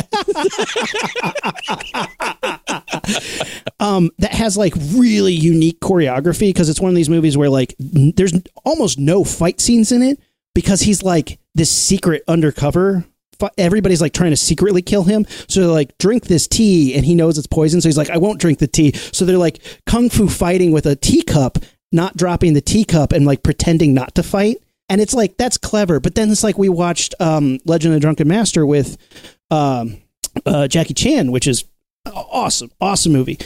um, 3.79 4.09
that 4.19 4.31
has 4.31 4.57
like 4.57 4.73
really 4.93 5.33
unique 5.33 5.79
choreography 5.81 6.49
because 6.49 6.69
it's 6.69 6.79
one 6.81 6.89
of 6.89 6.95
these 6.95 7.09
movies 7.09 7.37
where 7.37 7.49
like 7.49 7.75
n- 7.79 8.13
there's 8.15 8.33
almost 8.63 8.99
no 8.99 9.23
fight 9.23 9.59
scenes 9.59 9.91
in 9.91 10.01
it 10.01 10.19
because 10.53 10.81
he's 10.81 11.03
like 11.03 11.39
this 11.55 11.71
secret 11.71 12.23
undercover. 12.27 13.05
fi- 13.39 13.49
Everybody's 13.57 14.01
like 14.01 14.13
trying 14.13 14.31
to 14.31 14.37
secretly 14.37 14.81
kill 14.81 15.03
him. 15.03 15.25
So 15.47 15.61
they're 15.61 15.69
like, 15.69 15.97
drink 15.97 16.25
this 16.25 16.47
tea. 16.47 16.95
And 16.95 17.05
he 17.05 17.15
knows 17.15 17.37
it's 17.37 17.47
poison. 17.47 17.81
So 17.81 17.89
he's 17.89 17.97
like, 17.97 18.09
I 18.09 18.17
won't 18.17 18.39
drink 18.39 18.59
the 18.59 18.67
tea. 18.67 18.93
So 18.93 19.25
they're 19.25 19.37
like 19.37 19.59
kung 19.85 20.09
fu 20.09 20.27
fighting 20.27 20.71
with 20.71 20.85
a 20.85 20.95
teacup, 20.95 21.57
not 21.91 22.17
dropping 22.17 22.53
the 22.53 22.61
teacup 22.61 23.11
and 23.11 23.25
like 23.25 23.43
pretending 23.43 23.93
not 23.93 24.15
to 24.15 24.23
fight. 24.23 24.57
And 24.89 24.99
it's 24.99 25.13
like, 25.13 25.37
that's 25.37 25.57
clever. 25.57 25.99
But 25.99 26.15
then 26.15 26.29
it's 26.29 26.43
like 26.43 26.57
we 26.57 26.69
watched 26.69 27.15
um, 27.19 27.59
Legend 27.65 27.93
of 27.93 27.97
the 27.97 28.01
Drunken 28.01 28.27
Master 28.27 28.65
with 28.65 28.97
um, 29.49 29.97
uh, 30.45 30.67
Jackie 30.67 30.93
Chan, 30.93 31.31
which 31.31 31.47
is 31.47 31.63
awesome, 32.05 32.71
awesome 32.81 33.13
movie. 33.13 33.37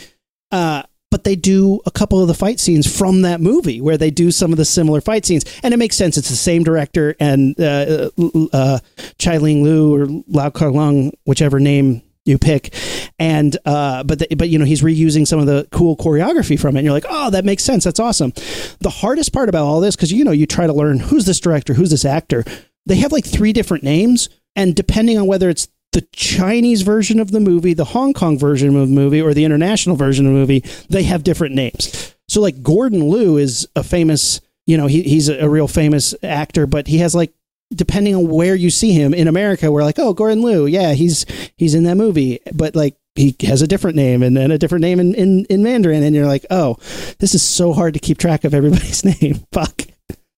Uh, 0.51 0.83
but 1.11 1.23
they 1.23 1.35
do 1.35 1.79
a 1.85 1.91
couple 1.91 2.21
of 2.21 2.27
the 2.27 2.33
fight 2.33 2.59
scenes 2.59 2.93
from 2.93 3.21
that 3.21 3.39
movie 3.39 3.79
where 3.79 3.97
they 3.97 4.11
do 4.11 4.31
some 4.31 4.51
of 4.51 4.57
the 4.57 4.65
similar 4.65 4.99
fight 4.99 5.25
scenes, 5.25 5.45
and 5.63 5.73
it 5.73 5.77
makes 5.77 5.95
sense. 5.95 6.17
It's 6.17 6.29
the 6.29 6.35
same 6.35 6.63
director 6.63 7.15
and 7.19 7.57
uh, 7.59 8.09
uh, 8.51 8.79
Chai 9.17 9.37
Ling 9.37 9.63
Lu 9.63 9.95
or 9.95 10.23
Lau 10.27 10.49
Kar 10.49 10.71
Lung, 10.71 11.11
whichever 11.23 11.59
name 11.59 12.01
you 12.25 12.37
pick, 12.37 12.73
and 13.19 13.55
uh, 13.65 14.03
but 14.03 14.19
the, 14.19 14.35
but 14.35 14.49
you 14.49 14.59
know 14.59 14.65
he's 14.65 14.81
reusing 14.81 15.27
some 15.27 15.39
of 15.39 15.45
the 15.45 15.67
cool 15.71 15.95
choreography 15.95 16.59
from 16.59 16.75
it. 16.75 16.79
And 16.79 16.85
you're 16.85 16.93
like, 16.93 17.05
oh, 17.07 17.29
that 17.29 17.45
makes 17.45 17.63
sense. 17.63 17.83
That's 17.83 17.99
awesome. 17.99 18.33
The 18.79 18.89
hardest 18.89 19.31
part 19.31 19.47
about 19.47 19.65
all 19.65 19.79
this, 19.79 19.95
because 19.95 20.11
you 20.11 20.25
know 20.25 20.31
you 20.31 20.45
try 20.45 20.67
to 20.67 20.73
learn 20.73 20.99
who's 20.99 21.25
this 21.25 21.39
director, 21.39 21.73
who's 21.73 21.91
this 21.91 22.05
actor. 22.05 22.43
They 22.87 22.95
have 22.97 23.11
like 23.11 23.25
three 23.25 23.53
different 23.53 23.83
names, 23.83 24.29
and 24.55 24.75
depending 24.75 25.17
on 25.17 25.27
whether 25.27 25.49
it's 25.49 25.67
the 25.91 26.01
Chinese 26.11 26.81
version 26.81 27.19
of 27.21 27.31
the 27.31 27.39
movie, 27.39 27.73
the 27.73 27.85
Hong 27.85 28.13
Kong 28.13 28.37
version 28.37 28.75
of 28.75 28.89
the 28.89 28.93
movie, 28.93 29.21
or 29.21 29.33
the 29.33 29.45
international 29.45 29.95
version 29.95 30.25
of 30.25 30.33
the 30.33 30.37
movie, 30.37 30.63
they 30.89 31.03
have 31.03 31.23
different 31.23 31.55
names. 31.55 32.15
So, 32.27 32.41
like 32.41 32.61
Gordon 32.61 33.09
Liu 33.09 33.37
is 33.37 33.67
a 33.75 33.83
famous, 33.83 34.41
you 34.67 34.77
know, 34.77 34.87
he, 34.87 35.03
he's 35.03 35.29
a, 35.29 35.45
a 35.45 35.49
real 35.49 35.67
famous 35.67 36.13
actor, 36.21 36.67
but 36.67 36.87
he 36.87 36.97
has 36.97 37.15
like, 37.15 37.33
depending 37.75 38.15
on 38.15 38.27
where 38.27 38.55
you 38.55 38.69
see 38.69 38.91
him 38.93 39.13
in 39.13 39.27
America, 39.27 39.71
we're 39.71 39.83
like, 39.83 39.99
oh, 39.99 40.13
Gordon 40.13 40.41
Liu, 40.41 40.65
yeah, 40.65 40.93
he's 40.93 41.25
he's 41.57 41.75
in 41.75 41.83
that 41.83 41.95
movie, 41.95 42.39
but 42.53 42.75
like 42.75 42.95
he 43.15 43.35
has 43.41 43.61
a 43.61 43.67
different 43.67 43.95
name 43.95 44.23
and 44.23 44.35
then 44.35 44.51
a 44.51 44.57
different 44.57 44.81
name 44.81 44.99
in, 44.99 45.15
in, 45.15 45.45
in 45.45 45.63
Mandarin, 45.63 46.03
and 46.03 46.15
you're 46.15 46.27
like, 46.27 46.45
oh, 46.51 46.75
this 47.19 47.33
is 47.33 47.41
so 47.41 47.71
hard 47.73 47.93
to 47.93 47.99
keep 47.99 48.17
track 48.17 48.43
of 48.43 48.53
everybody's 48.53 49.05
name. 49.21 49.45
Fuck. 49.51 49.83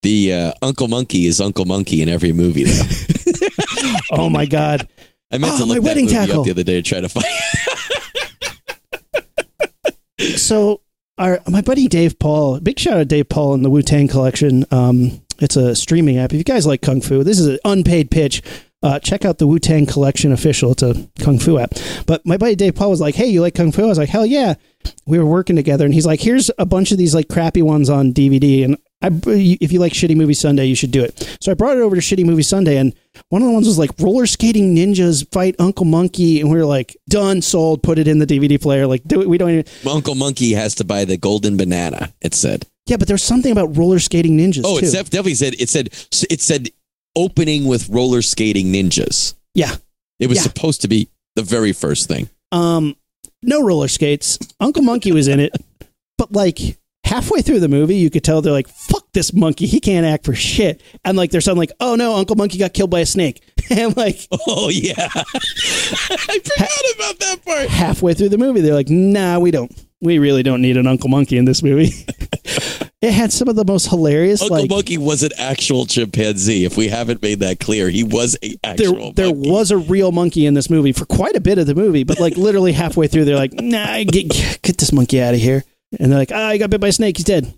The 0.03 0.33
uh, 0.33 0.51
Uncle 0.61 0.87
Monkey 0.87 1.25
is 1.25 1.41
Uncle 1.41 1.65
Monkey 1.65 2.01
in 2.03 2.09
every 2.09 2.33
movie, 2.33 2.63
though. 2.65 2.83
Oh 4.11 4.29
my 4.29 4.45
god. 4.45 4.87
I 5.31 5.37
meant 5.37 5.53
Oh, 5.55 5.59
to 5.59 5.65
my 5.65 5.73
look 5.73 5.83
that 5.83 5.87
wedding 5.89 6.05
movie 6.05 6.15
tackle. 6.15 6.39
up 6.39 6.45
the 6.45 6.51
other 6.51 6.63
day 6.63 6.75
to 6.75 6.81
try 6.81 7.01
to 7.01 7.09
find. 7.09 7.25
So 10.35 10.81
our 11.17 11.39
my 11.47 11.61
buddy 11.61 11.87
Dave 11.87 12.19
Paul, 12.19 12.59
big 12.59 12.79
shout 12.79 12.93
out 12.93 12.97
to 12.99 13.05
Dave 13.05 13.29
Paul 13.29 13.53
in 13.53 13.63
the 13.63 13.69
Wu 13.69 13.81
Tang 13.81 14.07
Collection. 14.07 14.65
Um, 14.71 15.21
it's 15.39 15.55
a 15.55 15.75
streaming 15.75 16.17
app. 16.17 16.31
If 16.31 16.37
you 16.37 16.43
guys 16.43 16.65
like 16.65 16.81
kung 16.81 17.01
fu, 17.01 17.23
this 17.23 17.39
is 17.39 17.47
an 17.47 17.59
unpaid 17.65 18.11
pitch. 18.11 18.41
Uh, 18.83 18.99
check 18.99 19.25
out 19.25 19.39
the 19.39 19.47
Wu 19.47 19.57
Tang 19.57 19.87
Collection 19.87 20.31
official. 20.31 20.71
It's 20.71 20.83
a 20.83 21.07
kung 21.19 21.39
fu 21.39 21.57
app. 21.57 21.71
But 22.05 22.25
my 22.25 22.37
buddy 22.37 22.55
Dave 22.55 22.75
Paul 22.75 22.91
was 22.91 23.01
like, 23.01 23.15
"Hey, 23.15 23.25
you 23.25 23.41
like 23.41 23.55
kung 23.55 23.71
fu?" 23.71 23.83
I 23.83 23.87
was 23.87 23.97
like, 23.97 24.09
"Hell 24.09 24.25
yeah!" 24.25 24.53
We 25.07 25.17
were 25.17 25.25
working 25.25 25.55
together, 25.55 25.83
and 25.83 25.93
he's 25.93 26.05
like, 26.05 26.21
"Here's 26.21 26.51
a 26.59 26.65
bunch 26.65 26.91
of 26.91 26.99
these 26.99 27.15
like 27.15 27.27
crappy 27.27 27.63
ones 27.63 27.89
on 27.89 28.13
DVD." 28.13 28.63
And 28.63 28.77
I, 29.01 29.09
if 29.25 29.71
you 29.71 29.79
like 29.79 29.93
Shitty 29.93 30.15
Movie 30.15 30.35
Sunday, 30.35 30.65
you 30.65 30.75
should 30.75 30.91
do 30.91 31.03
it. 31.03 31.37
So 31.41 31.51
I 31.51 31.55
brought 31.55 31.77
it 31.77 31.81
over 31.81 31.95
to 31.95 32.01
Shitty 32.01 32.23
Movie 32.23 32.43
Sunday, 32.43 32.77
and 32.77 32.93
one 33.29 33.41
of 33.41 33.47
the 33.47 33.53
ones 33.53 33.65
was 33.65 33.79
like 33.79 33.91
roller 33.99 34.27
skating 34.27 34.75
ninjas 34.75 35.27
fight 35.31 35.55
Uncle 35.57 35.85
Monkey, 35.85 36.39
and 36.39 36.51
we 36.51 36.57
were 36.57 36.65
like, 36.65 36.95
"Done, 37.09 37.41
sold." 37.41 37.81
Put 37.81 37.97
it 37.97 38.07
in 38.07 38.19
the 38.19 38.27
DVD 38.27 38.61
player. 38.61 38.85
Like, 38.85 39.03
do. 39.05 39.27
We 39.27 39.39
don't 39.39 39.49
even. 39.49 39.65
Uncle 39.89 40.13
Monkey 40.13 40.53
has 40.53 40.75
to 40.75 40.83
buy 40.83 41.03
the 41.03 41.17
golden 41.17 41.57
banana. 41.57 42.13
It 42.21 42.35
said. 42.35 42.67
Yeah, 42.87 42.97
but 42.97 43.07
there's 43.07 43.23
something 43.23 43.51
about 43.51 43.75
roller 43.77 43.99
skating 43.99 44.37
ninjas. 44.37 44.61
Oh, 44.65 44.79
too. 44.79 44.85
it 44.85 44.91
definitely 44.91 45.35
said. 45.35 45.55
It 45.59 45.69
said. 45.69 45.89
It 46.29 46.41
said 46.41 46.69
opening 47.15 47.65
with 47.65 47.89
roller 47.89 48.21
skating 48.21 48.67
ninjas. 48.73 49.33
Yeah. 49.53 49.75
It 50.19 50.27
was 50.27 50.37
Yeah. 50.37 50.43
supposed 50.43 50.81
to 50.81 50.87
be 50.87 51.09
the 51.35 51.41
very 51.43 51.73
first 51.73 52.07
thing. 52.07 52.29
Um, 52.51 52.95
no 53.43 53.61
roller 53.61 53.87
skates. 53.87 54.39
Uncle 54.59 54.83
Monkey 54.83 55.11
was 55.11 55.27
in 55.27 55.39
it, 55.39 55.51
but 56.17 56.31
like 56.31 56.59
halfway 57.03 57.41
through 57.41 57.59
the 57.59 57.67
movie, 57.67 57.95
you 57.95 58.09
could 58.09 58.23
tell 58.23 58.41
they're 58.41 58.51
like, 58.53 58.67
"Fuck 58.67 59.05
this 59.13 59.33
monkey, 59.33 59.65
he 59.65 59.79
can't 59.79 60.05
act 60.05 60.25
for 60.25 60.33
shit." 60.33 60.81
And 61.05 61.17
like, 61.17 61.31
there's 61.31 61.45
something 61.45 61.59
like, 61.59 61.71
"Oh 61.79 61.95
no, 61.95 62.15
Uncle 62.15 62.35
Monkey 62.35 62.57
got 62.57 62.73
killed 62.73 62.89
by 62.89 63.01
a 63.01 63.05
snake." 63.05 63.41
and 63.69 63.95
like, 63.97 64.27
Oh 64.47 64.69
yeah, 64.69 64.93
I 65.13 66.39
forgot 66.43 66.95
about 66.95 67.19
that 67.19 67.37
part. 67.45 67.67
halfway 67.69 68.13
through 68.13 68.29
the 68.29 68.37
movie, 68.37 68.61
they're 68.61 68.73
like, 68.73 68.89
"Nah, 68.89 69.39
we 69.39 69.51
don't. 69.51 69.71
We 70.01 70.19
really 70.19 70.43
don't 70.43 70.61
need 70.61 70.77
an 70.77 70.85
Uncle 70.87 71.09
Monkey 71.09 71.37
in 71.37 71.45
this 71.45 71.61
movie." 71.63 71.91
it 73.07 73.13
had 73.13 73.31
some 73.33 73.47
of 73.47 73.55
the 73.55 73.65
most 73.65 73.87
hilarious, 73.87 74.41
Uncle 74.41 74.57
like. 74.57 74.69
Monkey 74.69 74.97
was 74.97 75.23
an 75.23 75.31
actual 75.37 75.85
chimpanzee. 75.85 76.65
If 76.65 76.77
we 76.77 76.87
haven't 76.89 77.21
made 77.21 77.39
that 77.39 77.59
clear, 77.59 77.89
he 77.89 78.03
was 78.03 78.37
a 78.43 78.49
there, 78.49 78.57
actual. 78.63 79.13
there 79.13 79.33
monkey. 79.33 79.49
was 79.49 79.71
a 79.71 79.77
real 79.77 80.11
monkey 80.11 80.45
in 80.45 80.53
this 80.53 80.69
movie 80.69 80.91
for 80.91 81.05
quite 81.05 81.35
a 81.35 81.39
bit 81.41 81.57
of 81.57 81.67
the 81.67 81.75
movie, 81.75 82.03
but 82.03 82.19
like 82.19 82.37
literally 82.37 82.73
halfway 82.73 83.07
through, 83.07 83.25
they're 83.25 83.35
like, 83.35 83.53
"Nah, 83.53 84.03
get 84.03 84.29
get 84.61 84.77
this 84.77 84.91
monkey 84.91 85.21
out 85.21 85.33
of 85.33 85.39
here," 85.39 85.63
and 85.99 86.11
they're 86.11 86.19
like, 86.19 86.31
"Ah, 86.33 86.51
he 86.51 86.57
got 86.59 86.69
bit 86.69 86.81
by 86.81 86.89
a 86.89 86.91
snake. 86.91 87.17
He's 87.17 87.25
dead." 87.25 87.53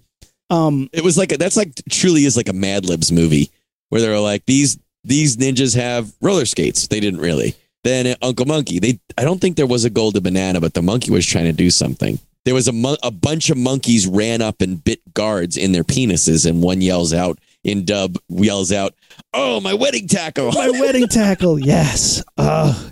Um, 0.49 0.89
It 0.93 1.03
was 1.03 1.17
like 1.17 1.31
a, 1.31 1.37
that's 1.37 1.57
like 1.57 1.73
truly 1.89 2.25
is 2.25 2.35
like 2.37 2.49
a 2.49 2.53
Mad 2.53 2.85
Libs 2.85 3.11
movie 3.11 3.51
where 3.89 4.01
they're 4.01 4.19
like 4.19 4.45
these 4.45 4.77
these 5.03 5.37
ninjas 5.37 5.75
have 5.75 6.11
roller 6.21 6.45
skates. 6.45 6.87
They 6.87 6.99
didn't 6.99 7.19
really. 7.19 7.55
Then 7.83 8.15
Uncle 8.21 8.45
Monkey. 8.45 8.79
They 8.79 8.99
I 9.17 9.23
don't 9.23 9.39
think 9.39 9.55
there 9.57 9.67
was 9.67 9.85
a 9.85 9.89
golden 9.89 10.23
banana, 10.23 10.59
but 10.59 10.73
the 10.73 10.81
monkey 10.81 11.11
was 11.11 11.25
trying 11.25 11.45
to 11.45 11.53
do 11.53 11.69
something. 11.69 12.19
There 12.49 12.55
was 12.55 12.67
a 12.67 12.73
mon- 12.73 12.97
a 13.03 13.11
bunch 13.11 13.51
of 13.51 13.57
monkeys 13.57 14.07
ran 14.07 14.41
up 14.41 14.59
and 14.63 14.83
bit 14.83 15.01
guards 15.13 15.55
in 15.55 15.71
their 15.71 15.83
penises, 15.83 16.49
and 16.49 16.63
one 16.63 16.81
yells 16.81 17.13
out 17.13 17.37
in 17.63 17.85
dub 17.85 18.17
yells 18.27 18.71
out, 18.71 18.95
"Oh, 19.35 19.59
my 19.61 19.75
wedding 19.75 20.07
tackle!" 20.07 20.51
my 20.53 20.67
wedding 20.71 21.07
tackle, 21.07 21.59
yes. 21.59 22.23
Oh, 22.39 22.89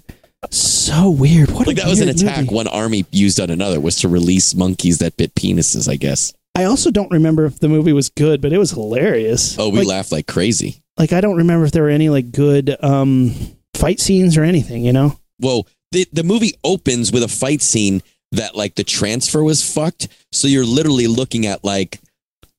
so 0.52 1.10
weird. 1.10 1.50
What 1.50 1.66
like 1.66 1.78
that 1.78 1.88
was 1.88 2.02
an 2.02 2.10
attack 2.10 2.42
movie. 2.42 2.54
one 2.54 2.68
army 2.68 3.04
used 3.10 3.40
on 3.40 3.50
another 3.50 3.80
was 3.80 3.96
to 4.02 4.08
release 4.08 4.54
monkeys 4.54 5.00
that 5.00 5.18
bit 5.18 5.34
penises. 5.34 5.90
I 5.92 5.96
guess. 5.96 6.34
I 6.54 6.66
also 6.66 6.92
don't 6.92 7.10
remember 7.10 7.46
if 7.46 7.60
the 7.60 7.68
movie 7.68 7.94
was 7.94 8.12
good, 8.12 8.42
but 8.42 8.54
it 8.54 8.60
was 8.60 8.70
hilarious. 8.70 9.58
Oh, 9.58 9.70
we 9.70 9.80
like, 9.80 9.88
laughed 9.88 10.12
like 10.12 10.28
crazy. 10.28 10.84
like 11.00 11.14
I 11.14 11.20
don't 11.20 11.38
remember 11.38 11.66
if 11.66 11.72
there 11.72 11.82
were 11.82 11.90
any 11.90 12.10
like 12.10 12.32
good 12.32 12.78
um 12.84 13.34
fight 13.74 14.00
scenes 14.00 14.38
or 14.38 14.44
anything. 14.44 14.86
You 14.86 14.94
know? 14.94 15.20
Well, 15.40 15.66
the 15.92 16.06
the 16.14 16.24
movie 16.24 16.54
opens 16.64 17.12
with 17.12 17.24
a 17.24 17.28
fight 17.28 17.64
scene 17.64 18.04
that 18.32 18.56
like 18.56 18.76
the 18.76 18.84
transfer 18.84 19.44
was 19.44 19.64
fucked. 19.64 20.08
So 20.32 20.48
you're 20.48 20.66
literally 20.66 21.08
looking 21.08 21.46
at 21.46 21.64
like 21.64 22.00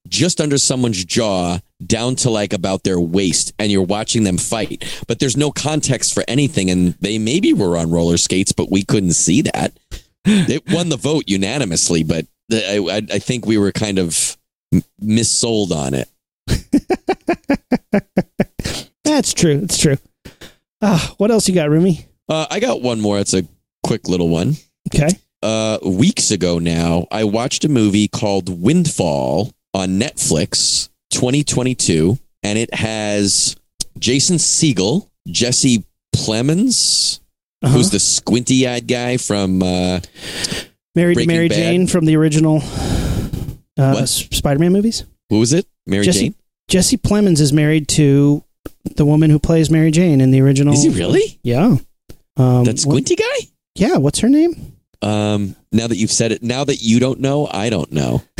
just 0.08 0.40
under 0.40 0.58
someone's 0.58 1.04
jaw 1.04 1.58
down 1.84 2.16
to 2.16 2.30
like 2.30 2.52
about 2.52 2.82
their 2.82 2.98
waist 2.98 3.52
and 3.58 3.70
you're 3.70 3.82
watching 3.82 4.24
them 4.24 4.38
fight. 4.38 5.02
But 5.06 5.18
there's 5.18 5.36
no 5.36 5.50
context 5.50 6.14
for 6.14 6.24
anything 6.26 6.70
and 6.70 6.94
they 7.00 7.18
maybe 7.18 7.52
were 7.52 7.76
on 7.76 7.90
roller 7.90 8.16
skates 8.16 8.52
but 8.52 8.70
we 8.70 8.82
couldn't 8.82 9.12
see 9.12 9.42
that. 9.42 9.78
It 10.30 10.70
won 10.70 10.90
the 10.90 10.98
vote 10.98 11.24
unanimously, 11.26 12.02
but 12.02 12.26
I, 12.52 12.76
I 12.78 12.96
I 13.14 13.18
think 13.18 13.46
we 13.46 13.56
were 13.56 13.72
kind 13.72 13.98
of 13.98 14.36
missold 15.02 15.70
on 15.70 15.94
it. 15.94 16.08
That's 19.04 19.32
true. 19.32 19.60
It's 19.62 19.78
true. 19.78 19.96
Ah, 20.82 21.14
what 21.16 21.30
else 21.30 21.48
you 21.48 21.54
got, 21.54 21.70
Rumi? 21.70 22.06
Uh, 22.28 22.46
I 22.50 22.60
got 22.60 22.82
one 22.82 23.00
more. 23.00 23.18
It's 23.18 23.32
a 23.32 23.44
quick 23.82 24.06
little 24.08 24.28
one. 24.28 24.56
Okay. 24.94 25.08
Uh, 25.42 25.78
weeks 25.84 26.30
ago 26.32 26.58
now, 26.58 27.06
I 27.10 27.24
watched 27.24 27.64
a 27.64 27.68
movie 27.68 28.08
called 28.08 28.48
Windfall 28.62 29.52
on 29.72 29.90
Netflix 30.00 30.88
2022, 31.12 32.18
and 32.42 32.58
it 32.58 32.74
has 32.74 33.54
Jason 33.98 34.36
Segel, 34.38 35.08
Jesse 35.28 35.84
Plemons, 36.14 37.20
Uh-huh. 37.62 37.72
who's 37.76 37.90
the 37.90 38.00
squinty 38.00 38.66
eyed 38.66 38.88
guy 38.88 39.16
from. 39.16 39.62
Uh, 39.62 40.00
Married 40.96 41.14
Breaking 41.14 41.26
Mary 41.28 41.48
Bad? 41.48 41.54
Jane 41.56 41.86
from 41.86 42.04
the 42.06 42.16
original 42.16 42.60
uh, 43.78 44.04
Spider-Man 44.06 44.72
movies. 44.72 45.04
what 45.28 45.38
was 45.38 45.52
it? 45.52 45.66
Mary 45.86 46.04
Jesse 46.04 46.20
Jane? 46.20 46.34
Jesse 46.68 46.96
Plemons 46.96 47.40
is 47.40 47.52
married 47.52 47.86
to 47.88 48.42
the 48.96 49.06
woman 49.06 49.30
who 49.30 49.38
plays 49.38 49.70
Mary 49.70 49.92
Jane 49.92 50.20
in 50.20 50.32
the 50.32 50.40
original. 50.40 50.74
Is 50.74 50.82
he 50.82 50.88
really? 50.88 51.38
Yeah. 51.44 51.76
Um, 52.36 52.64
That 52.64 52.72
what- 52.72 52.78
squinty 52.80 53.14
guy? 53.14 53.48
yeah. 53.76 53.96
What's 53.98 54.18
her 54.18 54.28
name? 54.28 54.72
Um, 55.02 55.54
now 55.72 55.86
that 55.86 55.96
you've 55.96 56.10
said 56.10 56.32
it, 56.32 56.42
now 56.42 56.64
that 56.64 56.82
you 56.82 56.98
don't 56.98 57.20
know, 57.20 57.48
I 57.50 57.70
don't 57.70 57.92
know. 57.92 58.22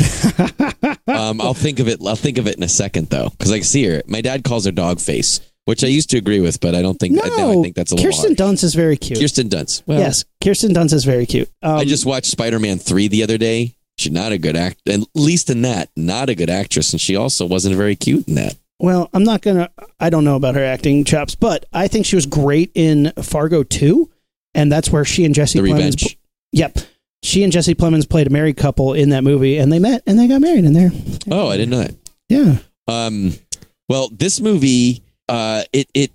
Um, 1.07 1.41
I'll 1.41 1.53
think 1.55 1.79
of 1.79 1.87
it. 1.87 1.99
I'll 2.05 2.15
think 2.15 2.37
of 2.37 2.47
it 2.47 2.55
in 2.55 2.63
a 2.63 2.67
second 2.69 3.09
though, 3.09 3.29
because 3.29 3.51
I 3.51 3.61
see 3.61 3.83
her. 3.85 4.01
My 4.07 4.21
dad 4.21 4.43
calls 4.43 4.65
her 4.65 4.71
dog 4.71 4.99
face, 4.99 5.39
which 5.65 5.83
I 5.83 5.87
used 5.87 6.09
to 6.11 6.17
agree 6.17 6.39
with, 6.39 6.59
but 6.61 6.75
I 6.75 6.81
don't 6.83 6.97
think. 6.99 7.15
no, 7.15 7.23
now 7.35 7.49
I 7.51 7.61
think 7.63 7.75
that's 7.75 7.91
a 7.91 7.95
little 7.95 8.11
Kirsten 8.11 8.35
harsh. 8.37 8.59
Dunst 8.59 8.63
is 8.63 8.75
very 8.75 8.95
cute. 8.95 9.19
Kirsten 9.19 9.49
Dunst. 9.49 9.81
Well, 9.87 9.99
yes, 9.99 10.23
Kirsten 10.43 10.71
Dunst 10.73 10.93
is 10.93 11.05
very 11.05 11.25
cute. 11.25 11.49
Um, 11.63 11.77
I 11.77 11.85
just 11.85 12.05
watched 12.05 12.27
Spider 12.27 12.59
Man 12.59 12.77
3 12.77 13.07
the 13.07 13.23
other 13.23 13.37
day. 13.39 13.75
She's 13.97 14.11
not 14.11 14.31
a 14.31 14.37
good 14.37 14.55
act, 14.55 14.87
at 14.87 14.99
least 15.15 15.49
in 15.49 15.63
that, 15.63 15.89
not 15.95 16.29
a 16.29 16.35
good 16.35 16.49
actress. 16.49 16.93
And 16.93 17.01
she 17.01 17.15
also 17.15 17.45
wasn't 17.45 17.75
very 17.75 17.95
cute 17.95 18.27
in 18.27 18.35
that. 18.35 18.55
well, 18.79 19.09
I'm 19.13 19.23
not 19.23 19.41
gonna. 19.41 19.69
I 19.99 20.09
don't 20.11 20.23
know 20.25 20.35
about 20.35 20.55
her 20.55 20.63
acting 20.63 21.03
chops, 21.05 21.33
but 21.33 21.65
I 21.73 21.87
think 21.87 22.05
she 22.05 22.15
was 22.17 22.25
great 22.27 22.71
in 22.75 23.11
Fargo 23.21 23.63
2, 23.63 24.09
and 24.53 24.71
that's 24.71 24.91
where 24.91 25.05
she 25.05 25.25
and 25.25 25.33
Jesse 25.33 25.59
The 25.59 25.67
Plemons. 25.67 25.73
Revenge. 25.75 26.17
Yep, 26.51 26.79
she 27.23 27.43
and 27.43 27.51
Jesse 27.51 27.75
Plemons 27.75 28.09
played 28.09 28.27
a 28.27 28.29
married 28.29 28.57
couple 28.57 28.93
in 28.93 29.09
that 29.09 29.23
movie, 29.23 29.57
and 29.57 29.71
they 29.71 29.79
met 29.79 30.03
and 30.07 30.17
they 30.17 30.27
got 30.27 30.41
married 30.41 30.65
in 30.65 30.73
there. 30.73 30.91
Oh, 31.29 31.47
I 31.49 31.57
didn't 31.57 31.71
know 31.71 31.83
that. 31.83 31.95
Yeah. 32.29 32.57
Um, 32.87 33.33
well, 33.87 34.09
this 34.11 34.39
movie, 34.39 35.03
uh, 35.27 35.63
it, 35.73 35.89
it, 35.93 36.11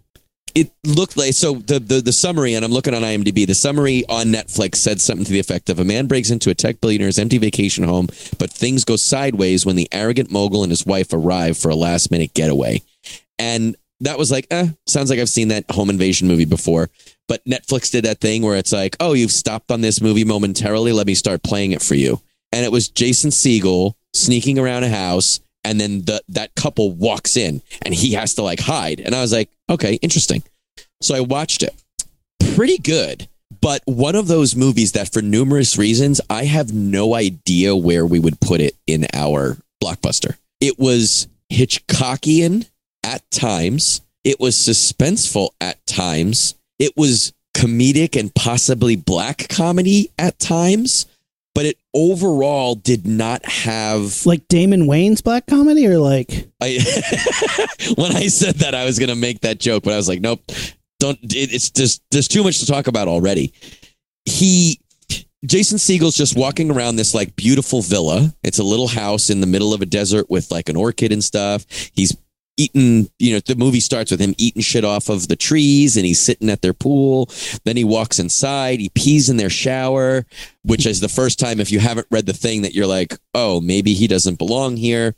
it 0.55 0.71
looked 0.85 1.17
like 1.17 1.33
so 1.35 1.55
the, 1.55 1.81
the 1.81 2.01
the 2.01 2.13
summary 2.13 2.55
and 2.55 2.65
I'm 2.65 2.71
looking 2.71 2.95
on 2.95 3.03
IMDb 3.03 3.47
the 3.47 3.55
summary 3.55 4.05
on 4.09 4.27
Netflix 4.27 4.77
said 4.77 5.01
something 5.01 5.25
to 5.25 5.33
the 5.33 5.41
effect 5.41 5.69
of 5.69 5.81
a 5.81 5.85
man 5.85 6.07
breaks 6.07 6.31
into 6.31 6.49
a 6.51 6.55
tech 6.55 6.81
billionaire's 6.81 7.19
empty 7.19 7.39
vacation 7.39 7.83
home 7.83 8.07
but 8.39 8.51
things 8.51 8.85
go 8.85 8.95
sideways 8.95 9.67
when 9.67 9.75
the 9.75 9.89
arrogant 9.91 10.31
mogul 10.31 10.63
and 10.63 10.71
his 10.71 10.87
wife 10.87 11.13
arrive 11.13 11.59
for 11.59 11.71
a 11.71 11.75
last 11.75 12.11
minute 12.13 12.33
getaway 12.35 12.81
and 13.37 13.77
that 14.01 14.17
was 14.17 14.31
like 14.31 14.47
eh 14.51 14.69
sounds 14.87 15.11
like 15.11 15.19
I've 15.19 15.29
seen 15.29 15.49
that 15.49 15.69
home 15.71 15.91
invasion 15.91 16.29
movie 16.29 16.45
before 16.45 16.89
but 17.29 17.45
Netflix 17.45 17.91
did 17.91 18.05
that 18.05 18.21
thing 18.21 18.43
where 18.43 18.57
it's 18.57 18.73
like 18.73 18.97
oh 19.01 19.13
you've 19.13 19.33
stopped 19.33 19.71
on 19.71 19.81
this 19.81 20.01
movie 20.01 20.25
momentarily. 20.25 20.93
Let 20.93 21.07
me 21.07 21.15
start 21.15 21.43
playing 21.43 21.73
it 21.73 21.83
for 21.83 21.95
you. 21.95 22.21
And 22.53 22.65
it 22.65 22.73
was 22.73 22.89
Jason 22.89 23.31
Segel 23.31 23.95
sneaking 24.13 24.59
around 24.59 24.85
a 24.85 24.89
house 24.89 25.41
and 25.65 25.81
then 25.81 26.03
the 26.03 26.23
that 26.29 26.55
couple 26.55 26.93
walks 26.93 27.37
in 27.37 27.63
and 27.83 27.95
he 27.95 28.13
has 28.13 28.35
to 28.35 28.43
like 28.43 28.61
hide. 28.61 29.01
And 29.01 29.15
i 29.15 29.21
was 29.21 29.33
like 29.33 29.51
okay 29.71 29.95
interesting. 29.95 30.43
So 31.01 31.15
i 31.15 31.21
watched 31.21 31.63
it. 31.63 31.75
Pretty 32.55 32.79
good. 32.79 33.29
But 33.61 33.83
one 33.87 34.15
of 34.15 34.29
those 34.29 34.55
movies 34.55 34.93
that 34.93 35.13
for 35.13 35.23
numerous 35.23 35.79
reasons 35.79 36.21
i 36.29 36.45
have 36.45 36.73
no 36.73 37.15
idea 37.15 37.75
where 37.75 38.07
we 38.07 38.19
would 38.19 38.41
put 38.41 38.61
it 38.61 38.77
in 38.87 39.07
our 39.13 39.57
blockbuster. 39.83 40.37
It 40.61 40.79
was 40.79 41.29
hitchcockian 41.53 42.69
at 43.03 43.29
times. 43.31 44.01
It 44.25 44.41
was 44.41 44.57
suspenseful 44.57 45.51
at 45.61 45.85
times 45.87 46.55
it 46.79 46.93
was 46.97 47.33
comedic 47.55 48.19
and 48.19 48.35
possibly 48.35 48.97
black 48.97 49.49
comedy 49.49 50.11
at 50.19 50.39
times 50.39 51.07
but 51.55 51.65
it 51.65 51.79
overall 51.95 52.75
did 52.75 53.07
not 53.07 53.45
have 53.47 54.27
Like 54.27 54.49
Damon 54.49 54.87
Wayans 54.87 55.23
black 55.23 55.47
comedy, 55.47 55.87
or 55.87 55.99
like 55.99 56.49
I 56.61 56.79
when 57.97 58.15
I 58.15 58.27
said 58.27 58.57
that 58.57 58.75
I 58.75 58.85
was 58.85 58.99
gonna 58.99 59.15
make 59.15 59.41
that 59.41 59.61
joke, 59.61 59.85
but 59.85 59.93
I 59.93 59.97
was 59.97 60.09
like, 60.09 60.21
nope, 60.21 60.43
don't. 60.99 61.19
It, 61.23 61.55
it's 61.55 61.71
just 61.71 62.03
there's 62.11 62.29
too 62.29 62.43
much 62.43 62.59
to 62.59 62.67
talk 62.67 62.89
about 62.89 63.09
already. 63.09 63.53
He, 64.25 64.81
Jason 65.45 65.79
Segel's 65.79 66.17
just 66.17 66.37
walking 66.37 66.71
around 66.71 66.97
this 66.97 67.15
like 67.15 67.37
beautiful 67.37 67.83
villa. 67.83 68.35
It's 68.43 68.59
a 68.59 68.65
little 68.65 68.89
house 68.89 69.31
in 69.31 69.41
the 69.41 69.47
middle 69.47 69.73
of 69.73 69.81
a 69.81 69.87
desert 69.87 70.29
with 70.29 70.51
like 70.51 70.69
an 70.69 70.77
orchid 70.77 71.13
and 71.13 71.23
stuff. 71.23 71.67
He's 71.93 72.17
eating, 72.57 73.11
you 73.19 73.35
know, 73.35 73.41
the 73.41 73.57
movie 73.57 73.81
starts 73.81 74.11
with 74.11 74.21
him 74.21 74.35
eating 74.39 74.63
shit 74.63 74.85
off 74.85 75.09
of 75.09 75.29
the 75.29 75.37
trees 75.37 75.97
and 75.97 76.07
he's 76.07 76.21
sitting 76.21 76.51
at 76.51 76.63
their 76.63 76.73
pool. 76.73 77.29
Then 77.65 77.77
he 77.77 77.85
walks 77.85 78.19
inside, 78.19 78.81
he 78.81 78.89
pees 78.91 79.29
in 79.29 79.37
their 79.37 79.51
shower, 79.51 80.25
which 80.63 80.87
is 80.87 81.01
the 81.01 81.09
first 81.09 81.39
time, 81.39 81.61
if 81.61 81.71
you 81.71 81.79
haven't 81.79 82.07
read 82.11 82.27
the 82.27 82.33
thing, 82.33 82.63
that 82.63 82.75
you're 82.75 82.87
like, 82.87 83.15
oh, 83.35 83.61
maybe 83.61 83.95
he 83.95 84.07
doesn't 84.07 84.39
belong 84.39 84.77
here. 84.77 85.15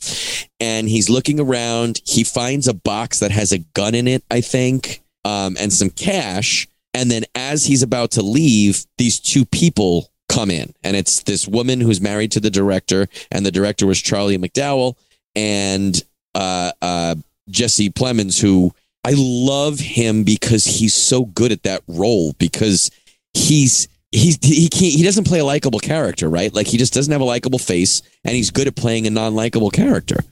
And 0.60 0.88
he's 0.88 1.10
looking 1.10 1.38
around. 1.38 2.00
He 2.04 2.24
finds 2.24 2.68
a 2.68 2.74
box 2.74 3.20
that 3.20 3.30
has 3.30 3.52
a 3.52 3.58
gun 3.58 3.94
in 3.94 4.08
it, 4.08 4.24
I 4.30 4.40
think, 4.40 5.02
um, 5.24 5.56
and 5.58 5.72
some 5.72 5.90
cash. 5.90 6.66
And 6.94 7.10
then 7.10 7.24
as 7.34 7.66
he's 7.66 7.82
about 7.82 8.12
to 8.12 8.22
leave, 8.22 8.86
these 8.96 9.20
two 9.20 9.44
people 9.44 10.10
come 10.28 10.50
in. 10.50 10.74
And 10.82 10.96
it's 10.96 11.22
this 11.22 11.46
woman 11.46 11.80
who's 11.80 12.00
married 12.00 12.32
to 12.32 12.40
the 12.40 12.50
director, 12.50 13.08
and 13.30 13.44
the 13.44 13.52
director 13.52 13.86
was 13.86 14.00
Charlie 14.00 14.38
McDowell. 14.38 14.96
And 15.34 16.02
uh, 16.36 16.72
uh, 16.82 17.14
Jesse 17.48 17.90
Plemons, 17.90 18.40
who 18.40 18.72
I 19.04 19.14
love 19.16 19.78
him 19.78 20.22
because 20.22 20.64
he's 20.64 20.94
so 20.94 21.24
good 21.24 21.50
at 21.50 21.62
that 21.62 21.82
role 21.88 22.34
because 22.38 22.90
he's 23.34 23.88
he's 24.12 24.38
he 24.42 24.68
can't 24.68 24.92
he 24.92 25.02
doesn't 25.02 25.26
play 25.26 25.40
a 25.40 25.44
likable 25.44 25.80
character, 25.80 26.28
right? 26.28 26.52
Like 26.52 26.66
he 26.66 26.76
just 26.76 26.92
doesn't 26.92 27.12
have 27.12 27.20
a 27.20 27.24
likable 27.24 27.58
face, 27.58 28.02
and 28.24 28.36
he's 28.36 28.50
good 28.50 28.66
at 28.66 28.76
playing 28.76 29.06
a 29.06 29.10
non-likable 29.10 29.70
character. 29.70 30.24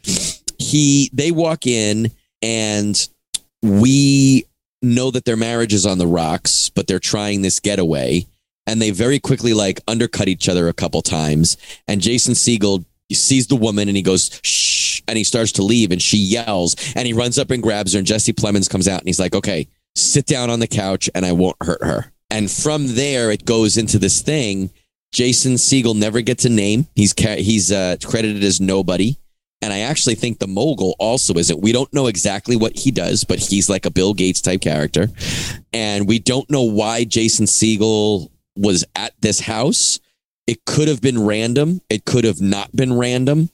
He 0.58 1.10
they 1.12 1.30
walk 1.30 1.66
in 1.66 2.12
and 2.42 3.08
we 3.62 4.44
know 4.82 5.10
that 5.10 5.24
their 5.24 5.36
marriage 5.36 5.72
is 5.72 5.86
on 5.86 5.98
the 5.98 6.06
rocks, 6.06 6.68
but 6.68 6.86
they're 6.86 6.98
trying 6.98 7.42
this 7.42 7.60
getaway. 7.60 8.26
And 8.66 8.80
they 8.80 8.90
very 8.90 9.20
quickly 9.20 9.52
like 9.52 9.80
undercut 9.88 10.28
each 10.28 10.48
other 10.48 10.68
a 10.68 10.72
couple 10.72 11.02
times. 11.02 11.56
And 11.86 12.00
Jason 12.00 12.34
Segel 12.34 12.84
sees 13.12 13.46
the 13.46 13.56
woman 13.56 13.88
and 13.88 13.96
he 13.96 14.02
goes, 14.02 14.40
shh, 14.42 14.83
and 15.08 15.18
he 15.18 15.24
starts 15.24 15.52
to 15.52 15.62
leave 15.62 15.90
and 15.92 16.00
she 16.00 16.18
yells 16.18 16.76
and 16.94 17.06
he 17.06 17.12
runs 17.12 17.38
up 17.38 17.50
and 17.50 17.62
grabs 17.62 17.92
her. 17.92 17.98
And 17.98 18.06
Jesse 18.06 18.32
Plemons 18.32 18.68
comes 18.68 18.88
out 18.88 19.00
and 19.00 19.08
he's 19.08 19.20
like, 19.20 19.34
okay, 19.34 19.68
sit 19.94 20.26
down 20.26 20.50
on 20.50 20.60
the 20.60 20.66
couch 20.66 21.08
and 21.14 21.24
I 21.24 21.32
won't 21.32 21.56
hurt 21.62 21.82
her. 21.82 22.12
And 22.30 22.50
from 22.50 22.94
there, 22.94 23.30
it 23.30 23.44
goes 23.44 23.76
into 23.76 23.98
this 23.98 24.22
thing. 24.22 24.70
Jason 25.12 25.54
Segel 25.54 25.94
never 25.96 26.20
gets 26.20 26.44
a 26.44 26.48
name. 26.48 26.88
He's 26.94 27.14
he's 27.18 27.70
uh, 27.70 27.96
credited 28.04 28.42
as 28.42 28.60
nobody. 28.60 29.16
And 29.62 29.72
I 29.72 29.80
actually 29.80 30.16
think 30.16 30.40
the 30.40 30.46
mogul 30.46 30.94
also 30.98 31.34
isn't. 31.34 31.62
We 31.62 31.72
don't 31.72 31.92
know 31.94 32.06
exactly 32.06 32.54
what 32.54 32.76
he 32.76 32.90
does, 32.90 33.24
but 33.24 33.38
he's 33.38 33.70
like 33.70 33.86
a 33.86 33.90
Bill 33.90 34.12
Gates 34.12 34.42
type 34.42 34.60
character. 34.60 35.08
And 35.72 36.06
we 36.06 36.18
don't 36.18 36.50
know 36.50 36.64
why 36.64 37.04
Jason 37.04 37.46
Segel 37.46 38.28
was 38.56 38.84
at 38.94 39.14
this 39.22 39.40
house. 39.40 40.00
It 40.46 40.66
could 40.66 40.88
have 40.88 41.00
been 41.00 41.24
random. 41.24 41.80
It 41.88 42.04
could 42.04 42.24
have 42.24 42.42
not 42.42 42.76
been 42.76 42.92
random. 42.92 43.48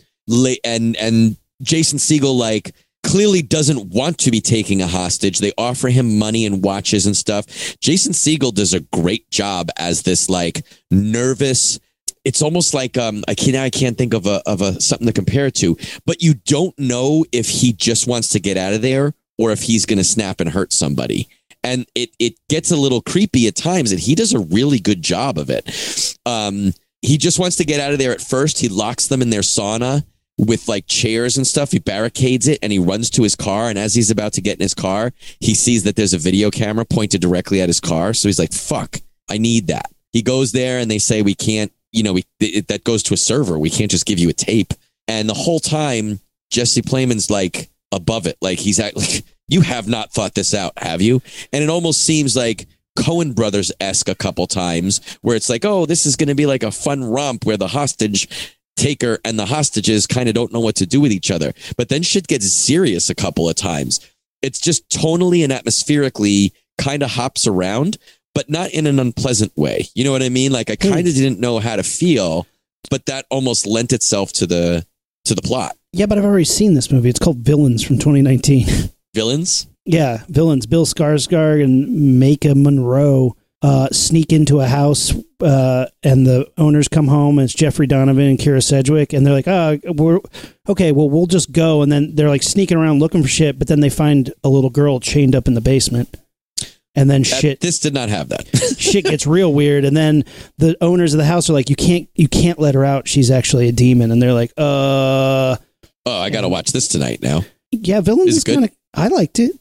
And 0.65 0.97
and 0.97 1.37
Jason 1.63 1.99
Segel 1.99 2.37
like 2.37 2.75
clearly 3.03 3.43
doesn't 3.43 3.91
want 3.91 4.19
to 4.19 4.31
be 4.31 4.41
taking 4.41 4.83
a 4.83 4.87
hostage. 4.87 5.39
They 5.39 5.53
offer 5.57 5.89
him 5.89 6.19
money 6.19 6.47
and 6.47 6.63
watches 6.63 7.07
and 7.07 7.17
stuff. 7.17 7.47
Jason 7.81 8.13
Segel 8.13 8.55
does 8.55 8.75
a 8.75 8.81
great 8.81 9.31
job 9.31 9.71
as 9.77 10.03
this 10.03 10.29
like 10.29 10.65
nervous. 10.91 11.79
It's 12.25 12.43
almost 12.43 12.75
like 12.75 12.99
um 12.99 13.25
I 13.29 13.35
can't 13.35 13.57
I 13.57 13.71
can't 13.71 13.97
think 13.97 14.15
of 14.15 14.27
a 14.27 14.43
of 14.47 14.61
a 14.61 14.81
something 14.81 15.07
to 15.07 15.13
compare 15.13 15.47
it 15.47 15.55
to, 15.57 15.77
but 16.07 16.23
you 16.23 16.35
don't 16.35 16.79
know 16.79 17.25
if 17.33 17.49
he 17.49 17.73
just 17.73 18.07
wants 18.07 18.29
to 18.31 18.41
get 18.41 18.57
out 18.57 18.75
of 18.75 18.83
there 18.83 19.15
or 19.39 19.53
if 19.53 19.63
he's 19.63 19.87
going 19.87 19.99
to 19.99 20.05
snap 20.05 20.41
and 20.41 20.51
hurt 20.51 20.73
somebody. 20.73 21.29
And 21.65 21.87
it 21.95 22.11
it 22.19 22.35
gets 22.49 22.71
a 22.71 22.77
little 22.77 23.03
creepy 23.03 23.47
at 23.47 23.57
times, 23.57 23.91
and 23.91 24.01
he 24.01 24.15
does 24.15 24.33
a 24.33 24.39
really 24.39 24.79
good 24.79 25.03
job 25.03 25.39
of 25.39 25.51
it. 25.51 26.17
Um, 26.25 26.73
he 27.03 27.19
just 27.19 27.39
wants 27.39 27.57
to 27.57 27.65
get 27.65 27.81
out 27.81 27.93
of 27.93 27.99
there 27.99 28.13
at 28.13 28.21
first. 28.21 28.59
He 28.59 28.69
locks 28.69 29.09
them 29.09 29.23
in 29.23 29.31
their 29.31 29.41
sauna 29.41 30.05
with 30.47 30.69
like 30.69 30.87
chairs 30.87 31.37
and 31.37 31.47
stuff. 31.47 31.73
He 31.73 31.79
barricades 31.79 32.49
it 32.49 32.59
and 32.63 32.73
he 32.73 32.79
runs 32.79 33.11
to 33.11 33.23
his 33.23 33.37
car. 33.37 33.69
And 33.69 33.79
as 33.79 33.95
he's 33.95 34.11
about 34.11 34.33
to 34.35 34.41
get 34.41 34.57
in 34.57 34.63
his 34.63 34.75
car, 34.75 35.13
he 35.39 35.55
sees 35.55 35.85
that 35.85 35.97
there's 35.97 36.15
a 36.15 36.19
video 36.19 36.51
camera 36.51 36.87
pointed 36.87 37.21
directly 37.21 37.61
at 37.61 37.69
his 37.69 37.81
car. 37.81 38.15
So 38.15 38.29
he's 38.29 38.39
like, 38.39 38.53
fuck, 38.53 38.99
I 39.29 39.37
need 39.39 39.67
that. 39.67 39.93
He 40.13 40.23
goes 40.23 40.53
there 40.53 40.79
and 40.79 40.91
they 40.91 40.99
say, 40.99 41.23
we 41.23 41.35
can't, 41.35 41.73
you 41.93 42.03
know, 42.03 42.15
we, 42.15 42.25
it, 42.41 42.69
that 42.69 42.85
goes 42.85 43.03
to 43.05 43.15
a 43.15 43.19
server. 43.19 43.59
We 43.59 43.71
can't 43.71 43.91
just 43.91 44.07
give 44.07 44.19
you 44.19 44.31
a 44.31 44.33
tape. 44.33 44.73
And 45.07 45.29
the 45.29 45.35
whole 45.35 45.61
time, 45.61 46.21
Jesse 46.51 46.83
Plemons's 46.83 47.31
like 47.31 47.71
above 47.93 48.27
it. 48.27 48.39
Like 48.41 48.59
he's 48.59 48.81
at, 48.81 48.97
like, 48.97 49.25
you 49.49 49.61
have 49.61 49.89
not 49.89 50.13
thought 50.13 50.35
this 50.35 50.55
out, 50.55 50.73
have 50.79 51.03
you? 51.03 51.21
And 51.53 51.63
it 51.63 51.69
almost 51.69 52.03
seems 52.03 52.35
like 52.35 52.67
Coen 52.99 53.35
Brothers 53.35 53.73
esque 53.81 54.09
a 54.09 54.15
couple 54.15 54.47
times 54.47 55.01
where 55.21 55.37
it's 55.37 55.51
like, 55.51 55.65
oh, 55.65 55.87
this 55.87 56.07
is 56.07 56.17
going 56.17 56.29
to 56.29 56.35
be 56.35 56.47
like 56.47 56.63
a 56.63 56.71
fun 56.71 57.05
romp 57.05 57.45
where 57.45 57.57
the 57.57 57.69
hostage 57.69 58.57
taker 58.81 59.19
and 59.25 59.39
the 59.39 59.47
hostages 59.47 60.07
kind 60.07 60.29
of 60.29 60.35
don't 60.35 60.53
know 60.53 60.61
what 60.61 60.77
to 60.77 60.87
do 60.87 61.01
with 61.01 61.13
each 61.13 61.31
other. 61.31 61.53
But 61.77 61.89
then 61.89 62.03
shit 62.03 62.27
gets 62.27 62.51
serious 62.53 63.11
a 63.11 63.15
couple 63.15 63.49
of 63.49 63.55
times. 63.55 64.01
It's 64.43 64.59
just 64.59 64.89
tonally 64.89 65.45
and 65.45 65.53
atmospherically 65.53 66.53
kind 66.79 67.03
of 67.03 67.11
hops 67.11 67.47
around, 67.47 67.99
but 68.35 68.49
not 68.49 68.71
in 68.71 68.87
an 68.87 68.99
unpleasant 68.99 69.53
way. 69.57 69.87
You 69.95 70.05
know 70.05 70.13
what 70.13 70.23
I 70.23 70.31
mean? 70.31 70.51
Like 70.51 70.71
I 70.71 70.77
hmm. 70.81 70.93
kind 70.93 71.07
of 71.07 71.15
didn't 71.15 71.41
know 71.41 71.59
how 71.59 71.77
to 71.77 71.83
feel, 71.83 72.47
but 72.91 73.07
that 73.07 73.27
almost 73.31 73.67
lent 73.67 73.93
itself 73.93 74.33
to 74.35 74.47
the 74.47 74.87
to 75.27 75.35
the 75.35 75.43
plot. 75.43 75.77
Yeah, 75.93 76.07
but 76.07 76.19
I've 76.19 76.25
already 76.25 76.45
seen 76.45 76.75
this 76.75 76.91
movie. 76.91 77.11
It's 77.11 77.19
called 77.19 77.39
Villains 77.39 77.83
from 77.85 77.99
2019. 77.99 78.67
Villains? 79.15 79.67
yeah, 79.85 80.23
villains. 80.29 80.67
Bill 80.67 80.87
Skarsgård 80.87 81.63
and 81.65 82.23
Maika 82.23 82.55
Monroe 82.55 83.37
uh, 83.63 83.89
sneak 83.93 84.33
into 84.33 84.61
a 84.61 84.67
house, 84.67 85.13
uh, 85.41 85.87
and 86.03 86.27
the 86.27 86.51
owners 86.57 86.89
come 86.89 87.09
home. 87.09 87.39
And 87.39 87.45
it's 87.45 87.55
Jeffrey 87.55 87.87
Donovan 87.87 88.25
and 88.29 88.39
Kyra 88.39 88.63
Sedgwick, 88.63 89.13
and 89.13 89.27
they're 89.27 89.35
like, 89.35 89.49
"Oh, 89.49 89.79
we're 89.93 90.21
okay. 90.69 90.93
Well, 90.93 91.11
we'll 91.11 91.27
just 91.27 91.53
go." 91.53 91.83
And 91.83 91.91
then 91.93 92.15
they're 92.15 92.29
like 92.29 92.43
sneaking 92.43 92.79
around 92.79 93.01
looking 93.01 93.23
for 93.23 93.29
shit, 93.29 93.59
but 93.59 93.69
then 93.69 93.81
they 93.81 93.91
find 93.91 94.33
a 94.45 94.49
little 94.49 94.71
girl 94.71 94.99
chained 95.01 95.35
up 95.37 95.47
in 95.49 95.55
the 95.55 95.61
basement. 95.61 96.17
And 96.97 97.09
then 97.09 97.23
That- 97.23 97.41
shit 97.41 97.61
this 97.61 97.79
did 97.79 97.95
not 97.95 98.09
have 98.09 98.31
that. 98.31 98.49
shit 98.79 99.05
gets 99.05 99.25
real 99.25 99.53
weird 99.55 99.85
and 99.85 99.97
then 99.97 100.25
the 100.59 100.77
owners 100.81 101.15
of 101.15 101.19
the 101.19 101.25
house 101.25 101.49
are 101.49 101.53
like 101.53 101.71
you 101.71 101.77
can't 101.77 102.09
you 102.17 102.27
can't 102.27 102.59
let 102.59 102.75
her 102.75 102.85
out 102.85 103.07
she's 103.07 103.31
actually 103.31 103.69
a 103.69 103.73
demon 103.73 104.11
and 104.11 104.21
they're 104.21 104.33
like 104.35 104.51
uh 104.59 105.55
oh, 105.55 105.57
I 106.07 106.31
got 106.31 106.41
to 106.41 106.49
watch 106.49 106.73
this 106.73 106.89
tonight 106.89 107.23
now. 107.23 107.43
yeah 107.71 108.01
villains 108.01 108.31
Is 108.31 108.37
is, 108.39 108.45
kind 108.45 108.65
of 108.65 108.71
i 108.93 109.07
liked 109.07 109.39
it 109.39 109.53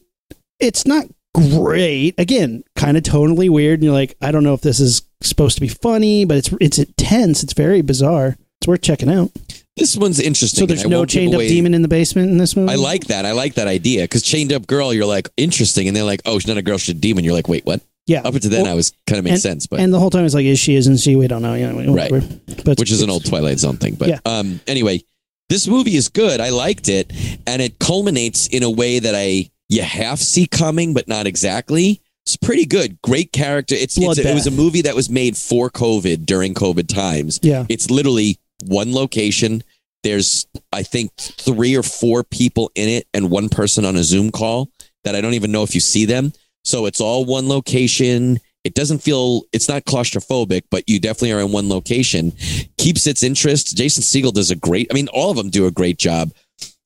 it's 0.58 0.84
not 0.88 1.04
great 1.34 2.14
again 2.18 2.62
kind 2.76 2.96
of 2.96 3.02
tonally 3.02 3.48
weird 3.48 3.74
and 3.78 3.84
you're 3.84 3.92
like 3.92 4.16
i 4.20 4.32
don't 4.32 4.42
know 4.44 4.54
if 4.54 4.60
this 4.62 4.80
is 4.80 5.02
supposed 5.22 5.54
to 5.54 5.60
be 5.60 5.68
funny 5.68 6.24
but 6.24 6.36
it's 6.36 6.52
it's 6.60 6.78
intense 6.78 7.42
it's 7.42 7.52
very 7.52 7.82
bizarre 7.82 8.36
it's 8.60 8.66
worth 8.68 8.82
checking 8.82 9.08
out 9.08 9.30
This 9.76 9.96
one's 9.96 10.18
interesting. 10.20 10.58
so 10.60 10.66
there's 10.66 10.84
no 10.84 11.06
chained 11.06 11.34
up 11.34 11.40
demon 11.40 11.72
in 11.72 11.82
the 11.82 11.88
basement 11.88 12.30
in 12.30 12.36
this 12.38 12.56
movie 12.56 12.72
I 12.72 12.74
like 12.76 13.06
that. 13.06 13.24
I 13.24 13.32
like 13.32 13.54
that 13.54 13.68
idea 13.68 14.02
because 14.02 14.22
chained 14.22 14.52
up 14.52 14.66
girl, 14.66 14.92
you're 14.92 15.06
like 15.06 15.30
interesting, 15.38 15.88
and 15.88 15.96
they're 15.96 16.04
like, 16.04 16.20
oh, 16.26 16.38
she's 16.38 16.48
not 16.48 16.58
a 16.58 16.62
girl, 16.62 16.76
she's 16.76 16.94
a 16.94 16.98
demon. 16.98 17.24
You're 17.24 17.32
like, 17.32 17.48
wait, 17.48 17.64
what? 17.64 17.80
yeah 18.06 18.20
Up 18.22 18.34
until 18.34 18.50
then, 18.50 18.64
Well, 18.64 18.72
I 18.72 18.74
was 18.74 18.92
kind 19.06 19.18
of 19.18 19.24
makes 19.24 19.34
and, 19.36 19.42
sense, 19.42 19.66
but 19.66 19.80
and 19.80 19.94
the 19.94 19.98
whole 19.98 20.10
time 20.10 20.26
it's 20.26 20.34
like 20.34 20.44
is 20.44 20.58
she 20.58 20.74
isn't 20.74 20.98
she 20.98 21.16
we 21.16 21.28
don't 21.28 21.40
know 21.40 21.54
yeah 21.54 21.72
Right. 21.90 22.10
but 22.64 22.78
which 22.78 22.90
is 22.90 23.00
an 23.00 23.08
old 23.08 23.24
Twilight 23.24 23.58
Zone 23.60 23.76
thing. 23.78 23.94
But 23.94 24.08
Yeah. 24.08 24.18
um, 24.26 24.60
anyway, 24.66 25.02
this 25.48 25.66
movie 25.66 25.96
is 25.96 26.08
good. 26.10 26.40
I 26.40 26.50
liked 26.50 26.88
it, 26.90 27.10
and 27.46 27.62
it 27.62 27.78
culminates 27.78 28.48
in 28.48 28.62
a 28.62 28.70
way 28.70 28.98
that 28.98 29.14
I 29.14 29.48
you 29.70 29.82
half 29.82 30.18
see 30.18 30.46
coming, 30.46 30.92
but 30.92 31.08
not 31.08 31.26
exactly. 31.26 32.02
It's 32.26 32.36
pretty 32.36 32.66
good. 32.66 33.00
Great 33.02 33.32
character. 33.32 33.74
It's, 33.74 33.96
it's 33.96 34.18
it 34.18 34.34
was 34.34 34.46
a 34.46 34.50
movie 34.50 34.82
that 34.82 34.94
was 34.94 35.08
made 35.08 35.36
for 35.36 35.70
COVID 35.70 36.26
during 36.26 36.54
COVID 36.54 36.88
times. 36.88 37.40
yeah 37.42 37.64
It's 37.68 37.90
literally 37.90 38.38
one 38.66 38.92
location. 38.92 39.62
There's, 40.02 40.46
I 40.72 40.82
think, 40.82 41.14
three 41.16 41.76
or 41.76 41.82
four 41.82 42.24
people 42.24 42.70
in 42.74 42.88
it 42.88 43.06
and 43.14 43.30
one 43.30 43.48
person 43.48 43.84
on 43.84 43.96
a 43.96 44.02
Zoom 44.02 44.30
call 44.30 44.70
that 45.04 45.14
I 45.14 45.20
don't 45.20 45.34
even 45.34 45.52
know 45.52 45.62
if 45.62 45.74
you 45.74 45.80
see 45.80 46.04
them. 46.04 46.32
So 46.64 46.86
it's 46.86 47.00
all 47.00 47.24
one 47.24 47.48
location. 47.48 48.38
It 48.64 48.74
doesn't 48.74 48.98
feel, 48.98 49.42
it's 49.52 49.68
not 49.68 49.84
claustrophobic, 49.84 50.64
but 50.70 50.84
you 50.88 51.00
definitely 51.00 51.32
are 51.32 51.40
in 51.40 51.52
one 51.52 51.68
location. 51.68 52.32
Keeps 52.76 53.06
its 53.06 53.22
interest. 53.22 53.76
Jason 53.76 54.02
Segel 54.02 54.32
does 54.32 54.50
a 54.50 54.56
great, 54.56 54.88
I 54.90 54.94
mean, 54.94 55.08
all 55.08 55.30
of 55.30 55.36
them 55.36 55.48
do 55.48 55.66
a 55.66 55.70
great 55.70 55.98
job. 55.98 56.32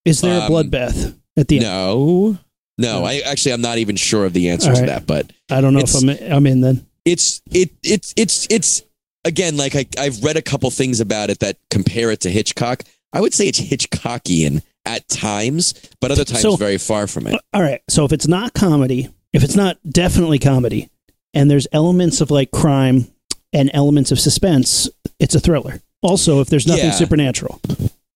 is 0.04 0.20
there 0.20 0.40
um, 0.40 0.46
a 0.46 0.54
bloodbath 0.54 1.18
at 1.36 1.48
the 1.48 1.56
end 1.56 1.64
No, 1.64 2.38
no, 2.78 3.04
I 3.04 3.18
actually, 3.24 3.52
I'm 3.52 3.60
not 3.60 3.78
even 3.78 3.96
sure 3.96 4.24
of 4.24 4.32
the 4.32 4.48
answer 4.50 4.70
All 4.70 4.74
to 4.76 4.80
right. 4.82 4.88
that, 4.88 5.06
but 5.06 5.32
i 5.50 5.60
don't 5.60 5.74
know 5.74 5.80
if 5.80 5.94
i'm 5.94 6.32
i'm 6.32 6.46
in 6.46 6.60
then 6.62 6.86
it's 7.04 7.42
it 7.50 7.70
it's 7.82 8.14
it's 8.16 8.46
it's 8.50 8.82
again 9.24 9.56
like 9.56 9.76
I, 9.76 9.84
I've 9.98 10.22
read 10.24 10.36
a 10.36 10.42
couple 10.42 10.70
things 10.70 11.00
about 11.00 11.28
it 11.30 11.40
that 11.40 11.58
compare 11.70 12.10
it 12.10 12.20
to 12.20 12.30
Hitchcock. 12.30 12.82
I 13.12 13.20
would 13.20 13.34
say 13.34 13.46
it's 13.46 13.60
Hitchcockian 13.60 14.62
at 14.86 15.06
times, 15.08 15.74
but 16.00 16.10
other 16.10 16.24
times 16.24 16.40
So- 16.42 16.56
very 16.56 16.78
far 16.78 17.06
from 17.06 17.26
it. 17.26 17.40
all 17.52 17.62
right 17.62 17.80
so 17.88 18.04
if 18.04 18.12
it's 18.12 18.26
not 18.26 18.54
comedy 18.54 19.08
if 19.32 19.44
it's 19.44 19.54
not 19.56 19.76
definitely 19.88 20.38
comedy 20.38 20.88
and 21.34 21.50
there's 21.50 21.66
elements 21.72 22.20
of 22.20 22.30
like 22.30 22.50
crime 22.50 23.06
and 23.52 23.70
elements 23.74 24.10
of 24.12 24.18
suspense 24.18 24.88
it's 25.20 25.34
a 25.34 25.40
thriller 25.40 25.80
also 26.02 26.40
if 26.40 26.48
there's 26.48 26.66
nothing 26.66 26.86
Yeah. 26.86 26.90
supernatural 26.92 27.60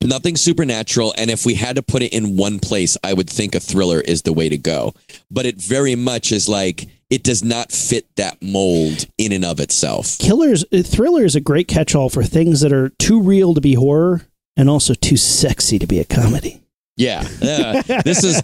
Nothing 0.03 0.37
supernatural, 0.37 1.13
and 1.19 1.29
if 1.29 1.45
we 1.45 1.55
had 1.55 1.75
to 1.77 1.83
put 1.83 2.03
it 2.03 2.13
in 2.13 2.37
one 2.37 2.61
place, 2.61 2.97
I 3.03 3.13
would 3.15 3.29
think 3.29 3.57
a 3.57 3.61
thriller 3.61 4.01
is 4.01 4.23
the 4.23 4.33
way 4.33 4.49
to 4.49 4.57
go. 4.57 4.95
But 5.29 5.45
it 5.45 5.61
very 5.61 5.97
much 5.97 6.31
is 6.31 6.49
like 6.49 6.87
it 7.11 7.25
does 7.25 7.43
not 7.43 7.73
fit 7.73 8.07
that 8.17 8.41
mold 8.41 9.07
in 9.19 9.33
and 9.33 9.45
of 9.45 9.59
itself. 9.61 10.19
killers 10.19 10.65
uh, 10.73 10.83
thriller 10.83 11.25
is 11.25 11.35
a 11.35 11.41
great 11.41 11.67
catch-all 11.67 12.11
for 12.11 12.23
things 12.23 12.61
that 12.61 12.73
are 12.73 12.91
too 12.91 13.21
real 13.21 13.55
to 13.55 13.61
be 13.61 13.75
horror 13.75 14.23
and 14.57 14.69
also 14.69 14.95
too 14.95 15.17
sexy 15.17 15.79
to 15.79 15.87
be 15.87 15.99
a 15.99 16.05
comedy 16.05 16.61
Yeah, 16.97 17.27
yeah. 17.41 17.83
This 18.05 18.25
is 18.25 18.43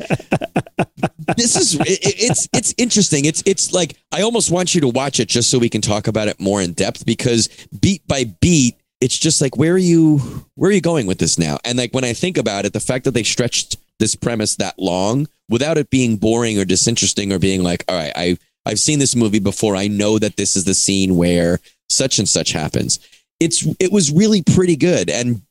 this 1.37 1.57
is 1.57 1.75
it, 1.75 1.99
it's 2.03 2.49
it's 2.53 2.73
interesting. 2.79 3.25
It's 3.25 3.43
it's 3.47 3.73
like 3.73 3.97
I 4.13 4.23
almost 4.23 4.51
want 4.51 4.75
you 4.77 4.81
to 4.83 4.89
watch 4.89 5.19
it 5.19 5.29
just 5.29 5.51
so 5.51 5.59
we 5.59 5.69
can 5.69 5.81
talk 5.81 6.07
about 6.07 6.29
it 6.29 6.39
more 6.39 6.63
in 6.63 6.73
depth 6.73 7.05
because 7.05 7.49
beat 7.81 8.07
by 8.07 8.25
beat, 8.41 8.77
it's 9.05 9.19
just 9.19 9.43
like 9.43 9.59
where 9.59 9.75
are 9.75 9.79
you 9.79 10.19
where 10.55 10.71
are 10.71 10.73
you 10.73 10.81
going 10.81 11.07
with 11.07 11.19
this 11.19 11.39
now? 11.39 11.59
And 11.63 11.77
like 11.77 11.93
when 11.93 12.05
I 12.05 12.15
think 12.15 12.39
about 12.39 12.65
it, 12.65 12.73
the 12.73 12.81
fact 12.81 13.05
that 13.05 13.11
they 13.11 13.23
stretched 13.23 13.77
this 13.99 14.17
premise 14.17 14.57
that 14.57 14.79
long 14.79 15.29
without 15.51 15.77
it 15.77 15.91
being 15.91 16.17
boring 16.17 16.59
or 16.59 16.65
disinteresting 16.65 17.31
or 17.31 17.39
being 17.39 17.63
like, 17.63 17.85
all 17.87 17.97
right, 17.97 18.13
I 18.17 18.39
I've 18.65 18.79
seen 18.79 19.01
this 19.01 19.15
movie 19.15 19.41
before. 19.41 19.77
I 19.77 19.89
know 19.89 20.19
that 20.19 20.37
this 20.37 20.57
is 20.57 20.65
the 20.65 20.73
scene 20.73 21.17
where 21.17 21.61
such 21.91 22.19
and 22.19 22.27
such 22.27 22.53
happens. 22.53 22.99
It's 23.41 23.67
it 23.79 23.93
was 23.93 24.11
really 24.11 24.43
pretty 24.43 24.75
good 24.75 25.11
and 25.11 25.43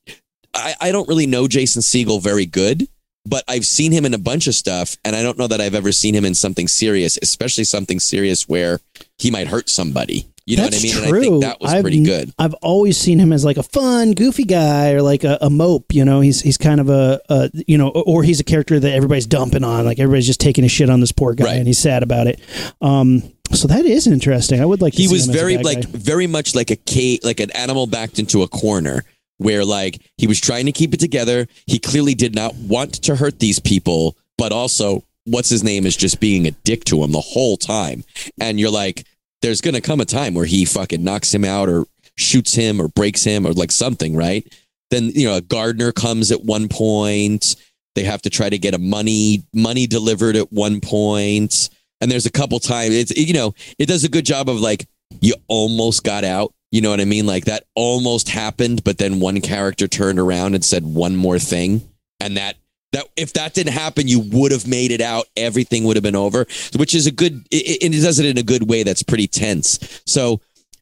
I, 0.55 0.73
I 0.81 0.91
don't 0.91 1.07
really 1.07 1.27
know 1.27 1.47
Jason 1.47 1.83
Segel 1.83 2.23
very 2.23 2.47
good, 2.47 2.87
but 3.23 3.43
I've 3.47 3.67
seen 3.67 3.91
him 3.91 4.05
in 4.05 4.15
a 4.15 4.19
bunch 4.19 4.47
of 4.47 4.55
stuff, 4.55 4.97
and 5.03 5.15
I 5.15 5.23
don't 5.23 5.37
know 5.37 5.47
that 5.47 5.61
I've 5.61 5.73
ever 5.73 5.91
seen 5.91 6.13
him 6.13 6.25
in 6.25 6.35
something 6.35 6.67
serious, 6.67 7.17
especially 7.21 7.63
something 7.63 7.99
serious 7.99 8.47
where 8.47 8.79
he 9.17 9.31
might 9.31 9.47
hurt 9.47 9.69
somebody. 9.69 10.27
You 10.45 10.57
know 10.57 10.63
That's 10.63 10.83
what 10.83 10.95
I 10.95 10.99
mean? 11.01 11.09
True. 11.09 11.17
And 11.17 11.17
I 11.17 11.29
think 11.29 11.43
that 11.43 11.61
was 11.61 11.73
I've, 11.73 11.81
pretty 11.83 12.03
good. 12.03 12.33
I've 12.37 12.53
always 12.55 12.97
seen 12.97 13.17
him 13.19 13.31
as 13.31 13.45
like 13.45 13.55
a 13.57 13.63
fun, 13.63 14.11
goofy 14.11 14.43
guy, 14.43 14.91
or 14.91 15.01
like 15.01 15.23
a, 15.23 15.37
a 15.39 15.49
mope. 15.49 15.93
You 15.93 16.03
know, 16.03 16.19
he's 16.19 16.41
he's 16.41 16.57
kind 16.57 16.81
of 16.81 16.89
a, 16.89 17.21
a 17.29 17.49
you 17.67 17.77
know, 17.77 17.89
or 17.89 18.23
he's 18.23 18.39
a 18.41 18.43
character 18.43 18.77
that 18.79 18.91
everybody's 18.93 19.25
dumping 19.25 19.63
on. 19.63 19.85
Like 19.85 19.99
everybody's 19.99 20.27
just 20.27 20.41
taking 20.41 20.65
a 20.65 20.67
shit 20.67 20.89
on 20.89 20.99
this 20.99 21.13
poor 21.13 21.33
guy, 21.33 21.45
Right. 21.45 21.55
and 21.57 21.67
he's 21.67 21.79
sad 21.79 22.03
about 22.03 22.27
it. 22.27 22.41
Um, 22.81 23.23
so 23.53 23.67
that 23.69 23.85
is 23.85 24.05
interesting. 24.07 24.59
I 24.61 24.65
would 24.65 24.81
like. 24.81 24.93
To 24.93 25.01
He 25.01 25.07
see 25.07 25.13
was 25.13 25.25
him 25.25 25.29
as 25.29 25.35
a 25.35 25.39
very 25.39 25.57
like 25.59 25.81
guy. 25.91 25.97
very 25.97 26.27
much 26.27 26.55
like 26.55 26.71
a 26.71 26.75
ca- 26.75 27.19
like 27.23 27.39
an 27.39 27.51
animal 27.51 27.87
backed 27.87 28.19
into 28.19 28.41
a 28.43 28.47
corner 28.49 29.03
where 29.37 29.63
like 29.63 30.01
he 30.17 30.27
was 30.27 30.41
trying 30.41 30.65
to 30.65 30.71
keep 30.73 30.93
it 30.93 30.99
together. 30.99 31.47
He 31.67 31.79
clearly 31.79 32.15
did 32.15 32.35
not 32.35 32.53
want 32.55 32.93
to 33.03 33.15
hurt 33.15 33.39
these 33.39 33.59
people, 33.59 34.17
but 34.37 34.51
also 34.51 35.03
what's 35.25 35.49
his 35.49 35.63
name 35.63 35.85
is 35.85 35.95
just 35.95 36.19
being 36.19 36.45
a 36.47 36.51
dick 36.51 36.83
to 36.85 37.01
him 37.01 37.13
the 37.13 37.21
whole 37.21 37.55
time. 37.55 38.03
And 38.41 38.59
you're 38.59 38.69
like, 38.71 39.05
there's 39.43 39.61
gonna 39.61 39.81
come 39.81 39.99
a 39.99 40.05
time 40.05 40.33
where 40.33 40.45
he 40.45 40.65
fucking 40.65 41.03
knocks 41.03 41.33
him 41.33 41.43
out 41.43 41.67
or 41.69 41.85
shoots 42.15 42.55
him 42.55 42.81
or 42.81 42.87
breaks 42.87 43.23
him 43.23 43.45
or 43.45 43.51
like 43.51 43.71
something, 43.71 44.15
right? 44.15 44.47
Then 44.89 45.11
you 45.13 45.27
know 45.27 45.35
a 45.35 45.41
gardener 45.41 45.91
comes 45.91 46.31
at 46.31 46.43
one 46.43 46.69
point. 46.69 47.57
They 47.95 48.03
have 48.03 48.21
to 48.23 48.29
try 48.29 48.49
to 48.49 48.57
get 48.57 48.73
a 48.73 48.79
money 48.79 49.43
money 49.53 49.85
delivered 49.85 50.37
at 50.37 50.51
one 50.51 50.79
point. 50.79 51.69
And 52.01 52.09
there's 52.09 52.25
a 52.25 52.31
couple 52.31 52.59
times 52.59 52.95
it's 52.95 53.15
you 53.15 53.33
know 53.33 53.53
it 53.77 53.87
does 53.87 54.05
a 54.05 54.09
good 54.09 54.25
job 54.25 54.49
of 54.49 54.61
like 54.61 54.87
you 55.21 55.35
almost 55.47 56.03
got 56.03 56.23
out. 56.23 56.53
You 56.71 56.81
know 56.81 56.89
what 56.89 57.01
I 57.01 57.05
mean? 57.05 57.25
Like 57.27 57.45
that 57.45 57.65
almost 57.75 58.29
happened, 58.29 58.83
but 58.83 58.97
then 58.97 59.19
one 59.19 59.41
character 59.41 59.87
turned 59.87 60.19
around 60.19 60.55
and 60.55 60.63
said 60.63 60.83
one 60.83 61.15
more 61.17 61.37
thing, 61.37 61.87
and 62.21 62.37
that 62.37 62.55
that 62.93 63.05
if 63.17 63.33
that 63.33 63.53
didn't 63.53 63.73
happen, 63.73 64.07
you 64.07 64.21
would 64.31 64.51
have 64.51 64.67
made 64.67 64.91
it 64.91 65.01
out. 65.01 65.25
Everything 65.35 65.83
would 65.83 65.95
have 65.97 66.03
been 66.03 66.15
over, 66.15 66.45
which 66.77 66.95
is 66.95 67.05
a 67.05 67.11
good. 67.11 67.45
It, 67.51 67.83
it 67.83 68.01
does 68.01 68.19
it 68.19 68.25
in 68.25 68.37
a 68.37 68.43
good 68.43 68.69
way. 68.69 68.83
That's 68.83 69.03
pretty 69.03 69.27
tense. 69.27 70.01
So 70.05 70.39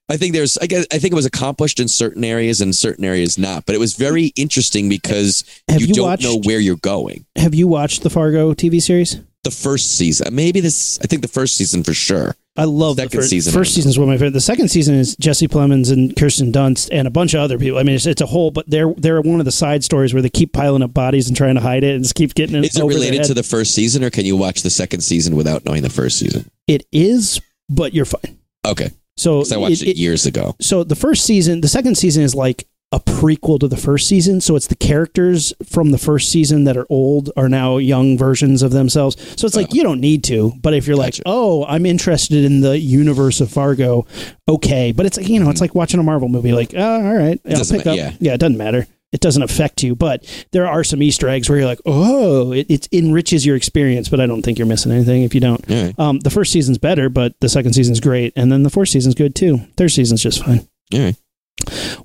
I 0.09 0.17
think 0.17 0.33
there's. 0.33 0.57
I 0.59 0.67
guess 0.67 0.85
I 0.91 0.99
think 0.99 1.11
it 1.13 1.15
was 1.15 1.25
accomplished 1.25 1.79
in 1.79 1.87
certain 1.87 2.23
areas 2.23 2.61
and 2.61 2.75
certain 2.75 3.03
areas 3.05 3.37
not. 3.37 3.65
But 3.65 3.75
it 3.75 3.79
was 3.79 3.95
very 3.95 4.27
interesting 4.35 4.89
because 4.89 5.43
you, 5.69 5.87
you 5.87 5.93
don't 5.93 6.05
watched- 6.05 6.23
know 6.23 6.39
where 6.43 6.59
you're 6.59 6.75
going. 6.77 7.25
Have 7.35 7.55
you 7.55 7.67
watched 7.67 8.03
the 8.03 8.09
Fargo 8.09 8.53
TV 8.53 8.81
series? 8.81 9.19
The 9.43 9.51
first 9.51 9.97
season, 9.97 10.35
maybe 10.35 10.59
this. 10.59 10.99
I 11.01 11.07
think 11.07 11.23
the 11.23 11.27
first 11.27 11.55
season 11.55 11.83
for 11.83 11.93
sure. 11.95 12.35
I 12.57 12.65
love 12.65 12.97
Second 12.97 13.11
the 13.11 13.17
first 13.17 13.29
season, 13.29 13.53
First 13.53 13.75
season 13.75 13.89
is 13.89 13.97
one 13.97 14.09
of 14.09 14.09
my 14.09 14.17
favorite. 14.17 14.33
The 14.33 14.41
second 14.41 14.67
season 14.67 14.95
is 14.95 15.15
Jesse 15.15 15.47
Plemons 15.47 15.89
and 15.89 16.13
Kirsten 16.17 16.51
Dunst 16.51 16.89
and 16.91 17.07
a 17.07 17.11
bunch 17.11 17.33
of 17.33 17.39
other 17.39 17.57
people. 17.57 17.79
I 17.79 17.83
mean, 17.83 17.95
it's, 17.95 18.05
it's 18.05 18.21
a 18.21 18.25
whole, 18.25 18.51
but 18.51 18.69
they're 18.69 18.93
they're 18.97 19.21
one 19.21 19.39
of 19.39 19.45
the 19.45 19.53
side 19.53 19.85
stories 19.85 20.13
where 20.13 20.21
they 20.21 20.29
keep 20.29 20.51
piling 20.51 20.83
up 20.83 20.93
bodies 20.93 21.27
and 21.29 21.37
trying 21.37 21.55
to 21.55 21.61
hide 21.61 21.85
it 21.85 21.95
and 21.95 22.03
just 22.03 22.15
keep 22.15 22.33
getting 22.35 22.57
it. 22.57 22.65
Is 22.65 22.75
it 22.77 22.83
related 22.83 23.23
to 23.23 23.33
the 23.33 23.43
first 23.43 23.73
season, 23.73 24.03
or 24.03 24.09
can 24.09 24.25
you 24.25 24.35
watch 24.35 24.63
the 24.63 24.69
second 24.69 24.99
season 24.99 25.35
without 25.37 25.63
knowing 25.65 25.81
the 25.81 25.89
first 25.89 26.19
season? 26.19 26.51
It 26.67 26.85
is, 26.91 27.39
but 27.69 27.93
you're 27.93 28.05
fine. 28.05 28.37
Okay, 28.67 28.91
So 29.15 29.43
I 29.51 29.57
watched 29.57 29.81
it, 29.81 29.95
years 29.97 30.25
ago. 30.25 30.55
so 30.59 30.83
the 30.83 30.95
first 30.95 31.25
season, 31.25 31.61
the 31.61 31.67
second 31.69 31.95
season 31.97 32.21
is 32.21 32.35
like 32.35 32.67
a 32.93 32.99
prequel 32.99 33.59
to 33.59 33.67
the 33.67 33.77
first 33.77 34.07
season. 34.07 34.41
So 34.41 34.55
it's 34.55 34.67
the 34.67 34.75
characters 34.75 35.53
from 35.65 35.91
the 35.91 35.97
first 35.97 36.29
season 36.29 36.65
that 36.65 36.75
are 36.75 36.85
old 36.89 37.31
are 37.37 37.47
now 37.47 37.77
young 37.77 38.17
versions 38.17 38.61
of 38.61 38.71
themselves. 38.71 39.15
So 39.39 39.45
it's 39.45 39.55
like 39.55 39.67
uh-huh. 39.67 39.75
you 39.75 39.83
don't 39.83 40.01
need 40.01 40.23
to, 40.25 40.53
but 40.61 40.73
if 40.73 40.87
you're. 40.87 40.97
Gotcha. 40.97 41.21
like, 41.21 41.23
oh, 41.25 41.65
I'm 41.65 41.85
interested 41.85 42.43
in 42.43 42.61
the 42.61 42.77
universe 42.77 43.39
of 43.41 43.49
Fargo, 43.49 44.05
okay. 44.47 44.91
But 44.91 45.05
it's 45.05 45.17
like 45.17 45.29
you 45.29 45.39
know, 45.39 45.49
it's 45.49 45.57
mm-hmm. 45.57 45.63
like 45.63 45.75
watching 45.75 45.99
a 45.99 46.03
Marvel 46.03 46.27
movie. 46.27 46.51
Like, 46.51 46.73
oh, 46.75 47.05
all 47.05 47.13
right, 47.13 47.39
I'll 47.45 47.65
pick 47.65 47.85
ma- 47.85 47.91
up. 47.91 47.97
yeah. 47.97 48.13
yeah, 48.19 48.33
it 48.33 48.39
doesn't 48.39 48.57
matter. 48.57 48.87
It 49.11 49.19
doesn't 49.19 49.43
affect 49.43 49.83
you, 49.83 49.93
but 49.93 50.25
there 50.51 50.67
are 50.67 50.85
some 50.85 51.03
Easter 51.03 51.27
eggs 51.27 51.49
where 51.49 51.59
you're 51.59 51.67
like, 51.67 51.81
oh, 51.85 52.53
it, 52.53 52.69
it 52.69 52.87
enriches 52.93 53.45
your 53.45 53.57
experience. 53.57 54.07
But 54.07 54.21
I 54.21 54.25
don't 54.25 54.41
think 54.41 54.57
you're 54.57 54.67
missing 54.67 54.91
anything 54.91 55.23
if 55.23 55.35
you 55.35 55.41
don't. 55.41 55.63
Right. 55.69 55.93
Um, 55.99 56.19
the 56.19 56.29
first 56.29 56.53
season's 56.53 56.77
better, 56.77 57.09
but 57.09 57.35
the 57.41 57.49
second 57.49 57.73
season's 57.73 57.99
great, 57.99 58.31
and 58.35 58.51
then 58.51 58.63
the 58.63 58.69
fourth 58.69 58.89
season's 58.89 59.15
good 59.15 59.35
too. 59.35 59.59
Third 59.75 59.89
season's 59.89 60.23
just 60.23 60.43
fine. 60.43 60.67
All 60.93 60.99
right. 60.99 61.15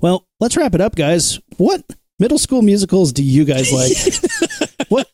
Well, 0.01 0.26
let's 0.39 0.57
wrap 0.57 0.75
it 0.75 0.81
up, 0.81 0.95
guys. 0.95 1.39
What 1.57 1.83
middle 2.19 2.37
school 2.37 2.61
musicals 2.61 3.13
do 3.13 3.23
you 3.23 3.45
guys 3.45 3.71
like? 3.71 4.69
what 4.89 5.09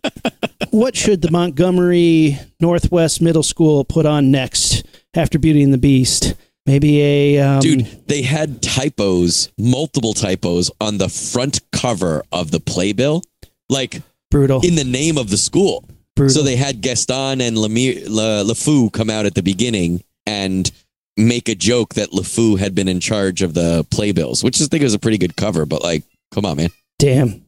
what 0.72 0.96
should 0.96 1.22
the 1.22 1.32
Montgomery 1.32 2.40
Northwest 2.60 3.22
Middle 3.22 3.44
School 3.44 3.84
put 3.86 4.06
on 4.06 4.32
next 4.32 4.86
after 5.14 5.40
Beauty 5.40 5.64
and 5.64 5.74
the 5.74 5.78
Beast? 5.78 6.36
Maybe 6.66 7.02
a 7.02 7.40
um, 7.40 7.60
Dude, 7.60 8.08
they 8.08 8.22
had 8.22 8.62
typos, 8.62 9.52
multiple 9.58 10.14
typos 10.14 10.72
on 10.80 10.98
the 10.98 11.10
front 11.10 11.60
cover 11.72 12.24
of 12.32 12.52
the 12.52 12.62
playbill, 12.62 13.22
like 13.70 14.02
brutal. 14.32 14.62
in 14.66 14.76
the 14.76 14.86
name 14.86 15.18
of 15.18 15.30
the 15.30 15.38
school. 15.38 15.84
brutal. 16.16 16.36
So 16.36 16.42
they 16.42 16.56
had 16.56 16.80
Gaston 16.82 17.42
and 17.42 17.58
Lemire, 17.58 18.08
Le, 18.08 18.46
LeFou 18.46 18.94
come 18.94 19.10
out 19.10 19.26
at 19.26 19.36
the 19.36 19.44
beginning 19.44 20.04
and 20.26 20.72
make 21.18 21.50
a 21.50 21.56
joke 21.56 21.96
that 21.96 22.12
LeFou 22.12 22.60
had 22.60 22.76
been 22.76 22.88
in 22.88 23.00
charge 23.00 23.42
of 23.42 23.54
the 23.54 23.86
playbills, 23.92 24.44
which 24.44 24.62
I 24.62 24.66
think 24.66 24.84
was 24.84 24.94
a 24.94 25.00
pretty 25.00 25.18
good 25.18 25.36
cover, 25.36 25.66
but 25.66 25.84
like, 25.84 26.04
come 26.32 26.46
on, 26.46 26.58
man. 26.58 26.70
Damn. 27.00 27.46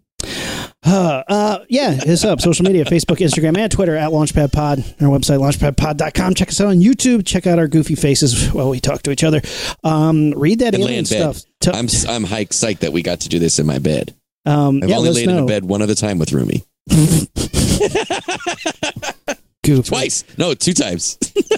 Uh, 0.87 1.23
uh, 1.27 1.59
yeah, 1.67 1.91
hit 1.91 2.09
us 2.09 2.23
up. 2.23 2.39
Social 2.41 2.63
media, 2.63 2.85
Facebook, 2.85 3.17
Instagram, 3.17 3.57
and 3.57 3.71
Twitter 3.71 3.95
at 3.95 4.11
Launchpad 4.11 4.51
Pod. 4.51 4.79
Our 5.01 5.07
website, 5.07 5.39
launchpadpod.com. 5.39 6.35
Check 6.35 6.49
us 6.49 6.61
out 6.61 6.67
on 6.67 6.77
YouTube. 6.77 7.25
Check 7.25 7.47
out 7.47 7.57
our 7.57 7.67
goofy 7.67 7.95
faces 7.95 8.53
while 8.53 8.69
we 8.69 8.79
talk 8.79 9.01
to 9.03 9.11
each 9.11 9.23
other. 9.23 9.41
Um, 9.83 10.31
read 10.35 10.59
that 10.59 10.75
And 10.75 10.83
alien 10.83 11.05
stuff. 11.05 11.41
I'm 11.65 11.87
I'm 12.07 12.23
hike 12.23 12.51
psyched 12.51 12.79
that 12.79 12.93
we 12.93 13.01
got 13.01 13.21
to 13.21 13.29
do 13.29 13.39
this 13.39 13.57
in 13.57 13.65
my 13.65 13.79
bed. 13.79 14.15
um, 14.45 14.81
I've 14.83 14.89
yeah, 14.89 14.97
only 14.97 15.11
laid 15.11 15.29
in 15.29 15.37
a 15.37 15.45
bed 15.45 15.65
one 15.65 15.81
other 15.81 15.95
time 15.95 16.19
with 16.19 16.31
Rumi. 16.31 16.63
Twice. 19.83 20.23
No, 20.37 20.53
two 20.53 20.73
times. 20.73 21.17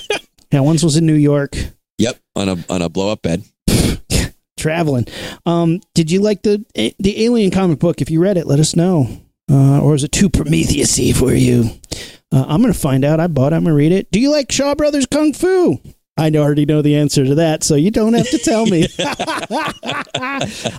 Yeah, 0.50 0.62
once 0.62 0.82
was 0.82 0.96
in 0.96 1.06
New 1.06 1.14
York. 1.14 1.58
Yep, 1.98 2.18
on 2.36 2.50
a 2.50 2.58
on 2.70 2.82
a 2.82 2.90
blow 2.90 3.12
up 3.12 3.22
bed. 3.22 3.44
traveling. 4.58 5.08
Um, 5.46 5.80
did 5.94 6.12
you 6.12 6.22
like 6.22 6.44
the 6.44 6.66
the 7.00 7.24
Alien 7.24 7.52
comic 7.52 7.80
book? 7.80 8.02
If 8.02 8.10
you 8.10 8.22
read 8.22 8.38
it, 8.38 8.48
let 8.48 8.60
us 8.60 8.76
know. 8.76 9.08
Uh, 9.50 9.80
or 9.82 9.96
is 9.96 10.04
it 10.04 10.12
too 10.12 10.30
Prometheusy 10.30 11.16
for 11.16 11.34
you? 11.34 11.70
Uh, 12.32 12.46
I'm 12.48 12.62
gonna 12.62 12.74
find 12.74 13.06
out. 13.06 13.20
I 13.20 13.28
bought 13.28 13.54
it. 13.54 13.56
I'm 13.56 13.64
gonna 13.64 13.76
read 13.76 13.94
it. 13.94 14.12
Do 14.12 14.20
you 14.20 14.32
like 14.32 14.52
Shaw 14.52 14.76
Brothers 14.76 15.06
Kung 15.06 15.32
Fu? 15.34 15.80
I 16.18 16.32
already 16.32 16.66
know 16.66 16.82
the 16.82 16.96
answer 16.96 17.24
to 17.24 17.36
that, 17.36 17.64
so 17.64 17.76
you 17.76 17.92
don't 17.92 18.14
have 18.14 18.30
to 18.32 18.40
tell 18.40 18.66
me. 18.66 18.88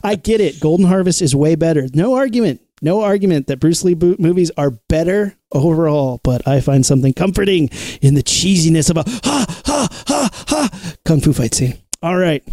I 0.02 0.16
get 0.20 0.40
it. 0.40 0.58
Golden 0.58 0.84
Harvest 0.84 1.22
is 1.22 1.34
way 1.34 1.54
better. 1.54 1.86
No 1.94 2.14
argument. 2.14 2.60
No 2.80 3.02
argument 3.02 3.46
that 3.48 3.58
Bruce 3.58 3.84
Lee 3.84 3.94
movies 3.94 4.50
are 4.56 4.70
better 4.88 5.36
overall, 5.52 6.20
but 6.22 6.46
I 6.46 6.60
find 6.60 6.84
something 6.86 7.12
comforting 7.12 7.70
in 8.00 8.14
the 8.14 8.22
cheesiness 8.22 8.90
of 8.90 8.96
a 8.96 9.04
ha 9.24 9.46
ha 9.66 9.88
ha 10.06 10.28
ha 10.48 10.96
kung 11.04 11.20
fu 11.20 11.32
fight 11.32 11.54
scene. 11.54 11.76
All 12.02 12.16
right, 12.16 12.44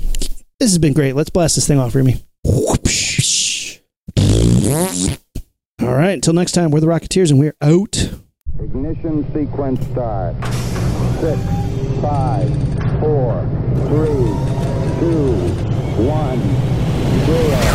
this 0.59 0.69
has 0.71 0.79
been 0.79 0.93
great. 0.93 1.15
Let's 1.15 1.29
blast 1.29 1.55
this 1.55 1.67
thing 1.67 1.79
off, 1.79 1.93
Remy. 1.93 2.15
All 5.81 5.93
right, 5.93 6.13
until 6.13 6.33
next 6.33 6.53
time, 6.53 6.71
we're 6.71 6.79
the 6.79 6.87
Rocketeers 6.87 7.29
and 7.29 7.39
we're 7.39 7.55
out. 7.61 8.11
Ignition 8.59 9.25
sequence 9.33 9.85
start. 9.87 10.35
Six, 11.19 11.39
five, 12.01 12.49
four, 12.99 13.47
three, 13.87 14.25
two, 14.99 15.33
one, 16.01 16.39
zero 17.25 17.74